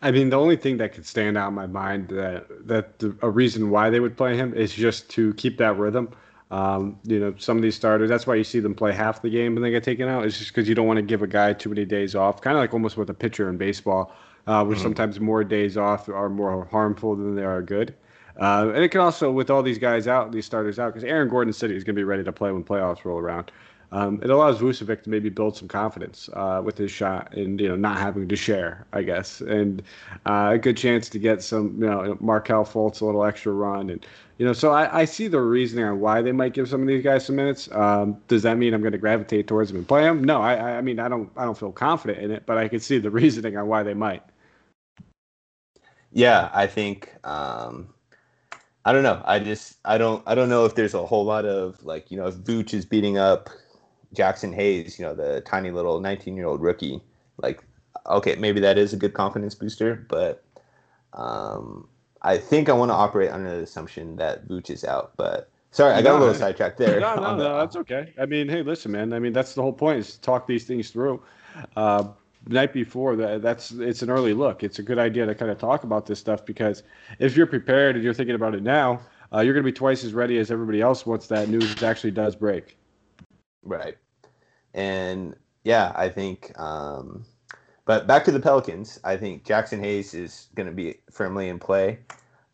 I 0.00 0.10
mean, 0.10 0.30
the 0.30 0.38
only 0.38 0.56
thing 0.56 0.76
that 0.76 0.92
could 0.92 1.06
stand 1.06 1.36
out 1.36 1.48
in 1.48 1.54
my 1.54 1.66
mind 1.66 2.08
that 2.08 2.46
that 2.66 2.98
the, 3.00 3.16
a 3.22 3.30
reason 3.30 3.70
why 3.70 3.90
they 3.90 4.00
would 4.00 4.16
play 4.16 4.36
him 4.36 4.54
is 4.54 4.72
just 4.72 5.08
to 5.10 5.34
keep 5.34 5.58
that 5.58 5.76
rhythm. 5.76 6.10
Um, 6.50 6.98
you 7.04 7.20
know, 7.20 7.34
some 7.36 7.58
of 7.58 7.62
these 7.62 7.74
starters, 7.74 8.08
that's 8.08 8.26
why 8.26 8.34
you 8.36 8.44
see 8.44 8.60
them 8.60 8.74
play 8.74 8.92
half 8.92 9.20
the 9.20 9.28
game 9.28 9.56
and 9.56 9.64
they 9.64 9.70
get 9.70 9.82
taken 9.82 10.08
out. 10.08 10.24
It's 10.24 10.38
just 10.38 10.50
because 10.50 10.68
you 10.68 10.74
don't 10.74 10.86
want 10.86 10.96
to 10.96 11.02
give 11.02 11.20
a 11.22 11.26
guy 11.26 11.52
too 11.52 11.68
many 11.68 11.84
days 11.84 12.14
off, 12.14 12.40
kind 12.40 12.56
of 12.56 12.62
like 12.62 12.72
almost 12.72 12.96
with 12.96 13.10
a 13.10 13.14
pitcher 13.14 13.50
in 13.50 13.58
baseball, 13.58 14.14
uh, 14.46 14.64
where 14.64 14.74
mm-hmm. 14.74 14.82
sometimes 14.82 15.20
more 15.20 15.44
days 15.44 15.76
off 15.76 16.08
are 16.08 16.30
more 16.30 16.64
harmful 16.70 17.16
than 17.16 17.34
they 17.34 17.44
are 17.44 17.60
good. 17.60 17.94
Uh, 18.38 18.70
and 18.74 18.84
it 18.84 18.90
can 18.90 19.00
also, 19.00 19.30
with 19.30 19.50
all 19.50 19.62
these 19.62 19.78
guys 19.78 20.06
out, 20.06 20.32
these 20.32 20.46
starters 20.46 20.78
out, 20.78 20.94
because 20.94 21.04
Aaron 21.04 21.28
Gordon 21.28 21.52
City 21.52 21.74
is 21.74 21.84
going 21.84 21.96
to 21.96 22.00
be 22.00 22.04
ready 22.04 22.22
to 22.24 22.32
play 22.32 22.52
when 22.52 22.62
playoffs 22.62 23.04
roll 23.04 23.18
around. 23.18 23.50
Um, 23.90 24.20
it 24.22 24.28
allows 24.28 24.58
Vucevic 24.58 25.02
to 25.04 25.10
maybe 25.10 25.30
build 25.30 25.56
some 25.56 25.66
confidence 25.66 26.28
uh, 26.34 26.60
with 26.62 26.76
his 26.76 26.90
shot 26.90 27.34
and 27.34 27.58
you 27.58 27.68
know 27.68 27.76
not 27.76 27.96
having 27.96 28.28
to 28.28 28.36
share, 28.36 28.86
I 28.92 29.02
guess, 29.02 29.40
and 29.40 29.82
uh, 30.26 30.50
a 30.52 30.58
good 30.58 30.76
chance 30.76 31.08
to 31.08 31.18
get 31.18 31.42
some 31.42 31.74
you 31.80 31.88
know 31.88 32.18
Markelle 32.20 32.66
Fultz 32.66 33.00
a 33.00 33.06
little 33.06 33.24
extra 33.24 33.52
run 33.52 33.88
and 33.88 34.04
you 34.38 34.46
know, 34.46 34.52
so 34.52 34.70
I, 34.70 35.00
I 35.00 35.04
see 35.04 35.26
the 35.26 35.40
reasoning 35.40 35.84
on 35.84 35.98
why 35.98 36.22
they 36.22 36.30
might 36.30 36.54
give 36.54 36.68
some 36.68 36.82
of 36.82 36.86
these 36.86 37.02
guys 37.02 37.26
some 37.26 37.34
minutes. 37.34 37.68
Um, 37.72 38.16
does 38.28 38.44
that 38.44 38.56
mean 38.56 38.72
I'm 38.72 38.80
going 38.82 38.92
to 38.92 38.98
gravitate 38.98 39.48
towards 39.48 39.70
them 39.70 39.78
and 39.78 39.88
play 39.88 40.02
them? 40.02 40.22
No, 40.22 40.40
I, 40.40 40.76
I 40.76 40.80
mean 40.80 41.00
I 41.00 41.08
don't 41.08 41.30
I 41.36 41.44
don't 41.44 41.58
feel 41.58 41.72
confident 41.72 42.20
in 42.20 42.30
it, 42.30 42.44
but 42.46 42.56
I 42.56 42.68
can 42.68 42.80
see 42.80 42.98
the 42.98 43.10
reasoning 43.10 43.56
on 43.56 43.66
why 43.66 43.82
they 43.82 43.94
might. 43.94 44.22
Yeah, 46.12 46.50
I 46.54 46.66
think 46.66 47.12
um, 47.24 47.88
I 48.88 48.92
don't 48.92 49.02
know. 49.02 49.20
I 49.26 49.38
just 49.38 49.76
I 49.84 49.98
don't 49.98 50.22
I 50.26 50.34
don't 50.34 50.48
know 50.48 50.64
if 50.64 50.74
there's 50.74 50.94
a 50.94 51.04
whole 51.04 51.26
lot 51.26 51.44
of 51.44 51.84
like 51.84 52.10
you 52.10 52.16
know 52.16 52.26
if 52.26 52.36
Vooch 52.36 52.72
is 52.72 52.86
beating 52.86 53.18
up 53.18 53.50
Jaxson 54.14 54.54
Hayes, 54.54 54.98
you 54.98 55.04
know 55.04 55.14
the 55.14 55.42
tiny 55.42 55.70
little 55.70 56.00
19 56.00 56.34
year 56.34 56.46
old 56.46 56.62
rookie. 56.62 57.02
Like 57.36 57.62
okay, 58.06 58.36
maybe 58.36 58.60
that 58.60 58.78
is 58.78 58.94
a 58.94 58.96
good 58.96 59.12
confidence 59.12 59.54
booster, 59.54 60.06
but 60.08 60.42
um, 61.12 61.86
I 62.22 62.38
think 62.38 62.70
I 62.70 62.72
want 62.72 62.88
to 62.90 62.94
operate 62.94 63.30
under 63.30 63.58
the 63.58 63.62
assumption 63.62 64.16
that 64.16 64.48
Vooch 64.48 64.70
is 64.70 64.84
out, 64.84 65.12
but 65.18 65.50
sorry, 65.70 65.92
I 65.92 66.00
got 66.00 66.12
no, 66.12 66.18
a 66.18 66.20
little 66.20 66.34
sidetracked 66.34 66.78
there. 66.78 66.98
No, 66.98 67.14
no, 67.16 67.36
no, 67.36 67.58
that's 67.58 67.76
okay. 67.76 68.14
I 68.18 68.24
mean, 68.24 68.48
hey, 68.48 68.62
listen, 68.62 68.92
man. 68.92 69.12
I 69.12 69.18
mean, 69.18 69.34
that's 69.34 69.52
the 69.52 69.60
whole 69.60 69.74
point 69.74 69.98
is 69.98 70.14
to 70.14 70.20
talk 70.22 70.46
these 70.46 70.64
things 70.64 70.88
through. 70.88 71.22
Uh, 71.76 72.04
night 72.46 72.72
before 72.72 73.16
that, 73.16 73.42
that's 73.42 73.72
it's 73.72 74.02
an 74.02 74.10
early 74.10 74.34
look. 74.34 74.62
It's 74.62 74.78
a 74.78 74.82
good 74.82 74.98
idea 74.98 75.26
to 75.26 75.34
kind 75.34 75.50
of 75.50 75.58
talk 75.58 75.84
about 75.84 76.06
this 76.06 76.18
stuff 76.18 76.44
because 76.44 76.82
if 77.18 77.36
you're 77.36 77.46
prepared 77.46 77.96
and 77.96 78.04
you're 78.04 78.14
thinking 78.14 78.34
about 78.34 78.54
it 78.54 78.62
now, 78.62 79.00
uh, 79.32 79.40
you're 79.40 79.54
going 79.54 79.64
to 79.64 79.70
be 79.70 79.76
twice 79.76 80.04
as 80.04 80.14
ready 80.14 80.38
as 80.38 80.50
everybody 80.50 80.80
else 80.80 81.04
once 81.04 81.26
that 81.26 81.48
news 81.48 81.82
actually 81.82 82.10
does 82.10 82.36
break. 82.36 82.76
Right, 83.62 83.96
and 84.74 85.34
yeah, 85.64 85.92
I 85.94 86.08
think. 86.08 86.58
Um, 86.58 87.24
but 87.84 88.06
back 88.06 88.22
to 88.24 88.32
the 88.32 88.40
Pelicans, 88.40 89.00
I 89.02 89.16
think 89.16 89.46
Jaxson 89.46 89.80
Hayes 89.80 90.12
is 90.12 90.48
going 90.54 90.66
to 90.68 90.74
be 90.74 90.96
firmly 91.10 91.48
in 91.48 91.58
play. 91.58 92.00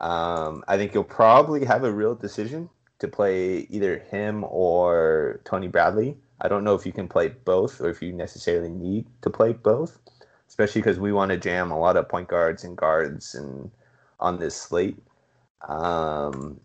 Um, 0.00 0.62
I 0.68 0.76
think 0.76 0.94
you'll 0.94 1.02
probably 1.02 1.64
have 1.64 1.82
a 1.82 1.92
real 1.92 2.14
decision 2.14 2.70
to 3.00 3.08
play 3.08 3.66
either 3.70 3.98
him 3.98 4.44
or 4.48 5.40
Tony 5.44 5.66
Bradley. 5.66 6.16
I 6.40 6.48
don't 6.48 6.64
know 6.64 6.74
if 6.74 6.84
you 6.84 6.92
can 6.92 7.08
play 7.08 7.28
both 7.28 7.80
or 7.80 7.88
if 7.88 8.02
you 8.02 8.12
necessarily 8.12 8.70
need 8.70 9.06
to 9.22 9.30
play 9.30 9.52
both, 9.52 9.98
especially 10.48 10.80
because 10.80 10.98
we 10.98 11.12
want 11.12 11.30
to 11.30 11.36
jam 11.36 11.70
a 11.70 11.78
lot 11.78 11.96
of 11.96 12.08
point 12.08 12.28
guards 12.28 12.64
and 12.64 12.76
guards 12.76 13.34
and 13.34 13.70
on 14.20 14.38
this 14.38 14.56
slate. 14.56 14.98
Um, 15.68 16.60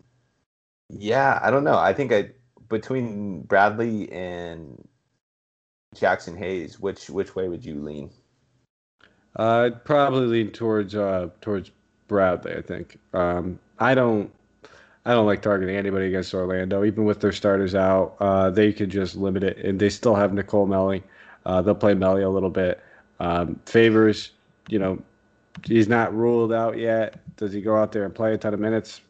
yeah, 0.88 1.38
I 1.42 1.50
don't 1.50 1.64
know. 1.64 1.78
I 1.78 1.92
think 1.92 2.12
I 2.12 2.30
between 2.68 3.42
Bradley 3.42 4.10
and 4.12 4.82
Jaxson 5.94 6.36
Hayes, 6.38 6.80
which 6.80 7.08
which 7.10 7.34
way 7.34 7.48
would 7.48 7.64
you 7.64 7.80
lean? 7.82 8.10
I'd 9.36 9.84
probably 9.84 10.26
lean 10.26 10.50
towards 10.50 10.94
uh, 10.94 11.28
towards 11.40 11.70
Bradley. 12.08 12.54
I 12.54 12.62
think. 12.62 12.98
Um, 13.12 13.58
I 13.78 13.94
don't. 13.94 14.32
I 15.10 15.14
don't 15.14 15.26
like 15.26 15.42
targeting 15.42 15.74
anybody 15.74 16.06
against 16.06 16.32
Orlando, 16.32 16.84
even 16.84 17.04
with 17.04 17.20
their 17.20 17.32
starters 17.32 17.74
out. 17.74 18.14
Uh, 18.20 18.48
they 18.48 18.72
could 18.72 18.90
just 18.90 19.16
limit 19.16 19.42
it, 19.42 19.58
and 19.58 19.80
they 19.80 19.90
still 19.90 20.14
have 20.14 20.32
Nicole 20.32 20.68
Melli. 20.68 21.02
Uh, 21.44 21.60
they'll 21.60 21.74
play 21.74 21.94
Melli 21.94 22.24
a 22.24 22.28
little 22.28 22.48
bit. 22.48 22.80
Um, 23.18 23.58
Favors, 23.66 24.30
you 24.68 24.78
know, 24.78 25.02
he's 25.64 25.88
not 25.88 26.14
ruled 26.14 26.52
out 26.52 26.78
yet. 26.78 27.18
Does 27.38 27.52
he 27.52 27.60
go 27.60 27.76
out 27.76 27.90
there 27.90 28.04
and 28.04 28.14
play 28.14 28.34
a 28.34 28.38
ton 28.38 28.54
of 28.54 28.60
minutes? 28.60 29.00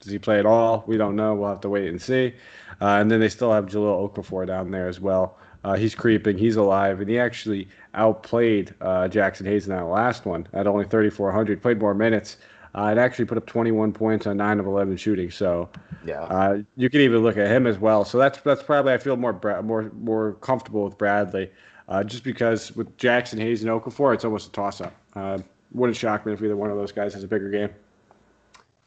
Does 0.00 0.10
he 0.10 0.18
play 0.18 0.38
at 0.38 0.46
all? 0.46 0.84
We 0.86 0.96
don't 0.96 1.16
know. 1.16 1.34
We'll 1.34 1.50
have 1.50 1.60
to 1.60 1.68
wait 1.68 1.88
and 1.88 2.00
see. 2.00 2.32
Uh, 2.80 2.96
and 2.96 3.10
then 3.10 3.20
they 3.20 3.28
still 3.28 3.52
have 3.52 3.66
Jahlil 3.66 4.10
Okafor 4.10 4.46
down 4.46 4.70
there 4.70 4.88
as 4.88 5.00
well. 5.00 5.36
Uh, 5.64 5.74
he's 5.74 5.94
creeping. 5.94 6.38
He's 6.38 6.56
alive, 6.56 7.00
and 7.00 7.10
he 7.10 7.18
actually 7.18 7.68
outplayed 7.92 8.74
uh, 8.80 9.06
Jaxson 9.06 9.44
Hayes 9.44 9.68
in 9.68 9.76
that 9.76 9.84
last 9.84 10.24
one 10.24 10.46
at 10.54 10.66
only 10.66 10.86
3,400. 10.86 11.60
Played 11.60 11.78
more 11.78 11.92
minutes. 11.92 12.38
Uh, 12.74 12.86
and 12.86 12.98
actually 12.98 13.26
put 13.26 13.36
up 13.36 13.46
21 13.46 13.92
points 13.92 14.26
on 14.26 14.38
nine 14.38 14.58
of 14.58 14.64
11 14.66 14.96
shooting. 14.96 15.30
So, 15.30 15.68
yeah, 16.06 16.22
uh, 16.22 16.62
you 16.76 16.88
can 16.88 17.02
even 17.02 17.22
look 17.22 17.36
at 17.36 17.48
him 17.48 17.66
as 17.66 17.78
well. 17.78 18.04
So 18.04 18.16
that's 18.16 18.40
that's 18.40 18.62
probably 18.62 18.94
I 18.94 18.98
feel 18.98 19.16
more 19.16 19.38
more 19.62 19.90
more 20.00 20.34
comfortable 20.40 20.84
with 20.84 20.96
Bradley, 20.96 21.50
uh, 21.88 22.02
just 22.02 22.24
because 22.24 22.74
with 22.74 22.96
Jaxson 22.96 23.38
Hayes 23.38 23.62
and 23.62 23.70
Okafor, 23.70 24.14
it's 24.14 24.24
almost 24.24 24.48
a 24.48 24.52
toss 24.52 24.80
up. 24.80 24.94
Uh, 25.14 25.38
wouldn't 25.72 25.96
shock 25.96 26.24
me 26.24 26.32
if 26.32 26.42
either 26.42 26.56
one 26.56 26.70
of 26.70 26.76
those 26.76 26.92
guys 26.92 27.14
has 27.14 27.24
a 27.24 27.28
bigger 27.28 27.50
game. 27.50 27.70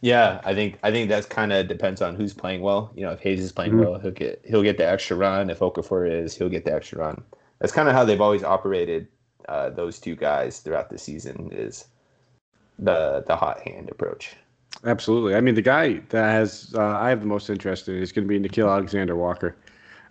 Yeah, 0.01 0.39
I 0.43 0.53
think 0.53 0.77
I 0.83 0.91
think 0.91 1.09
that's 1.09 1.25
kind 1.25 1.51
of 1.53 1.67
depends 1.67 2.01
on 2.01 2.15
who's 2.15 2.33
playing 2.33 2.61
well. 2.61 2.91
You 2.95 3.05
know, 3.05 3.11
if 3.11 3.19
Hayes 3.21 3.39
is 3.39 3.51
playing 3.51 3.71
mm-hmm. 3.71 3.81
well, 3.81 3.99
he'll 3.99 4.11
get 4.11 4.41
he'll 4.45 4.63
get 4.63 4.77
the 4.77 4.87
extra 4.87 5.17
run. 5.17 5.49
If 5.49 5.59
Okafor 5.59 6.09
is, 6.09 6.35
he'll 6.35 6.49
get 6.49 6.65
the 6.65 6.73
extra 6.73 6.99
run. 6.99 7.23
That's 7.59 7.73
kind 7.73 7.87
of 7.87 7.95
how 7.95 8.03
they've 8.03 8.21
always 8.21 8.43
operated. 8.43 9.07
Uh, 9.47 9.69
those 9.69 9.99
two 9.99 10.15
guys 10.15 10.59
throughout 10.59 10.89
the 10.89 10.97
season 10.97 11.49
is 11.51 11.85
the 12.79 13.23
the 13.27 13.35
hot 13.35 13.61
hand 13.61 13.89
approach. 13.89 14.35
Absolutely. 14.83 15.35
I 15.35 15.41
mean, 15.41 15.55
the 15.55 15.61
guy 15.61 16.01
that 16.09 16.31
has 16.31 16.73
uh, 16.75 16.97
I 16.97 17.09
have 17.09 17.21
the 17.21 17.27
most 17.27 17.49
interest 17.49 17.87
in 17.87 17.95
is 17.95 18.11
going 18.11 18.27
to 18.27 18.39
be 18.39 18.39
Nickeil 18.39 18.69
Alexander 18.69 19.15
Walker. 19.15 19.55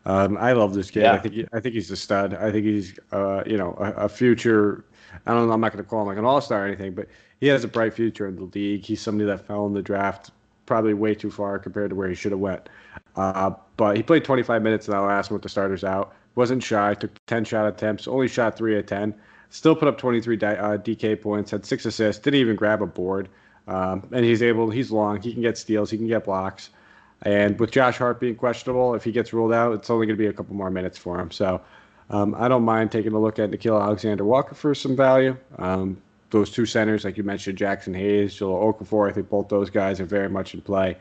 Um, 0.07 0.37
I 0.37 0.53
love 0.53 0.75
this 0.75 0.91
kid. 0.91 1.05
Yeah. 1.05 1.13
I 1.13 1.19
think 1.19 1.35
he, 1.35 1.47
I 1.53 1.61
think 1.61 1.75
he's 1.75 1.91
a 1.91 1.97
stud. 1.97 2.35
I 2.35 2.51
think 2.53 2.67
he's 2.67 2.99
uh, 3.13 3.43
you 3.47 3.57
know 3.57 3.75
a, 3.79 4.05
a, 4.05 4.09
future. 4.09 4.85
I 5.27 5.33
don't 5.33 5.47
know. 5.47 5.53
I'm 5.53 5.61
not 5.61 5.73
going 5.73 5.83
to 5.83 5.89
call 5.89 6.03
him 6.03 6.09
like 6.09 6.19
an 6.19 6.25
all 6.25 6.41
star 6.41 6.65
or 6.65 6.67
anything, 6.67 6.95
but 6.95 7.09
he 7.41 7.47
has 7.49 7.65
a 7.65 7.69
bright 7.69 7.95
future 7.95 8.27
in 8.27 8.37
the 8.37 8.45
league. 8.45 8.85
He's 8.85 9.01
somebody 9.01 9.27
that 9.29 9.47
fell 9.47 9.67
in 9.67 9.75
the 9.75 9.83
draft 9.83 10.31
probably 10.67 10.95
way 10.95 11.15
too 11.15 11.31
far 11.31 11.59
compared 11.59 11.91
to 11.91 11.97
where 11.97 12.09
he 12.09 12.15
should 12.15 12.33
have 12.33 12.41
went. 12.41 12.69
Uh, 13.17 13.51
but 13.77 13.97
he 13.97 14.03
played 14.03 14.25
25 14.25 14.63
minutes 14.63 14.89
in 14.89 14.93
that 14.93 15.01
last 15.01 15.31
one 15.31 15.37
with 15.37 15.43
the 15.43 15.49
starters 15.49 15.85
out. 15.85 16.15
Wasn't 16.37 16.63
shy. 16.63 16.95
Took 16.95 17.25
10 17.27 17.45
shot 17.45 17.67
attempts. 17.67 18.09
Only 18.09 18.29
shot 18.29 18.57
three 18.57 18.77
at 18.79 18.87
10. 18.87 19.15
Still 19.55 19.77
put 19.77 19.87
up 19.87 19.99
23 19.99 20.35
uh, 20.35 20.39
DK 20.79 21.23
points. 21.23 21.53
Had 21.53 21.65
six 21.65 21.87
assists. 21.87 22.21
Didn't 22.21 22.41
even 22.41 22.57
grab 22.57 22.83
a 22.83 22.87
board. 22.87 23.29
Um, 23.69 24.03
and 24.11 24.25
he's 24.25 24.43
able. 24.43 24.69
He's 24.69 24.91
long. 24.91 25.23
He 25.23 25.33
can 25.33 25.43
get 25.43 25.57
steals. 25.57 25.93
He 25.93 25.97
can 25.97 26.09
get 26.09 26.25
blocks. 26.25 26.71
And 27.23 27.57
with 27.61 27.71
Josh 27.71 27.99
Hart 27.99 28.19
being 28.19 28.35
questionable, 28.35 28.97
if 28.97 29.05
he 29.05 29.13
gets 29.13 29.33
ruled 29.33 29.53
out, 29.53 29.73
it's 29.73 29.89
only 29.91 30.07
going 30.07 30.17
to 30.17 30.21
be 30.21 30.27
a 30.27 30.33
couple 30.33 30.57
more 30.57 30.71
minutes 30.71 30.99
for 30.99 31.21
him. 31.21 31.31
So 31.31 31.61
um, 32.11 32.35
I 32.37 32.49
don't 32.49 32.65
mind 32.65 32.91
taking 32.91 33.13
a 33.13 33.21
look 33.21 33.39
at 33.39 33.53
Nickeil 33.53 33.81
Alexander 33.81 34.25
Walker 34.25 34.57
for 34.57 34.75
some 34.75 34.97
value. 34.97 35.37
Um, 35.57 36.03
those 36.31 36.51
two 36.51 36.67
centers, 36.67 37.05
like 37.05 37.17
you 37.17 37.23
mentioned, 37.23 37.57
Jaxson 37.57 37.95
Hayes, 37.95 38.35
Jahlil 38.35 38.75
Okafor, 38.75 39.09
I 39.09 39.13
think 39.13 39.31
both 39.31 39.49
those 39.51 39.71
guys 39.71 40.01
are 40.01 40.05
very 40.05 40.29
much 40.29 40.55
in 40.55 40.63
play. 40.63 40.97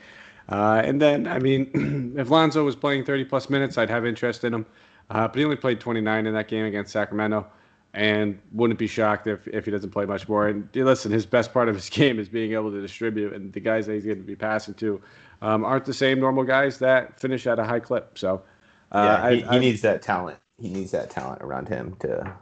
Uh, 0.47 0.79
and 0.85 1.01
then, 1.01 1.25
I 1.25 1.39
mean, 1.39 2.13
if 2.19 2.29
Lonzo 2.29 2.63
was 2.63 2.75
playing 2.75 3.03
30 3.05 3.25
plus 3.25 3.49
minutes, 3.49 3.79
I'd 3.79 3.89
have 3.89 4.05
interest 4.05 4.43
in 4.43 4.53
him. 4.53 4.67
Uh, 5.09 5.27
but 5.27 5.39
he 5.39 5.43
only 5.43 5.57
played 5.57 5.79
29 5.79 6.27
in 6.27 6.33
that 6.35 6.47
game 6.47 6.65
against 6.65 6.91
Sacramento, 6.91 7.47
and 7.93 8.39
wouldn't 8.51 8.79
be 8.79 8.87
shocked 8.87 9.27
if, 9.27 9.47
if 9.47 9.65
he 9.65 9.71
doesn't 9.71 9.91
play 9.91 10.05
much 10.05 10.27
more. 10.27 10.47
And 10.47 10.67
listen, 10.75 11.11
his 11.11 11.25
best 11.25 11.53
part 11.53 11.69
of 11.69 11.75
his 11.75 11.89
game 11.91 12.19
is 12.19 12.27
being 12.27 12.53
able 12.53 12.71
to 12.71 12.81
distribute, 12.81 13.33
and 13.33 13.53
the 13.53 13.59
guys 13.59 13.85
that 13.85 13.93
he's 13.93 14.05
going 14.05 14.17
to 14.17 14.23
be 14.23 14.35
passing 14.35 14.73
to 14.75 15.01
um, 15.41 15.63
aren't 15.63 15.85
the 15.85 15.93
same 15.93 16.19
normal 16.19 16.43
guys 16.43 16.79
that 16.79 17.19
finish 17.19 17.45
at 17.45 17.59
a 17.59 17.63
high 17.63 17.79
clip. 17.79 18.17
So, 18.17 18.41
uh, 18.91 19.19
yeah, 19.23 19.29
he, 19.29 19.43
I, 19.43 19.51
he 19.51 19.57
I, 19.57 19.59
needs 19.59 19.81
that 19.81 20.01
talent. 20.01 20.39
He 20.59 20.69
needs 20.69 20.91
that 20.91 21.09
talent 21.09 21.41
around 21.41 21.67
him 21.67 21.95
to 21.99 22.33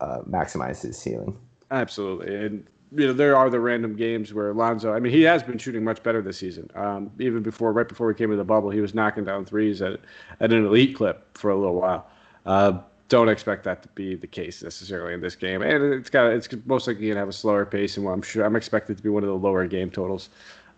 uh, 0.00 0.20
maximize 0.22 0.82
his 0.82 0.98
ceiling. 0.98 1.36
Absolutely, 1.70 2.34
and 2.34 2.66
you 2.92 3.06
know 3.08 3.12
there 3.12 3.36
are 3.36 3.50
the 3.50 3.58
random 3.58 3.96
games 3.96 4.32
where 4.32 4.50
Alonzo. 4.50 4.92
I 4.92 5.00
mean, 5.00 5.12
he 5.12 5.22
has 5.22 5.42
been 5.42 5.58
shooting 5.58 5.82
much 5.82 6.02
better 6.02 6.22
this 6.22 6.38
season. 6.38 6.70
Um, 6.74 7.10
even 7.18 7.42
before, 7.42 7.72
right 7.72 7.88
before 7.88 8.06
we 8.06 8.14
came 8.14 8.30
to 8.30 8.36
the 8.36 8.44
bubble, 8.44 8.70
he 8.70 8.80
was 8.80 8.94
knocking 8.94 9.24
down 9.24 9.44
threes 9.44 9.82
at 9.82 9.98
at 10.40 10.52
an 10.52 10.64
elite 10.64 10.94
clip 10.94 11.36
for 11.36 11.50
a 11.50 11.56
little 11.56 11.74
while. 11.74 12.08
Uh, 12.44 12.78
don't 13.08 13.28
expect 13.28 13.64
that 13.64 13.82
to 13.82 13.88
be 13.90 14.14
the 14.14 14.26
case 14.26 14.62
necessarily 14.62 15.14
in 15.14 15.20
this 15.20 15.36
game, 15.36 15.62
and 15.62 15.94
it's 15.94 16.10
got 16.10 16.32
it's 16.32 16.48
most 16.64 16.86
likely 16.86 17.08
gonna 17.08 17.20
have 17.20 17.28
a 17.28 17.32
slower 17.32 17.64
pace, 17.64 17.96
and 17.96 18.06
I'm 18.08 18.22
sure 18.22 18.44
I'm 18.44 18.56
expected 18.56 18.96
to 18.96 19.02
be 19.02 19.08
one 19.08 19.22
of 19.22 19.28
the 19.28 19.36
lower 19.36 19.66
game 19.66 19.90
totals. 19.90 20.28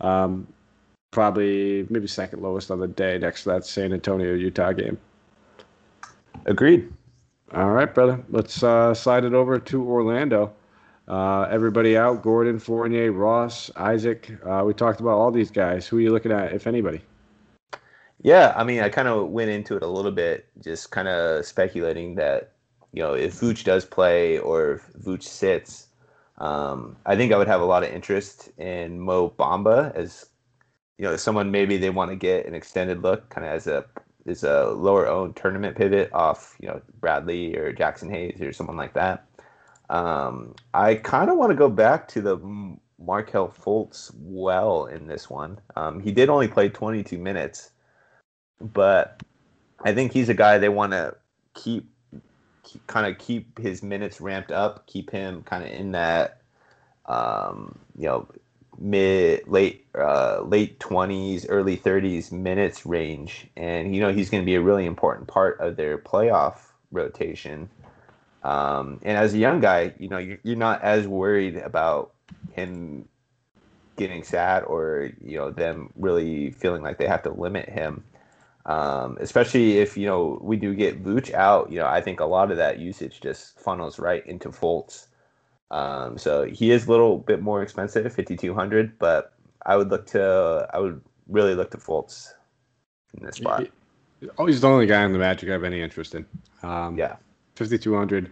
Um, 0.01 0.47
probably 1.11 1.87
maybe 1.89 2.07
second 2.07 2.43
lowest 2.43 2.71
on 2.71 2.81
the 2.81 2.89
day 2.89 3.19
next 3.19 3.45
to 3.45 3.51
that 3.51 3.65
San 3.65 3.93
Antonio 3.93 4.35
Utah 4.35 4.73
game. 4.73 4.99
Agreed. 6.47 6.93
All 7.55 7.71
right, 7.71 7.93
brother. 7.93 8.23
Let's 8.29 8.63
uh, 8.63 8.93
slide 8.93 9.25
it 9.25 9.33
over 9.33 9.59
to 9.59 9.83
Orlando. 9.83 10.53
Uh, 11.07 11.43
everybody 11.51 11.97
out: 11.97 12.23
Gordon, 12.23 12.59
Fournier, 12.59 13.11
Ross, 13.13 13.71
Isaac. 13.77 14.31
Uh, 14.45 14.63
we 14.67 14.75
talked 14.75 15.01
about 15.01 15.19
all 15.19 15.31
these 15.31 15.51
guys. 15.51 15.87
Who 15.87 15.97
are 15.97 16.01
you 16.01 16.13
looking 16.13 16.33
at, 16.33 16.53
if 16.53 16.67
anybody? 16.67 17.01
Yeah, 18.23 18.53
I 18.57 18.65
mean, 18.65 18.81
I 18.81 18.89
kind 18.89 19.09
of 19.09 19.29
went 19.29 19.51
into 19.51 19.77
it 19.77 19.83
a 19.83 19.87
little 19.87 20.11
bit, 20.11 20.47
just 20.63 20.91
kind 20.91 21.09
of 21.09 21.45
speculating 21.47 22.17
that 22.17 22.53
you 22.93 23.03
know 23.03 23.15
if 23.15 23.35
Vooch 23.41 23.65
does 23.65 23.85
play 23.85 24.39
or 24.39 24.73
if 24.73 24.93
Vooch 24.95 25.23
sits, 25.23 25.89
um, 26.39 26.97
I 27.07 27.17
think 27.17 27.33
I 27.33 27.39
would 27.39 27.47
have 27.49 27.61
a 27.61 27.65
lot 27.65 27.85
of 27.85 27.91
interest 27.91 28.49
in 28.59 28.99
Mo 29.01 29.31
Bamba 29.31 29.95
as 29.95 30.27
you 30.99 31.05
know 31.07 31.17
someone 31.17 31.51
maybe 31.53 31.77
they 31.79 31.91
want 31.91 32.11
to 32.11 32.17
get 32.17 32.47
an 32.47 32.55
extended 32.55 33.03
look, 33.03 33.29
kind 33.31 33.47
of 33.47 33.53
as 33.55 33.67
a 33.69 33.87
as 34.27 34.45
a 34.45 34.67
lower 34.71 35.07
owned 35.09 35.37
tournament 35.37 35.77
pivot 35.77 36.13
off 36.13 36.57
you 36.61 36.69
know 36.69 36.81
Bradley 37.01 37.57
or 37.57 37.73
Jaxson 37.75 38.11
Hayes 38.11 38.41
or 38.43 38.53
someone 38.53 38.77
like 38.79 38.95
that. 38.95 39.27
Um, 39.91 40.55
I 40.75 40.97
kind 40.97 41.31
of 41.31 41.37
want 41.39 41.51
to 41.51 41.57
go 41.57 41.71
back 41.71 42.09
to 42.09 42.21
the 42.21 42.39
Markelle 42.99 43.49
Fultz 43.49 44.11
well 44.19 44.87
in 44.87 45.07
this 45.07 45.31
one. 45.31 45.61
Um, 45.77 46.01
he 46.01 46.13
did 46.13 46.29
only 46.29 46.49
play 46.49 46.69
22 46.69 47.19
minutes, 47.19 47.71
but 48.61 49.23
I 49.81 49.93
think 49.95 50.13
he's 50.13 50.29
a 50.29 50.35
guy 50.35 50.59
they 50.59 50.69
want 50.69 50.93
to 50.93 51.17
keep, 51.55 51.89
keep 52.63 52.87
kind 52.87 53.07
of 53.07 53.19
keep 53.19 53.59
his 53.59 53.83
minutes 53.83 54.21
ramped 54.21 54.53
up, 54.53 54.87
keep 54.87 55.11
him 55.11 55.43
kind 55.43 55.65
of 55.65 55.71
in 55.71 55.93
that, 55.93 56.41
um, 57.07 57.79
you 57.97 58.07
know, 58.07 58.29
mid 58.79 59.47
late 59.49 59.87
uh, 59.97 60.43
late 60.43 60.79
20s, 60.79 61.47
early 61.49 61.77
30s 61.77 62.31
minutes 62.31 62.87
range, 62.87 63.47
and 63.57 63.95
you 63.95 64.01
know 64.01 64.13
he's 64.13 64.31
going 64.31 64.43
to 64.43 64.47
be 64.47 64.55
a 64.55 64.61
really 64.61 64.87
important 64.87 65.27
part 65.27 65.59
of 65.61 65.77
their 65.77 65.99
playoff 65.99 66.59
rotation. 66.93 67.69
Um, 68.43 69.01
and 69.03 69.19
as 69.19 69.35
a 69.35 69.39
young 69.39 69.61
guy, 69.61 69.95
you 69.99 70.09
know, 70.09 70.19
you're, 70.19 70.39
you're 70.43 70.57
not 70.57 70.83
as 70.83 71.07
worried 71.07 71.57
about 71.57 72.13
him 72.53 73.09
getting 73.97 74.23
sad 74.23 74.63
or, 74.65 75.11
you 75.21 75.37
know, 75.37 75.51
them 75.51 75.93
really 75.97 76.51
feeling 76.53 76.83
like 76.83 76.99
they 76.99 77.07
have 77.07 77.23
to 77.25 77.31
limit 77.31 77.69
him. 77.69 78.05
Um, 78.69 79.17
especially 79.19 79.79
if, 79.79 79.97
you 79.97 80.07
know, 80.07 80.39
we 80.43 80.59
do 80.59 80.75
get 80.75 81.03
Vooch 81.03 81.33
out, 81.33 81.73
you 81.73 81.79
know, 81.79 81.87
I 81.87 82.03
think 82.03 82.21
a 82.21 82.27
lot 82.27 82.51
of 82.51 82.59
that 82.59 82.79
usage 82.79 83.23
just 83.23 83.59
funnels 83.59 83.99
right 83.99 84.25
into 84.27 84.51
Fultz. 84.51 85.07
Um, 85.71 86.19
so 86.19 86.45
he 86.45 86.71
is 86.71 86.87
a 86.87 86.91
little 86.91 87.17
bit 87.17 87.41
more 87.41 87.63
expensive, 87.63 88.05
5,200, 88.15 88.99
but 88.99 89.33
I 89.65 89.75
would 89.79 89.89
look 89.89 90.07
to, 90.09 90.69
I 90.73 90.79
would 90.81 91.01
really 91.29 91.55
look 91.55 91.71
to 91.71 91.79
Fultz 91.79 92.35
in 93.17 93.25
this 93.25 93.37
spot. 93.37 93.67
Oh, 94.37 94.45
he's 94.45 94.61
the 94.61 94.69
only 94.69 94.85
guy 94.85 95.03
in 95.03 95.15
the 95.15 95.19
Magic 95.19 95.49
I 95.49 95.53
have 95.53 95.65
any 95.65 95.81
interest 95.81 96.15
in. 96.15 96.27
Um, 96.63 96.99
yeah. 96.99 97.17
5,200. 97.57 98.31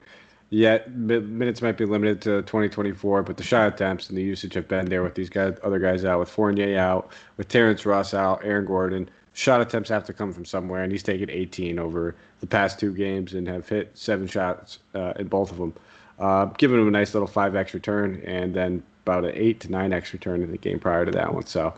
Yet 0.51 0.93
minutes 0.93 1.63
might 1.63 1.79
be 1.79 1.87
limited 1.87 2.21
to 2.23 2.43
2024, 2.43 3.23
but 3.23 3.39
the 3.39 3.43
shot 3.43 3.73
attempts 3.73 4.11
and 4.11 4.19
the 4.19 4.23
usage 4.23 4.53
have 4.53 4.69
been 4.69 4.85
there 4.85 5.03
with 5.03 5.15
these 5.15 5.31
guys, 5.31 5.57
other 5.65 5.79
guys 5.79 6.05
out, 6.05 6.21
with 6.21 6.29
Fournier 6.29 6.79
out, 6.79 7.11
with 7.39 7.49
Terrence 7.49 7.87
Ross 7.87 8.13
out, 8.13 8.45
Aaron 8.45 8.67
Gordon. 8.67 9.09
Shot 9.37 9.61
attempts 9.61 9.91
have 9.91 10.05
to 10.07 10.15
come 10.15 10.33
from 10.33 10.47
somewhere, 10.47 10.83
and 10.83 10.91
he's 10.91 11.03
taken 11.03 11.29
18 11.29 11.79
over 11.79 12.17
the 12.41 12.47
past 12.47 12.81
two 12.81 12.95
games 12.95 13.35
and 13.35 13.47
have 13.47 13.69
hit 13.69 13.91
seven 13.93 14.27
shots 14.27 14.79
uh, 14.95 15.13
in 15.19 15.29
both 15.29 15.51
of 15.51 15.59
them, 15.59 15.75
uh, 16.19 16.47
giving 16.57 16.81
him 16.81 16.89
a 16.89 16.91
nice 16.91 17.13
little 17.13 17.29
5x 17.29 17.75
return 17.75 18.23
and 18.25 18.55
then 18.55 18.83
about 19.05 19.27
an 19.27 19.33
8 19.35 19.61
to 19.61 19.69
9x 19.69 20.15
return 20.15 20.43
in 20.43 20.51
the 20.51 20.57
game 20.57 20.79
prior 20.79 21.05
to 21.05 21.13
that 21.13 21.35
one. 21.35 21.45
So 21.45 21.75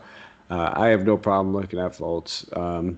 uh, 0.49 0.71
I 0.73 0.87
have 0.87 1.05
no 1.05 1.17
problem 1.17 1.53
looking 1.53 1.79
at 1.79 1.91
Fultz. 1.91 2.55
Um, 2.57 2.97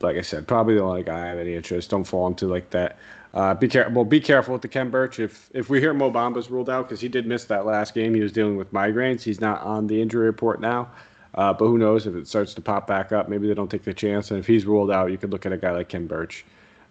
like 0.00 0.16
I 0.16 0.22
said, 0.22 0.48
probably 0.48 0.76
the 0.76 0.82
only 0.82 1.02
guy 1.02 1.22
I 1.22 1.26
have 1.26 1.38
any 1.38 1.54
interest. 1.54 1.90
Don't 1.90 2.04
fall 2.04 2.26
into 2.26 2.46
like 2.46 2.70
that 2.70 2.98
uh, 3.32 3.54
be 3.54 3.68
careful. 3.68 3.92
Well, 3.92 4.04
be 4.04 4.20
careful 4.20 4.52
with 4.52 4.62
the 4.62 4.68
Khem 4.68 4.90
Birch. 4.90 5.20
If 5.20 5.50
if 5.54 5.70
we 5.70 5.78
hear 5.78 5.94
Mo 5.94 6.10
Bamba's 6.10 6.50
ruled 6.50 6.68
out 6.68 6.88
because 6.88 7.00
he 7.00 7.08
did 7.08 7.26
miss 7.26 7.44
that 7.44 7.64
last 7.64 7.94
game, 7.94 8.14
he 8.14 8.20
was 8.20 8.32
dealing 8.32 8.56
with 8.56 8.72
migraines. 8.72 9.22
He's 9.22 9.40
not 9.40 9.62
on 9.62 9.86
the 9.86 10.00
injury 10.02 10.26
report 10.26 10.60
now. 10.60 10.90
Uh, 11.34 11.52
but 11.52 11.66
who 11.66 11.78
knows 11.78 12.06
if 12.06 12.14
it 12.14 12.26
starts 12.26 12.54
to 12.54 12.60
pop 12.60 12.86
back 12.86 13.12
up? 13.12 13.28
Maybe 13.28 13.46
they 13.46 13.54
don't 13.54 13.70
take 13.70 13.84
the 13.84 13.94
chance. 13.94 14.30
And 14.30 14.40
if 14.40 14.46
he's 14.46 14.66
ruled 14.66 14.90
out, 14.90 15.10
you 15.10 15.18
could 15.18 15.30
look 15.30 15.46
at 15.46 15.52
a 15.52 15.56
guy 15.56 15.70
like 15.70 15.88
Khem 15.88 16.06
Birch. 16.06 16.44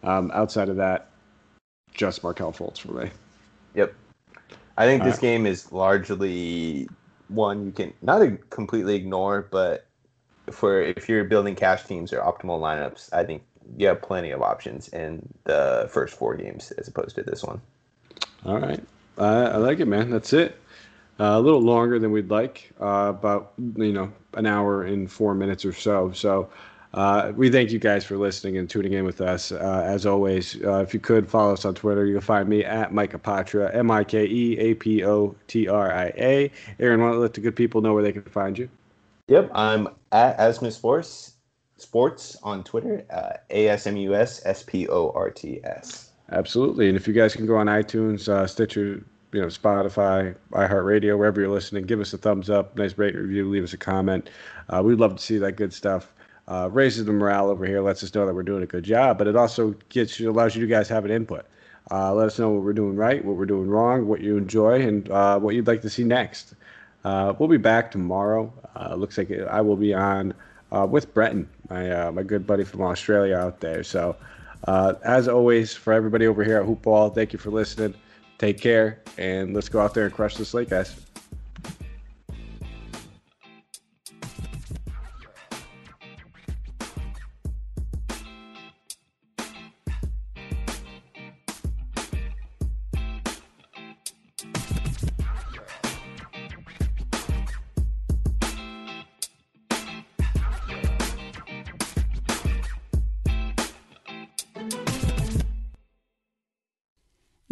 Um, 0.04 0.32
outside 0.34 0.70
of 0.70 0.78
that, 0.78 1.10
just 1.94 2.24
Markelle 2.24 2.54
Fultz 2.54 2.80
for 2.80 2.94
me. 2.94 3.10
Yep. 3.76 3.94
I 4.78 4.86
think 4.86 5.02
All 5.02 5.08
this 5.08 5.16
right. 5.16 5.22
game 5.22 5.46
is 5.46 5.72
largely 5.72 6.88
one 7.28 7.66
you 7.66 7.72
can 7.72 7.94
not 8.02 8.22
completely 8.50 8.96
ignore, 8.96 9.48
but 9.52 9.86
for 10.52 10.82
if 10.82 11.10
you're 11.10 11.26
building 11.26 11.56
cash 11.56 11.84
teams 11.84 12.14
or 12.14 12.22
optimal 12.22 12.60
lineups, 12.60 13.12
I 13.14 13.24
think 13.24 13.44
you 13.78 13.88
have 13.88 14.02
plenty 14.02 14.32
of 14.32 14.42
options 14.42 14.88
in 14.90 15.28
the 15.44 15.88
first 15.92 16.16
four 16.16 16.36
games 16.36 16.72
as 16.72 16.88
opposed 16.88 17.16
to 17.16 17.24
this 17.24 17.44
one. 17.44 17.62
All 18.46 18.60
right. 18.60 18.82
Uh, 19.18 19.52
I 19.54 19.58
like 19.58 19.80
it, 19.80 19.88
man. 19.88 20.10
That's 20.10 20.34
it. 20.34 20.58
Uh, 21.20 21.38
a 21.38 21.42
little 21.42 21.62
longer 21.62 22.00
than 22.00 22.12
we'd 22.12 22.30
like, 22.30 22.72
uh, 22.80 23.08
about 23.10 23.54
you 23.58 23.92
know 23.92 24.12
an 24.36 24.46
hour 24.46 24.84
and 24.84 25.12
four 25.12 25.34
minutes 25.36 25.66
or 25.66 25.74
so. 25.74 26.12
So 26.14 26.50
uh, 26.94 27.34
we 27.36 27.50
thank 27.50 27.72
you 27.72 27.80
guys 27.80 28.06
for 28.06 28.18
listening 28.18 28.58
and 28.58 28.70
tuning 28.70 28.94
in 28.94 29.04
with 29.04 29.22
us. 29.22 29.52
Uh, 29.52 29.84
as 29.86 30.06
always, 30.06 30.56
uh, 30.64 30.78
if 30.80 30.94
you 30.94 31.00
could 31.00 31.30
follow 31.30 31.54
us 31.54 31.66
on 31.66 31.76
Twitter, 31.76 32.06
you'll 32.06 32.22
find 32.22 32.48
me 32.48 32.64
at 32.64 32.94
Mike 32.94 33.12
Apotria, 33.12 33.74
M 33.76 33.92
I 33.92 34.04
K 34.04 34.26
E 34.26 34.58
A 34.58 34.74
P 34.76 35.04
O 35.04 35.36
T 35.48 35.68
R 35.68 35.94
I 35.94 36.06
A. 36.18 36.52
Aaron, 36.80 37.02
want 37.02 37.14
to 37.14 37.20
let 37.20 37.34
the 37.34 37.42
good 37.42 37.56
people 37.56 37.82
know 37.82 37.94
where 37.94 38.04
they 38.04 38.14
can 38.14 38.24
find 38.24 38.58
you? 38.58 38.70
Yep, 39.28 39.52
I'm 39.54 39.90
at 40.12 40.38
Asmus 40.40 40.74
Sports 40.74 41.34
Sports 41.78 42.38
on 42.44 42.64
Twitter. 42.64 43.06
Uh, 43.10 43.34
A 43.50 43.68
S 43.68 43.86
M 43.86 43.98
U 43.98 44.16
S 44.16 44.42
S 44.46 44.64
P 44.64 44.88
O 44.88 45.12
R 45.12 45.30
T 45.30 45.60
S. 45.64 46.12
Absolutely. 46.32 46.88
And 46.88 46.96
if 46.96 47.08
you 47.08 47.14
guys 47.14 47.36
can 47.36 47.46
go 47.46 47.58
on 47.58 47.68
iTunes, 47.68 48.28
uh, 48.28 48.48
Stitcher, 48.48 49.04
you 49.32 49.42
know, 49.42 49.48
Spotify, 49.48 50.36
iHeartRadio, 50.52 51.18
wherever 51.18 51.40
you're 51.40 51.50
listening, 51.50 51.86
give 51.86 52.00
us 52.00 52.14
a 52.14 52.18
thumbs 52.18 52.50
up, 52.50 52.76
nice 52.78 52.98
rate 52.98 53.16
review, 53.16 53.48
leave 53.50 53.64
us 53.64 53.74
a 53.74 53.78
comment. 53.78 54.30
Uh, 54.70 54.82
we'd 54.84 55.00
love 55.00 55.16
to 55.16 55.22
see 55.22 55.38
that 55.38 55.54
good 55.54 55.74
stuff. 55.74 56.12
Uh, 56.48 56.68
raises 56.72 57.06
the 57.06 57.12
morale 57.12 57.50
over 57.50 57.64
here, 57.64 57.80
lets 57.80 58.04
us 58.04 58.14
know 58.16 58.26
that 58.26 58.34
we're 58.34 58.42
doing 58.42 58.64
a 58.64 58.68
good 58.68 58.84
job, 58.84 59.20
but 59.20 59.28
it 59.28 59.36
also 59.36 59.76
gets 59.90 60.20
you, 60.20 60.32
allows 60.32 60.56
you 60.56 60.66
guys 60.66 60.88
to 60.88 60.96
have 60.96 61.06
an 61.06 61.12
input. 61.12 61.46
Uh, 61.92 62.14
let 62.14 62.26
us 62.26 62.40
know 62.40 62.50
what 62.50 62.64
we're 62.64 62.74
doing 62.74 62.96
right, 62.96 63.24
what 63.24 63.36
we're 63.36 63.46
doing 63.46 63.70
wrong, 63.70 64.08
what 64.08 64.20
you 64.22 64.36
enjoy, 64.36 64.82
and 64.82 65.10
uh, 65.12 65.40
what 65.40 65.54
you'd 65.54 65.68
like 65.68 65.82
to 65.82 65.90
see 65.90 66.04
next. 66.04 66.56
Uh, 67.04 67.34
we'll 67.38 67.50
be 67.50 67.58
back 67.58 67.92
tomorrow. 67.92 68.52
Uh, 68.76 68.96
looks 68.96 69.18
like 69.18 69.32
I 69.32 69.62
will 69.62 69.76
be 69.76 69.94
on 69.94 70.34
with 70.72 71.14
Breton, 71.14 71.48
my 71.70 72.12
my 72.12 72.24
good 72.24 72.46
buddy 72.46 72.64
from 72.64 72.82
Australia 72.82 73.36
out 73.36 73.60
there. 73.60 73.84
So, 73.84 74.16
as 74.68 75.28
always, 75.28 75.74
for 75.74 75.94
everybody 75.94 76.28
over 76.28 76.44
here 76.44 76.60
at 76.60 76.66
Hoopball, 76.68 77.14
thank 77.16 77.32
you 77.34 77.40
for 77.40 77.50
listening. 77.50 77.96
Take 78.40 78.60
care, 78.60 79.04
and 79.18 79.54
let's 79.54 79.70
go 79.70 79.82
out 79.82 79.94
there 79.94 80.06
and 80.06 80.14
crush 80.14 80.38
the 80.38 80.46
slate, 80.46 80.70
guys. 80.70 80.96